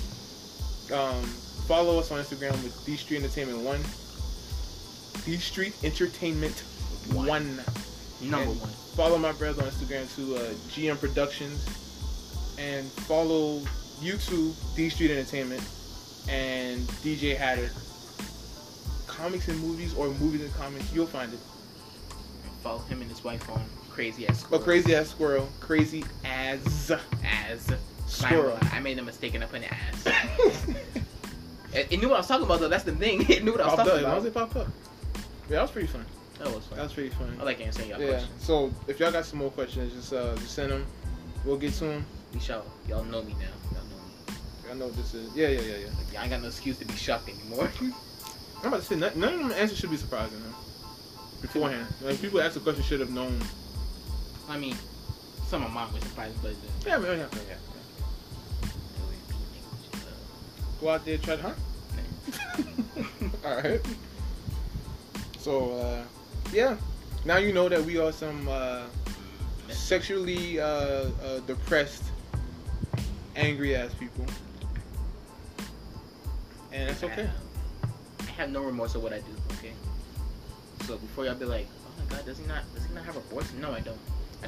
Um, 0.92 1.22
follow 1.66 1.98
us 1.98 2.10
on 2.10 2.22
Instagram 2.22 2.52
with 2.62 2.82
D 2.86 2.96
Street 2.96 3.18
Entertainment 3.18 3.60
One. 3.60 3.80
D 5.24 5.36
Street 5.36 5.74
Entertainment 5.84 6.60
One. 7.12 7.26
One. 7.26 7.56
number 8.22 8.50
and 8.52 8.60
one. 8.60 8.70
Follow 8.96 9.18
my 9.18 9.32
brother 9.32 9.62
on 9.62 9.68
Instagram 9.68 10.14
to 10.16 10.36
uh, 10.36 10.54
GM 10.70 10.98
Productions, 10.98 11.66
and 12.58 12.86
follow 12.90 13.60
YouTube 14.00 14.54
D 14.74 14.88
Street 14.88 15.10
Entertainment 15.10 15.62
and 16.28 16.80
DJ 17.04 17.36
Hatter. 17.36 17.70
Comics 19.06 19.48
and 19.48 19.58
movies 19.60 19.94
or 19.94 20.08
movies 20.08 20.42
and 20.42 20.54
comics, 20.54 20.92
you'll 20.94 21.06
find 21.06 21.32
it. 21.32 21.40
Follow 22.62 22.80
him 22.80 23.00
and 23.02 23.10
his 23.10 23.22
wife 23.24 23.48
on 23.50 23.62
Crazy 23.96 24.28
Ass 24.28 24.42
Oh, 24.42 24.44
Squirrel. 24.44 24.62
crazy 24.62 24.94
ass 24.94 25.08
squirrel, 25.08 25.48
crazy 25.58 26.04
as 26.24 26.90
As 27.24 27.66
Squirrel. 28.06 28.58
I 28.70 28.78
made 28.80 28.98
a 28.98 29.02
mistake 29.02 29.34
and 29.34 29.42
I 29.42 29.46
put 29.46 29.62
an 29.62 29.70
ass. 29.70 30.66
It, 31.74 31.88
it 31.90 32.00
knew 32.00 32.08
what 32.08 32.14
I 32.14 32.18
was 32.20 32.28
talking 32.28 32.44
about 32.46 32.60
though. 32.60 32.68
That's 32.68 32.84
the 32.84 32.92
thing. 32.92 33.26
It 33.30 33.42
knew 33.44 33.52
what 33.52 33.60
I 33.60 33.64
was 33.66 33.78
up. 33.78 33.86
talking 33.86 34.02
long 34.02 34.04
about. 34.04 34.18
as 34.18 34.24
it 34.26 34.34
popped 34.34 34.56
up. 34.56 34.68
Yeah, 35.48 35.56
that 35.56 35.62
was 35.62 35.70
pretty 35.72 35.88
fun. 35.88 36.06
That 36.38 36.46
was 36.54 36.64
fun. 36.66 36.76
That 36.78 36.84
was 36.84 36.92
pretty 36.94 37.10
fun. 37.10 37.36
I 37.40 37.42
like 37.44 37.60
answering 37.60 37.88
y'all 37.90 38.00
Yeah. 38.00 38.08
questions. 38.10 38.44
So 38.44 38.70
if 38.86 38.98
y'all 39.00 39.12
got 39.12 39.26
some 39.26 39.38
more 39.40 39.50
questions, 39.50 39.92
just 39.92 40.12
uh, 40.12 40.34
just 40.36 40.52
send 40.54 40.72
them. 40.72 40.86
We'll 41.44 41.56
get 41.58 41.72
to 41.74 41.84
them. 41.84 42.06
We 42.32 42.40
shall. 42.40 42.64
Y'all 42.88 43.04
know 43.04 43.22
me 43.22 43.34
now. 43.34 43.48
Y'all 43.72 43.84
know 43.84 43.96
me. 43.96 44.34
I 44.70 44.74
know 44.74 44.86
what 44.86 44.96
this 44.96 45.12
is. 45.14 45.34
Yeah, 45.34 45.48
yeah, 45.48 45.60
yeah, 45.60 45.76
yeah. 45.76 45.86
Like, 45.98 46.12
y'all 46.12 46.22
ain't 46.22 46.30
got 46.30 46.40
no 46.42 46.48
excuse 46.48 46.78
to 46.78 46.84
be 46.86 46.94
shocked 46.94 47.28
anymore. 47.28 47.70
I'm 48.62 48.66
about 48.68 48.80
to 48.80 48.86
say 48.86 48.96
none, 48.96 49.18
none 49.18 49.32
of 49.34 49.38
them 49.40 49.52
answers 49.52 49.78
should 49.78 49.90
be 49.90 49.96
surprising 49.98 50.38
though. 50.44 50.56
Beforehand, 51.42 51.86
like 52.02 52.20
people 52.22 52.40
ask 52.40 52.54
the 52.54 52.60
question 52.60 52.82
should 52.84 53.00
have 53.00 53.10
known. 53.10 53.38
I 54.48 54.58
mean, 54.58 54.76
some 55.48 55.62
of 55.64 55.72
mine 55.72 55.92
were 55.92 56.00
surprised, 56.00 56.40
but 56.42 56.52
uh, 56.52 56.54
Yeah, 56.86 56.98
man, 56.98 57.18
yeah, 57.18 57.26
yeah. 57.48 57.54
Go 60.80 60.90
out 60.90 61.04
there, 61.04 61.18
try 61.18 61.36
to, 61.36 61.42
huh? 61.42 61.52
All 63.44 63.56
right. 63.56 63.80
So 65.38 65.72
uh, 65.78 66.04
yeah, 66.52 66.76
now 67.24 67.38
you 67.38 67.52
know 67.52 67.68
that 67.68 67.82
we 67.84 67.98
are 67.98 68.12
some 68.12 68.48
uh, 68.48 68.82
sexually 69.68 70.60
uh, 70.60 70.64
uh, 70.64 71.40
depressed, 71.46 72.04
angry 73.36 73.74
ass 73.76 73.94
people, 73.94 74.26
and 76.72 76.88
that's 76.88 77.02
okay. 77.04 77.30
I 78.20 78.24
have 78.32 78.50
no 78.50 78.62
remorse 78.62 78.94
of 78.96 79.02
what 79.02 79.12
I 79.12 79.18
do. 79.18 79.32
Okay. 79.58 79.72
So 80.86 80.98
before 80.98 81.24
y'all 81.24 81.34
be 81.34 81.46
like, 81.46 81.68
oh 81.86 82.02
my 82.02 82.16
god, 82.16 82.26
does 82.26 82.38
he 82.38 82.46
not? 82.46 82.62
Does 82.74 82.84
he 82.84 82.94
not 82.94 83.04
have 83.04 83.16
a 83.16 83.20
voice? 83.20 83.52
No, 83.60 83.72
I 83.72 83.80
don't. 83.80 83.98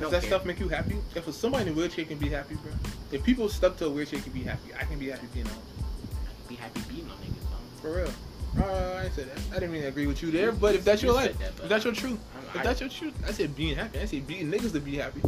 Does 0.01 0.11
that 0.11 0.21
care. 0.23 0.31
stuff 0.31 0.45
make 0.45 0.61
you 0.61 0.69
happy? 0.69 0.97
If 1.15 1.33
somebody 1.35 1.67
in 1.67 1.73
a 1.73 1.77
wheelchair 1.77 2.05
can 2.05 2.19
be 2.19 2.29
happy, 2.29 2.55
bro. 2.57 2.73
If 3.13 3.25
people 3.25 3.49
stuck 3.49 3.77
to 3.79 3.87
a 3.87 3.91
wheelchair 3.91 4.21
can 4.21 4.33
be 4.33 4.43
happy, 4.43 4.73
I 4.79 4.85
can 4.85 4.99
be 4.99 5.09
happy 5.09 5.27
being 5.35 5.47
out. 5.47 6.49
be 6.49 6.55
happy 6.57 6.81
beating 6.89 7.11
on 7.11 7.17
niggas. 7.19 7.81
For 7.81 7.93
real. 7.97 8.11
Uh, 8.59 9.03
I 9.05 9.09
said 9.11 9.29
that. 9.31 9.39
I 9.51 9.55
didn't 9.61 9.73
really 9.73 9.87
agree 9.87 10.07
with 10.07 10.23
you 10.23 10.31
there, 10.31 10.51
but 10.53 10.75
if 10.75 10.85
that's 10.85 11.03
your 11.03 11.13
You 11.13 11.17
life, 11.19 11.39
that, 11.39 11.49
if 11.63 11.69
that's 11.69 11.85
your 11.85 11.95
truth, 11.95 12.19
if 12.55 12.63
that's 12.63 12.81
your 12.81 12.89
truth, 12.89 13.15
I 13.27 13.31
said 13.33 13.55
being 13.55 13.77
happy. 13.77 14.01
I 14.01 14.05
said 14.07 14.27
beating 14.27 14.51
niggas 14.51 14.73
to 14.73 14.81
be 14.81 14.97
happy. 14.97 15.21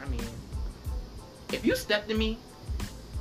I 0.00 0.08
mean, 0.08 0.20
if 1.52 1.66
you 1.66 1.74
stepped 1.76 2.08
to 2.08 2.14
me 2.14 2.38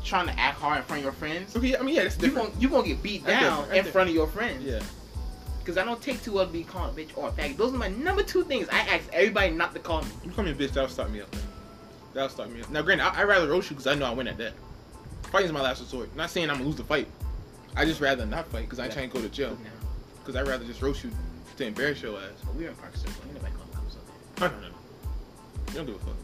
trying 0.03 0.27
to 0.27 0.39
act 0.39 0.59
hard 0.59 0.77
in 0.77 0.83
front 0.83 0.99
of 0.99 1.03
your 1.03 1.11
friends, 1.13 1.55
Okay, 1.55 1.75
I 1.75 1.81
mean, 1.81 1.95
yeah, 1.95 2.03
that's 2.03 2.15
you 2.15 2.27
different. 2.27 2.49
gonna 2.49 2.61
you 2.61 2.69
gonna 2.69 2.87
get 2.87 3.03
beat 3.03 3.25
down 3.25 3.69
in 3.73 3.83
front 3.85 4.09
of 4.09 4.15
your 4.15 4.27
friends. 4.27 4.63
Yeah. 4.63 4.79
Cause 5.67 5.77
I 5.77 5.83
don't 5.83 6.01
take 6.01 6.23
too 6.23 6.31
well 6.31 6.45
to 6.45 6.51
be 6.53 6.63
called 6.63 6.97
a 6.97 7.01
bitch 7.01 7.09
or 7.17 7.27
a 7.27 7.31
faggot. 7.33 7.57
Those 7.57 7.73
are 7.73 7.77
my 7.77 7.89
number 7.89 8.23
two 8.23 8.45
things. 8.45 8.69
I 8.71 8.79
ask 8.79 9.03
everybody 9.11 9.51
not 9.51 9.73
to 9.73 9.81
call 9.81 10.01
me. 10.01 10.07
You 10.23 10.31
call 10.31 10.45
me 10.45 10.51
a 10.51 10.55
bitch, 10.55 10.71
that'll 10.71 10.87
start 10.87 11.11
me 11.11 11.19
up. 11.19 11.35
That'll 12.13 12.29
start 12.29 12.49
me 12.53 12.61
up. 12.61 12.69
Now, 12.69 12.83
granted, 12.83 13.03
I, 13.03 13.19
I'd 13.19 13.23
rather 13.23 13.49
roast 13.49 13.69
you 13.69 13.75
because 13.75 13.85
I 13.85 13.93
know 13.93 14.05
I 14.05 14.11
win 14.11 14.29
at 14.29 14.37
that. 14.37 14.53
Fighting 15.23 15.47
is 15.47 15.51
my 15.51 15.61
last 15.61 15.81
resort. 15.81 16.15
Not 16.15 16.29
saying 16.29 16.49
I'm 16.49 16.55
gonna 16.55 16.67
lose 16.67 16.77
the 16.77 16.85
fight. 16.85 17.09
I 17.75 17.83
just 17.83 17.99
rather 17.99 18.25
not 18.25 18.47
fight 18.47 18.61
because 18.61 18.79
I 18.79 18.85
ain't 18.85 18.93
trying 18.93 19.09
to 19.09 19.13
go 19.13 19.21
to 19.21 19.27
jail. 19.27 19.57
Because 20.19 20.37
I'd 20.37 20.47
rather 20.47 20.63
just 20.63 20.81
roast 20.81 21.03
you 21.03 21.11
to 21.57 21.65
embarrass 21.65 22.01
your 22.01 22.17
ass. 22.17 22.29
but 22.45 22.55
we're 22.55 22.69
in 22.69 22.75
Park 22.75 22.95
Circle. 22.95 23.11
Ain't 23.25 23.33
nobody 23.33 23.53
calling 23.53 23.71
cops 23.73 23.97
up 23.97 24.01
there. 24.37 24.49
No, 24.49 24.55
no, 24.55 24.61
no. 24.61 24.73
You 25.67 25.73
don't 25.73 25.85
give 25.85 25.95
a 25.95 25.99
fuck. 25.99 26.15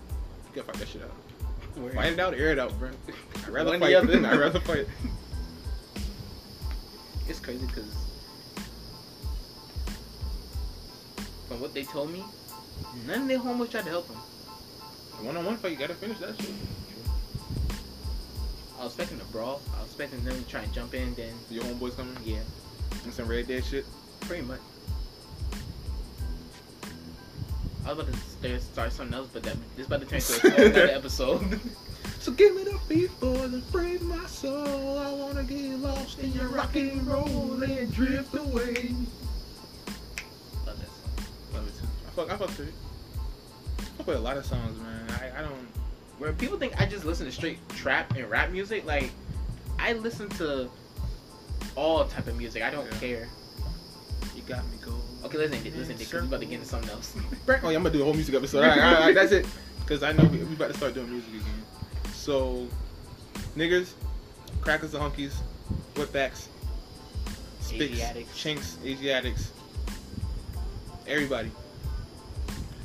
You 0.55 0.61
gotta 0.61 0.71
fight 0.71 0.75
that 0.77 0.87
shit 0.87 1.01
out. 1.01 1.81
Word. 1.83 1.95
Fight 1.95 2.13
it 2.13 2.19
out, 2.19 2.33
air 2.33 2.53
it 2.53 2.59
out, 2.59 2.79
bro. 2.79 2.91
I'd 3.35 3.49
rather 3.49 3.71
One 3.71 3.79
fight. 3.81 3.93
I'd 4.25 4.39
rather 4.39 4.61
fight. 4.61 4.87
It's 7.27 7.41
crazy 7.41 7.65
because 7.65 8.02
from 11.53 11.61
what 11.61 11.73
they 11.75 11.83
told 11.83 12.11
me, 12.11 12.23
none 13.05 13.21
of 13.21 13.27
their 13.27 13.37
homeboys 13.37 13.69
tried 13.69 13.83
to 13.83 13.89
help 13.91 14.07
them. 14.07 14.17
One 15.23 15.37
on 15.37 15.45
one 15.45 15.55
fight, 15.55 15.73
you 15.73 15.77
gotta 15.77 15.93
finish 15.93 16.17
that 16.17 16.35
shit. 16.41 16.49
I 18.79 18.83
was 18.85 18.93
expecting 18.93 19.21
a 19.21 19.31
brawl. 19.31 19.61
I 19.77 19.81
was 19.81 19.89
expecting 19.89 20.23
them 20.23 20.35
to 20.35 20.49
try 20.49 20.61
and 20.61 20.73
jump 20.73 20.95
in. 20.95 21.13
Then 21.13 21.31
Your 21.51 21.63
homeboys 21.65 21.95
coming 21.95 22.17
yeah, 22.25 22.39
and 23.03 23.13
some 23.13 23.27
red 23.27 23.47
dead 23.47 23.63
shit. 23.65 23.85
pretty 24.21 24.41
much. 24.41 24.59
I 27.85 27.93
was 27.93 27.99
about 27.99 28.15
to 28.41 28.59
start, 28.59 28.91
something 28.91 29.13
else, 29.13 29.29
but 29.31 29.43
that 29.43 29.55
this 29.75 29.85
about 29.85 30.01
to 30.01 30.07
turn 30.07 30.17
into 30.17 30.47
a 30.47 30.49
whole 30.49 30.65
other 30.65 30.91
episode. 30.97 31.59
So 32.19 32.31
give 32.31 32.55
me 32.55 32.63
the 32.63 32.79
beat, 32.89 33.19
boys, 33.19 33.53
and 33.53 33.63
free 33.65 33.99
my 33.99 34.25
soul. 34.25 34.97
I 34.97 35.13
wanna 35.13 35.43
get 35.43 35.77
lost 35.77 36.17
in 36.17 36.33
your 36.33 36.47
rock 36.47 36.75
and 36.75 37.05
roll 37.05 37.61
and 37.61 37.93
drift 37.93 38.33
away. 38.35 38.95
Fuck, 42.16 42.32
I 42.32 42.38
fuck 42.38 42.47
with 42.49 42.59
it. 42.61 42.74
I 43.80 43.84
fuck 43.97 44.07
with 44.07 44.18
a 44.18 44.20
lot 44.20 44.38
of 44.38 44.45
songs, 44.45 44.80
man. 44.80 45.05
I, 45.22 45.39
I 45.39 45.41
don't. 45.41 45.68
Where 46.20 46.32
people 46.34 46.57
think 46.57 46.80
I 46.80 46.86
just 46.86 47.05
listen 47.05 47.26
to 47.26 47.32
straight 47.32 47.57
trap 47.70 48.16
and 48.16 48.30
rap 48.30 48.51
music, 48.51 48.86
like 48.86 49.11
I 49.80 49.93
listen 49.93 50.30
to 50.30 50.70
all 51.76 52.05
type 52.05 52.28
of 52.28 52.38
music. 52.38 52.61
I 52.64 52.70
don't 52.70 52.86
Yeah. 52.93 52.99
care. 52.99 53.28
You 54.36 54.41
got 54.47 54.64
me 54.66 54.78
go. 54.84 54.93
Okay, 55.26 55.38
listen, 55.38 55.64
listen, 55.64 55.95
because 55.97 56.14
we 56.22 56.28
about 56.28 56.39
to 56.41 56.45
get 56.45 56.55
into 56.55 56.68
something 56.68 56.89
else. 56.89 57.16
Oh, 57.47 57.70
yeah, 57.70 57.78
I'm 57.78 57.84
gonna 57.84 57.91
do 57.91 58.01
a 58.01 58.03
whole 58.03 58.14
music 58.14 58.36
episode. 58.36 58.59
All 58.64 58.68
right, 58.70 58.78
all 58.78 58.84
right, 58.84 58.95
all 58.95 59.01
right, 59.07 59.16
that's 59.16 59.32
it. 59.32 59.45
Because 59.80 60.03
I 60.03 60.11
know 60.11 60.24
we, 60.26 60.38
we 60.43 60.53
about 60.55 60.72
to 60.72 60.78
start 60.78 60.93
doing 60.93 61.09
music 61.09 61.30
again. 61.34 61.64
So, 62.14 62.68
niggers, 63.55 63.91
crackers, 64.61 64.91
the 64.91 64.99
hunkies, 64.99 65.34
whipbacks, 65.95 66.47
spicks, 67.59 67.93
Asiatics. 67.93 68.38
chinks, 68.38 68.78
Asiatics, 68.84 69.51
everybody. 71.07 71.51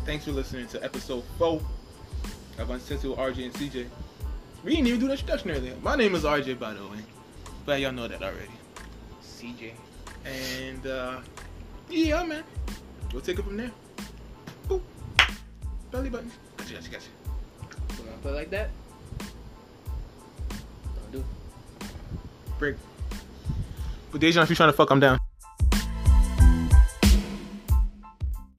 Thanks 0.09 0.24
for 0.24 0.32
listening 0.32 0.66
to 0.68 0.82
episode 0.82 1.22
four 1.36 1.61
of 2.59 2.70
Uncensored 2.70 3.11
with 3.11 3.18
RJ 3.18 3.44
and 3.44 3.52
CJ. 3.52 3.86
We 4.64 4.70
didn't 4.70 4.86
even 4.86 5.00
do 5.00 5.06
the 5.06 5.12
introduction 5.12 5.50
earlier. 5.50 5.74
My 5.82 5.96
name 5.96 6.14
is 6.14 6.24
RJ, 6.24 6.59
by 6.59 6.72
the 6.72 6.82
way. 6.84 6.96
Glad 7.66 7.82
y'all 7.82 7.92
know 7.92 8.09
that 8.09 8.22
already. 8.22 8.48
CJ. 9.22 9.72
And 10.24 10.86
uh 10.86 11.20
yeah, 11.90 12.24
man. 12.24 12.42
We'll 13.12 13.20
take 13.20 13.38
it 13.38 13.42
from 13.42 13.59
there. 13.59 13.70
Boop. 14.66 14.80
Belly 15.90 16.09
button. 16.09 16.32
Gotcha, 16.56 16.72
gotcha, 16.72 16.90
gotcha. 16.90 17.06
You 17.98 18.06
wanna 18.06 18.16
play 18.22 18.32
like 18.32 18.48
that? 18.48 18.70
Don't 20.94 21.12
do. 21.12 21.18
it. 21.18 21.88
Break. 22.59 22.76
But 24.11 24.22
Dejan, 24.22 24.42
if 24.42 24.48
you're 24.48 24.56
trying 24.56 24.70
to 24.70 24.72
fuck, 24.72 24.90
I'm 24.90 25.00
down. 25.00 25.18